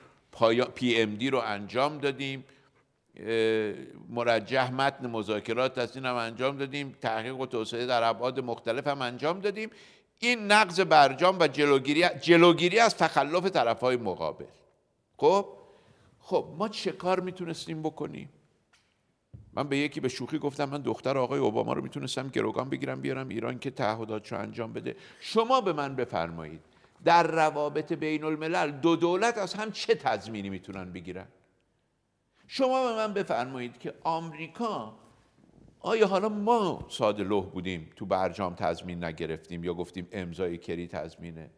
[0.75, 2.45] پی ام دی رو انجام دادیم.
[4.09, 6.97] مرجح متن مذاکرات از این هم انجام دادیم.
[7.01, 9.71] تحقیق و توسعه در ابعاد مختلف هم انجام دادیم.
[10.19, 14.45] این نقض برجام و جلوگیری جلوگیری از تخلف طرفهای مقابل.
[15.17, 15.47] خب؟
[16.19, 18.29] خب ما چه کار می‌تونستیم بکنیم؟
[19.55, 23.29] من به یکی به شوخی گفتم من دختر آقای اوباما رو می‌تونستم گروگان بگیرم بیارم
[23.29, 24.97] ایران که تعهداتشو انجام بده.
[25.21, 26.61] شما به من بفرمایید.
[27.05, 31.27] در روابط بین الملل دو دولت از هم چه تضمینی می‌تونن بگیرن؟
[32.47, 34.95] شما به من بفرمایید که آمریکا
[35.81, 41.51] آیا حالا ما ساده لوح بودیم تو برجام تضمین نگرفتیم یا گفتیم امضای کری تضمینه؟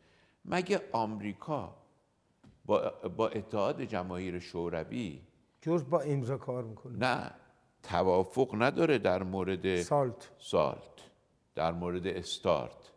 [0.44, 1.76] مگه آمریکا
[2.64, 5.22] با, با اتحاد جماهیر شوروی
[5.62, 7.30] جز با امضا کار می‌کنه؟ نه
[7.82, 10.30] توافق نداره در مورد سالت.
[10.38, 11.10] سالت
[11.54, 12.93] در مورد استارت.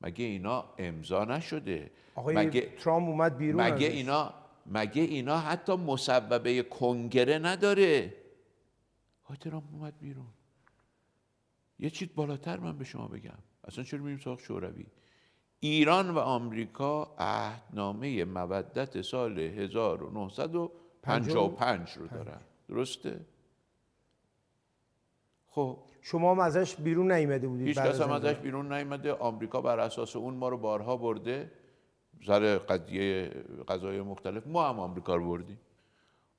[0.00, 3.86] مگه اینا امضا نشده؟ آقای مگه ترامپ اومد بیرون مگه.
[3.86, 4.34] اینا
[4.66, 8.14] مگه اینا حتی مصوبه کنگره نداره؟
[9.24, 10.26] آقای ترامپ اومد بیرون.
[11.78, 13.38] یه چیز بالاتر من به شما بگم.
[13.64, 14.86] اصلا چرا میریم سراغ شوروی؟
[15.60, 22.40] ایران و آمریکا عهدنامه مودت سال 1955 رو دارن.
[22.68, 23.26] درسته؟
[25.46, 28.10] خب شما هم ازش بیرون نیامده بودید هیچ کس هم.
[28.10, 31.50] ازش بیرون نیامده آمریکا بر اساس اون ما رو بارها برده.
[32.26, 33.30] سر قضیه
[33.68, 34.46] قضای مختلف.
[34.46, 35.60] ما هم آمریکا رو بردیم.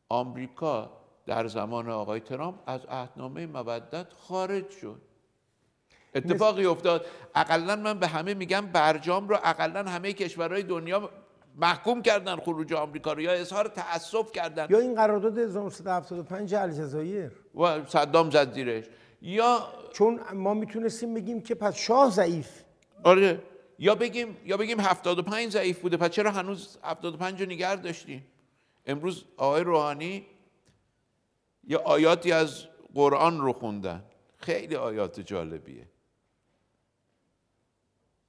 [0.09, 0.91] آمریکا
[1.25, 5.01] در زمان آقای ترامپ از عهدنامه مودت خارج شد.
[6.15, 7.05] اتفاقی افتاد.
[7.35, 11.09] اقلا من به همه میگم برجام رو اقلا همه کشورهای دنیا
[11.55, 14.67] محکوم کردن خروج آمریکا رو یا اظهار تأسف کردن.
[14.69, 18.85] یا این قرارداد 1975 الجزایر و صدام زد زیرش.
[19.21, 22.49] یا چون ما می‌تونستیم بگیم که پس شاه ضعیف.
[23.03, 23.43] آره.
[23.79, 28.27] یا بگیم یا بگیم 75 ضعیف بوده پس چرا هنوز 75 رو نگه داشتیم؟
[28.85, 30.25] امروز آقای روحانی
[31.67, 34.03] یه آیاتی از قرآن رو خوندن.
[34.37, 35.87] خیلی آیات جالبیه.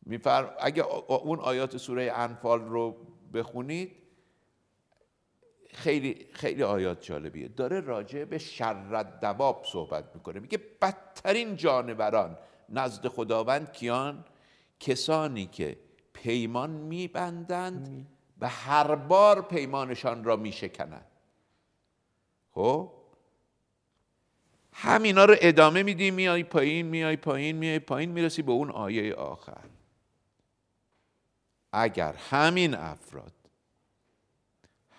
[0.06, 0.54] میفر...
[0.60, 2.96] اگه اون آیات سوره انفال رو
[3.34, 4.01] بخونید
[5.72, 7.48] خیلی خیلی آیات جالبیه.
[7.48, 10.40] داره راجع به شر دواب صحبت می‌کنه.
[10.40, 14.24] میگه بدترین جانوران نزد خداوند کیان؟
[14.80, 15.76] کسانی که
[16.12, 18.06] پیمان میبندند
[18.40, 21.06] و هر بار پیمانشان را میشکنند.
[22.50, 22.92] خب؟
[24.72, 29.64] همینا رو ادامه میدی میای پایین میای پایین میای پایین می‌رسی به اون آیه آخر.
[31.72, 33.32] اگر همین افراد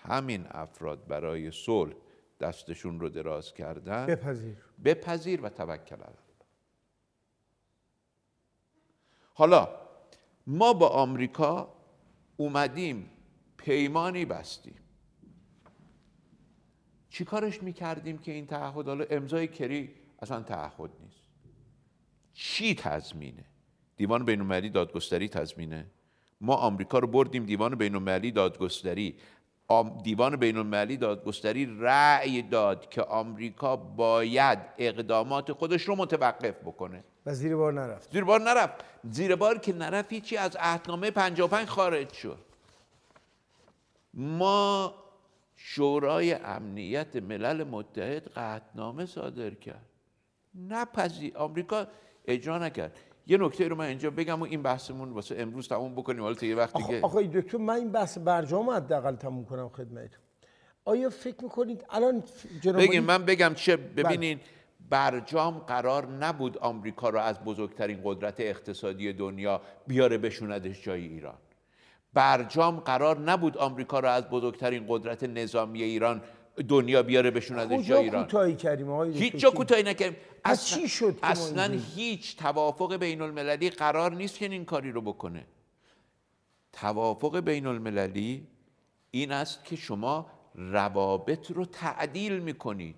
[0.04, 1.94] همین افراد برای صلح
[2.40, 4.58] دستشون رو دراز کردن بپذیر.
[4.86, 6.16] بپذیر و توکل علی
[9.34, 9.70] حالا
[10.48, 11.74] ما با آمریکا
[12.38, 13.10] اومدیم
[13.58, 14.76] پیمانی بستیم.
[17.10, 21.24] چی کارش می‌کردیم که این تعهد؟ حالا امضای کری اصلا تعهد نیست.
[22.34, 23.46] چی تضمینه؟
[23.98, 25.86] دیوان بین المللی دادگستری تضمینه.
[26.42, 29.16] ما آمریکا رو بردیم دیوان بین المللی دادگستری.
[30.04, 37.04] دیوان بین المللی دادگستری رأی داد که آمریکا باید اقدامات خودش رو متوقف بکنه.
[37.26, 38.12] و زیر بار نرفت.
[38.14, 38.86] زیر بار نرفت.
[39.04, 42.40] زیر بار که نرفت چی از عهدنامه 55 خارج شد.
[44.14, 44.96] ما
[45.56, 49.86] شورای امنیت ملل متحد قطنامه صادر کرد.
[50.56, 51.88] نپذی آمریکا
[52.26, 53.00] اجرا نکرد.
[53.28, 56.22] یه نکته رو من اینجا بگم و این بحثمون واسه امروز تموم بکنیم.
[56.22, 60.20] حالا یه وقت دیگه آقای دکتر من این بحث برجام حداقل تموم کنم خدمتتون.
[60.86, 62.24] آیا فکر می‌کنید الان
[62.62, 64.40] جناب بگیم من بگم چه ببینین
[64.90, 71.38] برجام قرار نبود آمریکا رو از بزرگترین قدرت اقتصادی دنیا بیاره بشوندش جای ایران.
[72.14, 76.22] برجام قرار نبود آمریکا را از بزرگترین قدرت نظامی ایران
[76.70, 78.24] دنیا بیاره بشوندش جای ایران.
[78.24, 80.18] کوتاهی کردیم آقای هیچ جا کوتاهی نکردیم.
[80.46, 85.46] اصلا چی شد اصلا هیچ توافق بین المللی قرار نیست که این کاری رو بکنه.
[86.74, 88.48] توافق بین المللی
[89.12, 92.96] این است که شما روابط رو تعدیل می‌کنید.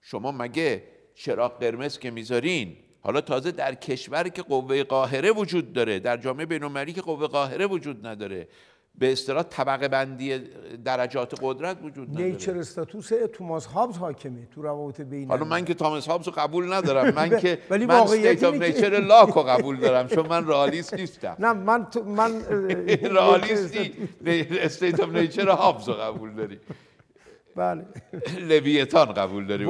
[0.00, 0.82] شما مگه
[1.14, 6.46] چراغ قرمز که می‌ذارین؟ حالا تازه در کشوری که قوه قاهره وجود داره در جامعه
[6.46, 8.48] بین‌المللی که قوه قاهره وجود نداره.
[8.98, 10.38] به اصطلاح طبقه بندی
[10.84, 12.24] درجات قدرت وجود نداره.
[12.26, 16.72] nature status توماس هابز حاکمه تو روابط بین حالا من که توماس هابز رو قبول
[16.72, 20.94] ندارم من که ولی من state of nature لاک رو قبول دارم چون من رئالیست
[20.94, 21.36] نیستم.
[21.38, 22.42] نه من من
[23.02, 23.92] رئالیستی
[24.60, 26.58] state of nature هابز رو قبول داری.
[27.56, 27.86] بله.
[28.48, 29.64] لویتان قبول داری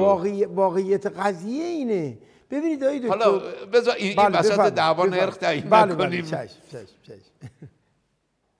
[0.45, 2.17] واقعیت قضیه اینه.
[2.51, 3.39] ببینید آقای دکتر حالا
[3.73, 7.21] بذار این, بله وسط دعوا نرخ تعیین بله نکنیم بله چش چش چش.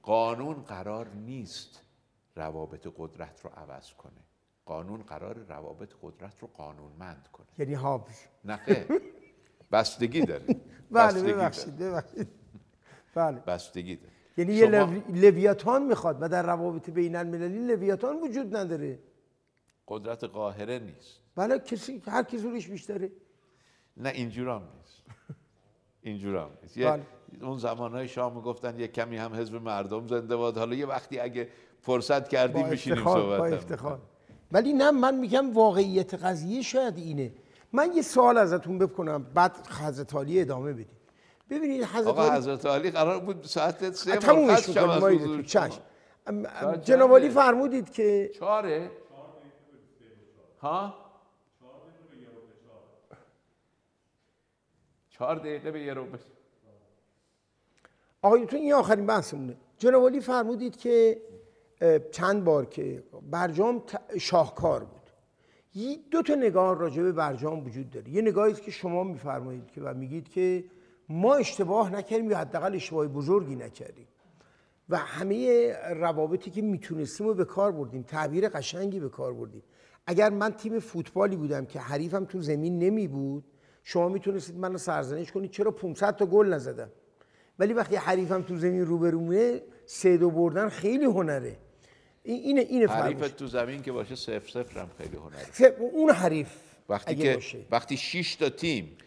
[0.03, 1.83] قانون قرار نیست
[2.35, 4.21] روابط قدرت رو عوض کنه.
[4.65, 7.47] قانون قرار روابط قدرت رو قانونمند کنه.
[7.57, 8.59] یعنی هابز نه
[9.71, 10.45] بستگی داره.
[10.91, 12.27] بله ببخشید ببخشید.
[13.15, 13.39] بله.
[13.39, 14.13] بستگی داره.
[14.37, 14.67] یعنی یه
[15.09, 18.99] لویاتان می‌خواد و در روابط بین المللی لویاتان وجود نداره.
[19.87, 21.19] قدرت قاهره نیست.
[21.35, 23.11] بله کسی هر کی زورش بیشتره.
[23.97, 25.03] نه اینجور هم نیست.
[26.01, 27.05] اینجور هم نیست بله.
[27.41, 30.57] اون زمانهای شاه می‌گفتن یه کمی هم حزب مردم زنده باد.
[30.57, 31.49] حالا یه وقتی اگه
[31.81, 33.99] فرصت کردیم میشینیم صحبت با افتخار.
[34.51, 37.31] ولی نه من میگم واقعیت قضیه شاید اینه.
[37.73, 40.87] من یه سوال ازتون بکنم بعد حضرت علی ادامه بدیم
[41.49, 44.89] ببینید حضرت آقا حضرت علی قرار بود ساعت سه مرخص شب
[46.45, 48.91] از جناب علی فرمودید که چاره
[50.61, 50.95] ها؟
[55.09, 56.05] چهار دقیقه به یه رو
[58.21, 59.57] آقایتون این آخرین بحثمونه.
[59.77, 61.21] جناب علی فرمودید که
[62.11, 63.83] چند بار که برجام
[64.19, 64.99] شاهکار بود.
[66.11, 68.09] دو تا نگاه راجع به برجام وجود داره.
[68.09, 70.63] یه نگاهی که شما میفرمایید که و میگید که
[71.09, 74.07] ما اشتباه نکردیم یا حداقل اشتباه بزرگی نکردیم.
[74.89, 79.63] و همه روابطی که می‌تونستیم رو به کار بردیم تعبیر قشنگی به کار بردیم.
[80.07, 83.43] اگر من تیم فوتبالی بودم که حریفم تو زمین نمی بود
[83.83, 86.89] شما می‌تونستید منو سرزنش کنید چرا 500 تا گل نزدم؟
[87.59, 91.57] ولی وقتی حریفم تو زمین روبرومونه سه دو بردن خیلی هنره.
[92.23, 95.75] این اینه حریف تو زمین که باشه صفر صفر هم خیلی هنره.
[95.79, 96.49] اون حریف
[96.89, 97.65] وقتی که باشه.
[97.71, 98.97] وقتی 6 تا تیم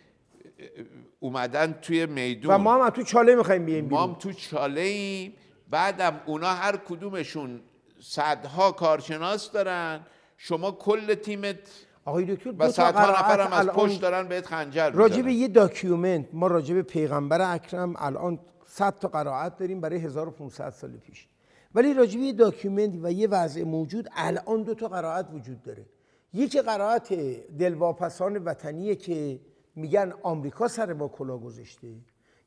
[1.21, 2.55] اومدن توی میدون.
[2.55, 5.35] و ما هم تو چاله می‌خوایم بیایم ما هم تو چاله ایم
[5.71, 7.61] بعدم اونا هر کدومشون
[8.01, 10.07] صدها کارشناس دارن.
[10.37, 11.59] شما کل تیمت
[12.05, 16.29] آقای دکتر و صدها نفر هم از پشت دارن بهت خنجر راجع به یه document
[16.33, 21.29] ما راجع به پیغمبر اکرم الان 100 تا قرائت داریم برای 1500 سال پیش.
[21.75, 25.87] ولی راجع به یه document و یه وضع موجود الان دو تا قرائت وجود داره.
[26.33, 27.13] یکی قرائت
[27.59, 29.41] دلواپسان وطنیه که
[29.77, 31.89] میگن آمریکا سر ما کلا گذاشته.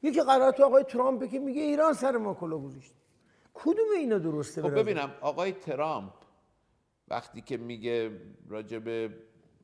[0.04, 2.96] یکی قرائت آقای ترامپ که میگه ایران سر ما کلا گذاشته.
[3.54, 6.14] کدوم اینا درسته خب ببینم آقای ترامپ
[7.08, 8.12] وقتی که میگه
[8.50, 9.12] راجب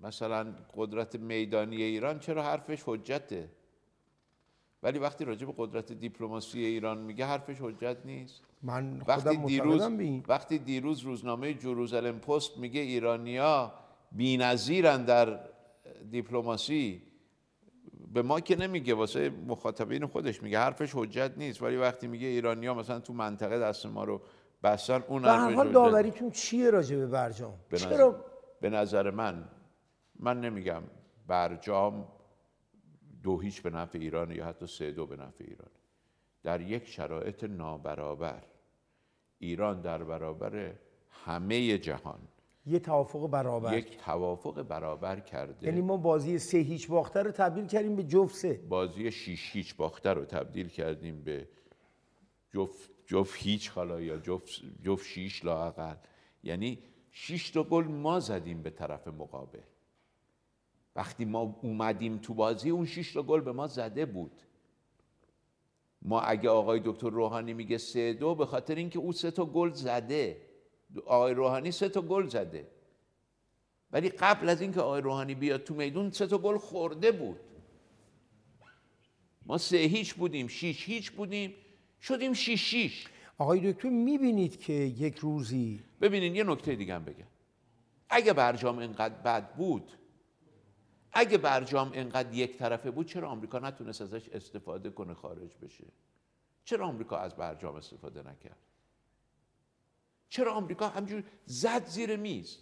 [0.03, 3.49] مثلا قدرت میدانی ایران چرا حرفش حجته؟
[4.83, 8.41] ولی وقتی راجب قدرت دیپلماسی ایران میگه حرفش حجت نیست.
[8.63, 13.73] من وقتی دیروز به وقتی دیروز روزنامه جروزالم پست میگه ایرانیا
[14.11, 15.39] بی‌نظیرن در
[16.11, 17.01] دیپلماسی
[18.13, 21.61] به ما که نمیگه واسه مخاطبین خودش میگه حرفش حجت نیست.
[21.61, 24.21] ولی وقتی میگه ایرانیا مثلا تو منطقه دست ما رو
[24.63, 28.25] بستن اون به هر حال داوریتون چیه راجع به برجام؟ به نظر, چرا
[28.61, 29.43] به نظر من
[30.21, 30.83] من نمیگم
[31.27, 32.07] برجام
[33.23, 35.69] دو هیچ به نفع ایران یا حتی سه دو به نفع ایران
[36.43, 38.43] در یک شرایط نابرابر
[39.39, 40.73] ایران در برابر
[41.09, 42.19] همه جهان
[42.65, 45.67] یه توافق برابر یک توافق برابر کرده.
[45.67, 48.53] یعنی ما بازی سه هیچ باخته رو تبدیل کردیم به جفت سه.
[48.53, 51.47] بازی شیش هیچ باخته رو تبدیل کردیم به
[52.51, 55.95] جفت, جفت هیچ حالا یا جفت, جفت شیش لاقل
[56.43, 56.79] یعنی
[57.11, 59.59] شیش تا گل ما زدیم به طرف مقابل.
[60.95, 64.41] وقتی ما اومدیم تو بازی اون شیش تا گل به ما زده بود.
[66.01, 69.71] ما اگه آقای دکتر روحانی میگه سه دو به خاطر اینکه او سه تا گل
[69.71, 70.41] زده.
[71.05, 72.67] آقای روحانی سه تا گل زده.
[73.91, 77.39] ولی قبل از اینکه آقای روحانی بیاد تو میدون سه تا گل خورده بود.
[79.45, 81.53] ما سه هیچ بودیم شیش هیچ بودیم.
[82.01, 83.07] شدیم شیش شیش.
[83.37, 87.27] آقای دکتر می‌بینید که یک روزی ببینین یه نکته دیگه هم بگم.
[88.09, 89.91] اگه برجام اینقدر بد بود
[91.13, 95.85] اگه برجام اینقدر یک طرفه بود چرا آمریکا نتونست ازش استفاده کنه خارج بشه؟
[96.63, 98.57] چرا آمریکا از برجام استفاده نکرد؟
[100.29, 102.57] چرا آمریکا همجور زد زیر میز؟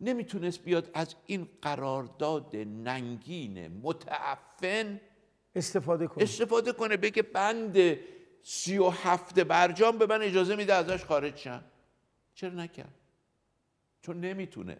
[0.00, 5.00] نمی‌تونست بیاد از این قرارداد ننگین متعفن
[5.54, 7.76] استفاده کنید استفاده کنه بگه بند
[8.42, 11.64] سی و هفت برجام به من اجازه میده ازش خارج شم.
[12.34, 12.94] چرا نکرد؟
[14.04, 14.76] چون نمی‌تونه.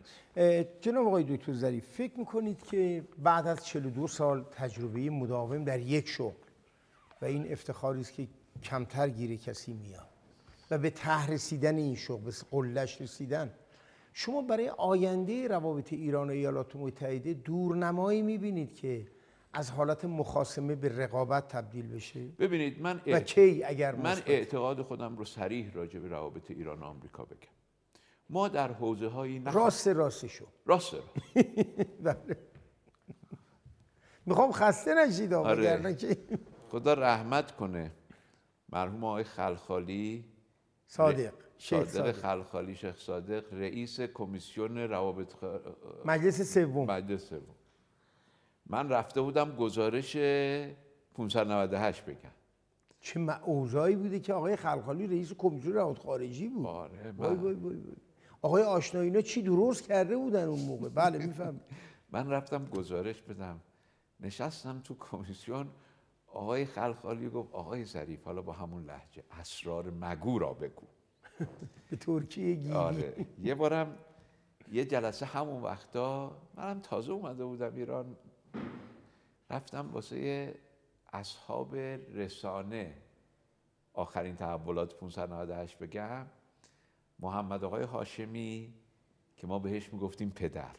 [0.80, 6.08] جناب آقای دکتر ظریف فکر می‌کنید که بعد از 42 سال تجربه مداوم در یک
[6.08, 6.44] شغل
[7.22, 8.28] و این افتخاری است که
[8.62, 10.08] کمتر گیر کسی میاد
[10.70, 13.50] و به ته رسیدن این شغل به قلش رسیدن
[14.12, 19.06] شما برای آینده روابط ایران و ایالات متحده دورنمایی می‌بینید که
[19.52, 25.16] از حالت مخاسمه به رقابت تبدیل بشه؟ ببینید من و کی اگر من؟ اعتقاد خودم
[25.16, 27.63] رو سریح راجع به روابط ایران و آمریکا بگم.
[28.30, 29.42] ما در حوزه هایی.
[29.46, 30.46] راست راستشو.
[30.66, 30.94] راست
[32.04, 32.36] بله.
[34.26, 35.94] می‌خوام خسته نشید آقا آره.
[35.94, 36.16] که
[36.68, 37.92] خدا رحمت کنه.
[38.68, 40.24] مرحوم آقای خلخالی.
[40.86, 41.32] صادق.
[41.58, 45.44] شیخ صادق خلخالی شیخ صادق رئیس کمیسیون روابط خ...
[46.04, 46.90] مجلس سوم.
[46.90, 47.54] مجلس سوم.
[48.66, 50.16] من رفته بودم گزارش
[51.14, 52.30] 598 بگم.
[53.00, 56.66] چه اوضاعی بوده که آقای خلخالی رئیس کمیسیون روابط خارجی بود.
[56.66, 57.96] آره وای من, وای وای وای.
[58.44, 61.60] آقای آشنایی اینا چی درست کرده بودن اون موقع؟ بله میفهم
[62.12, 63.60] من رفتم گزارش بدم.
[64.20, 65.70] نشستم تو کمیسیون
[66.26, 70.86] آقای خلخالی گفت آقای ظریف حالا با همون لحجه اسرار مگو را بگو.
[71.90, 72.72] به ترکیه گیری.
[72.74, 73.26] آره.
[73.38, 73.98] یه بارم
[74.72, 78.16] یه جلسه همون وقتا منم تازه اومده بودم ایران.
[79.50, 80.54] رفتم واسه
[81.12, 81.76] اصحاب
[82.14, 82.94] رسانه.
[83.92, 86.26] آخرین تحولات 598 بگم.
[87.18, 88.74] محمد آقای هاشمی
[89.36, 90.70] که ما بهش می‌گفتیم پدر.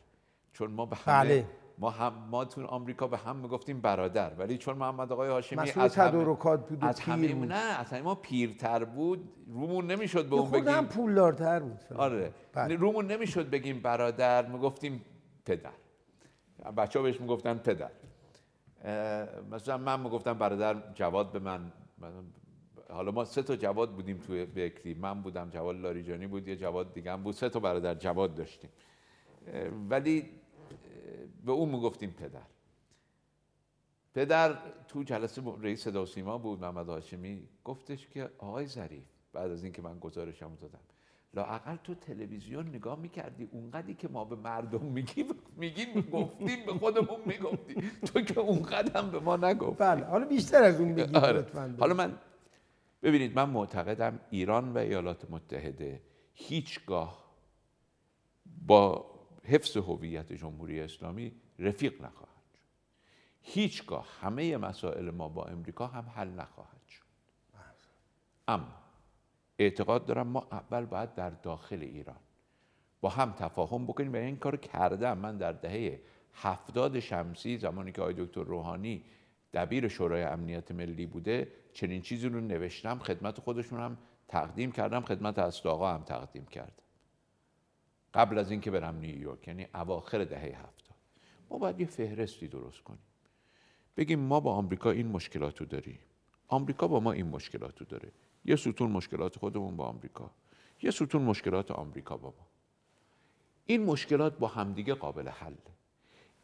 [0.54, 1.48] چون ما به همه بله.
[1.78, 4.34] ما هم ما تو آمریکا به هم می‌گفتیم برادر.
[4.38, 7.48] ولی چون محمد آقای هاشمی از تدارکات بود از همه بود.
[7.48, 9.30] نه از همه ما پیرتر بود.
[9.48, 12.32] رومون نمی‌شد به اون هم بگیم پولدارتر بود آره.
[12.54, 12.76] بله.
[12.76, 15.06] رومون نمی‌شد بگیم برادر می‌گفتیم
[15.46, 15.72] پدر.
[16.78, 17.92] بچه ها بهش می‌گفتن پدر.
[19.52, 21.72] مثلا من می‌گفتم برادر جواد به من-
[22.90, 24.94] حالا ما سه تا جواد بودیم توی بکری.
[24.94, 27.36] من بودم جواد لاریجانی بود یه جواد دیگه هم بود.
[27.36, 28.70] سه تا برادر جواد داشتیم.
[29.90, 30.30] ولی
[31.46, 32.48] به اون می‌گفتیم پدر.
[34.14, 34.58] پدر
[34.88, 37.48] تو جلسه رئیس صدا و سیما بود محمد هاشمی.
[37.64, 40.80] گفتش که آقای ظریف بعد از اینکه من گزارشم دادم
[41.34, 45.26] لااقل تو تلویزیون نگاه می‌کردی اونقدری که ما به مردم میگیم
[45.58, 47.92] میگیم گفتیم به خودمون می‌گفتیم.
[48.06, 51.46] تو که اونقدر هم به ما نگفت بله حالا بیشتر از اون بگید آره.
[51.80, 52.18] حالا من
[53.03, 56.01] ببینید من معتقدم ایران و ایالات متحده
[56.33, 57.25] هیچگاه
[58.67, 62.59] با حفظ هویت جمهوری اسلامی رفیق نخواهند شد.
[63.41, 67.06] هیچگاه همه مسائل ما با امریکا هم حل نخواهد شد.
[68.48, 68.74] اما
[69.59, 72.19] اعتقاد دارم ما اول باید در داخل ایران
[73.01, 75.17] با هم تفاهم بکنیم و این کار کردم.
[75.17, 76.01] من در دهه
[76.33, 79.03] هفتاد شمسی زمانی که آقای دکتر روحانی
[79.53, 83.98] دبیر شورای امنیت ملی بوده چنین چیزی رو نوشتم خدمت خودشون هم
[84.28, 86.84] تقدیم کردم خدمت اسلاقا هم تقدیم کردم
[88.14, 90.95] قبل از اینکه برم نیویورک یعنی اواخر دهه هفتاد.
[91.50, 93.04] ما باید یه فهرستی درست کنیم.
[93.98, 96.00] بگیم ما با آمریکا این مشکلات رو داریم.
[96.48, 98.12] آمریکا با ما این مشکلات رو داره.
[98.45, 100.32] یه ستون مشکلات خودمون با آمریکا.
[100.82, 102.48] یه ستون مشکلات آمریکا با ما.
[103.66, 105.56] این مشکلات با همدیگه قابل حل.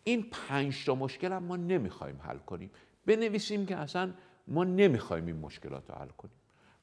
[0.04, 2.72] این پنج تا مشکل هم ما نمی‌خوایم حل کنیم.
[3.06, 4.14] بنویسیم که اصلا
[4.48, 6.36] ما نمی‌خوایم این مشکلات رو حل کنیم.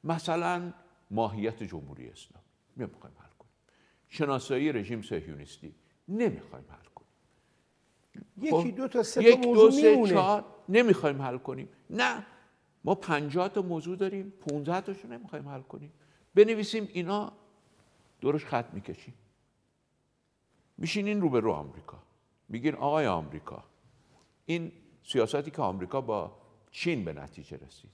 [0.03, 0.73] مثلا
[1.11, 2.45] ماهیت جمهوری اسلامی.
[2.77, 3.53] نمی‌خوایم حل کنیم.
[4.07, 5.75] شناسایی رژیم صهیونیستی.
[6.07, 7.09] نمی‌خوایم حل کنیم.
[8.37, 10.13] یکی دو تا سه یک دو سه میمونه.
[10.13, 11.69] چهار نمی‌خوایم حل کنیم.
[11.89, 12.25] نه
[12.83, 15.93] ما 50 تا موضوع داریم 15 تاشو نمی‌خوایم حل کنیم.
[16.35, 17.31] بنویسیم اینا
[18.21, 19.13] درش خط می‌کشیم.
[20.77, 22.03] میشینین رو به رو آمریکا.
[22.49, 23.63] میگین آقای آمریکا.
[24.45, 24.71] این
[25.03, 26.37] سیاستی که آمریکا با
[26.71, 27.91] چین به نتیجه رسید.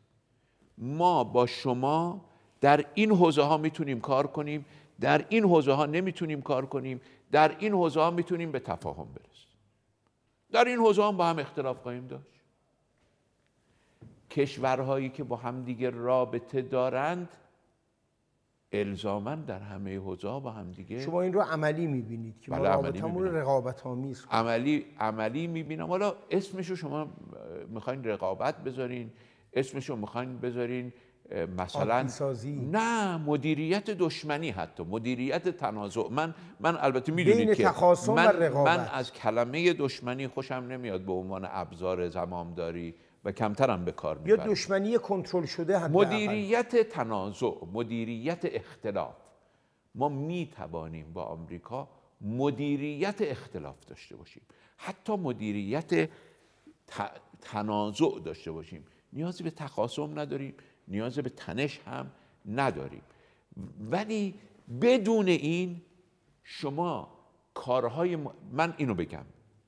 [0.78, 2.26] ما با شما
[2.62, 4.66] در این حوزه ها می‌تونیم کار کنیم
[5.00, 9.50] در این حوزه ها نمی‌تونیم کار کنیم در این حوزه ها می‌تونیم به تفاهم برسیم.
[10.52, 12.42] در این حوزه هم با هم اختلاف خواهیم داشت.
[14.30, 17.30] کشورهایی که با همدیگه رابطه دارند
[18.80, 22.70] الزاما در همه حوزه ها با همدیگه شما این رو عملی می‌بینید که ما بله،
[22.70, 23.36] عملی می‌بینم.
[23.36, 24.26] رقابت آمیز.
[24.32, 27.08] عملی عملی می‌بینم حالا اسمش رو شما
[27.70, 29.12] می‌خواین رقابت بذارین
[29.54, 30.94] اسمش رو می‌خواین بذارین
[31.58, 32.70] مثلا آبی‌سازی.
[32.72, 38.80] نه مدیریت دشمنی حتی مدیریت تنازع من من البته می‌دونید که و من, رقابت.
[38.80, 42.96] من از کلمه دشمنی خوشم نمیاد به عنوان ابزار زمامداری
[43.26, 44.52] و کمترم به کار یا می‌برم.
[44.52, 49.16] دشمنی کنترل شده حتی مدیریت تنازع مدیریت اختلاف.
[49.96, 51.90] ما می توانیم با آمریکا
[52.22, 54.42] مدیریت اختلاف داشته باشیم.
[54.78, 56.10] حتی مدیریت
[57.42, 58.86] تنازع داشته باشیم.
[59.14, 60.54] نیازی به تخاصم نداریم
[60.88, 62.12] نیازی به تنش هم
[62.46, 63.02] نداریم.
[63.92, 64.34] ولی
[64.82, 65.82] بدون این
[66.44, 67.08] شما
[67.54, 68.18] کارهای
[68.52, 69.26] من اینو بگم.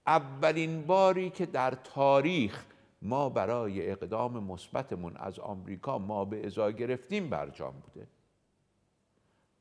[0.07, 2.65] اولین باری که در تاریخ
[3.01, 8.07] ما برای اقدام مثبتمون از آمریکا ما به ازا گرفتیم برجام بوده.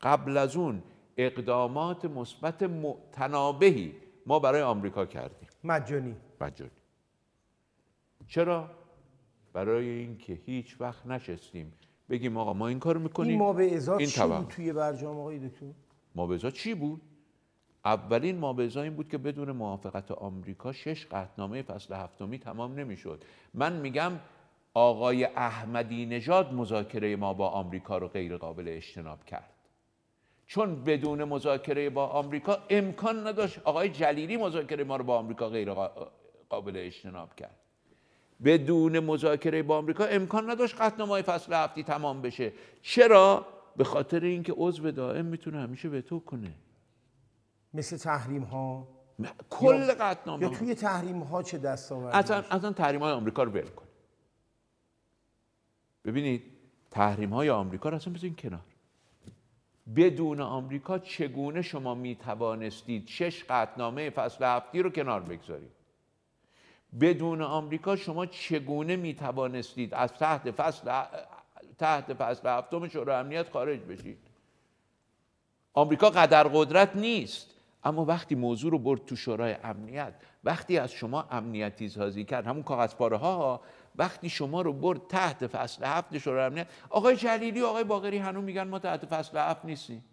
[0.01, 0.83] قبل از اون
[1.17, 5.49] اقدامات مثبت متنابهی ما برای آمریکا کردیم.
[5.63, 6.15] مجانی.
[6.41, 6.71] مجانی.
[8.27, 8.71] چرا؟
[9.53, 11.73] برای اینکه هیچ وقت نشستیم.
[12.09, 13.29] بگیم آقا ما این کارو می‌کنیم.
[13.29, 14.21] این ما به ازا چی.
[14.21, 15.65] بود توی برجام آقای دکتر؟
[16.15, 17.01] مابزا چی بود؟
[17.87, 23.23] اولین مابزا این بود که بدون موافقت آمریکا شش قطعنامه فصل هفتمی تمام نمی‌شد.
[23.53, 24.11] من میگم
[24.73, 29.49] آقای احمدی نژاد مذاکره ما با آمریکا رو غیر قابل اجتناب کرد.
[30.47, 35.73] چون بدون مذاکره با آمریکا امکان نداشت آقای جلیلی مذاکره ما رو با آمریکا غیر
[35.73, 36.07] قا-
[36.49, 37.55] قابل اجتناب کرد.
[38.43, 42.53] بدون مذاکره با آمریکا امکان نداشت قطعنامه فصل هفتی تمام بشه.
[42.81, 43.45] چرا؟
[43.77, 46.53] به خاطر اینکه عضو دائم می‌تونه همیشه وتو کنه.
[47.73, 48.87] مثل تحریم ها
[49.49, 50.49] کل قطعنامه یا.
[50.49, 53.85] توی تحریم ها چه دستاوردی؟ اصلا اصلا تحریم های آمریکا رو ول کن.
[56.05, 56.43] ببینید
[56.91, 58.61] تحریم های آمریکا رو اصلا بزنین کنار.
[59.95, 65.71] بدون آمریکا چگونه شما می توانستید شش قطعنامه فصل هفتی رو کنار بگذارید؟
[66.99, 71.03] بدون آمریکا شما چگونه می توانستید از تحت فصل
[71.77, 74.17] تحت فصل هفتم شورای امنیت خارج بشید؟
[75.73, 77.56] آمریکا قدر قدرت نیست.
[77.87, 82.63] اما وقتی موضوع رو برد تو شورای امنیت وقتی از شما امنیتی سازی کرد همون
[82.63, 83.61] کاغذ پاره ها
[83.95, 88.63] وقتی شما رو برد تحت فصل هفت شورای امنیت آقای جلیلی آقای باقری هنوز میگن
[88.63, 90.03] ما تحت فصل هفت نیستیم.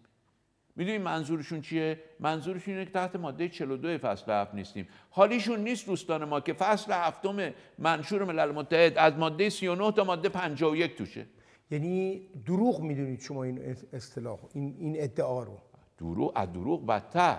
[0.75, 4.87] می‌دونی منظورشون چیه؟ منظورشون اینه که تحت ماده 42 فصل هفت نیستیم.
[5.09, 10.29] حالیشون نیست دوستان ما که فصل هفتم منشور ملل متحد از ماده 39 تا ماده
[10.29, 11.25] 51 توشه.
[11.71, 15.57] یعنی دروغ می‌دونید شما این اصطلاح این این ادعا رو.
[15.97, 17.37] دروغ از دروغ بدتر.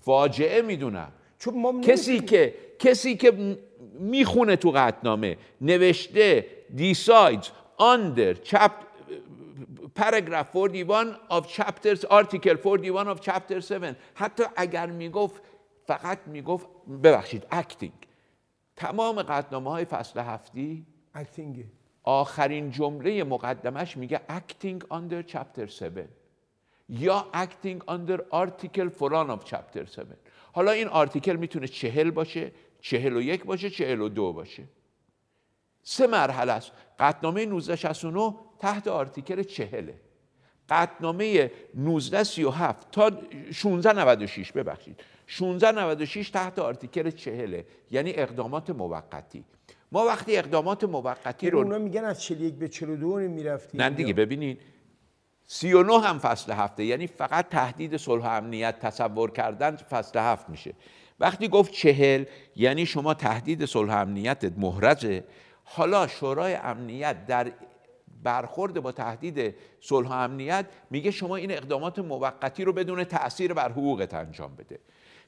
[0.00, 1.12] فاجعه می‌دونم.
[1.38, 3.58] چون ما کسی که کسی که
[4.00, 6.46] می‌خونه تو قطنامه نوشته
[6.76, 7.46] decides
[7.78, 8.72] under chap
[9.94, 15.42] paragraph 41 of chapters article 41 of chapter 7 حتی اگر می‌گفت
[15.86, 16.66] فقط می‌گفت
[17.02, 18.06] ببخشید acting.
[18.76, 21.64] تمام قطنامه های فصل هفتی اکتینگ
[22.02, 26.17] آخرین جمله مقدمش میگه acting under chapter 7
[26.88, 30.06] یا acting under article فلان of chapter 7
[30.52, 34.64] حالا این article می‌تونه چهل باشه چهل و یک باشه چهل و دو باشه.
[35.82, 36.72] سه مرحله است.
[36.98, 39.94] قطنامه 1969 تحت article چهله
[40.68, 43.12] قطنامه 1937 تا
[43.48, 45.00] 1696 ببخشید.
[45.28, 49.44] 1696 تحت article چهله یعنی اقدامات موقتی.
[49.92, 53.82] ما وقتی اقدامات موقتی یعنی رو اونا میگن از 41 به 42 می‌رفتیم.
[53.82, 54.60] نه دیگه ببینید
[55.50, 60.74] 39 هم فصل هفته یعنی فقط تهدید صلح و امنیت تصور کردن فصل هفت میشه.
[61.20, 62.24] وقتی گفت چهل
[62.56, 65.24] یعنی شما تهدید صلح و امنیتت محرزه
[65.64, 67.52] حالا شورای امنیت در
[68.22, 73.72] برخورد با تهدید صلح و امنیت میگه شما این اقدامات موقتی رو بدون تاثیر بر
[73.72, 74.78] حقوقت انجام بده.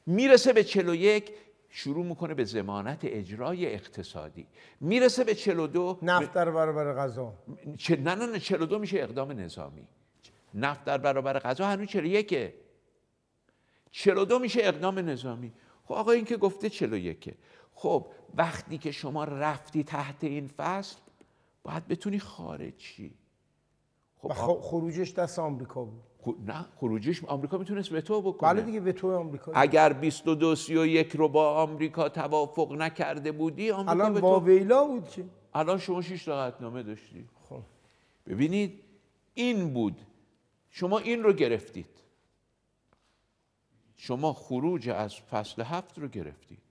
[0.07, 1.33] می‌رسه به 41
[1.69, 4.47] شروع می‌کنه به زمانت اجرای اقتصادی.
[4.81, 7.35] می‌رسه به 42 نفت در برابر غذا.
[7.79, 9.87] چه نه نه نه 42 میشه اقدام نظامی.
[10.55, 12.55] نفت در برابر غذا هنوز 41
[13.91, 15.53] 42 میشه اقدام نظامی.
[15.85, 17.35] خب آقا این که گفته 41
[17.75, 20.97] خب وقتی که شما رفتی تحت این فصل
[21.63, 23.15] باید بتونی خارجی.
[24.19, 26.03] خب خروجش دست آمریکا بود.
[26.47, 28.53] نه خروجش آمریکا می‌تونست وتو بکنه.
[28.53, 29.53] بله دیگه وتو آمریکا.
[29.55, 35.25] اگر 22 31 رو با آمریکا توافق نکرده بودی آمریکا الان با ویلا بود که
[35.55, 37.29] الان شما 6 تا قطعنامه داشتی.
[37.49, 37.63] خب.
[38.27, 38.81] ببینید
[39.35, 40.01] این بود
[40.71, 42.01] شما این رو گرفتید.
[43.97, 46.63] شما خروج از فصل هفت رو گرفتید.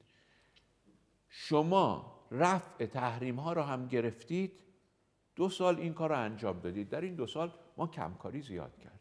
[1.30, 4.64] شما رفع تحریم ها رو هم گرفتید.
[5.36, 6.90] دو سال این کار رو انجام دادید.
[6.90, 9.00] در این دو سال ما کمکاری زیاد کردیم.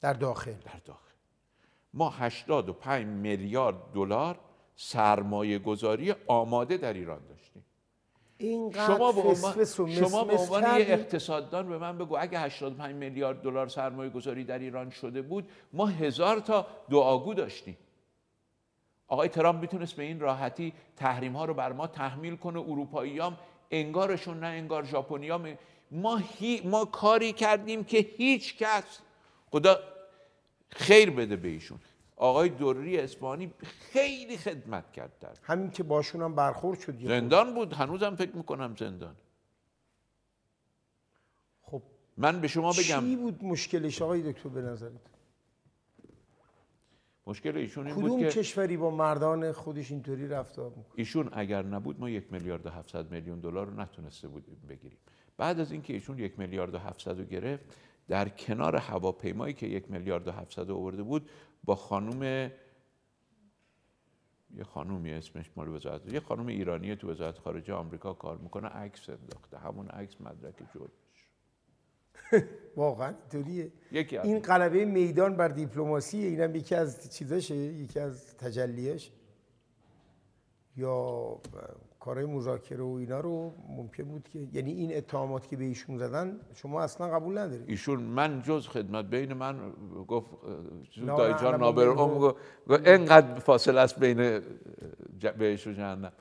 [0.00, 0.52] در داخل.
[0.52, 1.14] در داخل.
[1.94, 4.40] ما 85 میلیارد دلار
[4.76, 7.64] سرمایه گذاری آماده در ایران داشتیم.
[8.86, 9.64] شما به عنوان,
[9.94, 14.58] شما به عنوان یه اقتصاددان به من بگو اگه 85 میلیارد دلار سرمایه گذاری در
[14.58, 17.76] ایران شده بود ما هزار تا دعاگو داشتیم.
[19.08, 23.38] آقای ترامپ می‌تونست به این راحتی تحریم ها رو بر ما تحمیل کنه اروپاییام
[23.70, 25.40] انگارشون نه انگار ژاپنیا
[25.90, 26.20] ما
[26.64, 28.98] ما کاری کردیم که هیچ کس
[29.50, 29.78] خدا
[30.70, 31.78] خیر بده به ایشون.
[32.16, 37.72] آقای دوری اسپانی خیلی خدمت کرد در همین که باشون هم برخورد شد زندان بود
[37.72, 39.16] هنوزم فکر می‌کنم زندان.
[41.62, 41.82] خب
[42.16, 43.00] من به شما بگم.
[43.00, 44.92] چی بود مشکلش آقای دکتر به نظرت؟
[47.26, 52.00] مشکل ایشون این بود که کشوری با مردان خودش اینطوری رفتار می‌کنه ایشون اگر نبود
[52.00, 54.98] ما یک میلیارد و 700 میلیون دلار رو نتونسته بودیم بگیریم.
[55.36, 57.64] بعد از اینکه ایشون یک میلیارد و 700 رو گرفت
[58.08, 61.30] در کنار هواپیمایی که یک میلیارد و 700 آورده بود
[61.64, 62.50] با خانم
[64.56, 69.08] یه خانومی اسمش مال وزارت یه خانم ایرانی تو وزارت خارجه آمریکا کار می‌کنه عکس
[69.08, 69.58] انداخته.
[69.58, 71.28] همون عکس مدرک جرمش.
[72.76, 73.72] واقعا اینطوریه.
[74.22, 79.10] این قلبه میدان بر دیپلماسی اینم یکی از چیزاشه یکی از تجلیش.
[80.76, 81.40] یا
[82.04, 86.40] کارهای مذاکره و اینا رو ممکن بود که یعنی این اتهامات که به ایشون زدن
[86.54, 87.70] شما اصلا قبول ندارید.
[87.70, 89.72] ایشون من جز خدمت بین من
[90.08, 90.30] گفت
[91.06, 92.36] دایجان نابر گفت
[92.68, 94.40] اینقدر فاصله است بین
[95.38, 96.12] بهش و جهنم.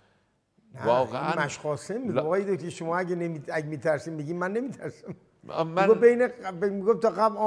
[0.86, 5.16] واقعا مشقاسم میگه که شما اگه نمی اگه میترسین بگین من نمیترسم.
[5.64, 6.30] من بین
[6.62, 7.38] میگم تا قبل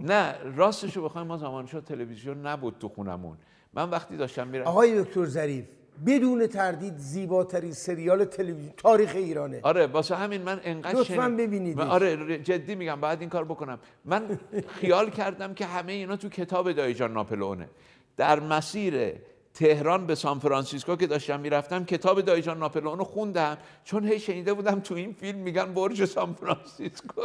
[0.00, 3.36] نه راستشو بخوایم ما زمان شد تلویزیون نبود تو خونمون.
[3.74, 5.64] من وقتی داشتم میرم آقای دکتر ظریف
[6.06, 9.60] بدون تردید زیباترین سریال تلویزیون تاریخ ایرانه.
[9.62, 13.78] آره واسه همین من انقدر لطفا ببینید آره جدی میگم بعد این کار بکنم.
[14.04, 17.68] من خیال کردم که همه اینا تو کتاب دایی جان ناپلئونه.
[18.16, 19.12] در مسیر
[19.54, 23.58] تهران به سان فرانسیسکو که داشتم می‌رفتم کتاب دایی جان ناپلئون رو خوندم.
[23.84, 27.22] چون هی شنیده بودم تو این فیلم میگن برج سان فرانسیسکو.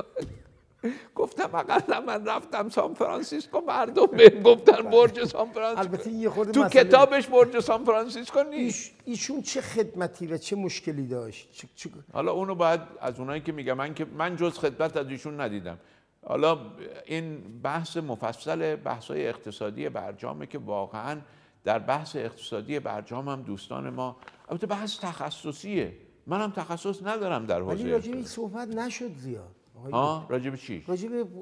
[1.16, 6.46] گفتم اقلا من رفتم سان فرانسیسکو مردم به گفتن برج سان فرانسیسکو.
[6.46, 8.92] تو کتابش برج سان فرانسیسکو نیست.
[9.06, 11.66] ایشون چه خدمتی و چه مشکلی داشت؟
[12.14, 15.78] حالا اونو باید از اونایی که میگم من که من جز خدمت از ایشون ندیدم.
[16.26, 16.58] حالا
[17.06, 21.22] این بحث مفصل بحث های اقتصادی برجامه که واقعا
[21.64, 24.18] در بحث اقتصادی برجام هم دوستان ما
[24.50, 25.94] البته بحث تخصصیه.
[26.28, 29.59] منم تخصص ندارم در حوزه ولی راجع صحبت نشد زیاد.
[29.92, 31.36] آه راجب چی؟ راجب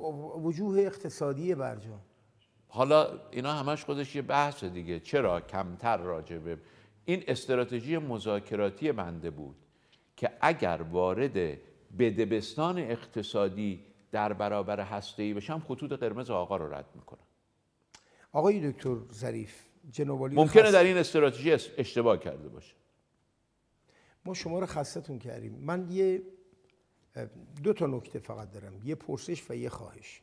[0.46, 2.02] وجوه اقتصادی برجام.
[2.68, 5.00] حالا اینا همش خودش یه بحث دیگه.
[5.00, 6.58] چرا کمتر راجبه
[7.06, 9.56] این استراتژی مذاکراتی بنده بود
[10.16, 11.58] که اگر وارد
[12.00, 17.28] بدبستان اقتصادی در برابر هسته‌ای بشم خطوط قرمز آقا رو رد می‌کنم.
[18.32, 22.76] آقای دکتر ظریف جناب ممکنه در این استراتژی اشتباه کرده باشه.
[24.26, 25.54] ما شما رو خستتون کردیم.
[25.54, 26.22] من یه
[27.64, 30.22] دو تا نکته فقط دارم یه پرسش و یه خواهش.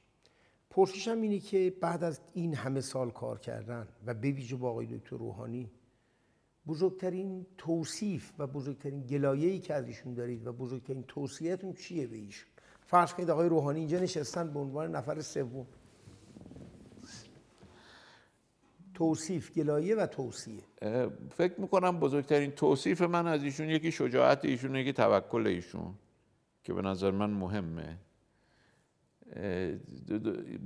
[0.71, 4.87] پرسشم اینه که بعد از این همه سال کار کردن و به ویژه با آقای
[4.87, 5.71] دکتر روحانی
[6.67, 12.49] بزرگترین توصیف و بزرگترین گلایه‌ای که از ایشون دارید و بزرگترین توصیهتون چیه به ایشون؟
[12.87, 15.67] فرض کنید آقای روحانی اینجا نشستن به عنوان نفر سوم.
[18.95, 20.63] توصیف گلایه و توصیه.
[21.31, 25.95] فکر می‌کنم بزرگترین توصیف من از ایشون یکی شجاعت ایشون یکی توکل ایشون.
[26.65, 27.99] که به نظر من مهمه.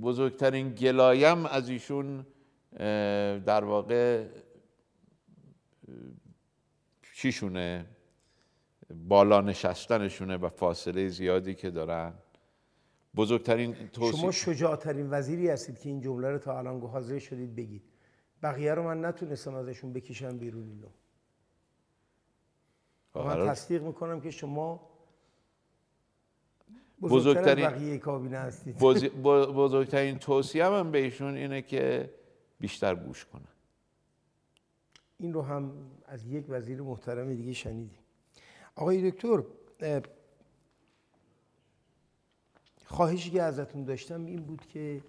[0.01, 2.25] بزرگترین گلایم از ایشون
[3.45, 4.27] در واقع
[7.13, 7.85] چیشونه؟
[9.07, 12.13] بالا نشستنشونه و فاصله زیادی که دارن.
[13.15, 17.83] بزرگترین توصیف شما شجاعترین وزیری هستید که این جمله رو تا الان حاضر شدید بگید.
[18.43, 20.87] بقیه رو من نتونستم ازشون بکشم بیرون اینو.
[23.15, 24.89] من تصدیق می‌کنم که شما
[27.01, 28.77] بزرگترین بقیه کابینه هستید
[29.23, 32.13] بزرگترین توصیه من بهشون اینه که
[32.59, 33.41] بیشتر گوش کنن.
[35.17, 35.71] این رو هم
[36.05, 37.99] از یک وزیر محترم دیگه شنیدیم.
[38.75, 39.43] آقای دکتر
[42.85, 45.03] خواهشی که ازتون داشتم این بود که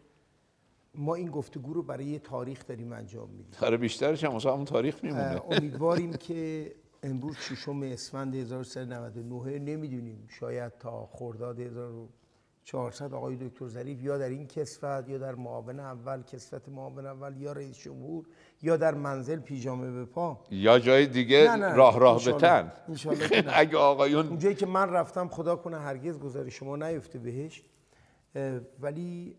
[0.95, 3.55] ما این گفتگو رو برای تاریخ داریم انجام میدیم.
[3.63, 5.43] آره بیشترش هم همون تاریخ میمونه.
[5.51, 6.73] امیدواریم که
[7.03, 14.47] امروز ششم اسفند 1399 نمی‌دونیم شاید تا خرداد 1400 آقای دکتر ظریف یا در این
[14.47, 18.27] کسفت یا در معاون اول کسفت معاون اول یا رئیس جمهور
[18.63, 20.41] یا در منزل پیژامه به پا.
[20.51, 21.75] یا جای دیگه نه نه.
[21.75, 22.73] راه راه به تن
[23.55, 27.63] اگه آقایون اونجایی که من رفتم خدا کنه هرگز گذاری شما نیفته بهش.
[28.81, 29.37] ولی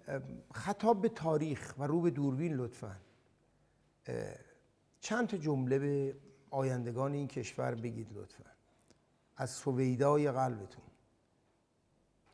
[0.54, 2.96] خطاب به تاریخ و رو به دوربین لطفا.
[5.00, 6.16] چند تا جمله به
[6.52, 8.52] آیندگان این کشور بگید لطفا.
[9.38, 10.84] از سویدای قلبتون.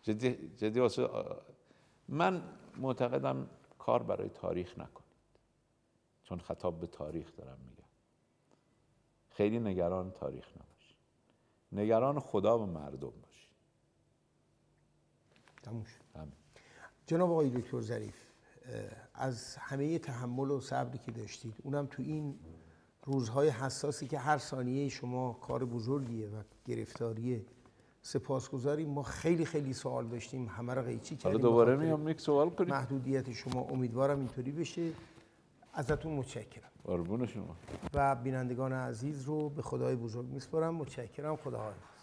[0.03, 1.09] جدی, جدی واسه
[2.07, 2.43] من
[2.77, 5.07] معتقدم کار برای تاریخ نکنید.
[6.23, 7.89] چون خطاب به تاریخ دارم میگم.
[9.29, 10.97] خیلی نگران تاریخ نباشید.
[11.71, 13.49] نگران خدا و مردم باشید.
[15.63, 15.99] تموش
[17.05, 18.15] جناب آقای دکتر ظریف
[19.13, 22.39] از همه تحمل و صبری که داشتید اونم تو این
[23.07, 27.45] روزهای حساسی که هر ثانیه شما کار بزرگیه و گرفتاریه
[28.01, 31.41] سپاسگزاریم ما خیلی خیلی سوال داشتیم همه رو قیچی کردیم.
[31.41, 32.69] دوباره میام یک سوال کنیم.
[32.69, 34.91] محدودیت شما امیدوارم اینطوری بشه.
[35.73, 36.69] ازتون متشکرم.
[36.83, 37.55] قربون شما.
[37.93, 40.75] و بینندگان عزیز رو به خدای بزرگ میسپارم.
[40.75, 41.35] متشکرم.
[41.35, 41.96] خدا حافظ